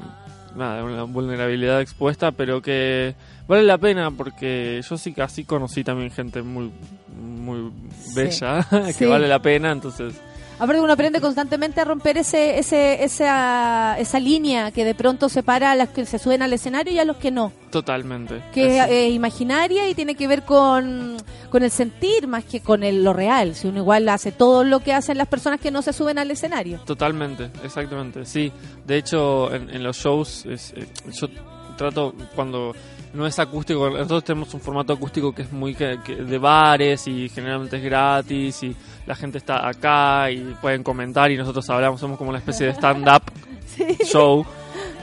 nada, 0.57 0.83
una 0.85 1.03
vulnerabilidad 1.03 1.81
expuesta, 1.83 2.33
pero 2.33 2.63
que 2.63 3.15
vale 3.47 3.65
la 3.65 3.77
pena 3.77 4.11
porque 4.11 4.81
yo 4.89 4.97
sí 4.97 5.15
así 5.21 5.45
conocí 5.45 5.85
también 5.85 6.11
gente 6.11 6.41
muy, 6.43 6.73
muy 7.21 7.71
bella, 8.15 8.67
que 8.99 9.07
vale 9.07 9.29
la 9.29 9.41
pena, 9.43 9.73
entonces... 9.73 10.15
Aparte 10.59 10.81
uno 10.81 10.93
aprende 10.93 11.21
constantemente 11.21 11.81
a 11.81 11.85
romper 11.85 12.19
ese, 12.19 12.59
ese, 12.59 13.05
esa, 13.05 13.97
esa 13.99 14.19
línea 14.19 14.73
que 14.73 14.85
de 14.85 14.95
pronto 14.95 15.29
separa 15.29 15.71
a 15.71 15.77
los 15.77 15.89
que 15.91 16.05
se 16.05 16.19
suben 16.19 16.43
al 16.43 16.53
escenario 16.53 16.93
y 16.93 16.99
a 16.99 17.05
los 17.05 17.17
que 17.17 17.31
no. 17.31 17.53
Totalmente. 17.71 18.43
Que 18.53 18.79
es 18.79 18.89
eh, 18.89 19.09
imaginaria 19.11 19.89
y 19.89 19.95
tiene 19.95 20.17
que 20.17 20.27
ver 20.27 20.43
con, 20.43 21.17
con 21.51 21.63
el 21.63 21.71
sentir 21.71 22.27
más 22.27 22.45
que 22.45 22.61
con 22.61 22.83
el, 22.83 23.05
lo 23.05 23.13
real. 23.13 23.55
Si 23.55 23.69
uno 23.69 23.79
igual 23.79 24.09
hace 24.09 24.33
todo 24.33 24.65
lo 24.65 24.81
que 24.81 24.93
hacen 24.93 25.17
las 25.17 25.29
personas 25.29 25.61
que 25.61 25.71
no 25.71 25.81
se 25.81 25.93
suben 25.93 26.19
al 26.19 26.31
escenario. 26.31 26.81
Totalmente, 26.85 27.51
exactamente, 27.63 28.25
sí. 28.25 28.53
De 28.85 28.97
hecho, 28.97 29.55
en, 29.55 29.71
en 29.71 29.83
los 29.85 29.97
shows, 29.97 30.45
es, 30.47 30.73
eh, 30.77 30.89
yo 31.13 31.29
trato 31.77 32.15
cuando 32.35 32.75
no 33.15 33.27
es 33.27 33.39
acústico, 33.39 33.89
nosotros 33.91 34.25
tenemos 34.25 34.53
un 34.55 34.61
formato 34.61 34.93
acústico 34.93 35.35
que 35.35 35.43
es 35.43 35.53
muy 35.53 35.75
que- 35.75 35.99
que 36.05 36.17
de 36.17 36.39
bares 36.39 37.07
y 37.09 37.29
generalmente 37.29 37.77
es 37.79 37.83
gratis 37.83 38.63
y 38.63 38.77
la 39.07 39.15
gente 39.15 39.39
está 39.39 39.67
acá 39.69 40.31
y 40.31 40.55
pueden 40.61 40.83
comentar 40.83 41.31
y 41.31 41.37
nosotros 41.37 41.69
hablamos, 41.71 42.01
somos 42.01 42.19
como 42.19 42.31
una 42.31 42.39
especie 42.39 42.67
de 42.67 42.73
stand-up 42.75 43.23
show. 44.05 44.45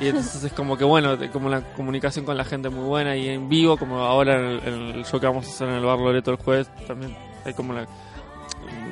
Y 0.01 0.07
entonces 0.07 0.43
es 0.43 0.53
como 0.53 0.77
que 0.77 0.83
bueno, 0.83 1.17
como 1.31 1.49
la 1.49 1.61
comunicación 1.73 2.25
con 2.25 2.35
la 2.37 2.43
gente 2.43 2.69
muy 2.69 2.83
buena 2.85 3.15
y 3.15 3.29
en 3.29 3.47
vivo, 3.49 3.77
como 3.77 3.99
ahora 3.99 4.35
en 4.35 4.45
el, 4.45 4.59
en 4.67 4.73
el 4.97 5.05
show 5.05 5.19
que 5.19 5.25
vamos 5.27 5.45
a 5.45 5.49
hacer 5.49 5.69
en 5.69 5.75
el 5.75 5.85
bar 5.85 5.97
Loreto 5.99 6.31
el 6.31 6.37
jueves, 6.37 6.69
también 6.87 7.15
hay 7.45 7.53
como 7.53 7.73
la... 7.73 7.85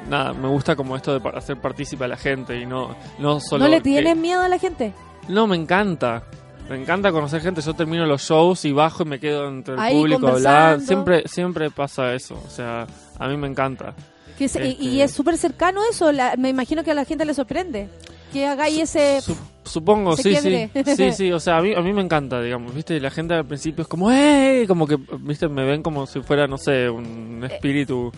Nada, 0.09 0.33
me 0.33 0.47
gusta 0.47 0.75
como 0.75 0.95
esto 0.95 1.17
de 1.19 1.29
hacer 1.29 1.59
partícipe 1.59 2.03
a 2.03 2.07
la 2.07 2.17
gente 2.17 2.59
y 2.59 2.65
no, 2.65 2.95
no 3.19 3.39
solo... 3.39 3.65
¿No 3.65 3.69
le 3.69 3.77
que- 3.77 3.83
tienes 3.83 4.17
miedo 4.17 4.41
a 4.41 4.47
la 4.49 4.57
gente? 4.59 4.93
No, 5.27 5.47
me 5.47 5.55
encanta. 5.55 6.23
Me 6.69 6.81
encanta 6.81 7.11
conocer 7.11 7.41
gente. 7.41 7.61
Yo 7.61 7.73
termino 7.73 8.05
los 8.05 8.21
shows 8.23 8.65
y 8.65 8.71
bajo 8.71 9.03
y 9.03 9.05
me 9.05 9.19
quedo 9.19 9.47
entre 9.47 9.75
el 9.75 9.79
Ahí 9.79 9.95
público 9.95 10.27
a 10.27 10.31
hablar. 10.31 10.79
Siempre, 10.79 11.23
siempre 11.27 11.69
pasa 11.69 12.13
eso. 12.13 12.41
O 12.45 12.49
sea, 12.49 12.87
a 13.19 13.27
mí 13.27 13.37
me 13.37 13.47
encanta. 13.47 13.93
Que 14.37 14.45
es- 14.45 14.55
y- 14.55 14.59
Este- 14.59 14.83
Y 14.83 15.01
es 15.01 15.11
súper 15.11 15.37
cercano 15.37 15.81
eso, 15.89 16.11
la- 16.11 16.35
me 16.37 16.49
imagino 16.49 16.83
que 16.83 16.91
a 16.91 16.93
la 16.93 17.05
gente 17.05 17.25
le 17.25 17.33
sorprende. 17.33 17.89
Que 18.31 18.47
hagáis 18.47 18.79
ese... 18.79 19.21
Su- 19.21 19.37
supongo, 19.63 20.17
sí, 20.17 20.23
quiebre. 20.31 20.69
sí. 20.73 20.95
Sí, 20.95 21.11
sí, 21.27 21.31
o 21.31 21.39
sea, 21.39 21.57
a 21.57 21.61
mí, 21.61 21.73
a 21.75 21.81
mí 21.81 21.93
me 21.93 22.01
encanta, 22.01 22.41
digamos, 22.41 22.73
¿viste? 22.73 22.95
Y 22.95 22.99
la 22.99 23.11
gente 23.11 23.35
al 23.35 23.45
principio 23.45 23.83
es 23.83 23.87
como, 23.87 24.11
¡eh! 24.11 24.65
Como 24.67 24.87
que, 24.87 24.97
¿viste? 25.19 25.47
Me 25.49 25.63
ven 25.65 25.83
como 25.83 26.07
si 26.07 26.21
fuera, 26.21 26.47
no 26.47 26.57
sé, 26.57 26.89
un 26.89 27.43
espíritu. 27.47 28.11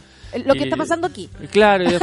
Lo 0.44 0.54
que 0.54 0.60
Y- 0.62 0.64
está 0.64 0.76
pasando 0.78 1.08
aquí. 1.08 1.30
Claro, 1.52 1.84
y 1.84 1.98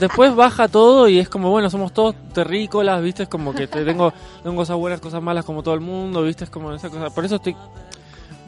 después 0.00 0.34
baja 0.34 0.68
todo 0.68 1.08
y 1.08 1.18
es 1.18 1.28
como, 1.28 1.50
bueno, 1.50 1.70
somos 1.70 1.92
todos 1.92 2.14
terrícolas, 2.32 3.02
¿viste? 3.02 3.24
Es 3.24 3.28
como 3.28 3.52
que 3.54 3.66
te 3.66 3.84
tengo, 3.84 4.12
tengo 4.42 4.56
cosas 4.56 4.76
buenas, 4.76 5.00
cosas 5.00 5.22
malas 5.22 5.44
como 5.44 5.62
todo 5.62 5.74
el 5.74 5.80
mundo, 5.80 6.22
¿viste? 6.22 6.44
Es 6.44 6.50
como 6.50 6.72
esa 6.72 6.88
cosa. 6.90 7.10
Por 7.10 7.24
eso 7.24 7.36
estoy 7.36 7.54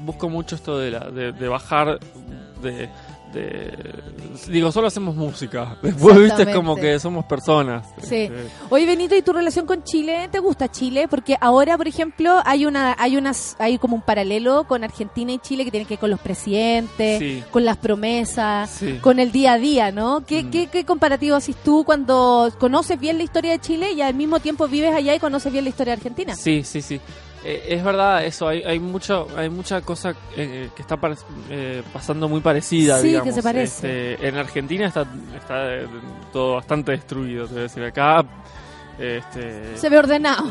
busco 0.05 0.29
mucho 0.29 0.57
esto 0.57 0.79
de, 0.79 0.91
la, 0.91 1.01
de, 1.11 1.33
de 1.33 1.49
bajar, 1.49 1.99
de, 2.63 2.89
de- 3.33 4.03
Digo, 4.49 4.73
solo 4.73 4.87
hacemos 4.87 5.15
música. 5.17 5.77
Después, 5.83 6.19
¿viste? 6.19 6.43
Es 6.43 6.55
como 6.55 6.77
que 6.77 6.99
somos 6.99 7.25
personas. 7.27 7.87
Sí. 8.03 8.23
Este, 8.23 8.35
Oye, 8.71 8.87
Benito, 8.87 9.15
¿y 9.17 9.23
tu 9.23 9.33
relación 9.33 9.67
con 9.67 9.83
Chile? 9.85 10.29
¿Te 10.31 10.39
gusta 10.39 10.71
Chile? 10.71 11.07
Porque 11.09 11.37
ahora, 11.41 11.77
por 11.77 11.87
ejemplo, 11.89 12.41
hay 12.45 12.67
una, 12.67 12.97
hay 12.99 13.17
unas, 13.17 13.57
hay 13.59 13.79
como 13.79 13.97
un 13.97 14.03
paralelo 14.03 14.65
con 14.65 14.83
Argentina 14.85 15.33
y 15.33 15.39
Chile 15.39 15.65
que 15.65 15.71
tiene 15.71 15.85
que 15.87 15.95
ver 15.95 16.01
con 16.01 16.11
los 16.11 16.21
presidentes, 16.21 17.19
Sí. 17.19 17.43
con 17.51 17.65
las 17.65 17.77
promesas, 17.77 18.71
Sí. 18.71 18.99
con 19.01 19.19
el 19.19 19.33
día 19.33 19.53
a 19.55 19.59
día, 19.59 19.93
¿no? 19.93 20.25
¿Qué, 20.27 20.45
Mm. 20.45 20.51
qué, 20.51 20.67
qué 20.69 20.85
comparativo 20.85 21.37
haces 21.37 21.57
tú 21.57 21.85
cuando 21.85 22.51
conoces 22.59 22.99
bien 22.99 23.19
la 23.19 23.25
historia 23.25 23.53
de 23.53 23.59
Chile 23.61 23.93
y 23.93 24.01
al 24.01 24.15
mismo 24.15 24.41
tiempo 24.41 24.69
vives 24.69 24.95
allá 24.95 25.15
y 25.15 25.19
conoces 25.19 25.53
bien 25.53 25.65
la 25.65 25.71
historia 25.71 25.93
de 25.95 25.99
Argentina? 26.01 26.35
Sí, 26.37 26.63
sí, 26.65 26.81
sí. 26.83 27.01
Eh, 27.45 27.65
es 27.69 27.83
verdad 27.83 28.25
eso, 28.25 28.49
hay, 28.49 28.63
hay 28.63 28.79
mucho 28.79 29.27
hay 29.37 29.49
mucha 29.49 29.81
cosa 29.81 30.15
eh, 30.37 30.69
que 30.77 30.83
está 30.83 30.99
eh, 31.49 31.83
pasando 31.93 32.29
muy 32.29 32.41
parecida, 32.41 32.97
Sí, 32.99 33.03
que 33.05 33.09
digamos. 33.09 33.35
se 33.35 33.43
parece. 33.43 34.13
Este, 34.15 34.29
en 34.29 34.37
Argentina 34.37 34.87
está, 34.87 35.07
está 35.37 35.75
eh, 35.75 35.87
todo 36.33 36.57
bastante 36.57 36.93
destruido, 36.93 37.47
te 37.47 37.53
voy 37.53 37.61
a 37.61 37.63
decir. 37.63 37.83
Acá... 37.85 38.25
Este, 38.99 39.79
Se 39.79 39.89
ve 39.89 39.99
ordenado. 39.99 40.45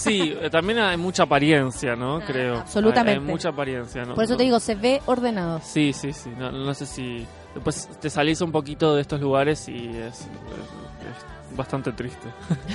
Sí, 0.00 0.36
eh, 0.40 0.48
también 0.50 0.78
hay 0.78 0.96
mucha 0.96 1.24
apariencia, 1.24 1.96
¿no? 1.96 2.20
Creo. 2.20 2.58
absolutamente. 2.58 3.10
Hay, 3.10 3.16
hay 3.18 3.20
mucha 3.32 3.48
apariencia, 3.48 4.04
¿no? 4.04 4.14
Por 4.14 4.22
eso 4.22 4.36
te 4.36 4.44
digo, 4.44 4.60
se 4.60 4.76
ve 4.76 5.02
ordenado. 5.06 5.60
Sí, 5.64 5.92
sí, 5.92 6.12
sí. 6.12 6.30
No, 6.38 6.52
no 6.52 6.72
sé 6.74 6.86
si. 6.86 7.26
Después 7.54 7.88
te 8.00 8.08
salís 8.08 8.40
un 8.40 8.52
poquito 8.52 8.94
de 8.94 9.00
estos 9.02 9.20
lugares 9.20 9.68
y 9.68 9.88
es, 9.88 10.20
es- 10.20 10.20
es 10.20 11.56
bastante 11.56 11.90
triste. 11.90 12.28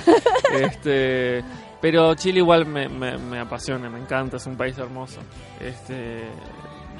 este, 0.60 1.42
pero 1.80 2.14
Chile 2.14 2.38
igual 2.40 2.66
me, 2.66 2.88
me, 2.88 3.16
me 3.18 3.38
apasiona, 3.38 3.88
me 3.88 3.98
encanta, 4.00 4.36
es 4.36 4.46
un 4.46 4.56
país 4.56 4.76
hermoso. 4.78 5.20
Este, 5.60 6.24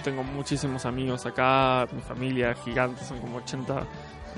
tengo 0.05 0.23
muchísimos 0.23 0.85
amigos 0.87 1.27
acá, 1.27 1.87
mi 1.93 2.01
familia 2.01 2.55
gigante, 2.55 3.05
son 3.05 3.19
como 3.21 3.39
80. 3.39 3.83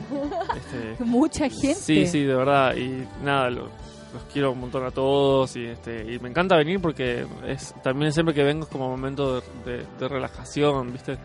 este, 0.57 1.05
Mucha 1.05 1.49
gente. 1.49 1.75
Sí, 1.75 2.07
sí, 2.07 2.25
de 2.25 2.35
verdad. 2.35 2.75
Y 2.77 3.07
nada, 3.23 3.51
lo- 3.51 3.69
los 4.13 4.25
quiero 4.33 4.51
un 4.51 4.59
montón 4.61 4.85
a 4.85 4.91
todos 4.91 5.55
y 5.55 5.67
este 5.67 6.13
y 6.13 6.19
me 6.19 6.29
encanta 6.31 6.57
venir 6.57 6.81
porque 6.81 7.25
es 7.47 7.73
también 7.81 8.13
siempre 8.13 8.35
que 8.35 8.43
vengo 8.43 8.65
es 8.65 8.69
como 8.69 8.89
momento 8.89 9.41
de, 9.41 9.47
de- 9.77 9.87
de 10.01 10.09
relajación, 10.09 10.93
¿viste? 10.93 11.17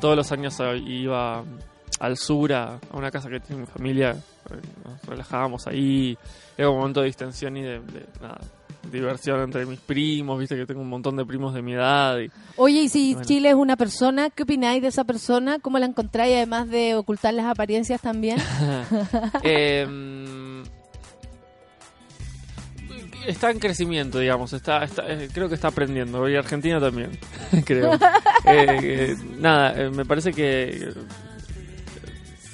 Todos 0.00 0.14
los 0.16 0.30
años 0.30 0.56
iba 0.86 1.42
al 1.98 2.16
sur 2.16 2.52
a, 2.52 2.78
una 2.92 3.10
casa 3.10 3.28
que 3.28 3.40
tiene 3.40 3.62
mi 3.62 3.66
familia, 3.66 4.10
eh, 4.12 4.60
nos 4.84 5.02
relajábamos 5.04 5.66
ahí, 5.66 6.16
era 6.56 6.70
un 6.70 6.78
momento 6.78 7.00
de 7.00 7.06
distensión 7.06 7.56
y 7.56 7.62
de, 7.62 7.80
de, 7.80 8.06
nada, 8.22 8.38
diversión 8.90 9.40
entre 9.42 9.66
mis 9.66 9.78
primos, 9.80 10.38
¿viste? 10.38 10.56
Que 10.56 10.64
tengo 10.66 10.80
un 10.80 10.88
montón 10.88 11.16
de 11.16 11.24
primos 11.26 11.52
de 11.54 11.60
mi 11.62 11.74
edad 11.74 12.18
y 12.20 12.30
Oye, 12.56 12.82
y 12.82 12.88
si 12.88 13.12
Bueno. 13.14 13.26
Chile 13.28 13.48
es 13.50 13.54
una 13.54 13.76
persona, 13.76 14.30
¿qué 14.30 14.44
opináis 14.44 14.80
de 14.82 14.88
esa 14.88 15.04
persona? 15.04 15.58
¿Cómo 15.60 15.78
la 15.78 15.86
encontráis 15.86 16.34
además 16.36 16.68
de 16.70 16.94
ocultar 16.94 17.34
las 17.34 17.46
apariencias 17.46 18.00
también? 18.00 18.38
Em, 19.42 20.62
está 23.26 23.50
en 23.50 23.58
crecimiento, 23.58 24.18
digamos. 24.18 24.52
Está, 24.52 24.84
está- 24.84 25.04
eh, 25.06 25.28
creo 25.32 25.48
que 25.48 25.54
está 25.54 25.68
aprendiendo. 25.68 26.28
Y 26.28 26.36
Argentina 26.36 26.80
también, 26.80 27.10
creo. 27.64 27.94
Eh, 27.94 27.98
eh, 28.46 29.16
nada, 29.38 29.90
me 29.90 30.04
parece 30.04 30.32
que 30.32 30.92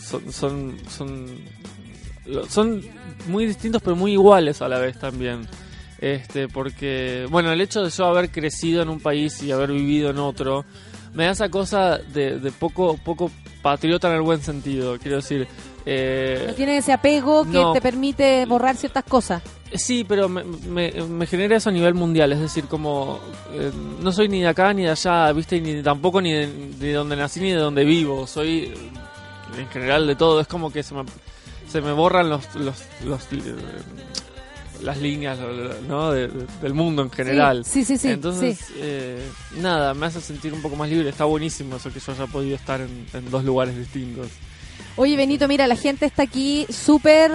son, 0.01 0.33
son, 0.33 0.77
son, 0.89 1.27
son 2.49 2.83
muy 3.29 3.47
distintos, 3.47 3.81
pero 3.83 3.95
muy 3.97 4.13
iguales 4.13 4.61
a 4.63 4.69
la 4.69 4.79
vez 4.79 4.99
también. 4.99 5.47
Este, 6.01 6.49
porque, 6.49 7.27
bueno, 7.31 7.53
el 7.53 7.61
hecho 7.61 7.83
de 7.83 7.91
yo 7.91 8.05
haber 8.07 8.31
crecido 8.31 8.83
en 8.83 8.89
un 8.89 9.01
país 9.01 9.43
y 9.43 9.53
haber 9.53 9.71
vivido 9.73 10.11
en 10.11 10.19
otro, 10.19 10.65
me 11.15 11.25
da 11.25 11.31
esa 11.33 11.49
cosa 11.49 11.99
de, 11.99 12.39
de 12.39 12.53
poco, 12.53 12.99
poco 13.03 13.31
patriota 13.63 14.09
en 14.09 14.15
el 14.15 14.23
buen 14.23 14.43
sentido. 14.43 14.99
Quiero 14.99 15.17
decir, 15.17 15.47
eh, 15.87 16.45
No 16.49 16.55
tiene 16.55 16.77
ese 16.79 16.93
apego 16.93 17.45
que 17.45 17.53
no. 17.53 17.73
te 17.73 17.81
permite 17.81 18.45
borrar 18.47 18.77
ciertas 18.77 19.05
cosas. 19.05 19.43
Sí, 19.73 20.05
pero 20.07 20.29
me, 20.29 20.45
me, 20.45 20.93
me 20.93 21.27
genera 21.27 21.57
eso 21.57 21.71
a 21.71 21.73
nivel 21.73 21.95
mundial, 21.95 22.33
es 22.33 22.41
decir, 22.41 22.65
como 22.67 23.19
eh, 23.53 23.73
no 24.01 24.13
soy 24.13 24.29
ni 24.29 24.41
de 24.41 24.49
acá 24.49 24.73
ni 24.73 24.83
de 24.85 24.91
allá, 24.91 25.33
viste, 25.33 25.61
ni 25.61 25.83
tampoco 25.83 26.21
ni 26.21 26.33
de, 26.33 26.47
de 26.79 26.93
donde 26.93 27.17
nací 27.17 27.41
ni 27.41 27.51
de 27.51 27.59
donde 27.59 27.85
vivo, 27.85 28.27
soy 28.27 28.73
en 29.59 29.69
general 29.69 30.07
de 30.07 30.15
todo, 30.15 30.41
es 30.41 30.47
como 30.47 30.71
que 30.73 30.83
se 30.85 30.95
me, 30.95 31.03
se 31.69 31.81
me 31.81 31.93
borran 31.93 32.29
los, 32.29 32.55
los, 32.55 32.85
los, 33.05 33.29
las 34.83 34.99
líneas 34.99 35.39
¿no? 35.89 36.13
de- 36.13 36.29
de- 36.29 36.47
del 36.63 36.75
mundo 36.75 37.03
en 37.03 37.11
general. 37.11 37.65
Sí, 37.65 37.85
sí, 37.85 37.97
sí, 37.99 38.09
Entonces, 38.09 38.59
sí. 38.59 38.73
eh, 38.77 39.19
nada, 39.57 39.95
me 39.95 40.07
hace 40.07 40.21
sentir 40.21 40.53
un 40.53 40.61
poco 40.63 40.77
más 40.77 40.89
libre, 40.91 41.09
está 41.09 41.25
buenísimo 41.25 41.77
eso 41.77 41.93
que 41.93 42.01
yo 42.01 42.13
haya 42.13 42.27
podido 42.27 42.57
estar 42.57 42.81
en, 42.81 43.07
en 43.13 43.31
dos 43.31 43.45
lugares 43.45 43.77
distintos. 43.77 44.29
Oye, 44.97 45.17
Benito, 45.17 45.49
mira, 45.49 45.67
la 45.67 45.75
gente 45.75 46.07
está 46.07 46.23
aquí 46.23 46.67
súper 46.71 47.31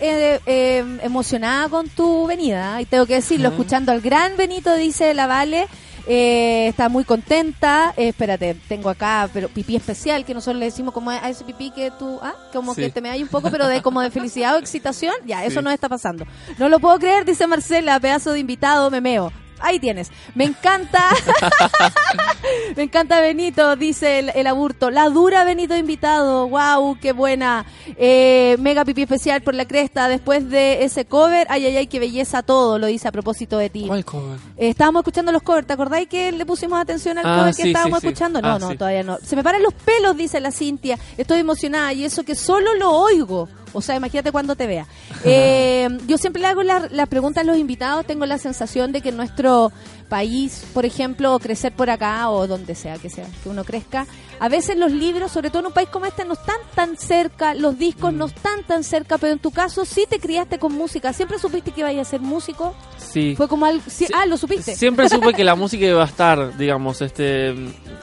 eh, 0.00 0.40
eh, 0.46 0.84
emocionada 1.02 1.68
con 1.68 1.88
tu 1.88 2.26
venida. 2.26 2.80
Y 2.80 2.86
tengo 2.86 3.06
que 3.06 3.14
decirlo, 3.14 3.50
escuchando 3.50 3.92
al 3.92 4.00
gran 4.00 4.36
Benito, 4.36 4.74
dice 4.74 5.14
la 5.14 5.26
Vale. 5.28 5.66
Eh, 6.06 6.66
está 6.68 6.88
muy 6.88 7.04
contenta. 7.04 7.92
Eh, 7.96 8.08
espérate, 8.08 8.56
tengo 8.68 8.90
acá 8.90 9.28
pero 9.32 9.48
pipí 9.48 9.76
especial, 9.76 10.24
que 10.24 10.34
nosotros 10.34 10.58
le 10.58 10.66
decimos 10.66 10.92
como 10.94 11.10
a 11.10 11.28
ese 11.28 11.44
pipí 11.44 11.70
que 11.70 11.90
tú, 11.98 12.18
ah, 12.22 12.34
como 12.52 12.74
Sí. 12.74 12.82
que 12.82 12.90
te 12.90 13.00
me 13.00 13.10
hay 13.10 13.22
un 13.22 13.28
poco, 13.28 13.50
pero 13.50 13.66
de 13.66 13.82
como 13.82 14.00
de 14.00 14.10
felicidad 14.10 14.54
o 14.54 14.58
excitación. 14.58 15.14
Ya, 15.26 15.44
eso 15.44 15.62
no 15.62 15.70
está 15.70 15.88
pasando. 15.88 16.24
No 16.58 16.68
lo 16.68 16.78
puedo 16.80 16.98
creer, 16.98 17.24
dice 17.24 17.46
Marcela, 17.46 17.98
pedazo 18.00 18.32
de 18.32 18.40
invitado, 18.40 18.90
me 18.90 19.00
meo. 19.00 19.32
Ahí 19.64 19.78
tienes. 19.78 20.10
Me 20.34 20.44
encanta. 20.44 21.08
Me 22.76 22.82
encanta 22.84 23.20
Benito, 23.20 23.76
dice 23.76 24.18
el, 24.18 24.30
el 24.34 24.46
aburto. 24.46 24.90
La 24.90 25.08
dura 25.08 25.44
Benito 25.44 25.76
invitado. 25.76 26.48
Wow, 26.48 26.98
qué 27.00 27.12
buena. 27.12 27.64
Eh, 27.96 28.56
mega 28.60 28.84
pipí 28.84 29.02
especial 29.02 29.42
por 29.42 29.54
la 29.54 29.64
cresta. 29.66 30.08
Después 30.08 30.48
de 30.50 30.84
ese 30.84 31.04
cover, 31.06 31.46
ay, 31.50 31.66
ay, 31.66 31.76
ay, 31.78 31.86
qué 31.86 31.98
belleza 31.98 32.42
todo. 32.42 32.78
Lo 32.78 32.86
dice 32.86 33.08
a 33.08 33.12
propósito 33.12 33.56
de 33.58 33.70
ti. 33.70 33.84
¿Cuál 33.86 34.04
cover? 34.04 34.38
Eh, 34.56 34.68
estábamos 34.68 35.00
escuchando 35.00 35.32
los 35.32 35.42
covers. 35.42 35.66
¿Te 35.66 35.72
acordáis 35.72 36.08
que 36.08 36.30
le 36.32 36.44
pusimos 36.46 36.78
atención 36.78 37.16
al 37.18 37.24
Ah, 37.26 37.38
cover 37.38 37.54
que 37.54 37.62
estábamos 37.68 38.00
sí, 38.00 38.02
sí. 38.02 38.06
escuchando? 38.08 38.42
No, 38.42 38.48
Ah, 38.54 38.58
no, 38.58 38.76
todavía 38.76 39.02
no. 39.02 39.18
Se 39.24 39.34
me 39.36 39.42
paran 39.42 39.62
los 39.62 39.72
pelos, 39.74 40.16
dice 40.16 40.40
la 40.40 40.50
Cintia. 40.52 40.98
Estoy 41.16 41.40
emocionada 41.40 41.92
y 41.92 42.04
eso 42.04 42.22
que 42.24 42.34
solo 42.34 42.74
lo 42.74 42.90
oigo. 42.92 43.48
O 43.74 43.82
sea, 43.82 43.96
imagínate 43.96 44.32
cuando 44.32 44.56
te 44.56 44.66
vea. 44.66 44.86
Eh, 45.24 45.88
yo 46.06 46.16
siempre 46.16 46.40
le 46.40 46.48
hago 46.48 46.62
las 46.62 46.90
la 46.92 47.04
preguntas 47.06 47.42
a 47.42 47.46
los 47.46 47.58
invitados. 47.58 48.06
Tengo 48.06 48.24
la 48.24 48.38
sensación 48.38 48.92
de 48.92 49.02
que 49.02 49.10
en 49.10 49.16
nuestro 49.18 49.70
país, 50.08 50.64
por 50.74 50.84
ejemplo, 50.84 51.34
o 51.34 51.38
crecer 51.40 51.72
por 51.72 51.90
acá 51.90 52.30
o 52.30 52.46
donde 52.46 52.74
sea 52.74 52.98
que 52.98 53.08
sea 53.10 53.26
que 53.42 53.48
uno 53.48 53.64
crezca, 53.64 54.06
a 54.38 54.48
veces 54.48 54.76
los 54.76 54.92
libros, 54.92 55.32
sobre 55.32 55.48
todo 55.50 55.60
en 55.60 55.66
un 55.66 55.72
país 55.72 55.88
como 55.88 56.06
este, 56.06 56.24
no 56.24 56.34
están 56.34 56.56
tan 56.74 56.96
cerca, 56.96 57.54
los 57.54 57.78
discos 57.78 58.12
Mm. 58.12 58.18
no 58.18 58.26
están 58.26 58.62
tan 58.64 58.84
cerca, 58.84 59.18
pero 59.18 59.32
en 59.32 59.38
tu 59.38 59.50
caso 59.50 59.84
sí 59.84 60.04
te 60.08 60.20
criaste 60.20 60.58
con 60.58 60.72
música. 60.72 61.12
¿Siempre 61.12 61.38
supiste 61.38 61.72
que 61.72 61.80
ibas 61.80 61.96
a 61.96 62.04
ser 62.04 62.20
músico? 62.20 62.74
Sí. 62.98 63.34
Fue 63.36 63.48
como 63.48 63.64
algo... 63.66 63.82
sí- 63.88 64.06
ah, 64.14 64.26
lo 64.26 64.36
supiste. 64.36 64.76
Siempre 64.76 65.08
supe 65.08 65.32
que 65.32 65.42
la 65.42 65.54
música 65.56 65.84
iba 65.86 66.02
a 66.02 66.06
estar, 66.06 66.56
digamos, 66.56 67.00
este 67.02 67.54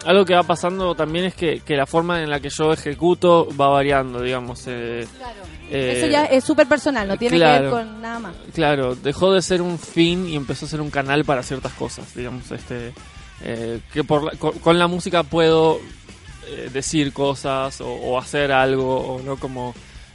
algo 0.05 0.25
que 0.25 0.33
va 0.33 0.43
pasando 0.43 0.95
también 0.95 1.25
es 1.25 1.35
que, 1.35 1.59
que 1.59 1.75
la 1.77 1.85
forma 1.85 2.23
en 2.23 2.29
la 2.31 2.39
que 2.39 2.49
yo 2.49 2.73
ejecuto 2.73 3.47
va 3.55 3.67
variando, 3.67 4.21
digamos. 4.21 4.63
eh, 4.67 5.07
eh, 5.71 5.93
Eso 5.97 6.07
ya 6.11 6.25
es 6.25 6.43
súper 6.43 6.67
personal, 6.67 7.07
no 7.07 7.17
tiene 7.17 7.37
que 7.37 7.43
ver 7.43 7.69
con 7.71 8.01
nada 8.01 8.19
más. 8.19 8.35
Claro, 8.53 8.95
dejó 8.95 9.33
de 9.33 9.41
ser 9.41 9.61
un 9.61 9.79
fin 9.79 10.27
y 10.27 10.35
empezó 10.35 10.65
a 10.65 10.69
ser 10.69 10.81
un 10.81 10.89
canal 10.91 11.23
para 11.25 11.41
ciertas 11.43 11.73
cosas, 11.73 12.13
digamos, 12.15 12.51
este 12.51 12.93
eh, 13.43 13.79
que 13.91 14.03
por 14.03 14.23
la- 14.23 14.31
con, 14.37 14.51
con 14.59 14.77
la 14.77 14.87
música 14.87 15.23
puedo 15.23 15.79
eh, 16.47 16.69
decir 16.71 17.11
cosas 17.13 17.81
o, 17.81 17.87
o 17.87 18.19
hacer 18.19 18.51
algo 18.51 18.97
o 19.15 19.21
no 19.21 19.37
como 19.37 19.73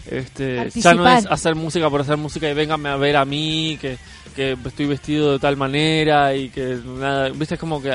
Este, 0.09 0.71
ya 0.81 0.95
no 0.95 1.03
es 1.09 1.27
hacer 1.33 1.55
música 1.57 1.91
por 1.91 2.01
hacer 2.03 2.17
música 2.17 2.49
y 2.49 2.55
véngame 2.55 2.89
a 2.89 2.97
ver 2.97 3.17
a 3.17 3.25
mí, 3.25 3.77
que, 3.81 3.99
que 4.37 4.57
estoy 4.65 4.87
vestido 4.87 5.33
de 5.33 5.39
tal 5.41 5.57
manera 5.57 6.33
y 6.37 6.49
que 6.51 6.79
nada, 6.85 7.31
viste, 7.31 7.55
es 7.55 7.61
como 7.61 7.83
que 7.83 7.93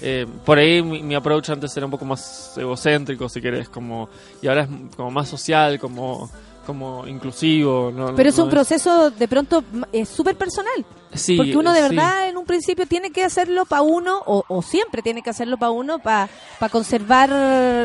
eh, 0.00 0.26
por 0.44 0.58
ahí 0.58 0.82
mi, 0.82 1.04
mi 1.04 1.14
approach 1.14 1.50
antes 1.50 1.76
era 1.76 1.86
un 1.86 1.92
poco 1.92 2.04
más 2.04 2.54
egocéntrico, 2.56 3.28
si 3.28 3.40
querés, 3.40 3.68
como 3.68 4.08
y 4.42 4.48
ahora 4.48 4.62
es 4.62 4.68
como 4.96 5.12
más 5.12 5.28
social, 5.28 5.78
como 5.78 6.28
como 6.66 7.06
inclusivo. 7.06 7.90
No, 7.94 8.14
Pero 8.14 8.28
es 8.30 8.38
no 8.38 8.44
un 8.44 8.50
proceso 8.50 9.10
de 9.10 9.28
pronto 9.28 9.64
es 9.92 10.08
súper 10.08 10.36
personal. 10.36 10.84
Sí, 11.14 11.36
Porque 11.36 11.54
uno 11.56 11.74
de 11.74 11.82
sí. 11.82 11.88
verdad 11.94 12.28
en 12.30 12.38
un 12.38 12.46
principio 12.46 12.86
tiene 12.86 13.10
que 13.10 13.22
hacerlo 13.22 13.66
para 13.66 13.82
uno, 13.82 14.22
o, 14.24 14.44
o 14.48 14.62
siempre 14.62 15.02
tiene 15.02 15.20
que 15.22 15.28
hacerlo 15.28 15.58
para 15.58 15.70
uno, 15.70 15.98
para 15.98 16.30
conservar 16.70 17.28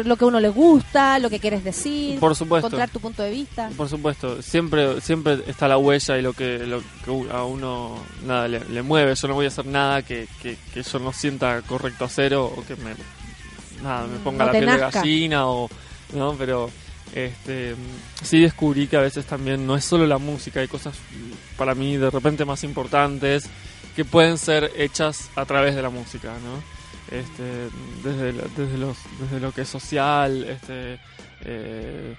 lo 0.05 0.15
que 0.15 0.23
a 0.23 0.27
uno 0.29 0.39
le 0.39 0.47
gusta, 0.47 1.19
lo 1.19 1.29
que 1.29 1.39
quieres 1.39 1.61
decir, 1.63 2.19
Por 2.21 2.35
supuesto. 2.37 2.67
encontrar 2.67 2.89
tu 2.89 3.01
punto 3.01 3.23
de 3.23 3.31
vista. 3.31 3.69
Por 3.75 3.89
supuesto, 3.89 4.41
siempre 4.41 5.01
siempre 5.01 5.39
está 5.47 5.67
la 5.67 5.77
huella 5.77 6.17
y 6.17 6.21
lo 6.21 6.31
que, 6.31 6.59
lo 6.59 6.79
que 7.03 7.29
a 7.31 7.43
uno 7.43 7.95
nada 8.25 8.47
le, 8.47 8.61
le 8.63 8.81
mueve. 8.81 9.13
Yo 9.15 9.27
no 9.27 9.33
voy 9.33 9.45
a 9.45 9.49
hacer 9.49 9.65
nada 9.65 10.03
que, 10.03 10.29
que, 10.41 10.57
que 10.73 10.83
yo 10.83 10.99
no 10.99 11.11
sienta 11.11 11.61
correcto 11.63 12.05
hacer 12.05 12.33
o, 12.33 12.45
o 12.45 12.63
que 12.65 12.77
me 12.77 12.95
nada 13.83 14.07
me 14.07 14.19
ponga 14.19 14.45
No 14.45 14.51
la 14.53 14.57
piel 14.57 14.71
de 14.71 14.77
gallina 14.77 15.47
o 15.49 15.69
no, 16.13 16.33
pero 16.37 16.69
este 17.13 17.75
sí 18.23 18.39
descubrí 18.41 18.87
que 18.87 18.97
a 18.97 19.01
veces 19.01 19.25
también 19.25 19.65
no 19.65 19.75
es 19.75 19.85
solo 19.85 20.05
la 20.05 20.17
música, 20.17 20.59
hay 20.59 20.67
cosas 20.67 20.95
para 21.57 21.73
mí 21.75 21.97
de 21.97 22.09
repente 22.09 22.45
más 22.45 22.63
importantes 22.63 23.49
que 23.95 24.05
pueden 24.05 24.37
ser 24.37 24.71
hechas 24.77 25.29
a 25.35 25.45
través 25.45 25.75
de 25.75 25.81
la 25.81 25.89
música, 25.89 26.33
¿no? 26.43 27.15
Este, 27.17 27.69
desde, 28.03 28.33
la- 28.33 28.43
desde, 28.55 28.77
los, 28.77 28.97
desde 29.19 29.39
lo 29.39 29.51
que 29.53 29.61
es 29.61 29.69
social, 29.69 30.43
este, 30.43 30.95
eh, 31.45 32.13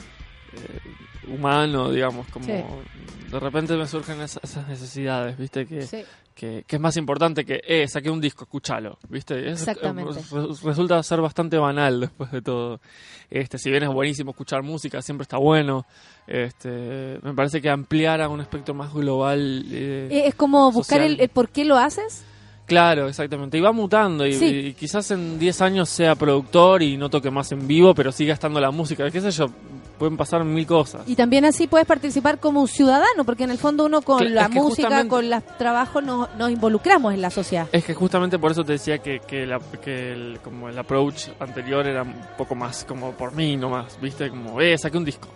eh, 0.52 0.81
humano, 1.28 1.90
digamos, 1.90 2.27
como 2.28 2.47
Sí. 2.47 3.31
de 3.31 3.39
repente 3.40 3.77
me 3.77 3.86
surgen 3.86 4.20
esas, 4.23 4.43
esas 4.43 4.66
necesidades, 4.66 5.36
¿viste? 5.36 5.66
Que, 5.66 5.82
Sí. 5.82 6.02
Que, 6.39 6.62
que 6.69 6.77
es 6.77 6.81
más 6.81 6.97
importante 6.97 7.44
que, 7.44 7.60
eh, 7.66 7.89
saqué 7.89 8.09
un 8.10 8.20
disco, 8.20 8.44
escúchalo, 8.44 8.97
¿viste? 9.09 9.51
Es- 9.51 9.60
Exactamente. 9.62 10.20
eh, 10.20 10.23
re- 10.31 10.47
resulta 10.62 11.02
ser 11.02 11.20
bastante 11.20 11.59
banal 11.59 11.98
después 12.01 12.31
de 12.31 12.40
todo. 12.43 12.81
Este, 13.28 13.59
si 13.59 13.70
bien 13.70 13.82
es 13.82 13.89
buenísimo 13.89 14.31
escuchar 14.31 14.62
música, 14.62 15.02
siempre 15.02 15.24
está 15.24 15.36
bueno. 15.36 15.85
Este, 16.28 17.19
me 17.23 17.35
parece 17.35 17.60
que 17.60 17.69
ampliar 17.69 18.20
a 18.20 18.28
un 18.28 18.40
aspecto 18.40 18.73
más 18.74 18.93
global. 18.94 19.65
eh, 19.70 20.09
Eh, 20.10 20.23
Es 20.28 20.35
como 20.36 20.70
buscar 20.70 21.01
el, 21.01 21.19
el 21.20 21.28
por 21.28 21.48
qué 21.48 21.65
lo 21.65 21.77
haces. 21.77 22.24
Claro, 22.66 23.09
exactamente. 23.09 23.56
Y 23.56 23.60
va 23.62 23.73
mutando 23.73 24.27
y, 24.27 24.35
Sí. 24.35 24.44
y 24.47 24.74
quizás 24.74 25.10
en 25.10 25.39
10 25.39 25.60
años 25.62 25.89
sea 25.89 26.15
productor 26.15 26.82
y 26.82 26.98
no 26.98 27.09
toque 27.09 27.31
más 27.31 27.51
en 27.51 27.66
vivo, 27.66 27.94
pero 27.94 28.12
siga 28.12 28.35
estando 28.35 28.60
la 28.60 28.70
música. 28.70 29.10
¿Qué 29.10 29.20
sé 29.23 29.31
yo? 29.31 29.47
Pueden 29.99 30.16
pasar 30.16 30.45
mil 30.45 30.66
cosas. 30.66 31.03
Y 31.09 31.16
también 31.16 31.45
así 31.45 31.66
puedes 31.66 31.87
participar 31.87 32.39
como 32.39 32.61
un 32.61 32.69
ciudadano, 32.69 33.25
porque 33.25 33.45
en 33.45 33.51
el 33.51 33.59
fondo 33.59 33.85
uno 33.87 34.01
con 34.03 34.20
la 34.35 34.49
música, 34.62 34.89
con 35.09 35.29
los 35.29 35.45
trabajos, 35.59 36.03
nos, 36.05 36.35
nos 36.37 36.51
involucramos 36.51 37.12
en 37.15 37.20
la 37.23 37.31
sociedad. 37.31 37.66
Es 37.73 37.85
que 37.85 37.95
justamente 37.95 38.39
por 38.39 38.53
eso 38.53 38.62
te 38.65 38.73
decía 38.73 38.99
que, 38.99 39.20
que, 39.27 39.45
la- 39.47 39.59
que 39.83 40.12
el, 40.12 40.39
como 40.43 40.69
el 40.69 40.79
approach 40.79 41.29
anterior 41.41 41.87
era 41.87 42.03
un 42.03 42.15
poco 42.37 42.55
más 42.55 42.85
como 42.85 43.12
por 43.12 43.33
mí 43.35 43.57
nomás, 43.57 43.99
¿viste? 44.01 44.31
Como, 44.31 44.61
eh, 44.61 44.79
saqué 44.79 44.97
un 44.99 45.05
disco. 45.05 45.29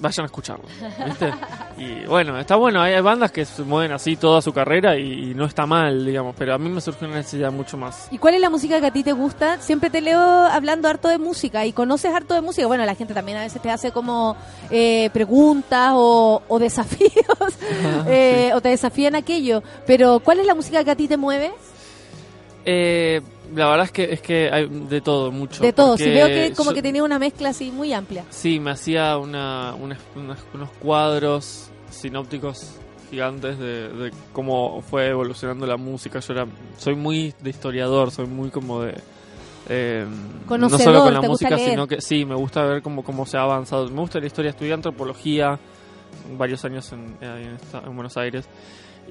Vayan 0.00 0.24
a 0.24 0.26
escucharlo, 0.26 0.64
¿viste? 1.04 1.32
Y 1.76 2.06
bueno, 2.06 2.38
está 2.38 2.56
bueno, 2.56 2.80
hay, 2.80 3.00
bandas 3.00 3.30
que 3.32 3.44
se 3.44 3.62
mueven 3.62 3.92
así 3.92 4.16
toda 4.16 4.42
su 4.42 4.52
carrera 4.52 4.96
y, 4.98 5.30
y 5.30 5.34
no 5.34 5.44
está 5.44 5.66
mal, 5.66 6.04
digamos, 6.04 6.34
pero 6.36 6.54
a 6.54 6.58
mí 6.58 6.68
me 6.68 6.80
surgió 6.80 7.06
una 7.06 7.18
necesidad 7.18 7.52
mucho 7.52 7.76
más. 7.76 8.08
¿Y 8.10 8.18
cuál 8.18 8.34
es 8.34 8.40
la 8.40 8.50
música 8.50 8.80
que 8.80 8.86
a 8.86 8.92
ti 8.92 9.02
te 9.02 9.12
gusta? 9.12 9.60
Siempre 9.60 9.90
te 9.90 10.00
leo 10.00 10.20
hablando 10.20 10.88
harto 10.88 11.08
de 11.08 11.18
música 11.18 11.66
y 11.66 11.72
conoces 11.72 12.12
harto 12.14 12.34
de 12.34 12.40
música. 12.40 12.66
Bueno, 12.66 12.84
la 12.84 12.94
gente 12.94 13.14
también 13.14 13.38
a 13.38 13.42
veces 13.42 13.60
te 13.60 13.70
hace 13.70 13.92
como 13.92 14.36
eh, 14.70 15.10
preguntas 15.12 15.92
o, 15.94 16.42
o 16.48 16.58
desafíos 16.58 17.10
eh, 18.06 18.50
o 18.54 18.60
te 18.60 18.70
desafían 18.70 19.14
aquello. 19.14 19.62
Pero 19.86 20.20
¿cuál 20.20 20.40
es 20.40 20.46
la 20.46 20.54
música 20.54 20.82
que 20.84 20.90
a 20.90 20.96
ti 20.96 21.08
te 21.08 21.16
mueve? 21.16 21.52
Eh, 22.64 23.20
la 23.54 23.68
verdad 23.68 23.86
es 23.86 23.92
que 23.92 24.12
es 24.12 24.20
que 24.22 24.50
hay 24.50 24.66
de 24.68 25.00
todo, 25.00 25.30
mucho. 25.32 25.62
De 25.62 25.72
todo. 25.72 25.96
Porque 25.96 26.10
veo 26.10 26.26
que 26.26 26.52
como 26.56 26.70
yo- 26.70 26.74
que 26.74 26.82
tenía 26.82 27.02
una 27.02 27.18
mezcla 27.18 27.50
así 27.50 27.70
muy 27.70 27.92
amplia. 27.92 28.24
Sí, 28.30 28.58
me 28.60 28.70
hacía 28.70 29.16
una, 29.18 29.74
unas- 29.74 29.98
unas- 30.16 30.44
unos 30.54 30.70
cuadros 30.80 31.70
sinópticos 31.90 32.76
gigantes 33.10 33.58
de, 33.58 33.88
de 33.88 34.10
cómo 34.32 34.82
fue 34.82 35.08
evolucionando 35.08 35.66
la 35.66 35.76
música. 35.76 36.20
Yo 36.20 36.32
era, 36.32 36.46
soy 36.78 36.94
muy 36.94 37.34
de 37.40 37.50
historiador, 37.50 38.10
soy 38.12 38.26
muy 38.26 38.50
como 38.50 38.82
de... 38.82 38.94
eh, 39.68 40.06
no 40.08 40.46
Conocedor, 40.46 40.82
solo 40.84 41.02
con 41.04 41.14
la 41.14 41.20
música, 41.22 41.58
sino 41.58 41.86
que 41.88 42.00
sí, 42.00 42.24
me 42.24 42.34
gusta 42.36 42.64
ver 42.64 42.82
cómo, 42.82 43.02
cómo 43.02 43.26
se 43.26 43.36
ha 43.36 43.42
avanzado. 43.42 43.88
Me 43.88 44.00
gusta 44.00 44.20
la 44.20 44.26
historia, 44.26 44.50
estudié 44.50 44.72
antropología 44.72 45.58
varios 46.38 46.64
años 46.64 46.92
en, 46.92 47.16
en, 47.20 47.58
en 47.84 47.94
Buenos 47.96 48.16
Aires. 48.16 48.46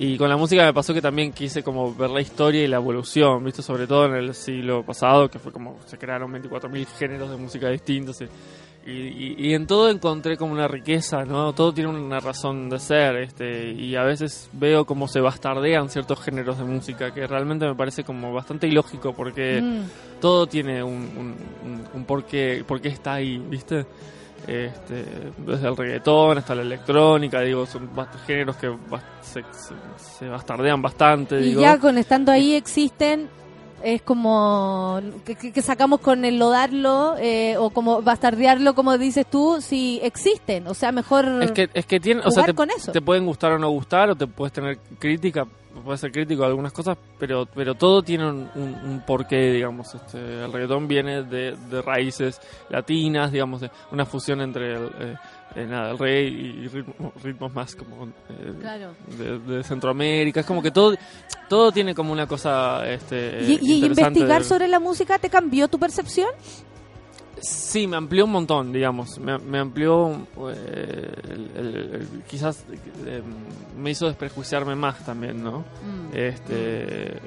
Y 0.02 0.18
con 0.18 0.30
la 0.30 0.38
música 0.38 0.64
me 0.64 0.74
pasó 0.74 0.94
que 0.94 1.02
también 1.02 1.34
quise 1.34 1.62
como 1.62 1.94
ver 1.94 2.10
la 2.10 2.22
historia 2.22 2.64
y 2.64 2.68
la 2.68 2.78
evolución, 2.78 3.44
¿viste? 3.44 3.62
Sobre 3.62 3.86
todo 3.86 4.06
en 4.06 4.14
el 4.16 4.34
siglo 4.34 4.82
pasado, 4.84 5.30
que 5.30 5.40
fue 5.40 5.52
como 5.52 5.78
se 5.86 5.98
crearon 5.98 6.32
24.000 6.32 6.88
géneros 6.98 7.30
de 7.30 7.36
música 7.36 7.68
distintos. 7.70 8.22
Y, 8.22 8.92
y- 8.92 9.36
y 9.38 9.54
en 9.54 9.68
todo 9.68 9.90
encontré 9.90 10.38
como 10.38 10.54
una 10.54 10.70
riqueza, 10.70 11.26
¿no? 11.26 11.52
Todo 11.54 11.74
tiene 11.74 11.90
una 11.90 12.22
razón 12.22 12.70
de 12.70 12.80
ser, 12.80 13.18
este, 13.18 13.72
y 13.74 13.96
a 13.98 14.04
veces 14.04 14.50
veo 14.54 14.86
cómo 14.86 15.10
se 15.10 15.20
bastardean 15.20 15.90
ciertos 15.90 16.22
géneros 16.22 16.58
de 16.58 16.64
música, 16.64 17.14
que 17.14 17.28
realmente 17.28 17.68
me 17.68 17.76
parece 17.76 18.06
como 18.06 18.32
bastante 18.34 18.68
ilógico, 18.68 19.14
porque 19.14 19.62
Mm. 19.62 20.20
todo 20.22 20.48
tiene 20.48 20.82
un, 20.82 20.94
un, 20.94 21.36
un- 21.70 21.84
un 21.94 22.06
porqué, 22.06 22.64
porqué 22.66 22.88
está 22.88 23.16
ahí, 23.16 23.38
¿viste? 23.38 23.86
Este, 24.48 25.06
desde 25.38 25.68
el 25.68 25.78
reggaetón 25.78 26.38
hasta 26.40 26.56
la 26.56 26.62
electrónica, 26.64 27.42
digo, 27.42 27.66
son 27.66 27.90
géneros 28.26 28.56
que 28.56 28.74
se, 29.22 29.42
se- 29.52 29.74
se 30.18 30.28
bastardean 30.28 30.82
bastante, 30.82 31.40
Y 31.40 31.44
digo. 31.50 31.62
ya 31.62 31.78
con 31.78 31.98
estando 31.98 32.32
ahí 32.32 32.56
existen, 32.56 33.30
es 33.84 34.02
como 34.02 35.00
que, 35.26 35.36
que- 35.36 35.62
sacamos 35.62 36.00
con 36.02 36.26
el 36.26 36.40
lodarlo 36.40 37.16
eh, 37.20 37.56
o 37.58 37.70
como 37.70 38.02
bastardearlo, 38.02 38.74
como 38.76 38.98
dices 38.98 39.26
tú, 39.30 39.60
si 39.62 40.00
existen. 40.04 40.68
O 40.68 40.74
sea, 40.74 40.92
mejor 40.92 41.26
Es 41.44 41.52
que, 41.52 41.70
es 41.74 41.86
que 41.86 42.00
tienen, 42.00 42.26
o 42.26 42.32
sea, 42.32 42.46
te, 42.46 42.54
con 42.54 42.70
eso. 42.72 42.92
te 42.92 43.02
pueden 43.02 43.26
gustar 43.26 43.52
o 43.54 43.60
no 43.60 43.70
gustar, 43.70 44.10
o 44.10 44.16
te 44.16 44.28
puedes 44.28 44.54
tener 44.54 44.78
crítica, 45.00 45.46
puedes 45.84 46.02
ser 46.02 46.12
crítico 46.12 46.42
de 46.42 46.48
algunas 46.48 46.74
cosas, 46.74 46.98
pero, 47.18 47.46
pero 47.54 47.76
todo 47.76 48.02
tiene 48.02 48.28
un, 48.28 48.50
un- 48.56 48.76
un 48.84 49.04
porqué, 49.06 49.52
digamos. 49.54 49.94
Este, 49.96 50.18
el 50.46 50.52
reggaetón 50.52 50.88
viene 50.88 51.24
de, 51.24 51.56
de 51.70 51.82
raíces 51.82 52.40
latinas, 52.70 53.32
digamos, 53.32 53.62
de 53.62 53.72
una 53.92 54.06
fusión 54.06 54.42
entre 54.42 54.74
el, 54.76 54.86
eh, 55.00 55.16
eh, 55.56 55.66
nada, 55.66 55.92
el 55.92 55.98
reggae 55.98 56.28
y 56.28 56.68
ritmo- 56.68 57.12
ritmos 57.24 57.54
más 57.54 57.76
como 57.76 58.06
eh, 58.06 58.54
Claro. 58.60 58.92
de, 59.18 59.40
de 59.40 59.64
Centroamérica. 59.64 60.42
Es 60.42 60.46
como 60.46 60.62
que 60.62 60.72
todo, 60.72 60.96
todo 61.48 61.72
tiene 61.72 61.96
como 61.96 62.12
una 62.14 62.28
cosa 62.28 62.88
este, 62.90 63.42
y, 63.48 63.86
investigar 63.86 64.42
de- 64.44 64.48
sobre 64.48 64.68
la 64.68 64.80
música 64.80 65.18
te 65.20 65.30
cambió 65.30 65.68
tu 65.68 65.80
percepción. 65.80 66.30
Sí, 67.42 67.88
me 67.88 67.96
amplió 67.96 68.26
un 68.26 68.32
montón, 68.32 68.74
digamos. 68.74 69.18
Me, 69.18 69.38
me 69.38 69.60
amplió, 69.60 70.28
eh, 70.52 71.12
el- 71.30 71.52
el- 71.56 71.76
el- 71.96 72.24
quizás 72.30 72.66
me 73.78 73.92
hizo 73.92 74.08
desprejuiciarme 74.08 74.76
más 74.76 75.06
también, 75.06 75.42
¿no? 75.42 75.60
Mm. 75.60 76.16
Este, 76.18 77.18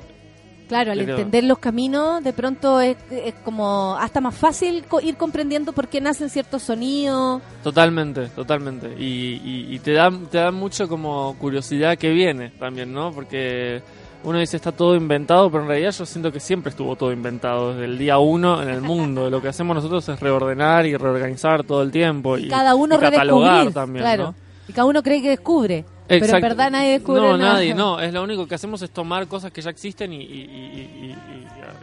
Claro, 0.69 0.93
al 0.93 0.99
Pero- 0.99 1.13
entender 1.17 1.45
los 1.45 1.59
caminos, 1.59 2.23
de 2.25 2.33
pronto 2.33 2.81
es, 2.81 2.97
es 3.11 3.35
como 3.45 3.95
hasta 3.99 4.21
más 4.21 4.35
fácil 4.35 4.85
co- 4.89 5.01
ir 5.01 5.17
comprendiendo 5.17 5.73
por 5.73 5.89
qué 5.89 6.01
nacen 6.01 6.31
ciertos 6.31 6.63
sonidos. 6.63 7.43
totalmente, 7.63 8.29
totalmente. 8.29 8.95
Y, 8.99 9.41
y, 9.45 9.67
y 9.75 9.79
te 9.81 9.93
da 9.93 10.11
te 10.31 10.39
da 10.39 10.51
mucho 10.51 10.89
como 10.89 11.37
curiosidad 11.39 11.97
que 11.99 12.11
viene 12.11 12.51
también, 12.59 12.93
¿no? 12.93 13.13
Porque 13.13 13.83
uno 14.25 14.39
dice 14.39 14.57
está 14.57 14.73
todo 14.73 14.95
inventado, 14.95 15.51
pero 15.51 15.65
en 15.65 15.69
realidad 15.69 15.91
yo 15.91 16.07
siento 16.07 16.31
que 16.33 16.41
siempre 16.41 16.71
estuvo 16.71 16.95
todo 16.97 17.13
inventado 17.13 17.73
desde 17.73 17.85
el 17.87 17.99
día 17.99 18.19
uno 18.19 18.63
en 18.63 18.69
el 18.69 18.81
mundo. 18.81 19.29
Lo 19.29 19.43
que 19.43 19.49
hacemos 19.49 19.75
nosotros 19.75 20.09
es 20.09 20.21
reordenar 20.21 20.87
y 20.87 20.97
reorganizar 20.97 21.65
todo 21.65 21.83
el 21.83 21.91
tiempo 21.91 22.39
y, 22.39 22.49
cada 22.49 22.75
uno 22.75 22.95
y 22.95 22.99
catalogar 22.99 23.73
también, 23.73 24.05
claro. 24.05 24.23
¿no? 24.25 24.35
Y 24.69 24.73
cada 24.73 24.87
uno 24.87 25.03
cree 25.03 25.21
que 25.21 25.31
descubre. 25.31 25.85
Pero 26.21 26.37
en 26.37 26.43
verdad 26.43 26.71
nadie 26.71 26.91
descubre 26.93 27.21
No, 27.21 27.37
nada. 27.37 27.55
nadie, 27.55 27.75
no. 27.75 28.01
Es 28.01 28.13
lo 28.13 28.23
único 28.23 28.47
que 28.47 28.55
hacemos 28.55 28.83
es 28.83 28.91
tomar 28.91 29.27
cosas 29.29 29.51
que 29.53 29.61
ya 29.63 29.71
existen 29.71 30.13
y, 30.13 30.17
y- 30.17 30.21
y- 30.23 30.27
y- 30.27 31.17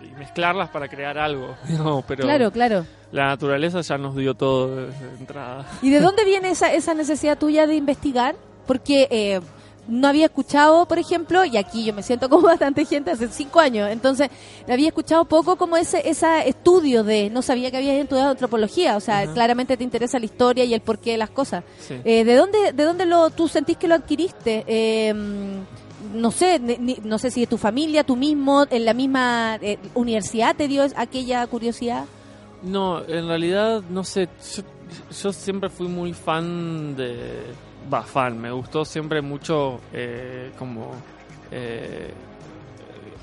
y- 0.03 0.07
y 0.07 0.11
mezclarlas 0.19 0.69
para 0.69 0.87
crear 0.87 1.17
algo. 1.17 1.55
No, 1.69 2.03
pero 2.07 2.23
Claro, 2.23 2.51
claro. 2.51 2.85
la 3.11 3.27
naturaleza 3.27 3.81
ya 3.81 3.97
nos 3.97 4.15
dio 4.15 4.33
todo 4.33 4.87
desde 4.87 5.09
entrada. 5.19 5.65
¿Y 5.81 5.89
de 5.89 5.99
dónde 6.01 6.25
viene 6.25 6.49
esa, 6.51 6.73
esa 6.73 6.93
necesidad 6.93 7.37
tuya 7.37 7.67
de 7.67 7.75
investigar? 7.75 8.35
Porque 8.67 9.07
eh, 9.09 9.39
no 9.89 10.07
había 10.07 10.25
escuchado, 10.25 10.85
por 10.85 10.99
ejemplo, 10.99 11.43
y 11.43 11.57
aquí 11.57 11.83
yo 11.83 11.93
me 11.93 12.03
siento 12.03 12.29
como 12.29 12.43
bastante 12.47 12.85
gente 12.85 13.11
hace 13.11 13.27
cinco 13.27 13.59
años, 13.59 13.89
entonces 13.91 14.29
había 14.67 14.87
escuchado 14.87 15.25
poco 15.25 15.55
como 15.57 15.75
ese 15.77 16.07
ese 16.09 16.47
estudio 16.47 17.03
de, 17.03 17.29
no 17.29 17.41
sabía 17.41 17.71
que 17.71 17.77
habías 17.77 17.95
estudiado 17.97 18.29
antropología, 18.31 18.95
o 18.95 18.99
sea, 18.99 19.25
claramente 19.33 19.75
te 19.75 19.83
interesa 19.83 20.19
la 20.19 20.25
historia 20.25 20.63
y 20.63 20.73
el 20.73 20.81
porqué 20.81 21.11
de 21.11 21.17
las 21.17 21.29
cosas. 21.31 21.63
Sí. 21.79 21.95
Eh, 22.05 22.23
¿De 22.23 22.35
dónde, 22.35 22.71
de 22.73 22.83
dónde 22.83 23.05
lo, 23.05 23.29
tú 23.31 23.47
sentís 23.47 23.77
que 23.77 23.87
lo 23.87 23.95
adquiriste? 23.95 24.63
Eh, 24.67 25.13
no 26.13 26.31
sé, 26.31 26.59
ni- 26.59 26.99
no 27.03 27.19
sé 27.19 27.29
si 27.31 27.41
de 27.41 27.47
tu 27.47 27.57
familia, 27.57 28.03
tú 28.03 28.15
mismo, 28.15 28.65
en 28.69 28.85
la 28.85 28.93
misma 28.93 29.57
eh, 29.61 29.77
universidad 29.95 30.55
te 30.55 30.67
dio 30.67 30.83
aquella 30.95 31.45
curiosidad. 31.47 32.05
No, 32.63 33.01
en 33.05 33.27
realidad, 33.27 33.81
no 33.89 34.03
sé. 34.03 34.27
Yo 34.55 34.63
yo 35.21 35.31
siempre 35.31 35.69
fui 35.69 35.87
muy 35.87 36.13
fan 36.13 36.95
de... 36.95 37.43
Va, 37.91 38.03
fan, 38.03 38.37
me 38.39 38.51
gustó 38.51 38.85
siempre 38.85 39.21
mucho 39.21 39.79
eh, 39.93 40.51
como... 40.57 40.91
eh, 41.51 42.11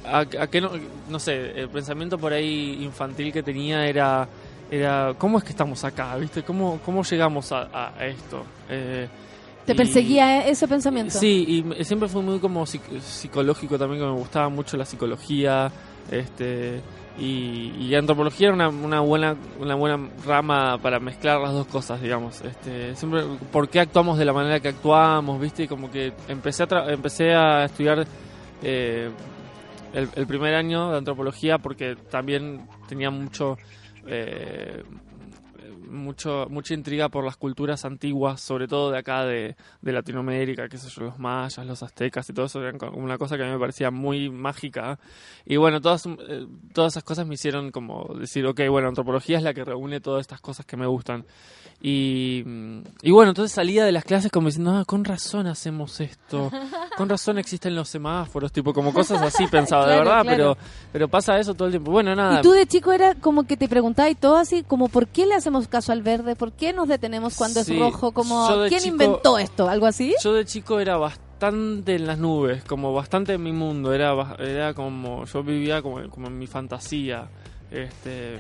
a, 0.05 0.19
a 0.21 0.47
que 0.47 0.61
no, 0.61 0.71
no 1.09 1.19
sé, 1.19 1.61
el 1.61 1.69
pensamiento 1.69 2.19
por 2.19 2.33
ahí 2.33 2.79
infantil 2.83 3.33
que 3.33 3.43
tenía 3.43 3.87
era, 3.87 4.27
era 4.71 5.15
¿cómo 5.19 5.39
es 5.39 5.45
que 5.45 5.51
estamos 5.51 5.83
acá? 5.85 6.17
¿Viste? 6.17 6.43
¿Cómo, 6.43 6.81
cómo 6.85 7.03
llegamos 7.03 7.51
a, 7.53 7.93
esto? 8.05 8.45
Eh, 8.69 9.09
¿Te 9.65 9.73
y- 9.73 9.77
perseguía 9.77 10.47
ese 10.47 10.67
pensamiento? 10.69 11.19
Sí, 11.19 11.65
y 11.79 11.85
siempre 11.85 12.09
fue 12.09 12.23
muy 12.23 12.39
como 12.39 12.65
psic- 12.65 13.01
psicológico 13.01 13.77
también, 13.79 14.01
que 14.01 14.07
me 14.07 14.13
gustaba 14.17 14.49
mucho 14.49 14.77
la 14.77 14.85
psicología, 14.85 15.71
este 16.11 16.81
y, 17.19 17.73
y 17.81 17.95
antropología 17.95 18.49
era 18.49 18.55
una, 18.55 18.69
una 18.69 19.01
buena 19.01 19.37
una 19.59 19.75
buena 19.75 20.09
rama 20.27 20.79
para 20.79 21.01
mezclar 21.01 21.41
las 21.41 21.53
dos 21.53 21.67
cosas, 21.67 22.01
digamos. 22.03 22.43
Este, 22.43 22.95
siempre, 22.95 23.23
¿por 23.51 23.69
qué 23.69 23.81
actuamos 23.81 24.19
de 24.19 24.25
la 24.25 24.33
manera 24.33 24.61
que 24.61 24.69
actuamos? 24.69 25.41
¿Viste? 25.41 25.67
Como 25.67 25.91
que 25.91 26.13
empecé 26.29 26.65
a 26.65 26.69
tra- 26.69 26.93
empecé 26.93 27.35
a 27.35 27.65
estudiar 27.65 28.07
eh, 28.63 29.11
el, 29.95 30.09
el 30.15 30.27
primer 30.27 30.55
año 30.55 30.91
de 30.91 30.99
antropología 30.99 31.59
porque 31.59 31.97
también 32.11 32.67
tenía 32.89 33.11
mucho 33.11 33.57
eh, 34.07 34.83
mucho 35.91 36.47
mucha 36.51 36.75
intriga 36.75 37.09
por 37.09 37.25
las 37.25 37.37
culturas 37.37 37.85
antiguas, 37.85 38.41
sobre 38.41 38.69
todo 38.69 38.91
de 38.91 38.99
acá 38.99 39.25
de, 39.25 39.57
de 39.81 39.93
Latinoamérica, 39.93 40.69
qué 40.69 40.79
sé 40.79 40.89
yo, 40.89 41.05
los 41.05 41.19
mayas, 41.19 41.65
los 41.67 41.83
aztecas 41.83 42.29
y 42.31 42.33
todo 42.33 42.47
eso, 42.47 42.61
eran 42.61 42.79
como 42.79 42.99
una 42.99 43.19
cosa 43.19 43.37
que 43.37 43.43
a 43.43 43.47
mí 43.47 43.53
me 43.53 43.59
parecía 43.59 43.91
muy 43.91 44.31
mágica. 44.31 44.99
Y 45.45 45.57
bueno, 45.57 45.81
todas, 45.81 46.07
eh, 46.07 46.47
todas 46.73 46.93
esas 46.95 47.05
cosas 47.05 47.27
me 47.27 47.35
hicieron 47.35 47.71
como 47.71 48.15
decir, 48.19 48.47
ok, 48.47 48.61
bueno, 48.71 48.89
antropología 48.89 49.39
es 49.39 49.43
la 49.43 49.55
que 49.55 49.65
reúne 49.65 50.01
todas 50.01 50.21
estas 50.23 50.41
cosas 50.41 50.67
que 50.67 50.77
me 50.77 50.87
gustan. 50.87 51.25
Y, 51.81 52.43
y 53.03 53.11
bueno, 53.11 53.31
entonces 53.33 53.53
salía 53.53 53.85
de 53.85 53.93
las 53.93 54.05
clases 54.05 54.33
como 54.33 54.49
diciendo, 54.49 54.73
ah, 54.75 54.85
con 54.87 55.05
razón 55.05 55.47
hacemos 55.47 56.01
esto, 56.01 56.51
con 56.97 57.09
razón 57.09 57.39
existen 57.39 57.75
los 57.77 57.91
semáforos, 57.91 58.51
tipo 58.51 58.73
como 58.73 58.95
cosas 58.95 59.21
así 59.21 59.47
pensaba, 59.51 59.87
de 59.87 59.95
Claro, 59.95 60.05
verdad, 60.11 60.23
claro. 60.23 60.57
pero 60.57 60.57
pero 60.93 61.09
pasa 61.09 61.39
eso 61.39 61.53
todo 61.55 61.67
el 61.67 61.73
tiempo. 61.73 61.91
Bueno, 61.91 62.15
nada. 62.17 62.39
Y 62.39 62.43
tú 62.43 62.53
de 62.53 62.67
chico 62.67 62.93
era 62.93 63.15
como 63.15 63.45
que 63.45 63.59
te 63.59 63.69
preguntabas 63.69 64.11
y 64.13 64.15
todo 64.15 64.37
así, 64.37 64.63
como 64.63 64.89
¿por 64.89 65.07
qué 65.07 65.27
le 65.27 65.35
hacemos 65.35 65.69
caso 65.69 65.86
al 65.93 66.03
verde? 66.03 66.37
¿Por 66.37 66.53
qué 66.53 66.73
nos 66.73 66.89
detenemos 66.89 67.35
cuando 67.37 67.63
Sí, 67.65 67.75
es 67.75 67.79
rojo? 67.81 68.13
Como 68.13 68.47
¿quién 68.69 68.81
chico- 68.81 68.93
inventó 68.93 69.39
esto? 69.39 69.69
¿Algo 69.69 69.87
así? 69.87 70.15
Yo 70.23 70.33
de 70.35 70.45
chico 70.45 70.81
era 70.81 70.97
bastante 70.97 71.95
en 71.97 72.07
las 72.07 72.19
nubes, 72.19 72.65
como 72.65 72.93
bastante 72.95 73.35
en 73.35 73.43
mi 73.43 73.53
mundo, 73.53 73.93
era 73.93 74.37
era 74.39 74.75
como 74.75 75.25
yo 75.27 75.43
vivía 75.43 75.83
como, 75.83 76.09
como 76.11 76.27
en 76.29 76.39
mi 76.39 76.47
fantasía. 76.47 77.29
Este 77.71 78.39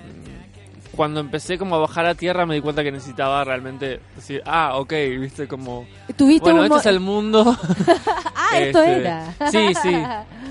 cuando 0.92 1.20
empecé 1.20 1.58
como 1.58 1.74
a 1.76 1.78
bajar 1.78 2.06
a 2.06 2.14
tierra 2.14 2.46
me 2.46 2.54
di 2.54 2.60
cuenta 2.60 2.82
que 2.82 2.92
necesitaba 2.92 3.42
realmente 3.44 4.00
decir, 4.14 4.42
ah, 4.46 4.76
ok, 4.78 4.92
viste 5.20 5.46
como 5.48 5.86
¿Tuviste 6.16 6.42
bueno, 6.50 6.60
un 6.60 6.66
este 6.66 6.78
es 6.78 6.86
el 6.86 7.00
mundo. 7.00 7.56
Ah, 8.48 8.58
esto 8.60 8.80
Este, 8.82 8.96
era. 9.00 9.34
Sí, 9.50 9.74
sí. 9.82 9.92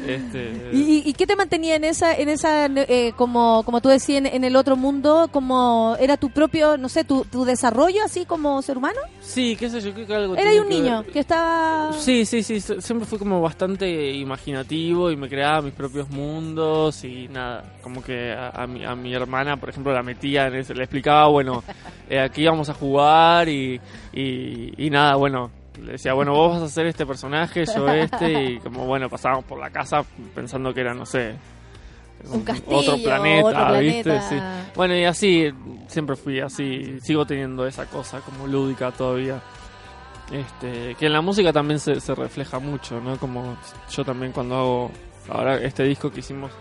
Este, 0.06 0.70
¿Y, 0.72 1.02
y- 1.10 1.14
qué 1.14 1.26
te 1.26 1.36
mantenía 1.36 1.76
en 1.78 1.84
esa, 1.84 2.14
en 2.14 2.30
esa 2.30 2.66
eh, 2.68 3.14
como, 3.18 3.64
como 3.64 3.82
tú 3.82 3.90
decías, 3.90 4.20
en, 4.20 4.26
en 4.28 4.44
el 4.44 4.56
otro 4.56 4.76
mundo? 4.76 5.30
como 5.32 5.96
¿Era 6.00 6.16
tu 6.18 6.30
propio, 6.30 6.78
no 6.78 6.90
sé, 6.90 7.04
tu, 7.06 7.26
tu 7.26 7.44
desarrollo 7.44 8.04
así 8.04 8.26
como 8.26 8.62
ser 8.62 8.78
humano? 8.78 9.00
sí, 9.22 9.56
qué 9.56 9.68
sé 9.70 9.82
yo, 9.82 9.94
creo 9.94 10.06
que 10.06 10.14
algo 10.14 10.36
Era 10.36 10.52
un 10.52 10.68
que 10.68 10.74
ver- 10.76 10.84
niño 10.84 11.04
que 11.12 11.20
estaba... 11.20 11.92
Sí, 11.94 12.26
sí, 12.26 12.44
sí, 12.44 12.60
siempre 12.62 13.08
fui 13.08 13.18
como 13.18 13.42
bastante 13.42 14.12
imaginativo 14.14 15.10
y 15.10 15.16
me 15.16 15.28
creaba 15.28 15.62
mis 15.64 15.74
propios 15.74 16.08
mundos 16.10 17.04
y 17.04 17.28
nada, 17.30 17.64
como 17.82 18.04
que 18.04 18.32
a, 18.34 18.50
a 18.50 18.68
mi, 18.68 18.86
a 18.86 18.94
mi 18.96 19.12
hermana, 19.14 19.58
por 19.58 19.70
ejemplo, 19.70 19.92
la 19.92 20.04
metía 20.04 20.25
le 20.34 20.60
explicaba, 20.60 21.28
bueno, 21.28 21.64
eh, 22.10 22.20
aquí 22.20 22.42
íbamos 22.44 22.70
a 22.70 22.74
jugar 22.74 23.48
y, 23.50 23.80
y, 24.14 24.86
y 24.86 24.90
nada, 24.90 25.16
bueno, 25.16 25.52
le 25.84 25.94
decía, 25.94 26.14
bueno, 26.14 26.34
vos 26.34 26.54
vas 26.54 26.62
a 26.62 26.66
hacer 26.66 26.88
este 26.88 27.06
personaje, 27.06 27.66
yo 27.66 27.88
este, 27.90 28.44
y 28.52 28.60
como, 28.60 28.86
bueno, 28.86 29.10
pasábamos 29.10 29.46
por 29.46 29.60
la 29.60 29.70
casa 29.70 30.04
pensando 30.34 30.74
que 30.74 30.82
era, 30.82 30.94
no 30.94 31.06
sé, 31.06 31.36
Un 32.32 32.42
castillo, 32.44 32.78
otro 32.78 32.98
planeta, 33.04 33.68
otro 33.68 33.80
¿viste? 33.80 34.04
planeta. 34.04 34.30
Sí. 34.30 34.72
Bueno, 34.76 34.96
y 34.96 35.04
así, 35.04 35.52
siempre 35.88 36.16
fui 36.16 36.40
así, 36.40 37.00
sigo 37.02 37.26
teniendo 37.26 37.66
esa 37.68 37.86
cosa 37.86 38.20
como 38.22 38.48
lúdica 38.48 38.92
todavía. 38.92 39.42
Este, 40.32 40.96
que 40.96 41.06
en 41.06 41.14
la 41.14 41.22
música 41.22 41.54
también 41.54 41.80
se, 41.80 42.00
se 42.00 42.16
refleja 42.16 42.58
mucho, 42.58 43.00
¿no? 43.00 43.16
Como 43.18 43.58
yo 43.92 44.04
también 44.04 44.32
cuando 44.32 44.56
hago 44.56 44.92
ahora 45.30 45.58
este 45.58 45.84
disco 45.84 46.10
que 46.10 46.22
hicimos, 46.22 46.52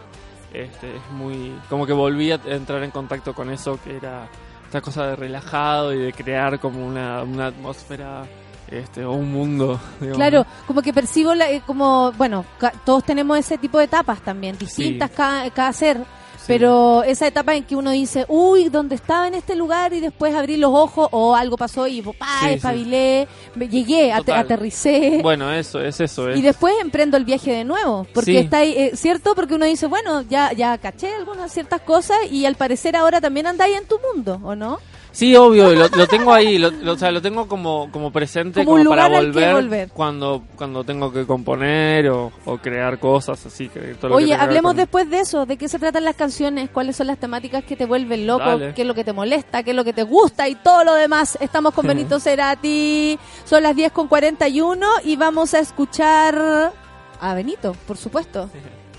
este, 0.54 0.96
es 0.96 1.10
muy, 1.12 1.54
como 1.68 1.86
que 1.86 1.92
volví 1.92 2.30
a 2.32 2.40
entrar 2.46 2.82
en 2.82 2.90
contacto 2.90 3.34
con 3.34 3.50
eso, 3.50 3.78
que 3.82 3.96
era 3.96 4.28
esta 4.64 4.80
cosa 4.80 5.06
de 5.08 5.16
relajado 5.16 5.92
y 5.92 5.98
de 5.98 6.12
crear 6.12 6.58
como 6.60 6.86
una, 6.86 7.22
una 7.22 7.46
atmósfera, 7.46 8.24
este, 8.70 9.04
o 9.04 9.12
un 9.12 9.30
mundo. 9.32 9.78
digamos, 10.00 10.16
Claro, 10.16 10.46
como 10.66 10.80
que 10.82 10.92
percibo 10.92 11.34
la- 11.34 11.50
eh, 11.50 11.62
como, 11.66 12.12
bueno, 12.12 12.44
todos 12.84 13.04
tenemos 13.04 13.38
ese 13.38 13.58
tipo 13.58 13.78
de 13.78 13.84
etapas 13.84 14.20
también, 14.22 14.56
distintas 14.58 15.10
cada, 15.10 15.50
cada 15.50 15.72
ser, 15.72 15.98
pero 16.46 17.02
esa 17.04 17.26
etapa 17.26 17.54
en 17.54 17.64
que 17.64 17.76
uno 17.76 17.90
dice, 17.90 18.24
uy, 18.28 18.68
¿dónde 18.68 18.94
estaba 18.94 19.26
en 19.28 19.34
este 19.34 19.54
lugar? 19.56 19.92
Y 19.92 20.00
después 20.00 20.34
abrí 20.34 20.56
los 20.56 20.70
ojos 20.72 21.08
o 21.12 21.34
algo 21.34 21.56
pasó 21.56 21.86
y. 21.86 22.02
Sí, 22.02 22.10
sí. 22.40 22.48
espabilé, 22.54 23.28
me- 23.54 23.68
llegué, 23.68 24.12
Total. 24.16 24.40
aterricé. 24.40 25.20
Bueno, 25.22 25.52
eso, 25.52 25.80
es 25.80 26.00
eso, 26.00 26.28
es. 26.28 26.38
Y 26.38 26.42
después 26.42 26.74
emprendo 26.80 27.16
el 27.16 27.24
viaje 27.24 27.52
de 27.52 27.64
nuevo, 27.64 28.06
porque 28.14 28.32
Sí. 28.32 28.36
está 28.38 28.58
ahí, 28.58 28.72
eh, 28.76 28.90
¿cierto? 28.94 29.34
Porque 29.34 29.54
uno 29.54 29.64
dice, 29.66 29.86
bueno, 29.86 30.22
ya 30.22 30.52
ya 30.52 30.76
caché 30.78 31.14
algunas 31.14 31.52
ciertas 31.52 31.80
cosas 31.80 32.16
y 32.30 32.44
al 32.46 32.54
parecer 32.56 32.96
ahora 32.96 33.20
también 33.20 33.46
andáis 33.46 33.76
en 33.78 33.86
tu 33.86 33.96
mundo, 34.14 34.40
¿o 34.44 34.54
no? 34.54 34.78
Sí, 35.14 35.36
obvio, 35.36 35.72
lo, 35.76 35.86
lo 35.88 36.06
tengo 36.08 36.32
ahí, 36.34 36.58
lo, 36.58 36.72
lo- 36.72 36.94
o 36.94 36.98
sea, 36.98 37.12
lo 37.12 37.22
tengo 37.22 37.46
como, 37.46 37.88
como 37.92 38.10
presente, 38.10 38.64
Como 38.64 38.84
para 38.84 39.08
volver, 39.08 39.54
volver. 39.54 39.88
cuando 39.90 40.42
cuando 40.56 40.82
tengo 40.82 41.12
que 41.12 41.24
componer 41.24 42.08
o, 42.10 42.32
o 42.44 42.58
crear 42.58 42.98
cosas 42.98 43.46
así. 43.46 43.68
Que, 43.68 43.94
todo 43.94 44.08
lo 44.10 44.16
que 44.16 44.24
Oye, 44.24 44.32
tenga 44.32 44.38
que 44.38 44.44
hablemos 44.44 44.70
con- 44.70 44.76
después 44.76 45.08
de 45.08 45.20
eso, 45.20 45.46
de 45.46 45.56
qué 45.56 45.68
se 45.68 45.78
tratan 45.78 46.04
las 46.04 46.16
canciones, 46.16 46.68
cuáles 46.68 46.96
son 46.96 47.06
las 47.06 47.18
temáticas 47.18 47.62
que 47.62 47.76
te 47.76 47.86
vuelven 47.86 48.26
loco, 48.26 48.44
Dale. 48.44 48.74
qué 48.74 48.82
es 48.82 48.88
lo 48.88 48.94
que 48.94 49.04
te 49.04 49.12
molesta, 49.12 49.62
qué 49.62 49.70
es 49.70 49.76
lo 49.76 49.84
que 49.84 49.92
te 49.92 50.02
gusta 50.02 50.48
y 50.48 50.56
todo 50.56 50.82
lo 50.82 50.94
demás. 50.94 51.38
Estamos 51.40 51.74
con 51.74 51.86
Benito 51.86 52.18
Cerati, 52.18 53.16
son 53.44 53.62
las 53.62 53.76
10 53.76 53.92
con 53.92 54.08
41 54.08 54.84
y 55.04 55.14
vamos 55.14 55.54
a 55.54 55.60
escuchar 55.60 56.72
a 57.20 57.34
Benito, 57.34 57.76
por 57.86 57.96
supuesto. 57.96 58.50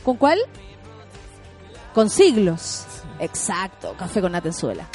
¿Con 0.05 0.15
cuál? 0.15 0.39
Con 1.93 2.09
siglos. 2.09 2.85
Exacto, 3.19 3.95
café 3.97 4.21
con 4.21 4.31
Natenzuela. 4.31 4.87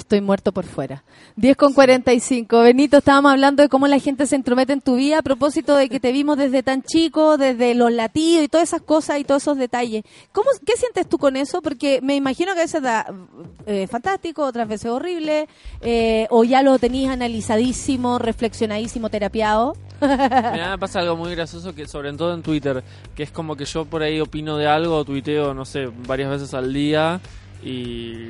Estoy 0.00 0.22
muerto 0.22 0.50
por 0.52 0.64
fuera. 0.64 1.04
10 1.36 1.56
con 1.58 1.74
45. 1.74 2.62
Benito, 2.62 2.96
estábamos 2.96 3.32
hablando 3.32 3.62
de 3.62 3.68
cómo 3.68 3.86
la 3.86 3.98
gente 3.98 4.26
se 4.26 4.34
entromete 4.34 4.72
en 4.72 4.80
tu 4.80 4.96
vida 4.96 5.18
a 5.18 5.22
propósito 5.22 5.76
de 5.76 5.90
que 5.90 6.00
te 6.00 6.10
vimos 6.10 6.38
desde 6.38 6.62
tan 6.62 6.82
chico, 6.82 7.36
desde 7.36 7.74
los 7.74 7.92
latidos 7.92 8.44
y 8.44 8.48
todas 8.48 8.68
esas 8.68 8.80
cosas 8.80 9.20
y 9.20 9.24
todos 9.24 9.42
esos 9.42 9.58
detalles. 9.58 10.04
¿Cómo, 10.32 10.48
¿Qué 10.64 10.76
sientes 10.78 11.06
tú 11.06 11.18
con 11.18 11.36
eso? 11.36 11.60
Porque 11.60 12.00
me 12.02 12.16
imagino 12.16 12.54
que 12.54 12.60
a 12.60 12.64
veces 12.64 12.82
da 12.82 13.14
eh, 13.66 13.86
fantástico, 13.88 14.42
otras 14.42 14.66
veces 14.66 14.90
horrible, 14.90 15.48
eh, 15.82 16.26
o 16.30 16.44
ya 16.44 16.62
lo 16.62 16.78
tenías 16.78 17.12
analizadísimo, 17.12 18.18
reflexionadísimo, 18.18 19.10
terapiado. 19.10 19.76
Me 20.00 20.78
pasa 20.78 21.00
algo 21.00 21.16
muy 21.16 21.34
gracioso 21.34 21.74
que 21.74 21.86
sobre 21.86 22.10
todo 22.14 22.32
en 22.32 22.42
Twitter, 22.42 22.82
que 23.14 23.22
es 23.22 23.30
como 23.30 23.54
que 23.54 23.66
yo 23.66 23.84
por 23.84 24.02
ahí 24.02 24.18
opino 24.18 24.56
de 24.56 24.66
algo, 24.66 25.04
tuiteo, 25.04 25.52
no 25.52 25.66
sé, 25.66 25.90
varias 26.06 26.30
veces 26.30 26.54
al 26.54 26.72
día 26.72 27.20
y 27.62 28.28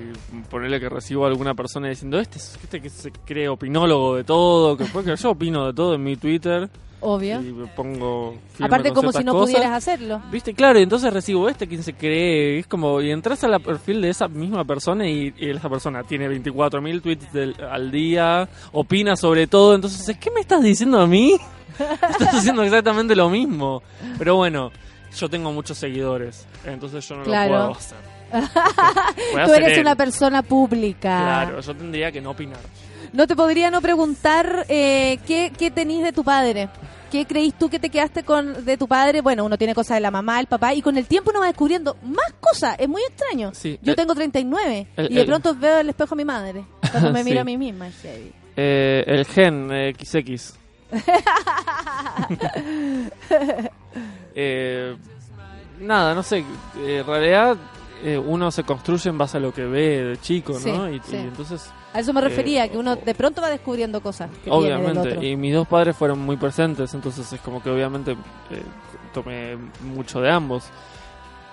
ponerle 0.50 0.80
que 0.80 0.88
recibo 0.88 1.24
a 1.24 1.28
alguna 1.28 1.54
persona 1.54 1.88
diciendo 1.88 2.18
este, 2.18 2.38
es- 2.38 2.58
este 2.62 2.80
que 2.80 2.90
se 2.90 3.10
cree 3.12 3.48
opinólogo 3.48 4.16
de 4.16 4.24
todo, 4.24 4.76
que 4.76 4.84
porque 4.86 5.14
yo 5.16 5.30
opino 5.30 5.66
de 5.66 5.72
todo 5.72 5.94
en 5.94 6.02
mi 6.02 6.16
Twitter 6.16 6.68
Obvio. 7.02 7.40
y 7.40 7.52
me 7.52 7.66
pongo 7.68 8.36
Aparte 8.60 8.92
como 8.92 9.10
si 9.12 9.24
no 9.24 9.32
cosas. 9.32 9.54
pudieras 9.54 9.72
hacerlo. 9.76 10.20
Viste, 10.30 10.52
claro, 10.52 10.78
y 10.78 10.82
entonces 10.82 11.12
recibo 11.12 11.48
este, 11.48 11.66
quien 11.66 11.82
se 11.82 11.94
cree, 11.94 12.58
es 12.58 12.66
como, 12.66 13.00
y 13.00 13.10
entras 13.10 13.42
al 13.44 13.60
perfil 13.60 14.02
de 14.02 14.10
esa 14.10 14.28
misma 14.28 14.64
persona 14.64 15.08
y, 15.08 15.32
y 15.38 15.50
esa 15.50 15.68
persona 15.70 16.02
tiene 16.02 16.28
24.000 16.28 17.00
tweets 17.00 17.32
del- 17.32 17.56
al 17.70 17.90
día, 17.90 18.48
opina 18.72 19.16
sobre 19.16 19.46
todo, 19.46 19.74
entonces, 19.74 20.16
¿qué 20.18 20.30
me 20.30 20.40
estás 20.40 20.62
diciendo 20.62 21.00
a 21.00 21.06
mí? 21.06 21.36
Estás 21.78 22.34
haciendo 22.34 22.62
exactamente 22.62 23.16
lo 23.16 23.30
mismo. 23.30 23.82
Pero 24.18 24.36
bueno, 24.36 24.70
yo 25.16 25.30
tengo 25.30 25.50
muchos 25.52 25.78
seguidores, 25.78 26.46
entonces 26.66 27.08
yo 27.08 27.16
no 27.16 27.22
Claro. 27.22 27.52
lo 27.52 27.58
puedo 27.68 27.78
hacer. 27.78 27.98
Tú 28.30 29.52
eres 29.52 29.76
él. 29.76 29.80
una 29.80 29.96
persona 29.96 30.42
pública. 30.42 31.18
Claro, 31.44 31.60
yo 31.60 31.74
tendría 31.76 32.12
que 32.12 32.20
no 32.20 32.30
opinar. 32.30 32.58
No 33.12 33.26
te 33.26 33.34
podría 33.34 33.70
no 33.70 33.80
preguntar 33.80 34.66
eh, 34.68 35.18
¿qué, 35.26 35.52
qué 35.56 35.70
tenís 35.70 36.02
de 36.02 36.12
tu 36.12 36.22
padre. 36.24 36.68
¿Qué 37.10 37.26
creís 37.26 37.54
tú 37.54 37.68
que 37.68 37.80
te 37.80 37.90
quedaste 37.90 38.22
con 38.22 38.64
de 38.64 38.76
tu 38.76 38.86
padre? 38.86 39.20
Bueno, 39.20 39.44
uno 39.44 39.58
tiene 39.58 39.74
cosas 39.74 39.96
de 39.96 40.00
la 40.00 40.12
mamá, 40.12 40.38
el 40.38 40.46
papá, 40.46 40.74
y 40.74 40.80
con 40.80 40.96
el 40.96 41.06
tiempo 41.06 41.30
uno 41.30 41.40
va 41.40 41.46
descubriendo 41.46 41.96
más 42.04 42.32
cosas. 42.38 42.76
Es 42.78 42.88
muy 42.88 43.02
extraño. 43.02 43.50
Sí, 43.52 43.80
Yo 43.82 43.92
el- 43.92 43.96
tengo 43.96 44.14
39 44.14 44.86
el- 44.96 45.10
y 45.10 45.14
de 45.16 45.20
el- 45.22 45.26
pronto 45.26 45.56
veo 45.56 45.80
el 45.80 45.88
espejo 45.88 46.14
a 46.14 46.16
mi 46.16 46.24
madre. 46.24 46.64
Cuando 46.92 47.10
me 47.12 47.18
Sí. 47.24 47.30
miro 47.30 47.40
a 47.40 47.44
mí 47.44 47.58
misma. 47.58 47.88
es 47.88 48.00
heavy. 48.00 48.32
Eh, 48.56 49.04
el 49.08 49.26
gen 49.26 49.70
eh, 49.72 49.92
XX. 50.00 50.54
Eh, 54.34 54.96
nada, 55.80 56.14
no 56.14 56.22
sé. 56.22 56.38
eh, 56.78 56.98
En 57.00 57.06
realidad, 57.06 57.56
eh, 58.04 58.18
uno 58.18 58.50
se 58.50 58.62
construye 58.64 59.08
en 59.10 59.18
base 59.18 59.36
a 59.36 59.40
lo 59.40 59.52
que 59.52 59.64
ve 59.64 60.04
de 60.04 60.20
chico, 60.20 60.54
Sí, 60.58 60.70
¿no? 60.72 60.88
Y, 60.90 61.00
sí. 61.00 61.16
y 61.16 61.18
entonces, 61.18 61.70
A 61.92 62.00
eso 62.00 62.12
me 62.12 62.20
Eh, 62.20 62.24
refería, 62.24 62.68
que 62.68 62.78
uno 62.78 62.96
de 62.96 63.14
pronto 63.14 63.40
va 63.42 63.50
descubriendo 63.50 64.00
cosas. 64.00 64.30
Que 64.44 64.50
viene 64.50 64.66
del 64.66 64.74
obviamente, 64.76 65.08
otro. 65.16 65.22
y 65.22 65.36
mis 65.36 65.54
dos 65.54 65.66
padres 65.68 65.96
fueron 65.96 66.18
muy 66.20 66.36
presentes, 66.36 66.94
entonces 66.94 67.32
es 67.32 67.40
como 67.40 67.62
que 67.62 67.70
obviamente 67.70 68.12
eh, 68.12 68.62
tomé 69.12 69.56
mucho 69.94 70.20
de 70.20 70.30
ambos. 70.30 70.64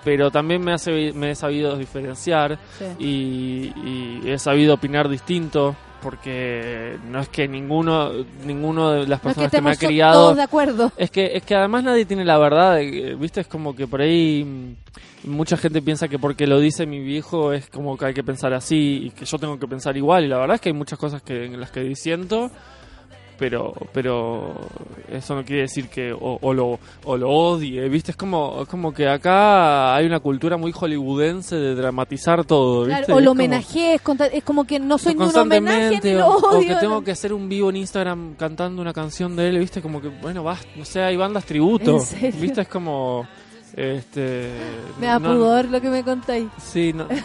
Pero 0.08 0.30
también 0.30 0.64
me, 0.64 0.72
hace, 0.72 1.12
me 1.12 1.32
he 1.32 1.34
sabido 1.34 1.76
diferenciar 1.76 2.58
Sí. 2.78 2.84
y, 2.98 3.72
y 3.84 4.30
he 4.30 4.38
sabido 4.38 4.72
opinar 4.72 5.06
distinto 5.10 5.76
porque 6.02 6.96
no 7.10 7.20
es 7.20 7.28
que 7.28 7.46
ninguno 7.46 8.10
ninguno 8.46 8.92
de 8.92 9.06
las 9.06 9.22
No 9.22 9.30
es 9.30 9.36
que 9.36 9.42
personas 9.42 9.50
que, 9.50 9.60
me 9.60 9.70
ha 9.72 9.76
criado 9.76 10.22
todos 10.22 10.36
de 10.36 10.42
acuerdo. 10.44 10.92
es 10.96 11.10
que, 11.10 11.32
es 11.36 11.42
que 11.42 11.56
además 11.56 11.84
nadie 11.84 12.06
tiene 12.06 12.24
la 12.24 12.38
verdad, 12.38 12.78
¿viste? 13.18 13.40
Es 13.42 13.48
como 13.48 13.76
que 13.76 13.86
por 13.86 14.00
ahí 14.00 14.44
mm, 14.44 15.28
mucha 15.30 15.56
gente 15.58 15.82
piensa 15.82 16.08
que 16.08 16.18
porque 16.18 16.46
lo 16.46 16.58
dice 16.60 16.86
mi 16.86 17.00
viejo 17.00 17.52
es 17.52 17.68
como 17.68 17.98
que 17.98 18.06
hay 18.06 18.14
que 18.14 18.22
pensar 18.24 18.54
así 18.54 19.06
y 19.06 19.10
que 19.10 19.26
yo 19.26 19.38
tengo 19.38 19.58
que 19.58 19.66
pensar 19.66 19.94
igual. 19.96 20.24
Y 20.24 20.28
la 20.28 20.38
verdad 20.38 20.54
es 20.54 20.60
que 20.60 20.70
hay 20.70 20.74
muchas 20.74 20.98
cosas 20.98 21.20
que, 21.20 21.44
en 21.46 21.60
las 21.60 21.70
que 21.70 21.80
disiento, 21.80 22.50
pero 23.38 23.72
pero 23.92 24.54
eso 25.12 25.34
no 25.34 25.44
quiere 25.44 25.62
decir 25.62 25.88
que 25.88 26.12
o, 26.12 26.38
o 26.40 26.52
lo, 26.52 26.78
o 27.04 27.16
lo 27.16 27.30
odie, 27.30 27.88
¿viste? 27.88 28.10
Es 28.10 28.16
como, 28.16 28.62
es 28.62 28.68
como 28.68 28.92
que 28.92 29.08
acá 29.08 29.94
hay 29.94 30.06
una 30.06 30.20
cultura 30.20 30.56
muy 30.56 30.72
hollywoodense 30.72 31.56
de 31.56 31.74
dramatizar 31.74 32.44
todo, 32.44 32.84
¿viste? 32.84 33.04
Claro, 33.04 33.16
o 33.16 33.20
lo 33.20 33.24
es 33.24 33.28
homenajees, 33.32 34.00
conta- 34.02 34.26
es 34.26 34.42
como 34.44 34.64
que 34.64 34.78
no 34.80 34.98
soy 34.98 35.14
ni 35.14 35.24
un 35.24 35.36
homenaje 35.36 36.00
ni 36.02 36.14
o, 36.14 36.18
lo 36.18 36.26
o 36.28 36.56
odio. 36.58 36.68
que 36.68 36.74
tengo 36.76 37.02
que 37.04 37.12
hacer 37.12 37.32
un 37.32 37.48
vivo 37.48 37.70
en 37.70 37.76
Instagram 37.76 38.34
cantando 38.34 38.82
una 38.82 38.92
canción 38.92 39.36
de 39.36 39.48
él, 39.48 39.58
viste, 39.58 39.80
como 39.80 40.00
que 40.02 40.08
bueno, 40.08 40.42
vas, 40.42 40.60
no 40.76 40.84
sé, 40.84 41.00
hay 41.02 41.16
bandas 41.16 41.44
tributo, 41.44 41.98
viste, 42.40 42.62
es 42.62 42.68
como 42.68 43.26
este 43.76 44.50
Me 44.98 45.06
da 45.06 45.18
no- 45.18 45.28
pudor 45.32 45.66
lo 45.66 45.80
que 45.80 45.88
me 45.88 46.02
contáis. 46.02 46.48
Sí, 46.60 46.92
no, 46.92 47.06
es 47.08 47.22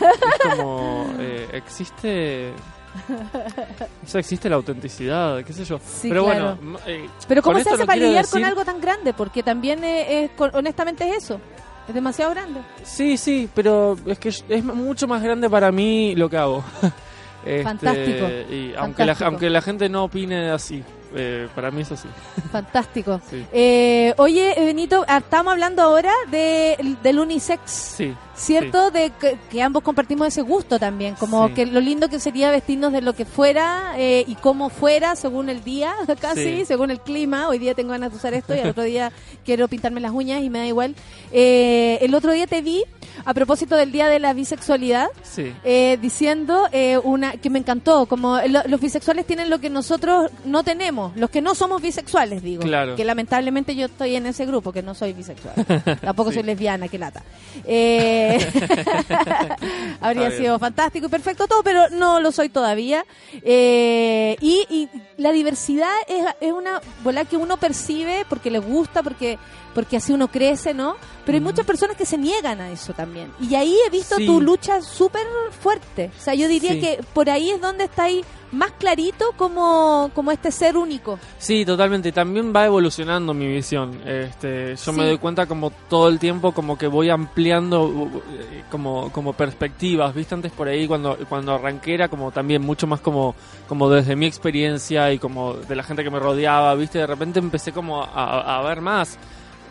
como 0.56 1.07
eh, 1.19 1.48
existe 1.53 2.52
o 4.03 4.07
sea, 4.07 4.20
existe 4.20 4.49
la 4.49 4.56
autenticidad, 4.56 5.44
qué 5.44 5.53
sé 5.53 5.65
yo. 5.65 5.80
Sí, 5.80 6.10
Pero 6.10 6.26
claro. 6.26 6.57
bueno, 6.57 6.80
eh, 6.86 7.07
Pero 7.28 7.41
¿cómo 7.41 7.60
se 7.60 7.70
hace 7.70 7.80
no 7.80 7.86
para 7.86 7.99
lidiar 7.99 8.28
con 8.28 8.44
algo 8.44 8.64
tan 8.64 8.80
grande? 8.80 9.14
Porque 9.14 9.44
también 9.44 9.84
es, 9.84 10.32
honestamente 10.53 11.10
es 11.10 11.24
eso. 11.24 11.40
Es 11.88 11.94
demasiado 11.94 12.32
grande. 12.32 12.61
Sí, 12.84 13.18
sí, 13.18 13.49
pero 13.53 13.98
es 14.06 14.18
que 14.18 14.30
es 14.30 14.64
mucho 14.64 15.07
más 15.07 15.22
grande 15.22 15.49
para 15.49 15.72
mí 15.72 16.15
lo 16.15 16.30
que 16.30 16.38
hago. 16.38 16.64
Este, 17.45 17.64
Fantástico, 17.64 18.26
Y 18.49 18.74
aunque 18.78 19.06
la, 19.06 19.18
aunque 19.20 19.49
la 19.49 19.61
gente 19.61 19.90
no 19.90 20.06
opine 20.06 20.49
así, 20.49 20.82
eh, 21.15 21.48
para 21.56 21.72
mí 21.72 21.81
es 21.81 21.91
así. 21.91 22.07
Fantástico. 22.52 23.22
Sí. 23.30 23.45
Eh, 23.52 24.14
oye, 24.18 24.53
Benito, 24.57 25.06
ah, 25.07 25.18
estamos 25.18 25.52
hablando 25.53 25.81
ahora 25.81 26.11
de, 26.31 26.95
del 27.03 27.19
unisex. 27.19 27.61
Sí. 27.72 28.14
¿Cierto? 28.35 28.90
De 28.90 29.11
que, 29.19 29.38
que 29.52 29.61
ambos 29.61 29.84
compartimos 29.84 30.27
ese 30.27 30.41
gusto 30.41 30.80
también. 30.80 31.14
Como 31.15 31.48
Sí. 31.49 31.53
que 31.53 31.65
lo 31.68 31.80
lindo 31.80 32.10
que 32.10 32.19
sería 32.19 32.49
vestirnos 32.49 32.91
de 32.91 33.02
lo 33.02 33.14
que 33.14 33.26
fuera 33.26 33.94
eh, 33.98 34.23
y 34.27 34.35
cómo 34.35 34.69
fuera 34.69 35.15
según 35.15 35.49
el 35.49 35.64
día, 35.64 35.94
casi, 36.19 36.44
Sí. 36.60 36.65
según 36.65 36.90
el 36.91 36.99
clima. 36.99 37.48
Hoy 37.48 37.60
día 37.60 37.76
tengo 37.76 37.91
ganas 37.91 38.10
de 38.11 38.18
usar 38.18 38.34
esto 38.34 38.56
y 38.56 38.60
al 38.60 38.69
otro 38.72 38.84
día 38.84 39.11
quiero 39.45 39.68
pintarme 39.68 40.02
las 40.02 40.11
uñas 40.11 40.41
y 40.41 40.49
me 40.49 40.60
da 40.60 40.65
igual. 40.65 40.95
Eh, 41.31 41.99
el 42.02 42.14
otro 42.15 42.31
día 42.31 42.48
te 42.48 42.61
vi, 42.61 42.84
a 43.26 43.34
propósito 43.34 43.76
del 43.76 43.91
día 43.91 44.07
de 44.07 44.19
la 44.19 44.34
bisexualidad, 44.34 45.07
Sí. 45.23 45.53
eh, 45.64 45.98
diciendo 46.02 46.68
eh, 46.72 46.98
una 47.03 47.34
que 47.34 47.49
me 47.49 47.60
encantó, 47.60 48.06
como 48.06 48.40
lo- 48.48 48.64
los 48.68 48.81
bisexuales 48.81 49.26
tienen 49.26 49.49
lo 49.49 49.60
que 49.60 49.69
nosotros 49.69 50.30
no 50.45 50.64
tenemos, 50.64 51.15
los 51.18 51.30
que 51.30 51.41
no 51.41 51.56
somos 51.56 51.81
bisexuales, 51.81 52.41
digo. 52.44 52.64
Claro. 52.64 52.95
Que 52.95 53.06
lamentablemente 53.06 53.76
yo 53.76 53.85
estoy 53.85 54.15
en 54.15 54.26
ese 54.26 54.45
grupo, 54.45 54.72
que 54.72 54.81
no 54.81 54.94
soy 54.95 55.14
bisexual. 55.14 55.56
Tampoco 56.02 56.31
Sí. 56.31 56.35
soy 56.35 56.44
lesbiana, 56.44 56.88
que 56.88 56.98
lata. 56.98 57.23
Eh, 57.65 58.38
habría 60.02 60.31
sido 60.31 60.60
fantástico 60.60 61.07
y 61.07 61.10
perfecto 61.10 61.48
todo, 61.48 61.64
pero 61.64 61.90
no 61.90 62.19
lo 62.19 62.31
soy 62.31 62.49
todavía. 62.49 63.06
Eh, 63.44 64.35
y, 64.41 64.65
y 64.69 64.90
la 65.18 65.31
diversidad 65.31 65.91
es, 66.07 66.26
es 66.41 66.52
una 66.52 66.81
bola 67.03 67.26
que 67.26 67.38
uno 67.38 67.57
percibe 67.57 68.26
porque 68.30 68.49
le 68.52 68.60
gusta, 68.60 69.03
porque 69.03 69.38
porque 69.74 69.98
así 69.98 70.14
uno 70.14 70.28
crece, 70.28 70.74
¿no? 70.74 70.95
Pero 71.26 71.38
hay 71.38 71.41
muchas 71.44 71.66
personas 71.66 71.95
que 71.98 72.06
se 72.06 72.18
niegan 72.18 72.60
a 72.62 72.70
eso 72.72 72.94
también. 72.94 73.32
Y 73.40 73.56
ahí 73.56 73.76
he 73.88 73.90
visto 73.90 74.16
Sí. 74.18 74.26
tu 74.26 74.41
lucha 74.41 74.82
súper 74.82 75.26
fuerte. 75.62 76.12
O 76.18 76.22
sea, 76.22 76.34
yo 76.34 76.48
diría 76.48 76.74
Sí. 76.74 76.82
que 76.82 77.00
por 77.14 77.30
ahí 77.30 77.50
es 77.52 77.62
donde 77.62 77.86
está 77.86 78.04
ahí 78.04 78.24
más 78.52 78.72
clarito 78.74 79.32
como, 79.36 80.12
como 80.14 80.32
este 80.32 80.52
ser 80.52 80.78
único. 80.78 81.18
Sí, 81.40 81.66
totalmente. 81.66 82.12
También 82.12 82.54
va 82.56 82.66
evolucionando 82.66 83.34
mi 83.34 83.48
visión. 83.48 84.00
Este, 84.06 84.76
yo 84.76 84.91
me 84.94 85.04
Sí. 85.04 85.08
doy 85.10 85.18
cuenta 85.18 85.45
como 85.48 85.72
todo 85.90 86.08
el 86.10 86.20
tiempo 86.20 86.52
como 86.52 86.78
que 86.78 86.86
voy 86.88 87.10
ampliando 87.10 87.84
uh, 87.86 88.22
eh, 88.40 88.64
como, 88.70 89.12
como 89.12 89.34
perspectivas. 89.34 90.14
Viste 90.14 90.36
antes 90.36 90.52
por 90.52 90.68
ahí 90.68 90.88
cuando, 90.88 91.18
cuando 91.30 91.54
arranqué 91.56 91.95
era 91.95 92.10
como 92.10 92.32
también 92.32 92.62
mucho 92.62 92.86
más 92.86 93.00
como, 93.00 93.34
como 93.68 93.90
desde 93.90 94.16
mi 94.16 94.26
experiencia 94.28 95.12
y 95.14 95.18
como 95.20 95.54
de 95.54 95.76
la 95.76 95.82
gente 95.84 96.04
que 96.04 96.12
me 96.12 96.20
rodeaba. 96.20 96.76
Viste, 96.76 97.00
de 97.00 97.08
repente 97.08 97.40
empecé 97.40 97.72
como 97.72 98.04
a, 98.04 98.60
a 98.60 98.62
ver 98.62 98.82
más. 98.82 99.18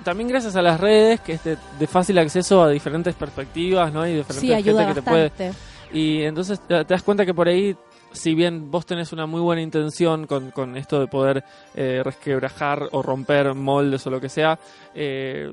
También 0.02 0.28
gracias 0.28 0.56
a 0.56 0.62
las 0.62 0.80
redes, 0.80 1.20
que 1.20 1.34
es 1.34 1.44
de, 1.44 1.56
de 1.78 1.86
fácil 1.86 2.18
acceso 2.18 2.62
a 2.62 2.68
diferentes 2.68 3.14
perspectivas, 3.14 3.92
¿no? 3.92 4.06
Y 4.06 4.14
diferentes 4.14 4.40
Sí, 4.40 4.52
ayuda 4.52 4.86
gente 4.86 5.00
que 5.00 5.00
te 5.00 5.10
puede 5.10 5.52
y 5.92 6.22
entonces 6.22 6.60
te, 6.60 6.84
te 6.84 6.94
das 6.94 7.02
cuenta 7.02 7.26
que 7.26 7.34
por 7.34 7.48
ahí, 7.48 7.76
si 8.12 8.34
bien 8.34 8.70
vos 8.70 8.86
tenés 8.86 9.12
una 9.12 9.26
muy 9.26 9.40
buena 9.40 9.62
intención 9.62 10.26
con, 10.26 10.50
con 10.50 10.76
esto 10.76 11.00
de 11.00 11.06
poder 11.06 11.44
eh, 11.74 12.00
resquebrajar 12.04 12.88
o 12.92 13.02
romper 13.02 13.54
moldes 13.54 14.06
o 14.06 14.10
lo 14.10 14.20
que 14.20 14.28
sea, 14.28 14.58
eh, 14.94 15.52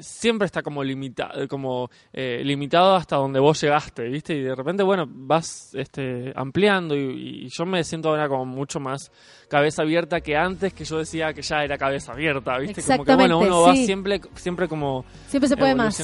siempre 0.00 0.46
está 0.46 0.62
como 0.62 0.82
limitado, 0.82 1.46
como 1.48 1.90
eh, 2.12 2.42
limitado 2.44 2.94
hasta 2.94 3.16
donde 3.16 3.40
vos 3.40 3.60
llegaste, 3.60 4.04
¿viste? 4.08 4.34
Y 4.34 4.42
de 4.42 4.54
repente, 4.54 4.82
bueno, 4.82 5.06
vas 5.08 5.74
este, 5.74 6.32
ampliando 6.34 6.94
y, 6.96 7.44
y 7.44 7.48
yo 7.48 7.66
me 7.66 7.82
siento 7.84 8.10
ahora 8.10 8.28
como 8.28 8.44
mucho 8.44 8.80
más 8.80 9.10
cabeza 9.48 9.82
abierta 9.82 10.20
que 10.20 10.36
antes 10.36 10.72
que 10.74 10.84
yo 10.84 10.98
decía 10.98 11.32
que 11.32 11.42
ya 11.42 11.64
era 11.64 11.78
cabeza 11.78 12.12
abierta, 12.12 12.58
¿viste? 12.58 12.82
Como 12.82 13.04
que 13.04 13.14
bueno, 13.14 13.38
uno 13.38 13.62
va 13.62 13.74
siempre, 13.74 14.20
siempre 14.34 14.68
como 14.68 15.04
Siempre 15.26 15.48
se 15.48 15.56
puede 15.56 15.74
más. 15.74 16.02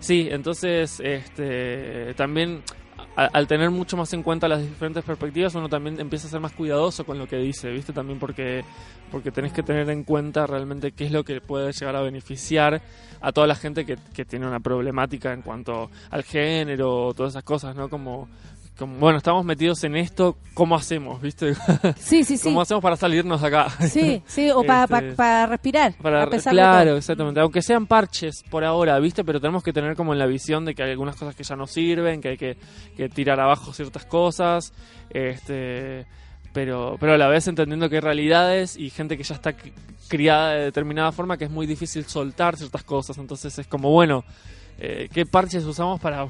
Sí, 0.00 0.28
entonces 0.30 1.00
este 1.00 2.14
también 2.14 2.62
al 3.18 3.48
tener 3.48 3.70
mucho 3.70 3.96
más 3.96 4.12
en 4.12 4.22
cuenta 4.22 4.46
las 4.46 4.60
diferentes 4.60 5.02
perspectivas, 5.02 5.52
uno 5.56 5.68
también 5.68 5.98
empieza 5.98 6.28
a 6.28 6.30
ser 6.30 6.38
más 6.38 6.52
cuidadoso 6.52 7.04
con 7.04 7.18
lo 7.18 7.26
que 7.26 7.36
dice, 7.36 7.68
¿viste? 7.70 7.92
También 7.92 8.20
porque 8.20 8.64
porque 9.10 9.32
tenés 9.32 9.52
que 9.52 9.64
tener 9.64 9.90
en 9.90 10.04
cuenta 10.04 10.46
realmente 10.46 10.92
qué 10.92 11.06
es 11.06 11.12
lo 11.12 11.24
que 11.24 11.40
puede 11.40 11.72
llegar 11.72 11.96
a 11.96 12.02
beneficiar 12.02 12.80
a 13.20 13.32
toda 13.32 13.48
la 13.48 13.56
gente 13.56 13.84
que, 13.84 13.96
que 14.14 14.24
tiene 14.24 14.46
una 14.46 14.60
problemática 14.60 15.32
en 15.32 15.42
cuanto 15.42 15.90
al 16.10 16.22
género 16.22 17.12
todas 17.14 17.32
esas 17.32 17.42
cosas, 17.42 17.74
¿no? 17.74 17.88
Como 17.88 18.28
como, 18.78 18.96
bueno, 18.98 19.18
estamos 19.18 19.44
metidos 19.44 19.82
en 19.84 19.96
esto, 19.96 20.36
¿cómo 20.54 20.76
hacemos, 20.76 21.20
viste? 21.20 21.54
Sí, 21.98 22.24
sí, 22.24 22.36
sí. 22.38 22.44
¿Cómo 22.44 22.60
hacemos 22.62 22.82
para 22.82 22.96
salirnos 22.96 23.40
de 23.42 23.48
acá? 23.48 23.68
Sí, 23.88 24.22
sí, 24.26 24.50
o 24.50 24.62
para 24.64 24.84
Este, 24.84 25.46
respirar. 25.46 25.94
para- 26.00 26.22
a 26.22 26.30
pesar 26.30 26.52
de 26.54 26.58
claro, 26.60 26.96
exactamente. 26.96 27.40
Aunque 27.40 27.60
sean 27.62 27.86
parches 27.86 28.42
por 28.48 28.64
ahora, 28.64 28.98
¿viste? 29.00 29.24
Pero 29.24 29.40
tenemos 29.40 29.62
que 29.62 29.72
tener 29.72 29.96
como 29.96 30.12
en 30.12 30.18
la 30.18 30.26
visión 30.26 30.64
de 30.64 30.74
que 30.74 30.82
hay 30.84 30.90
algunas 30.92 31.16
cosas 31.16 31.34
que 31.34 31.42
ya 31.44 31.56
no 31.56 31.66
sirven, 31.66 32.20
que 32.20 32.28
hay 32.30 32.36
que, 32.36 32.56
que 32.96 33.08
tirar 33.08 33.40
abajo 33.40 33.72
ciertas 33.72 34.04
cosas. 34.06 34.72
Este, 35.10 36.06
pero, 36.52 36.96
pero 36.98 37.14
a 37.14 37.18
la 37.18 37.28
vez 37.28 37.46
entendiendo 37.48 37.88
que 37.88 37.96
hay 37.96 38.00
realidades 38.00 38.76
y 38.76 38.90
gente 38.90 39.16
que 39.16 39.22
ya 39.24 39.34
está 39.34 39.52
cri- 39.52 39.72
criada 40.08 40.52
de 40.54 40.64
determinada 40.64 41.12
forma 41.12 41.36
que 41.36 41.44
es 41.44 41.50
muy 41.50 41.66
difícil 41.66 42.04
soltar 42.06 42.56
ciertas 42.56 42.84
cosas. 42.84 43.18
Entonces 43.18 43.58
es 43.58 43.66
como, 43.66 43.90
bueno, 43.90 44.24
eh, 44.78 45.08
¿qué 45.12 45.26
parches 45.26 45.64
usamos 45.64 46.00
para... 46.00 46.28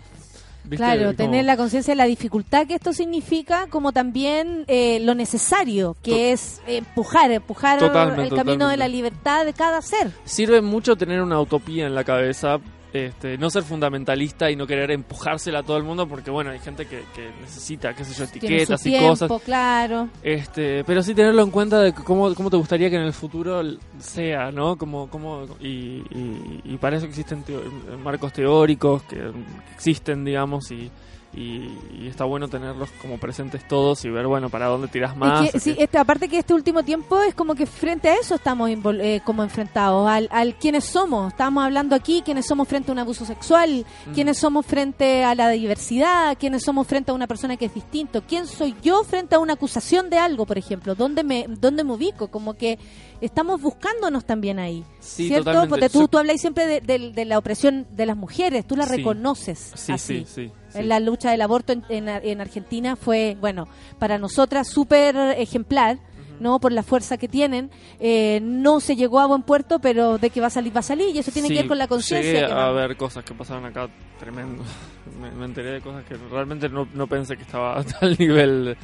¿viste? 0.68 0.84
Claro, 0.84 1.02
Como- 1.04 1.14
tener 1.14 1.44
la 1.44 1.56
conciencia 1.56 1.92
de 1.92 1.96
la 1.96 2.04
dificultad 2.04 2.66
que 2.66 2.74
esto 2.74 2.92
significa, 2.92 3.66
como 3.68 3.92
también 3.92 4.64
eh, 4.68 5.00
lo 5.00 5.14
necesario, 5.14 5.96
que 6.02 6.32
es 6.32 6.60
empujar, 6.66 7.30
empujar 7.30 7.78
Totalmente, 7.78 8.34
el 8.34 8.34
camino 8.34 8.68
de 8.68 8.76
la 8.76 8.88
libertad 8.88 9.44
de 9.44 9.52
cada 9.52 9.80
ser. 9.82 10.10
Sirve 10.24 10.60
mucho 10.60 10.96
tener 10.96 11.22
una 11.22 11.40
utopía 11.40 11.86
en 11.86 11.94
la 11.94 12.04
cabeza, 12.04 12.58
este, 12.92 13.36
no 13.38 13.50
ser 13.50 13.62
fundamentalista 13.64 14.50
y 14.50 14.56
no 14.56 14.66
querer 14.66 14.90
empujársela 14.90 15.58
a 15.58 15.62
todo 15.62 15.76
el 15.76 15.82
mundo, 15.84 16.06
porque 16.08 16.30
bueno, 16.30 16.50
hay 16.50 16.58
gente 16.58 16.86
que, 16.86 17.02
que 17.14 17.30
necesita, 17.40 17.94
qué 17.94 18.04
sé 18.04 18.14
yo, 18.14 18.24
etiquetas 18.24 18.86
y 18.86 18.98
cosas. 18.98 19.30
claro. 19.44 20.08
Este, 20.22 20.84
pero 20.84 21.02
sí 21.02 21.14
tenerlo 21.14 21.42
en 21.42 21.50
cuenta 21.50 21.80
de 21.80 21.92
cómo, 21.92 22.34
cómo 22.34 22.50
te 22.50 22.56
gustaría 22.56 22.88
que 22.90 22.96
en 22.96 23.02
el 23.02 23.12
futuro 23.12 23.62
sea, 23.98 24.50
¿no? 24.50 24.76
Como, 24.76 25.08
como, 25.10 25.44
y, 25.60 26.02
y, 26.10 26.60
y 26.64 26.76
para 26.78 26.96
eso 26.96 27.06
existen 27.06 27.44
teo- 27.44 27.62
marcos 28.02 28.32
teóricos 28.32 29.02
que 29.02 29.30
existen, 29.74 30.24
digamos, 30.24 30.70
y, 30.70 30.90
y, 31.34 31.68
y 31.92 32.06
está 32.08 32.24
bueno 32.24 32.48
tenerlos 32.48 32.88
como 33.02 33.18
presentes 33.18 33.66
todos 33.68 34.04
y 34.04 34.10
ver, 34.10 34.26
bueno, 34.26 34.48
para 34.48 34.66
dónde 34.66 34.88
tiras 34.88 35.16
más. 35.16 35.44
Es 35.46 35.50
que, 35.52 35.56
o 35.58 35.60
sí, 35.60 35.74
qué- 35.74 35.82
este, 35.84 35.98
aparte 35.98 36.28
que 36.28 36.38
este 36.38 36.54
último 36.54 36.82
tiempo 36.82 37.20
es 37.22 37.34
como 37.34 37.54
que 37.54 37.66
frente 37.66 38.08
a 38.08 38.14
eso 38.16 38.34
estamos 38.36 38.70
eh, 38.70 39.20
como 39.24 39.42
enfrentados, 39.42 40.08
al, 40.08 40.28
al 40.32 40.54
quiénes 40.56 40.84
somos. 40.84 41.32
Estamos 41.32 41.62
hablando 41.64 41.94
aquí, 41.94 42.22
quiénes 42.24 42.46
somos 42.46 42.66
frente 42.66 42.90
a 42.90 42.92
un 42.94 42.98
abuso 42.98 43.24
sexual, 43.24 43.84
Mm. 44.06 44.12
quiénes 44.12 44.38
somos 44.38 44.64
frente 44.66 45.22
a 45.24 45.34
la 45.34 45.50
diversidad, 45.50 46.36
quiénes 46.38 46.62
somos 46.64 46.86
frente 46.86 47.10
a 47.10 47.14
una 47.14 47.26
persona 47.26 47.56
que 47.56 47.66
es 47.66 47.74
distinto, 47.74 48.22
quién 48.26 48.46
soy 48.46 48.74
yo 48.82 49.04
frente 49.04 49.34
a 49.34 49.38
una 49.38 49.52
acusación 49.54 50.08
de 50.10 50.18
algo, 50.18 50.46
por 50.46 50.56
ejemplo, 50.58 50.94
dónde 50.94 51.24
me, 51.24 51.44
dónde 51.48 51.84
me 51.84 51.92
ubico, 51.92 52.28
como 52.28 52.54
que 52.54 52.78
estamos 53.20 53.60
buscándonos 53.60 54.24
también 54.24 54.58
ahí. 54.58 54.84
Sí, 55.00 55.28
¿Cierto? 55.28 55.44
totalmente. 55.44 55.68
Porque 55.68 55.88
tú, 55.90 56.08
tú 56.08 56.18
habláis 56.18 56.40
siempre 56.40 56.66
de, 56.66 56.80
de- 56.80 57.10
de 57.12 57.24
la 57.24 57.38
opresión 57.38 57.86
de 57.90 58.06
las 58.06 58.16
mujeres, 58.16 58.66
tú 58.66 58.76
la 58.76 58.86
Sí. 58.86 58.96
reconoces 58.96 59.72
Sí, 59.74 59.92
así. 59.92 60.24
sí, 60.26 60.46
sí, 60.46 60.52
sí. 60.70 60.78
En 60.78 60.88
la 60.88 61.00
lucha 61.00 61.30
del 61.30 61.40
aborto 61.42 61.72
en, 61.72 61.84
en- 61.88 62.08
en 62.08 62.40
Argentina 62.40 62.96
fue, 62.96 63.36
bueno, 63.40 63.68
para 63.98 64.18
nosotras 64.18 64.68
súper 64.68 65.16
ejemplar, 65.38 65.98
¿no? 66.40 66.60
Por 66.60 66.70
la 66.72 66.82
fuerza 66.84 67.16
que 67.18 67.26
tienen. 67.28 67.70
Eh, 67.98 68.38
no 68.42 68.78
se 68.80 68.94
llegó 68.94 69.18
a 69.20 69.26
buen 69.26 69.42
puerto, 69.42 69.80
pero 69.80 70.18
de 70.18 70.30
que 70.30 70.40
va 70.40 70.46
a 70.46 70.50
salir, 70.50 70.74
va 70.74 70.80
a 70.80 70.82
salir. 70.84 71.14
Y 71.14 71.18
eso 71.18 71.32
tiene 71.32 71.48
Sí, 71.48 71.54
que 71.54 71.60
ver 71.60 71.68
con 71.68 71.78
la 71.78 71.88
conciencia. 71.88 72.46
A 72.46 72.68
no- 72.68 72.74
ver 72.74 72.96
cosas 72.96 73.24
que 73.24 73.34
pasaron 73.34 73.64
acá 73.64 73.88
tremendo. 74.20 74.62
Me, 75.20 75.30
me 75.32 75.46
enteré 75.46 75.70
de 75.72 75.80
cosas 75.80 76.04
que 76.04 76.14
realmente 76.30 76.68
no, 76.68 76.86
no 76.94 77.06
pensé 77.08 77.36
que 77.36 77.42
estaba 77.42 77.78
a 77.80 77.82
tal 77.84 78.14
nivel. 78.18 78.76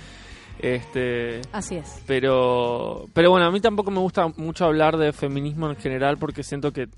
Este, 0.59 1.41
Así 1.53 1.77
es. 1.77 2.01
pero, 2.07 3.07
pero 3.13 3.31
bueno, 3.31 3.47
a 3.47 3.51
mí 3.51 3.61
tampoco 3.61 3.91
me 3.91 3.99
gusta 3.99 4.29
mucho 4.37 4.65
hablar 4.65 4.97
de 4.97 5.13
feminismo 5.13 5.69
en 5.69 5.77
general 5.77 6.17
porque 6.17 6.43
siento 6.43 6.73
que 6.73 6.89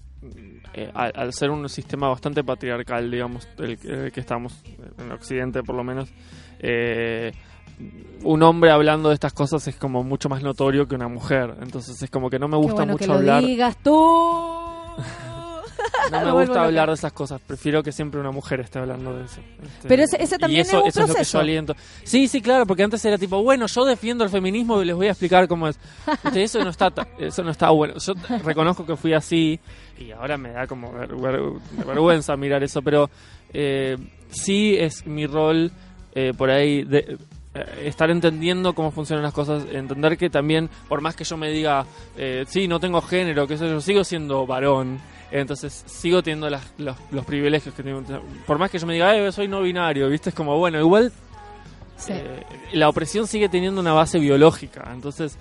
eh, 0.74 0.90
al, 0.94 1.12
al 1.14 1.32
ser 1.32 1.50
un 1.50 1.68
sistema 1.68 2.08
bastante 2.08 2.42
patriarcal, 2.44 3.10
digamos, 3.10 3.48
el, 3.58 3.78
que- 3.78 3.88
el 4.06 4.12
que 4.12 4.20
estamos 4.20 4.62
en 4.98 5.10
Occidente 5.12 5.62
por 5.62 5.74
lo 5.76 5.84
menos, 5.84 6.08
eh, 6.58 7.32
un 8.22 8.42
hombre 8.42 8.70
hablando 8.70 9.08
de 9.10 9.14
estas 9.14 9.32
cosas 9.34 9.66
es 9.68 9.76
como 9.76 10.02
mucho 10.02 10.28
más 10.28 10.42
notorio 10.42 10.88
que 10.88 10.94
una 10.94 11.08
mujer. 11.08 11.54
Entonces 11.60 12.00
es 12.02 12.10
como 12.10 12.30
que 12.30 12.38
no 12.38 12.48
me 12.48 12.56
Qué 12.56 12.62
gusta 12.62 12.74
bueno 12.84 12.96
que 12.96 13.04
mucho 13.06 13.12
lo 13.12 13.18
hablar. 13.18 13.44
digas 13.44 13.76
tú. 13.82 14.96
No 16.10 16.24
me 16.24 16.32
gusta 16.32 16.62
hablar 16.64 16.88
de 16.88 16.94
esas 16.94 17.12
cosas, 17.12 17.40
prefiero 17.40 17.82
que 17.82 17.92
siempre 17.92 18.20
una 18.20 18.30
mujer 18.30 18.60
esté 18.60 18.78
hablando 18.78 19.16
de 19.16 19.24
eso. 19.24 19.40
Este, 19.62 19.88
Pero 19.88 20.02
ese- 20.04 20.22
ese 20.22 20.36
y 20.36 20.38
también 20.38 20.60
eso, 20.62 20.78
es 20.78 20.96
un 20.96 21.02
eso 21.02 21.06
lo 21.12 21.14
que 21.14 21.24
yo 21.24 21.38
aliento. 21.40 21.76
Sí, 22.04 22.28
sí, 22.28 22.40
claro, 22.40 22.66
porque 22.66 22.82
antes 22.82 23.04
era 23.04 23.18
tipo, 23.18 23.42
bueno, 23.42 23.66
yo 23.66 23.84
defiendo 23.84 24.24
el 24.24 24.30
feminismo 24.30 24.80
y 24.82 24.86
les 24.86 24.94
voy 24.96 25.06
a 25.08 25.10
explicar 25.10 25.46
cómo 25.48 25.68
es. 25.68 25.78
Eso 26.34 26.62
no 26.62 26.70
está 26.70 26.92
eso 27.18 27.42
no 27.42 27.50
está 27.50 27.70
bueno. 27.70 27.94
Yo 27.98 28.14
reconozco 28.44 28.84
que 28.86 28.96
fui 28.96 29.12
así 29.12 29.58
y 29.98 30.10
ahora 30.12 30.36
me 30.36 30.50
da 30.50 30.66
como 30.66 30.92
ver- 30.92 31.14
ver- 31.16 31.40
vergüenza 31.86 32.36
mirar 32.36 32.62
eso, 32.62 32.82
pero 32.82 33.10
eh, 33.52 33.96
sí 34.30 34.76
es 34.76 35.06
mi 35.06 35.26
rol 35.26 35.70
eh, 36.14 36.32
por 36.36 36.50
ahí 36.50 36.82
de 36.84 37.16
eh, 37.54 37.64
estar 37.84 38.10
entendiendo 38.10 38.74
cómo 38.74 38.90
funcionan 38.90 39.22
las 39.22 39.32
cosas, 39.32 39.64
entender 39.72 40.16
que 40.18 40.28
también, 40.30 40.68
por 40.88 41.00
más 41.00 41.14
que 41.16 41.24
yo 41.24 41.36
me 41.36 41.50
diga, 41.50 41.86
eh, 42.16 42.44
sí, 42.48 42.68
no 42.68 42.80
tengo 42.80 43.00
género, 43.02 43.46
que 43.46 43.56
sé 43.56 43.66
yo, 43.68 43.80
sigo 43.80 44.04
siendo 44.04 44.46
varón, 44.46 44.98
entonces 45.30 45.84
sigo 45.86 46.22
teniendo 46.22 46.48
las- 46.50 46.72
los, 46.78 46.96
los 47.10 47.24
privilegios 47.24 47.74
que 47.74 47.82
tengo. 47.82 48.02
Por 48.46 48.58
más 48.58 48.70
que 48.70 48.78
yo 48.78 48.86
me 48.86 48.94
diga, 48.94 49.14
eh, 49.16 49.32
soy 49.32 49.48
no 49.48 49.60
binario, 49.62 50.08
¿viste? 50.08 50.30
Es 50.30 50.34
como, 50.34 50.56
bueno, 50.58 50.78
igual 50.78 51.12
Sí. 51.96 52.12
eh, 52.14 52.44
la 52.72 52.88
opresión 52.88 53.26
sigue 53.26 53.48
teniendo 53.48 53.80
una 53.80 53.92
base 53.92 54.18
biológica, 54.18 54.90
entonces 54.92 55.36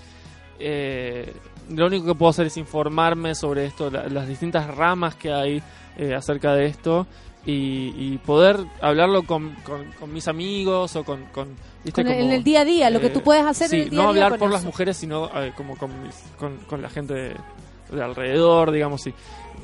eh, 0.60 1.34
lo 1.70 1.88
único 1.88 2.06
que 2.06 2.16
puedo 2.16 2.30
hacer 2.30 2.48
es 2.48 2.57
informarme 2.57 3.36
sobre 3.36 3.66
esto, 3.66 3.90
la- 3.91 4.07
las 4.07 4.28
distintas 4.28 4.74
ramas 4.76 5.16
que 5.16 5.34
hay 5.34 5.62
eh, 5.98 6.14
acerca 6.16 6.53
de 6.53 6.66
esto 6.68 7.07
y, 7.45 7.94
y 7.98 8.18
poder 8.26 8.57
hablarlo 8.82 9.24
con, 9.24 9.52
con- 9.64 9.91
con 9.99 10.12
mis 10.14 10.28
amigos 10.28 10.95
o 10.95 11.03
con... 11.03 11.26
con, 11.26 11.49
¿viste? 11.84 12.03
Con 12.03 12.12
el- 12.12 12.20
Como, 12.20 12.30
en 12.30 12.36
el 12.38 12.44
día 12.44 12.62
a 12.62 12.66
día, 12.66 12.90
lo 12.90 12.99
que 12.99 13.07
eh, 13.07 13.12
tú 13.12 13.22
puedes 13.22 13.45
hacer 13.45 13.70
sí, 13.70 13.76
en 13.78 13.82
el 13.84 13.90
día 13.91 14.02
no 14.02 14.10
a 14.10 14.14
día 14.14 14.24
hablar 14.26 14.40
por 14.40 14.52
las 14.52 14.64
mujeres, 14.64 14.98
sino 14.98 15.30
eh, 15.41 15.52
como 15.56 15.78
con, 15.78 15.91
mis- 16.03 16.24
con, 16.40 16.57
con 16.68 16.82
la 16.82 16.90
gente 16.90 17.14
de, 17.14 17.36
de 17.91 18.03
alrededor, 18.03 18.72
digamos, 18.72 19.06
y 19.07 19.14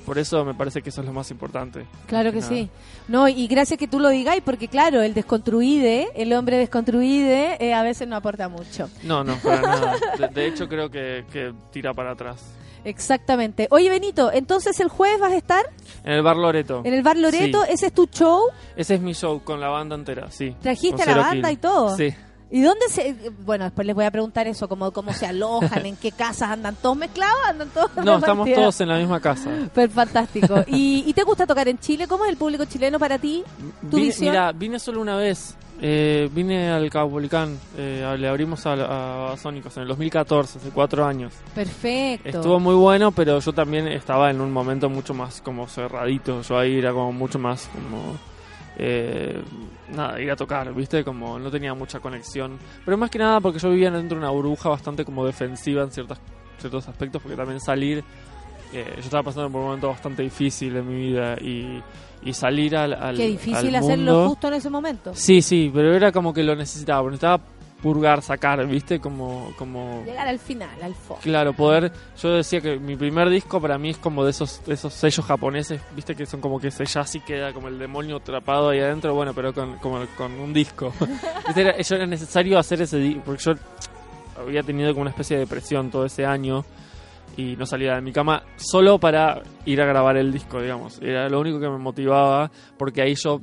por 0.06 0.18
eso 0.18 0.44
me 0.46 0.54
parece 0.54 0.82
que 0.82 0.90
eso 0.90 1.02
es 1.02 1.08
lo 1.08 1.14
más 1.14 1.30
importante. 1.32 1.86
Claro 2.08 2.32
que 2.32 2.42
sí. 2.42 2.70
No, 3.08 3.28
y 3.28 3.48
gracias 3.48 3.78
que 3.80 3.88
tú 3.88 4.00
lo 4.00 4.10
digáis, 4.10 4.42
porque 4.44 4.68
claro, 4.68 5.02
el 5.02 5.14
desconstruide, 5.14 6.10
el 6.16 6.34
hombre 6.34 6.58
desconstruide, 6.58 7.58
eh, 7.66 7.74
a 7.74 7.84
veces 7.84 8.08
no 8.08 8.16
aporta 8.16 8.50
mucho. 8.50 8.90
No, 9.04 9.24
no, 9.24 9.36
para 9.38 9.62
nada. 9.62 9.96
De, 10.20 10.28
de 10.30 10.48
hecho, 10.48 10.68
creo 10.68 10.90
que, 10.90 11.26
que 11.32 11.54
tira 11.72 11.94
para 11.94 12.12
atrás. 12.12 12.42
Exactamente. 12.84 13.68
Oye, 13.70 13.90
Benito, 13.90 14.32
entonces 14.34 14.80
el 14.80 14.88
jueves 14.90 15.20
vas 15.20 15.32
a 15.34 15.38
estar 15.38 15.64
En 16.04 16.14
el 16.14 16.24
Bar 16.24 16.36
Loreto. 16.36 16.82
en 16.84 16.94
el 16.96 17.04
Bar 17.04 17.16
Loreto, 17.18 17.62
Sí. 17.66 17.74
ese 17.74 17.86
es 17.88 17.94
tu 17.94 18.08
show, 18.08 18.46
Ese 18.76 18.96
es 18.96 19.02
mi 19.02 19.14
show 19.14 19.42
con 19.44 19.60
la 19.62 19.70
banda 19.70 19.96
entera, 19.96 20.32
sí. 20.32 20.56
trajiste 20.62 21.04
a 21.04 21.06
la 21.06 21.18
banda 21.18 21.50
Kill. 21.50 21.58
y 21.58 21.62
todo. 21.62 21.96
Sí. 21.96 22.10
¿Y 22.52 22.62
dónde 22.62 22.88
se...? 22.90 23.32
Bueno, 23.46 23.64
después 23.64 23.88
les 23.88 23.96
voy 23.96 24.06
a 24.06 24.12
preguntar 24.12 24.46
eso, 24.48 24.68
cómo, 24.68 24.92
cómo 24.92 25.14
se 25.14 25.26
alojan, 25.26 25.86
en 25.86 25.96
qué 25.96 26.12
casas 26.18 26.50
andan 26.52 26.76
todos 26.76 26.98
mezclados, 26.98 27.40
andan 27.48 27.70
todos 27.70 27.90
No, 28.04 28.18
estamos 28.20 28.52
todos 28.54 28.82
en 28.82 28.90
la 28.90 28.98
misma 28.98 29.20
casa. 29.20 29.50
Pues 29.74 29.92
fantástico. 29.92 30.64
¿Y, 30.68 31.04
y 31.08 31.14
te 31.14 31.24
gusta 31.24 31.48
tocar 31.48 31.68
en 31.70 31.80
Chile? 31.80 32.08
¿Cómo 32.08 32.26
es 32.26 32.32
el 32.32 32.38
público 32.38 32.66
chileno 32.66 33.00
para 33.00 33.18
ti? 33.18 33.44
¿Tu 33.90 33.96
Vine, 33.98 34.08
visión? 34.08 34.32
mira, 34.32 34.52
vine 34.52 34.80
solo 34.80 35.02
una 35.02 35.16
vez. 35.16 35.56
Eh, 35.84 36.30
vine 36.32 36.70
al 36.70 36.90
Caupolicán. 36.92 37.58
Eh, 37.76 38.16
le 38.20 38.28
abrimos 38.28 38.66
a, 38.68 39.32
a 39.32 39.38
Sónicos 39.38 39.76
en 39.78 39.84
el 39.84 39.88
2014, 39.88 40.60
hace 40.60 40.70
cuatro 40.70 41.04
años. 41.06 41.34
Perfecto. 41.56 42.30
Estuvo 42.30 42.60
muy 42.60 42.76
bueno, 42.76 43.12
pero 43.12 43.40
yo 43.40 43.52
también 43.54 43.88
estaba 43.88 44.30
en 44.30 44.42
un 44.42 44.52
momento 44.52 44.90
mucho 44.90 45.14
más 45.16 45.42
como 45.42 45.68
cerradito. 45.68 46.42
Yo 46.44 46.58
ahí 46.60 46.78
era 46.78 46.92
como 46.92 47.12
mucho 47.14 47.40
más 47.40 47.68
como... 47.74 48.16
eh, 48.78 49.42
nada, 49.96 50.20
ir 50.22 50.32
a 50.32 50.36
tocar, 50.36 50.74
¿viste? 50.74 51.04
Como 51.04 51.38
no 51.40 51.52
tenía 51.52 51.74
mucha 51.74 52.00
conexión. 52.00 52.58
Pero 52.86 52.98
más 52.98 53.10
que 53.10 53.20
nada 53.20 53.40
porque 53.42 53.60
yo 53.60 53.70
vivía 53.70 53.92
dentro 53.92 54.18
de 54.18 54.24
una 54.24 54.32
burbuja 54.32 54.70
bastante 54.70 55.04
como 55.06 55.26
defensiva 55.26 55.84
en 55.84 55.92
ciertas, 55.92 56.20
ciertos 56.60 56.88
aspectos, 56.88 57.22
porque 57.22 57.36
también 57.38 57.60
salir... 57.60 58.04
eh, 58.74 58.86
yo 58.96 59.02
estaba 59.02 59.24
pasando 59.24 59.50
por 59.50 59.60
un 59.62 59.68
momento 59.68 59.90
bastante 59.90 60.24
difícil 60.24 60.76
en 60.78 60.88
mi 60.88 60.96
vida 61.08 61.36
y, 61.42 61.82
y 62.24 62.34
salir 62.34 62.76
al, 62.78 62.94
al 62.94 63.18
Qué 63.18 63.28
difícil 63.28 63.76
al 63.76 63.84
hacerlo 63.84 64.12
mundo- 64.14 64.30
justo 64.30 64.48
en 64.48 64.54
ese 64.54 64.70
momento. 64.70 65.12
Sí, 65.14 65.42
sí, 65.42 65.70
pero 65.74 65.94
era 65.94 66.12
como 66.12 66.34
que 66.34 66.42
lo 66.44 66.56
necesitaba, 66.56 67.04
necesitaba 67.10 67.44
purgar, 67.82 68.22
sacar, 68.22 68.66
¿viste? 68.68 69.00
Como, 69.00 69.54
como 69.58 70.04
Llegar 70.06 70.28
al 70.28 70.40
final, 70.40 70.82
al 70.82 70.94
fondo. 70.94 71.22
Claro, 71.22 71.54
poder. 71.54 71.92
Yo 72.22 72.30
decía 72.34 72.62
que 72.62 72.78
mi 72.78 72.96
primer 72.96 73.30
disco 73.30 73.60
para 73.60 73.78
mí 73.78 73.90
es 73.90 73.98
como 73.98 74.24
de 74.24 74.32
esos, 74.32 74.64
de 74.66 74.74
esos 74.74 74.94
sellos 74.94 75.26
japoneses, 75.26 75.82
viste 75.96 76.16
que 76.16 76.26
son 76.26 76.42
como 76.42 76.60
que 76.60 76.72
sellas 76.72 77.16
y 77.16 77.20
queda 77.22 77.54
como 77.54 77.68
el 77.68 77.80
demonio 77.80 78.18
atrapado 78.18 78.70
ahí 78.70 78.80
adentro, 78.80 79.14
bueno, 79.14 79.34
pero 79.34 79.54
con, 79.54 79.78
como 79.80 80.06
con 80.18 80.32
un 80.40 80.54
disco. 80.54 80.94
Era, 81.56 81.78
yo 81.78 81.96
era 81.96 82.06
necesario 82.06 82.58
hacer 82.58 82.82
ese 82.82 82.98
disco, 82.98 83.22
porque 83.26 83.44
yo 83.44 83.52
había 84.40 84.64
tenido 84.64 84.92
como 84.92 85.02
una 85.02 85.10
especie 85.12 85.38
de 85.38 85.42
depresión 85.42 85.92
todo 85.92 86.06
ese 86.06 86.26
año 86.26 86.64
y 87.38 87.56
no 87.56 87.66
salía 87.66 87.96
de 87.96 88.02
mi 88.02 88.12
cama 88.12 88.44
solo 88.56 89.00
para 89.00 89.42
ir 89.66 89.82
a 89.82 89.86
grabar 89.86 90.18
el 90.18 90.32
disco, 90.32 90.62
digamos. 90.62 91.00
Era 91.02 91.30
lo 91.30 91.40
único 91.40 91.60
que 91.60 91.70
me 91.70 91.78
motivaba, 91.78 92.52
porque 92.78 93.02
ahí 93.02 93.16
yo 93.16 93.42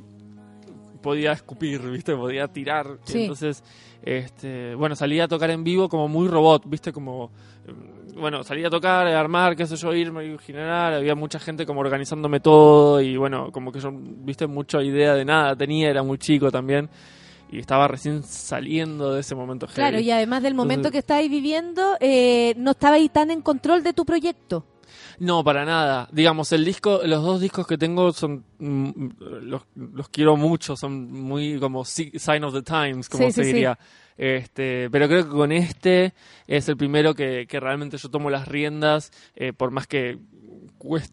podía 1.01 1.31
escupir, 1.31 1.81
¿viste? 1.89 2.15
Podía 2.15 2.47
tirar. 2.47 2.99
Sí. 3.03 3.21
entonces, 3.21 3.63
este, 4.01 4.75
bueno, 4.75 4.95
salía 4.95 5.25
a 5.25 5.27
tocar 5.27 5.49
en 5.51 5.63
vivo 5.63 5.89
como 5.89 6.07
muy 6.07 6.27
robot, 6.27 6.63
¿viste? 6.67 6.91
Como, 6.91 7.31
eh, 7.67 7.73
bueno, 8.19 8.43
salía 8.43 8.67
a 8.67 8.69
tocar, 8.69 9.07
a 9.07 9.19
armar, 9.19 9.55
qué 9.55 9.65
sé 9.65 9.75
yo, 9.75 9.93
irme 9.93 10.25
y 10.25 10.37
generar. 10.37 10.93
Había 10.93 11.15
mucha 11.15 11.39
gente 11.39 11.65
como 11.65 11.81
organizándome 11.81 12.39
todo 12.39 13.01
y 13.01 13.17
bueno, 13.17 13.51
como 13.51 13.71
que 13.71 13.79
yo, 13.79 13.89
¿viste? 13.93 14.47
Mucha 14.47 14.81
idea 14.81 15.13
de 15.13 15.25
nada 15.25 15.55
tenía, 15.55 15.89
era 15.89 16.03
muy 16.03 16.17
chico 16.17 16.51
también. 16.51 16.89
y 17.51 17.57
estaba 17.57 17.87
recién 17.87 18.21
saliendo 18.21 19.11
de 19.15 19.21
ese 19.21 19.33
momento 19.33 19.65
heavy. 19.65 19.75
Claro, 19.75 19.99
y 19.99 20.11
además 20.11 20.43
del 20.43 20.53
momento 20.53 20.89
Entonces- 20.89 20.91
que 20.91 20.97
estabas 20.99 21.27
viviendo, 21.29 21.97
eh, 21.99 22.53
no 22.57 22.71
estabas 22.71 22.97
ahí 22.97 23.09
tan 23.09 23.31
en 23.31 23.41
control 23.41 23.81
de 23.81 23.91
tu 23.91 24.05
proyecto. 24.05 24.63
No, 25.19 25.43
para 25.43 25.65
nada. 25.65 26.07
Digamos, 26.11 26.51
el 26.53 26.63
disco, 26.65 27.01
los 27.05 27.21
dos 27.23 27.41
discos 27.41 27.67
que 27.67 27.77
tengo 27.77 28.11
son, 28.13 28.43
mm, 28.57 29.09
los, 29.41 29.63
los 29.75 30.09
quiero 30.09 30.37
mucho, 30.37 30.75
son 30.75 31.11
muy 31.11 31.59
como 31.59 31.83
si- 31.85 32.11
sign 32.17 32.43
of 32.43 32.53
the 32.53 32.61
times, 32.61 33.09
como 33.09 33.25
Sí, 33.25 33.31
se 33.33 33.43
sí, 33.43 33.49
sí. 33.49 33.53
diría. 33.53 33.77
Este, 34.17 34.89
pero 34.91 35.07
creo 35.07 35.23
que 35.23 35.29
con 35.29 35.51
este 35.53 36.13
es 36.45 36.67
el 36.67 36.75
primero 36.75 37.15
que, 37.15 37.45
que 37.47 37.59
realmente 37.59 37.97
yo 37.97 38.09
tomo 38.09 38.29
las 38.29 38.47
riendas, 38.49 39.11
eh, 39.35 39.53
por 39.53 39.71
más 39.71 39.87
que 39.87 40.17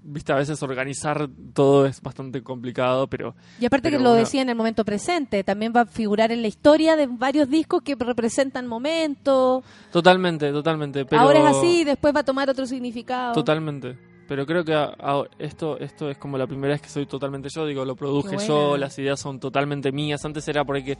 viste, 0.02 0.32
a 0.32 0.36
veces 0.36 0.62
organizar 0.62 1.28
todo 1.52 1.86
es 1.86 2.00
bastante 2.00 2.42
complicado, 2.42 3.06
pero 3.08 3.34
Y 3.60 3.66
aparte 3.66 3.88
pero 3.88 3.98
que 3.98 4.04
lo 4.04 4.12
decía 4.14 4.42
en 4.42 4.48
el 4.48 4.54
momento 4.54 4.84
presente, 4.84 5.42
también 5.44 5.72
va 5.74 5.82
a 5.82 5.86
figurar 5.86 6.30
en 6.32 6.42
la 6.42 6.48
historia 6.48 6.96
de 6.96 7.06
varios 7.06 7.48
discos 7.48 7.82
que 7.82 7.94
representan 7.96 8.66
momentos. 8.66 9.64
Totalmente, 9.90 10.50
totalmente. 10.52 11.04
Pero 11.04 11.22
Ahora 11.22 11.50
es 11.50 11.56
así, 11.56 11.84
después 11.84 12.14
va 12.14 12.20
a 12.20 12.24
tomar 12.24 12.48
otro 12.50 12.66
significado. 12.66 13.32
Totalmente. 13.34 13.96
Pero 14.28 14.44
creo 14.44 14.64
que 14.64 14.74
a- 14.74 14.92
a- 14.98 15.22
esto 15.38 15.78
esto 15.78 16.10
es 16.10 16.18
como 16.18 16.36
la 16.36 16.48
primera 16.48 16.72
vez 16.74 16.82
que 16.82 16.88
soy 16.88 17.06
totalmente 17.06 17.48
yo. 17.48 17.64
Digo, 17.64 17.84
lo 17.84 17.94
produje 17.94 18.36
yo, 18.44 18.76
las 18.76 18.98
ideas 18.98 19.20
son 19.20 19.38
totalmente 19.38 19.92
mías. 19.92 20.24
Antes 20.24 20.48
era 20.48 20.64
por 20.64 20.74
ahí 20.76 20.84
que 20.84 20.98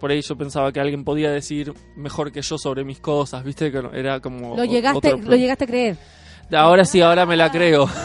por 0.00 0.10
ahí 0.10 0.22
yo 0.22 0.34
pensaba 0.34 0.72
que 0.72 0.80
alguien 0.80 1.04
podía 1.04 1.30
decir 1.30 1.74
mejor 1.94 2.32
que 2.32 2.40
yo 2.40 2.56
sobre 2.56 2.84
mis 2.84 3.00
cosas, 3.00 3.44
¿viste? 3.44 3.70
Que 3.70 3.82
era 3.92 4.20
como 4.20 4.56
Lo 4.56 4.64
llegaste, 4.64 5.12
otro- 5.12 5.28
lo 5.28 5.36
llegaste 5.36 5.64
a 5.64 5.66
creer. 5.66 5.96
Ahora 6.52 6.84
sí, 6.84 7.00
ahora 7.00 7.26
me 7.26 7.36
la 7.36 7.50
creo. 7.50 7.88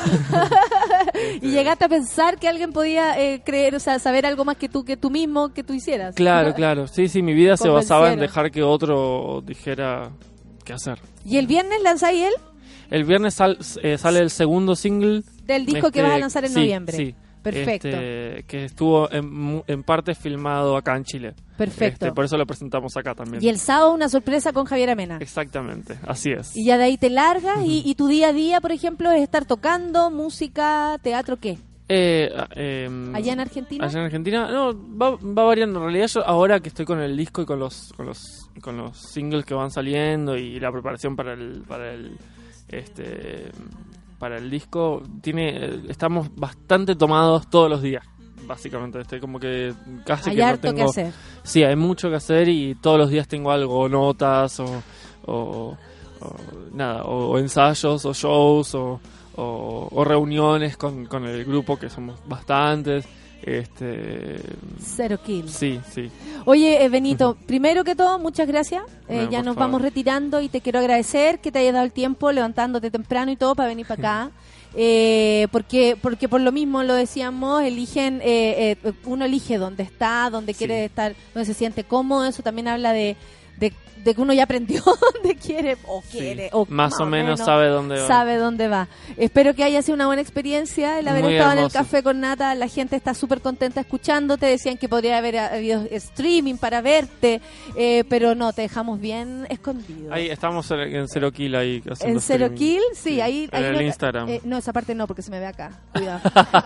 Y 1.42 1.52
llegaste 1.52 1.86
a 1.86 1.90
pensar 1.90 2.38
que 2.38 2.48
alguien 2.48 2.72
podía 2.74 3.20
eh, 3.20 3.42
creer, 3.46 3.76
o 3.76 3.80
sea, 3.80 4.00
saber 4.00 4.26
algo 4.26 4.46
más 4.46 4.58
que 4.58 4.68
tú, 4.70 4.84
que 4.84 4.98
tú 4.98 5.10
mismo, 5.10 5.50
que 5.54 5.64
tú 5.64 5.74
hicieras. 5.74 6.16
claro, 6.16 6.54
claro. 6.56 6.88
Sí, 6.88 7.08
sí, 7.08 7.22
mi 7.22 7.34
vida 7.34 7.56
se 7.58 7.70
basaba 7.70 8.12
en 8.14 8.20
dejar 8.20 8.52
que 8.52 8.64
otro 8.64 9.42
dijera 9.46 10.10
qué 10.66 10.74
hacer. 10.74 11.00
¿Y 11.26 11.38
el 11.38 11.48
viernes 11.48 11.82
lanzáis 11.84 12.26
él? 12.26 12.34
El 12.90 13.04
viernes 13.06 13.34
sal- 13.36 13.58
eh, 13.82 13.98
sale 13.98 14.20
el 14.20 14.30
segundo 14.30 14.76
single 14.76 15.24
Del 15.44 15.66
disco 15.66 15.92
que 15.92 16.00
Este, 16.00 16.04
vas 16.04 16.12
a 16.14 16.20
lanzar 16.20 16.46
en 16.46 16.52
sí, 16.52 16.60
noviembre. 16.60 16.98
Sí. 16.98 17.16
Perfecto. 17.44 17.90
Este, 17.90 18.44
que 18.48 18.66
estuvo 18.66 19.10
en, 19.12 19.84
parte 19.84 20.16
filmado 20.16 20.78
acá 20.78 20.96
en 20.96 21.04
Chile. 21.04 21.34
Perfecto. 21.58 22.06
Este, 22.06 22.16
por 22.16 22.26
eso 22.26 22.38
lo 22.38 22.46
presentamos 22.46 22.96
acá 22.98 23.14
también. 23.14 23.44
Y 23.44 23.50
el 23.50 23.60
sábado 23.60 23.94
una 23.94 24.10
sorpresa 24.10 24.54
con 24.54 24.66
Javier 24.66 24.92
Amena. 24.92 25.18
Exactamente, 25.20 26.00
así 26.08 26.32
es. 26.32 26.56
Y 26.56 26.66
ya 26.66 26.78
de 26.78 26.86
ahí 26.86 26.98
te 26.98 27.10
largas 27.10 27.66
y, 27.66 27.84
y 27.86 27.96
tu 27.96 28.08
día 28.08 28.30
a 28.30 28.34
día, 28.34 28.62
por 28.62 28.72
ejemplo, 28.72 29.12
es 29.12 29.22
estar 29.22 29.46
tocando 29.46 30.10
música, 30.10 30.98
teatro, 31.04 31.38
¿qué? 31.38 31.58
Eh, 31.90 32.32
ah, 32.36 32.48
em, 32.56 33.14
Allá 33.16 33.34
en 33.34 33.40
Argentina. 33.40 33.86
Allá 33.86 34.00
en 34.00 34.06
Argentina, 34.06 34.52
no, 34.52 34.74
va, 34.74 35.12
va 35.12 35.44
variando. 35.44 35.80
En 35.80 35.86
realidad, 35.86 36.08
yo 36.08 36.26
ahora 36.26 36.60
que 36.60 36.70
estoy 36.70 36.86
con 36.86 37.00
el 37.00 37.16
disco 37.18 37.42
y 37.42 37.46
con 37.46 37.60
los, 37.60 37.94
con 37.96 38.06
los, 38.06 38.50
con 38.62 38.78
los 38.78 38.98
singles 38.98 39.46
que 39.46 39.54
van 39.54 39.70
saliendo 39.70 40.38
y 40.38 40.60
la 40.60 40.72
preparación 40.72 41.16
para 41.16 41.34
el, 41.34 41.64
para 41.68 41.94
el, 41.94 42.18
este, 42.70 43.52
para 44.24 44.38
el 44.38 44.50
disco, 44.50 45.04
tiene, 45.22 45.82
estamos 45.90 46.34
bastante 46.34 46.96
tomados 46.96 47.50
todos 47.50 47.70
los 47.70 47.82
días. 47.82 48.06
Básicamente, 48.48 49.02
este, 49.02 49.20
como 49.20 49.38
que 49.38 49.74
casi 50.06 50.30
Hay 50.30 50.36
que 50.38 50.42
no 50.44 50.48
harto 50.48 50.62
que 50.70 50.74
tengo. 50.76 50.90
hacer. 50.90 51.12
Sí, 51.44 51.62
hay 51.62 51.76
mucho 51.76 52.10
que 52.10 52.16
hacer 52.16 52.48
y 52.48 52.74
todos 52.76 52.98
los 52.98 53.10
días 53.10 53.28
tengo 53.28 53.52
algo, 53.52 53.90
notas 53.90 54.62
o, 54.62 54.82
o- 55.26 55.78
o 56.22 56.36
nada, 56.74 57.04
o, 57.04 57.32
o 57.32 57.38
ensayos 57.38 58.06
o 58.06 58.14
shows 58.14 58.74
o, 58.76 59.02
o- 59.36 59.90
o 59.92 60.04
reuniones 60.06 60.78
con, 60.78 61.06
con 61.06 61.26
el 61.26 61.44
grupo 61.44 61.78
que 61.78 61.90
somos 61.90 62.18
bastantes. 62.26 63.06
Este, 63.46 64.40
Cero 64.80 65.20
kill. 65.26 65.50
sí, 65.50 65.80
sí. 65.94 66.10
Oye, 66.46 66.84
eh, 66.84 66.90
Benito, 66.90 67.38
primero 67.46 67.84
que 67.84 67.96
todo, 67.96 68.18
muchas 68.20 68.48
gracias. 68.48 68.84
Eh, 69.10 69.24
No, 69.26 69.32
ya 69.32 69.40
nos 69.44 69.56
favor. 69.56 69.68
vamos 69.70 69.82
retirando 69.82 70.40
y 70.42 70.50
te 70.50 70.62
quiero 70.62 70.80
agradecer 70.80 71.40
que 71.40 71.52
te 71.52 71.60
hayas 71.60 71.74
dado 71.74 71.86
el 71.86 71.92
tiempo 71.92 72.32
levantándote 72.32 72.90
temprano 72.90 73.32
y 73.32 73.36
todo 73.36 73.54
para 73.56 73.70
venir 73.70 73.86
para 73.86 74.00
acá. 74.26 74.32
Eh, 74.76 75.48
porque 75.52 75.96
porque 76.02 76.28
por 76.28 76.42
lo 76.42 76.52
mismo 76.52 76.82
lo 76.82 76.96
decíamos 76.96 77.62
eligen 77.62 78.22
eh, 78.24 78.76
eh, 78.84 78.94
uno 79.06 79.26
elige 79.26 79.60
dónde 79.60 79.84
está 79.84 80.32
dónde 80.32 80.56
quiere 80.56 80.86
estar 80.86 81.14
dónde 81.32 81.46
se 81.46 81.54
siente 81.54 81.84
cómodo 81.84 82.26
eso 82.26 82.42
también 82.42 82.68
habla 82.68 82.92
de, 82.92 83.16
de, 83.58 83.72
de 84.04 84.14
que 84.16 84.22
uno 84.22 84.34
ya 84.34 84.44
aprendió 84.44 84.82
dónde 85.14 85.36
quiere 85.36 85.78
o 85.88 86.02
Sí. 86.02 86.18
quiere 86.18 86.50
o 86.52 86.66
Más 86.70 87.00
o 87.00 87.06
menos 87.06 87.40
sabe 87.40 87.68
dónde 87.68 88.00
va. 88.02 88.08
sabe 88.08 88.36
dónde 88.38 88.68
va 88.68 88.88
espero 89.16 89.54
que 89.54 89.64
haya 89.64 89.82
sido 89.82 89.96
una 89.96 90.08
buena 90.08 90.22
experiencia 90.22 91.00
el 91.00 91.08
haber 91.08 91.24
Muy 91.24 91.36
estado 91.36 91.54
en 91.54 91.60
el 91.60 91.72
café 91.72 92.04
con 92.04 92.20
Nata 92.20 92.54
la 92.56 92.68
gente 92.68 92.96
está 92.98 93.14
súper 93.14 93.40
contenta 93.40 93.80
escuchándote 93.80 94.46
decían 94.48 94.78
que 94.78 94.90
podría 94.90 95.18
haber 95.20 95.38
habido 95.38 95.84
streaming 95.92 96.56
para 96.58 96.82
verte 96.82 97.40
eh, 97.78 98.04
pero 98.10 98.36
no 98.36 98.52
te 98.52 98.64
dejamos 98.64 99.00
bien 99.00 99.46
escondido 99.50 100.12
Ahí 100.14 100.28
estamos 100.28 100.70
en, 100.72 101.08
Zero 101.08 101.32
Kill 101.32 101.56
ahí 101.56 101.82
en 102.02 102.18
streaming. 102.18 102.56
Kill, 102.56 102.82
sí, 102.96 103.22
ahí, 103.22 103.48
En 103.52 103.58
ahí 103.58 103.64
el 103.70 103.74
no, 103.76 103.82
Instagram. 103.82 104.30
eh, 104.30 104.42
no, 104.44 104.58
esa 104.58 104.74
parte 104.74 104.94
no, 104.96 105.08
porque 105.08 105.22
se 105.22 105.32
me 105.32 105.40
ve 105.40 105.46
acá. 105.46 105.72
Cuidado. 105.94 106.22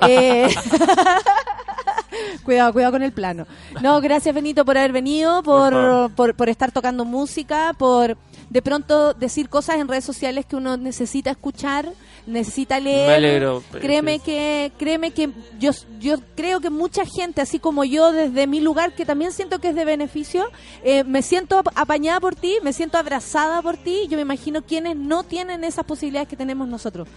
Eh, 0.08 0.48
cuidado, 2.44 2.74
cuidado 2.74 2.94
con 2.94 3.04
el 3.04 3.12
plano. 3.12 3.46
No, 3.82 4.00
gracias 4.02 4.34
Benito 4.34 4.66
por 4.66 4.78
haber 4.78 4.92
venido, 4.92 5.44
Por 5.44 5.72
por, 5.72 5.74
favor. 5.74 6.12
por, 6.12 6.36
por 6.36 6.50
estar 6.50 6.72
tocando 6.72 7.06
música, 7.06 7.74
por 7.78 8.18
de 8.50 8.62
pronto 8.62 9.14
decir 9.14 9.50
cosas 9.50 9.78
en 9.78 9.88
redes 9.88 10.06
sociales 10.06 10.46
que 10.46 10.56
uno 10.56 10.78
necesita 10.78 11.32
escuchar, 11.32 11.90
necesita 12.28 12.80
leer. 12.80 13.08
Me 13.08 13.14
alegro. 13.16 13.64
Créeme 13.82 14.20
que, 14.20 14.72
créeme 14.78 15.12
que 15.12 15.30
yo, 15.60 15.72
yo 16.00 16.18
creo 16.36 16.60
que 16.60 16.70
mucha 16.70 17.04
gente, 17.06 17.42
así 17.42 17.58
como 17.58 17.84
yo 17.84 18.12
desde 18.12 18.46
mi 18.46 18.60
lugar, 18.60 18.94
que 18.94 19.06
también 19.06 19.32
siento 19.32 19.60
que 19.60 19.70
es 19.70 19.76
de 19.76 19.86
beneficio, 19.86 20.46
eh, 20.84 21.04
me 21.04 21.22
siento 21.24 21.58
ap- 21.58 21.70
apañada 21.76 22.20
por 22.20 22.36
ti, 22.36 22.58
me 22.62 22.74
siento 22.74 22.98
abrazada 22.98 23.62
por 23.62 23.78
ti, 23.78 24.08
yo 24.10 24.18
me 24.18 24.22
imagino 24.22 24.62
quienes 24.62 24.96
no 24.96 25.24
tienen 25.24 25.64
esas 25.64 25.86
posibilidades 25.86 26.28
que 26.30 26.36
tenemos 26.36 26.68
nosotros. 26.68 27.08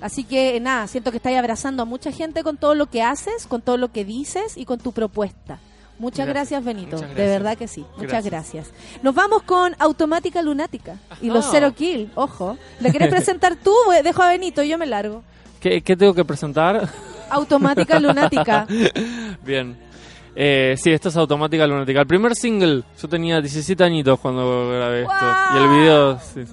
Así 0.00 0.22
que 0.22 0.54
eh, 0.56 0.60
nada, 0.60 0.86
siento 0.86 1.10
que 1.10 1.16
estás 1.16 1.34
abrazando 1.34 1.82
a 1.82 1.86
mucha 1.86 2.12
gente 2.12 2.44
con 2.44 2.56
todo 2.56 2.74
lo 2.76 2.86
que 2.88 3.02
haces, 3.02 3.46
con 3.48 3.62
todo 3.62 3.76
lo 3.78 3.90
que 3.90 4.04
dices 4.04 4.56
y 4.56 4.64
con 4.64 4.78
tu 4.78 4.92
propuesta. 4.92 5.58
Muchas 5.98 6.26
gracias, 6.28 6.62
Gracias. 6.62 6.64
Benito. 6.64 6.96
Muchas 6.96 7.14
De 7.16 7.26
verdad 7.26 7.58
que 7.58 7.66
sí. 7.68 7.84
Muchas 7.96 8.24
Gracias. 8.24 8.24
gracias. 8.64 8.70
Nos 9.02 9.14
vamos 9.14 9.42
con 9.42 9.74
Automática 9.78 10.42
Lunática 10.42 10.96
y 11.20 11.26
los 11.28 11.44
Ajá. 11.44 11.52
Zero 11.52 11.74
Kill. 11.74 12.10
Ojo. 12.14 12.56
¿Le 12.80 12.92
querés 12.92 13.08
presentar 13.14 13.56
tú? 13.56 13.72
Voy- 13.86 14.02
Dejo 14.02 14.22
a 14.22 14.28
Benito, 14.28 14.62
yo 14.62 14.78
me 14.78 14.86
largo. 14.86 15.22
¿Qué, 15.60 15.82
qué 15.82 15.96
tengo 15.96 16.14
que 16.14 16.24
presentar? 16.24 16.88
Automática 17.30 17.98
Lunática. 18.00 18.66
Bien. 19.44 19.76
Eh, 20.36 20.76
sí, 20.78 20.92
esto 20.92 21.08
es 21.08 21.16
Automática 21.16 21.66
Lunática. 21.66 22.00
El 22.00 22.06
primer 22.06 22.36
single, 22.36 22.84
yo 23.00 23.08
tenía 23.08 23.40
17 23.40 23.82
añitos 23.82 24.20
cuando 24.20 24.68
grabé 24.70 25.02
esto. 25.02 25.14
Y 25.54 25.56
el 25.58 25.68
video, 25.68 26.20
sí. 26.20 26.44